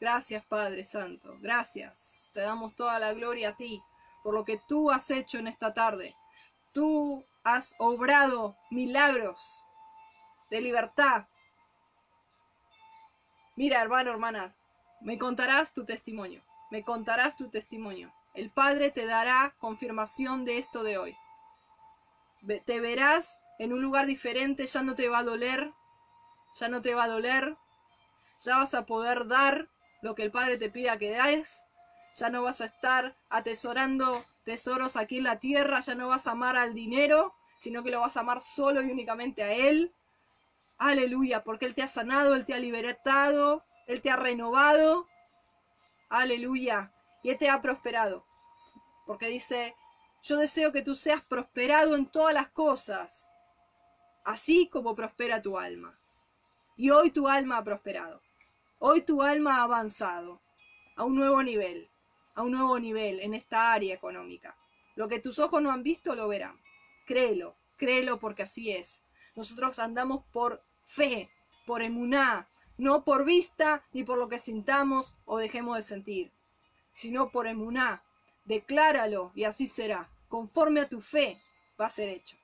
Gracias, 0.00 0.44
Padre 0.44 0.84
Santo, 0.84 1.36
gracias. 1.40 2.25
Te 2.36 2.42
damos 2.42 2.76
toda 2.76 2.98
la 2.98 3.14
gloria 3.14 3.48
a 3.48 3.56
ti 3.56 3.82
por 4.22 4.34
lo 4.34 4.44
que 4.44 4.58
tú 4.58 4.90
has 4.90 5.10
hecho 5.10 5.38
en 5.38 5.46
esta 5.46 5.72
tarde. 5.72 6.14
Tú 6.74 7.24
has 7.44 7.74
obrado 7.78 8.58
milagros 8.70 9.64
de 10.50 10.60
libertad. 10.60 11.28
Mira, 13.54 13.80
hermano, 13.80 14.10
hermana, 14.10 14.54
me 15.00 15.16
contarás 15.16 15.72
tu 15.72 15.86
testimonio. 15.86 16.42
Me 16.70 16.84
contarás 16.84 17.36
tu 17.36 17.48
testimonio. 17.48 18.12
El 18.34 18.50
Padre 18.50 18.90
te 18.90 19.06
dará 19.06 19.54
confirmación 19.58 20.44
de 20.44 20.58
esto 20.58 20.82
de 20.82 20.98
hoy. 20.98 21.16
Te 22.66 22.80
verás 22.80 23.40
en 23.58 23.72
un 23.72 23.80
lugar 23.80 24.04
diferente, 24.04 24.66
ya 24.66 24.82
no 24.82 24.94
te 24.94 25.08
va 25.08 25.20
a 25.20 25.24
doler, 25.24 25.72
ya 26.60 26.68
no 26.68 26.82
te 26.82 26.94
va 26.94 27.04
a 27.04 27.08
doler, 27.08 27.56
ya 28.40 28.58
vas 28.58 28.74
a 28.74 28.84
poder 28.84 29.26
dar 29.26 29.70
lo 30.02 30.14
que 30.14 30.22
el 30.22 30.30
Padre 30.30 30.58
te 30.58 30.68
pida 30.68 30.98
que 30.98 31.12
des 31.12 31.65
ya 32.16 32.30
no 32.30 32.42
vas 32.42 32.62
a 32.62 32.64
estar 32.64 33.14
atesorando 33.28 34.24
tesoros 34.44 34.96
aquí 34.96 35.18
en 35.18 35.24
la 35.24 35.38
tierra, 35.38 35.80
ya 35.80 35.94
no 35.94 36.08
vas 36.08 36.26
a 36.26 36.30
amar 36.30 36.56
al 36.56 36.72
dinero, 36.72 37.34
sino 37.58 37.82
que 37.82 37.90
lo 37.90 38.00
vas 38.00 38.16
a 38.16 38.20
amar 38.20 38.40
solo 38.40 38.80
y 38.82 38.90
únicamente 38.90 39.42
a 39.42 39.52
Él. 39.52 39.92
Aleluya, 40.78 41.44
porque 41.44 41.66
Él 41.66 41.74
te 41.74 41.82
ha 41.82 41.88
sanado, 41.88 42.34
Él 42.34 42.46
te 42.46 42.54
ha 42.54 42.58
libertado, 42.58 43.64
Él 43.86 44.00
te 44.00 44.10
ha 44.10 44.16
renovado. 44.16 45.06
Aleluya, 46.08 46.90
y 47.22 47.30
Él 47.30 47.38
te 47.38 47.50
ha 47.50 47.60
prosperado. 47.60 48.24
Porque 49.06 49.26
dice, 49.26 49.74
yo 50.22 50.38
deseo 50.38 50.72
que 50.72 50.82
tú 50.82 50.94
seas 50.94 51.22
prosperado 51.22 51.96
en 51.96 52.06
todas 52.06 52.32
las 52.32 52.48
cosas, 52.48 53.30
así 54.24 54.68
como 54.68 54.94
prospera 54.94 55.42
tu 55.42 55.58
alma. 55.58 55.98
Y 56.78 56.90
hoy 56.90 57.10
tu 57.10 57.28
alma 57.28 57.58
ha 57.58 57.64
prosperado. 57.64 58.22
Hoy 58.78 59.02
tu 59.02 59.22
alma 59.22 59.58
ha 59.58 59.62
avanzado 59.64 60.40
a 60.96 61.04
un 61.04 61.14
nuevo 61.14 61.42
nivel 61.42 61.90
a 62.36 62.42
un 62.42 62.52
nuevo 62.52 62.78
nivel 62.78 63.18
en 63.20 63.34
esta 63.34 63.72
área 63.72 63.92
económica. 63.94 64.56
Lo 64.94 65.08
que 65.08 65.18
tus 65.18 65.40
ojos 65.40 65.60
no 65.60 65.72
han 65.72 65.82
visto 65.82 66.14
lo 66.14 66.28
verán. 66.28 66.60
Créelo, 67.06 67.56
créelo 67.76 68.20
porque 68.20 68.44
así 68.44 68.70
es. 68.70 69.02
Nosotros 69.34 69.78
andamos 69.80 70.24
por 70.32 70.62
fe, 70.84 71.30
por 71.66 71.82
emuná, 71.82 72.48
no 72.78 73.04
por 73.04 73.24
vista 73.24 73.84
ni 73.92 74.04
por 74.04 74.18
lo 74.18 74.28
que 74.28 74.38
sintamos 74.38 75.16
o 75.24 75.38
dejemos 75.38 75.76
de 75.76 75.82
sentir. 75.82 76.32
sino 76.92 77.30
por 77.30 77.46
emuná. 77.46 78.02
Decláralo 78.46 79.32
y 79.34 79.44
así 79.44 79.66
será. 79.66 80.08
Conforme 80.28 80.80
a 80.80 80.88
tu 80.88 81.02
fe 81.02 81.42
va 81.78 81.86
a 81.86 81.90
ser 81.90 82.08
hecho. 82.08 82.36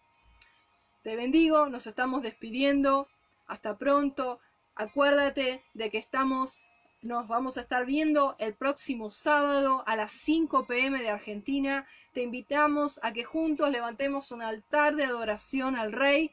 Te 1.03 1.17
bendigo, 1.17 1.69
nos 1.69 1.87
estamos 1.87 2.23
despidiendo. 2.23 3.09
Hasta 3.47 3.79
pronto. 3.79 4.41
Acuérdate 4.75 5.65
de 5.73 5.91
que 5.91 5.97
estamos, 5.99 6.63
nos 7.03 7.27
vamos 7.27 7.59
a 7.59 7.63
estar 7.63 7.85
viendo 7.85 8.37
el 8.39 8.55
próximo 8.55 9.11
sábado 9.11 9.83
a 9.87 9.97
las 9.97 10.13
5 10.13 10.67
pm 10.67 11.03
de 11.03 11.11
Argentina. 11.11 11.87
Te 12.13 12.23
invitamos 12.23 13.01
a 13.03 13.13
que 13.13 13.25
juntos 13.25 13.71
levantemos 13.71 14.31
un 14.31 14.41
altar 14.41 14.95
de 14.95 15.05
adoración 15.05 15.75
al 15.77 15.93
Rey 15.93 16.31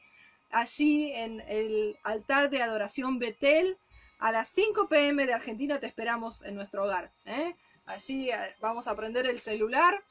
allí 0.50 1.12
en 1.12 1.40
el 1.48 1.98
altar 2.04 2.50
de 2.50 2.62
adoración 2.62 3.18
Betel. 3.18 3.78
A 4.20 4.30
las 4.30 4.48
5 4.50 4.88
pm 4.88 5.26
de 5.26 5.34
Argentina 5.34 5.80
te 5.80 5.86
esperamos 5.86 6.42
en 6.42 6.54
nuestro 6.54 6.84
hogar. 6.84 7.10
¿eh? 7.24 7.56
Allí 7.86 8.30
eh, 8.30 8.36
vamos 8.60 8.86
a 8.86 8.94
prender 8.94 9.26
el 9.26 9.40
celular 9.40 10.04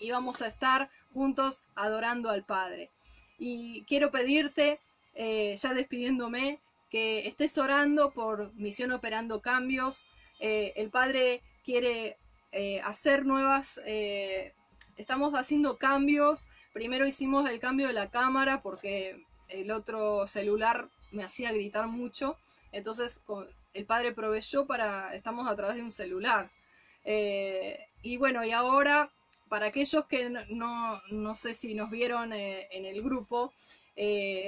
y 0.00 0.10
vamos 0.10 0.40
a 0.40 0.46
estar 0.46 0.90
juntos 1.12 1.66
adorando 1.74 2.30
al 2.30 2.44
Padre. 2.44 2.90
Y 3.38 3.84
quiero 3.84 4.10
pedirte, 4.10 4.80
eh, 5.14 5.56
ya 5.58 5.74
despidiéndome, 5.74 6.60
que 6.94 7.26
estés 7.26 7.58
orando 7.58 8.12
por 8.12 8.54
Misión 8.54 8.92
Operando 8.92 9.42
Cambios. 9.42 10.06
Eh, 10.38 10.74
el 10.76 10.90
Padre 10.90 11.42
quiere 11.64 12.18
eh, 12.52 12.80
hacer 12.82 13.26
nuevas, 13.26 13.80
estamos 14.96 15.34
haciendo 15.34 15.76
cambios. 15.76 16.48
Primero 16.72 17.04
hicimos 17.04 17.50
el 17.50 17.58
cambio 17.58 17.88
de 17.88 17.94
la 17.94 18.12
cámara 18.12 18.62
porque 18.62 19.20
el 19.48 19.72
otro 19.72 20.28
celular 20.28 20.88
me 21.10 21.24
hacía 21.24 21.50
gritar 21.50 21.88
mucho. 21.88 22.36
Entonces 22.70 23.20
el 23.72 23.86
Padre 23.86 24.12
proveyó 24.12 24.64
para, 24.64 25.16
estamos 25.16 25.50
a 25.50 25.56
través 25.56 25.74
de 25.74 25.82
un 25.82 25.90
celular. 25.90 26.52
y 27.04 28.16
bueno, 28.18 28.44
y 28.44 28.52
ahora, 28.52 29.10
para 29.48 29.66
aquellos 29.66 30.04
que 30.06 30.30
no, 30.30 31.02
no, 31.10 31.34
sé 31.34 31.54
si 31.54 31.74
nos 31.74 31.90
vieron 31.90 32.32
en 32.32 32.84
el 32.86 33.02
grupo, 33.02 33.52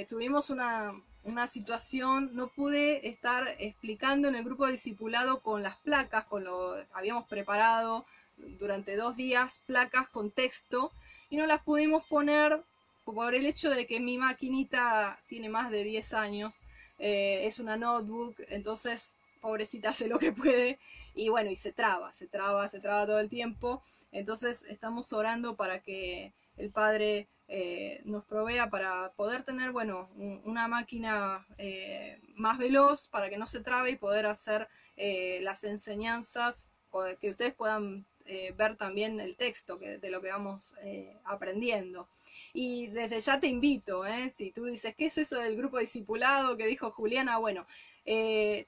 tuvimos 0.09 0.49
una, 0.51 0.95
una 1.27 1.49
situación, 1.49 2.31
no 2.35 2.49
pude 2.49 3.09
estar 3.09 3.57
explicando 3.59 4.29
en 4.29 4.37
el 4.37 4.45
grupo 4.45 4.67
discipulado 4.69 5.41
con 5.41 5.63
las 5.63 5.77
placas, 5.79 6.25
con 6.25 6.45
lo 6.45 6.77
habíamos 6.93 7.27
preparado 7.27 8.07
durante 8.37 8.97
dos 8.97 9.17
días 9.17 9.61
placas 9.67 10.09
con 10.09 10.31
texto 10.31 10.93
y 11.29 11.37
no 11.37 11.47
las 11.47 11.63
pudimos 11.63 12.05
poner 12.07 12.63
por 13.05 13.35
el 13.35 13.45
hecho 13.47 13.71
de 13.71 13.87
que 13.87 13.99
mi 13.99 14.19
maquinita 14.19 15.19
tiene 15.29 15.49
más 15.49 15.71
de 15.71 15.83
10 15.83 16.15
años, 16.15 16.63
eh, 16.99 17.41
es 17.45 17.59
una 17.59 17.77
notebook, 17.77 18.37
entonces 18.49 19.17
pobrecita 19.41 19.91
hace 19.91 20.07
lo 20.07 20.19
que 20.19 20.33
puede 20.33 20.79
y 21.15 21.29
bueno, 21.29 21.51
y 21.51 21.57
se 21.57 21.73
traba, 21.73 22.13
se 22.13 22.29
traba, 22.29 22.69
se 22.69 22.79
traba 22.79 23.05
todo 23.05 23.19
el 23.19 23.29
tiempo, 23.29 23.83
entonces 24.13 24.65
estamos 24.69 25.13
orando 25.13 25.57
para 25.57 25.81
que 25.81 26.33
el 26.57 26.71
Padre 26.71 27.27
eh, 27.49 28.01
nos 28.05 28.25
provea 28.25 28.71
para 28.71 29.13
poder 29.13 29.45
tener, 29.45 29.71
bueno, 29.71 30.11
una 30.45 30.67
máquina 30.67 31.47
eh, 31.59 32.21
más 32.35 32.59
veloz 32.59 33.07
para 33.07 33.31
que 33.31 33.39
no 33.39 33.47
se 33.47 33.61
trabe 33.61 33.91
y 33.91 33.97
poder 33.97 34.27
hacer 34.27 34.69
eh, 34.97 35.39
las 35.43 35.65
enseñanzas, 35.65 36.69
que 37.21 37.29
ustedes 37.29 37.53
puedan 37.53 38.07
ver 38.57 38.77
también 38.77 39.21
el 39.21 39.37
texto 39.37 39.77
de 39.77 40.11
lo 40.11 40.23
que 40.23 40.31
vamos 40.31 40.75
aprendiendo. 41.25 42.09
Y 42.55 42.87
desde 42.87 43.21
ya 43.21 43.39
te 43.39 43.49
invito, 43.49 44.05
si 44.35 44.51
tú 44.51 44.65
dices, 44.65 44.95
¿qué 44.97 45.05
es 45.05 45.19
eso 45.19 45.39
del 45.39 45.59
grupo 45.59 45.79
discipulado 45.79 46.57
que 46.57 46.65
dijo 46.65 46.91
Juliana? 46.91 47.37
Bueno, 47.37 47.67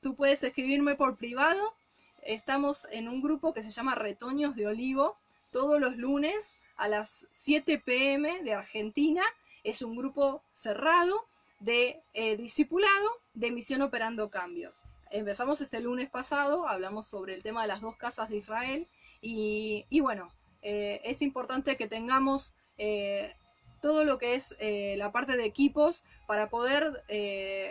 tú 0.02 0.14
puedes 0.14 0.42
escribirme 0.42 0.94
por 0.94 1.16
privado. 1.16 1.74
Estamos 2.22 2.86
en 2.90 3.08
un 3.08 3.22
grupo 3.22 3.54
que 3.54 3.62
se 3.62 3.70
llama 3.70 3.94
Retoños 3.94 4.56
de 4.56 4.66
Olivo 4.66 5.16
todos 5.50 5.80
los 5.80 5.96
lunes 5.96 6.58
a 6.78 6.88
las 6.88 7.26
7 7.32 7.78
pm 7.80 8.42
de 8.42 8.54
Argentina. 8.54 9.22
Es 9.64 9.82
un 9.82 9.96
grupo 9.96 10.42
cerrado 10.52 11.26
de 11.60 12.00
eh, 12.14 12.36
discipulado 12.36 13.10
de 13.34 13.50
Misión 13.50 13.82
Operando 13.82 14.30
Cambios. 14.30 14.82
Empezamos 15.10 15.60
este 15.60 15.80
lunes 15.80 16.08
pasado, 16.08 16.68
hablamos 16.68 17.06
sobre 17.06 17.34
el 17.34 17.42
tema 17.42 17.62
de 17.62 17.68
las 17.68 17.80
dos 17.80 17.96
casas 17.96 18.28
de 18.28 18.36
Israel 18.36 18.88
y, 19.20 19.84
bueno, 20.00 20.32
eh, 20.62 21.00
es 21.04 21.22
importante 21.22 21.76
que 21.76 21.88
tengamos 21.88 22.54
eh, 22.78 23.34
todo 23.80 24.04
lo 24.04 24.18
que 24.18 24.34
es 24.34 24.56
la 24.96 25.12
parte 25.12 25.36
de 25.36 25.44
equipos 25.44 26.04
para 26.26 26.48
poder 26.48 27.04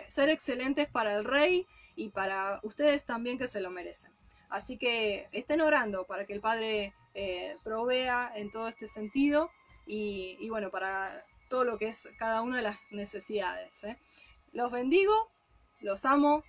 ser 0.08 0.30
excelentes 0.30 0.88
para 0.88 1.14
el 1.14 1.24
rey 1.24 1.66
y 1.96 2.08
para 2.08 2.60
ustedes 2.62 3.04
también 3.04 3.38
que 3.38 3.48
se 3.48 3.60
lo 3.60 3.70
merecen. 3.70 4.12
Así 4.48 4.78
que 4.78 5.28
estén 5.32 5.60
orando 5.60 6.04
para 6.04 6.26
que 6.26 6.32
el 6.32 6.40
Padre 6.40 6.94
eh, 7.14 7.56
provea 7.64 8.32
en 8.34 8.50
todo 8.50 8.68
este 8.68 8.86
sentido 8.86 9.50
y, 9.86 10.48
bueno, 10.50 10.70
para 10.70 11.24
todo 11.48 11.64
lo 11.64 11.78
que 11.78 11.86
es 11.86 12.08
cada 12.18 12.42
una 12.42 12.56
de 12.56 12.62
las 12.62 12.78
necesidades. 12.90 13.82
¿eh? 13.84 13.96
Los 14.52 14.70
bendigo, 14.70 15.30
los 15.80 16.04
amo 16.04 16.44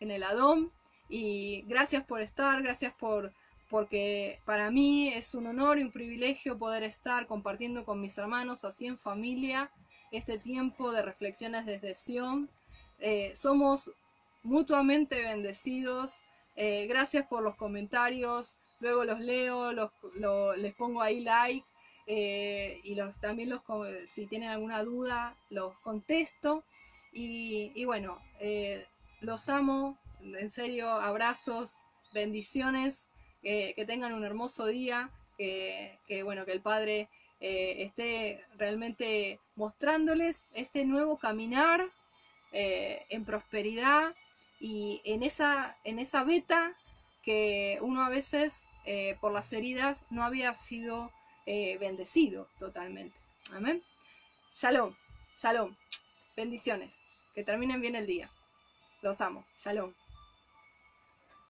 en 0.00 0.10
el 0.10 0.22
Adón 0.22 0.72
y 1.08 1.62
gracias 1.66 2.04
por 2.04 2.20
estar, 2.20 2.62
gracias 2.62 2.94
por 2.94 3.32
porque 3.68 4.40
para 4.46 4.70
mí 4.70 5.08
es 5.08 5.34
un 5.34 5.46
honor 5.46 5.78
y 5.78 5.82
un 5.82 5.92
privilegio 5.92 6.58
poder 6.58 6.82
estar 6.82 7.26
compartiendo 7.26 7.84
con 7.84 8.00
mis 8.00 8.16
hermanos 8.16 8.64
así 8.64 8.86
en 8.86 8.98
familia 8.98 9.70
este 10.10 10.38
tiempo 10.38 10.90
de 10.90 11.02
reflexiones 11.02 11.66
desde 11.66 11.94
Sion. 11.94 12.48
Eh, 12.98 13.32
somos 13.36 13.92
mutuamente 14.42 15.22
bendecidos. 15.22 16.20
gracias 16.56 17.26
por 17.26 17.42
los 17.42 17.56
comentarios, 17.56 18.56
luego 18.80 19.04
los 19.04 19.20
leo, 19.20 19.72
los, 19.72 19.90
les 20.58 20.74
pongo 20.74 21.02
ahí 21.02 21.20
like 21.20 21.66
eh, 22.06 22.80
y 22.84 22.94
los, 22.94 23.18
también 23.20 23.50
los, 23.50 23.60
si 24.08 24.26
tienen 24.26 24.50
alguna 24.50 24.82
duda 24.82 25.36
los 25.50 25.78
contesto. 25.80 26.64
Y, 27.12 27.84
bueno, 27.84 28.18
eh, 28.38 28.86
los 29.20 29.48
amo, 29.48 29.98
en 30.22 30.50
serio, 30.50 30.88
abrazos, 30.88 31.72
bendiciones, 32.12 33.08
que 33.42 33.84
tengan 33.86 34.12
un 34.12 34.24
hermoso 34.24 34.66
día, 34.66 35.10
que, 35.36 36.22
bueno, 36.22 36.44
que 36.44 36.52
el 36.52 36.60
Padre 36.60 37.08
eh, 37.40 37.76
esté 37.78 38.44
realmente 38.56 39.40
mostrándoles 39.56 40.46
este 40.54 40.84
nuevo 40.84 41.18
caminar 41.18 41.90
en 42.52 43.24
prosperidad 43.24 44.14
y 44.60 45.00
en 45.04 45.22
esa, 45.22 45.76
en 45.84 45.98
esa 45.98 46.24
beta 46.24 46.76
que 47.28 47.78
uno 47.82 48.06
a 48.06 48.08
veces 48.08 48.66
eh, 48.86 49.18
por 49.20 49.32
las 49.32 49.52
heridas 49.52 50.06
no 50.08 50.24
había 50.24 50.54
sido 50.54 51.12
eh, 51.44 51.76
bendecido 51.76 52.48
totalmente. 52.58 53.14
Amén. 53.52 53.82
Shalom, 54.50 54.94
shalom. 55.36 55.76
Bendiciones. 56.38 56.94
Que 57.34 57.44
terminen 57.44 57.82
bien 57.82 57.96
el 57.96 58.06
día. 58.06 58.30
Los 59.02 59.20
amo. 59.20 59.44
Shalom. 59.58 59.92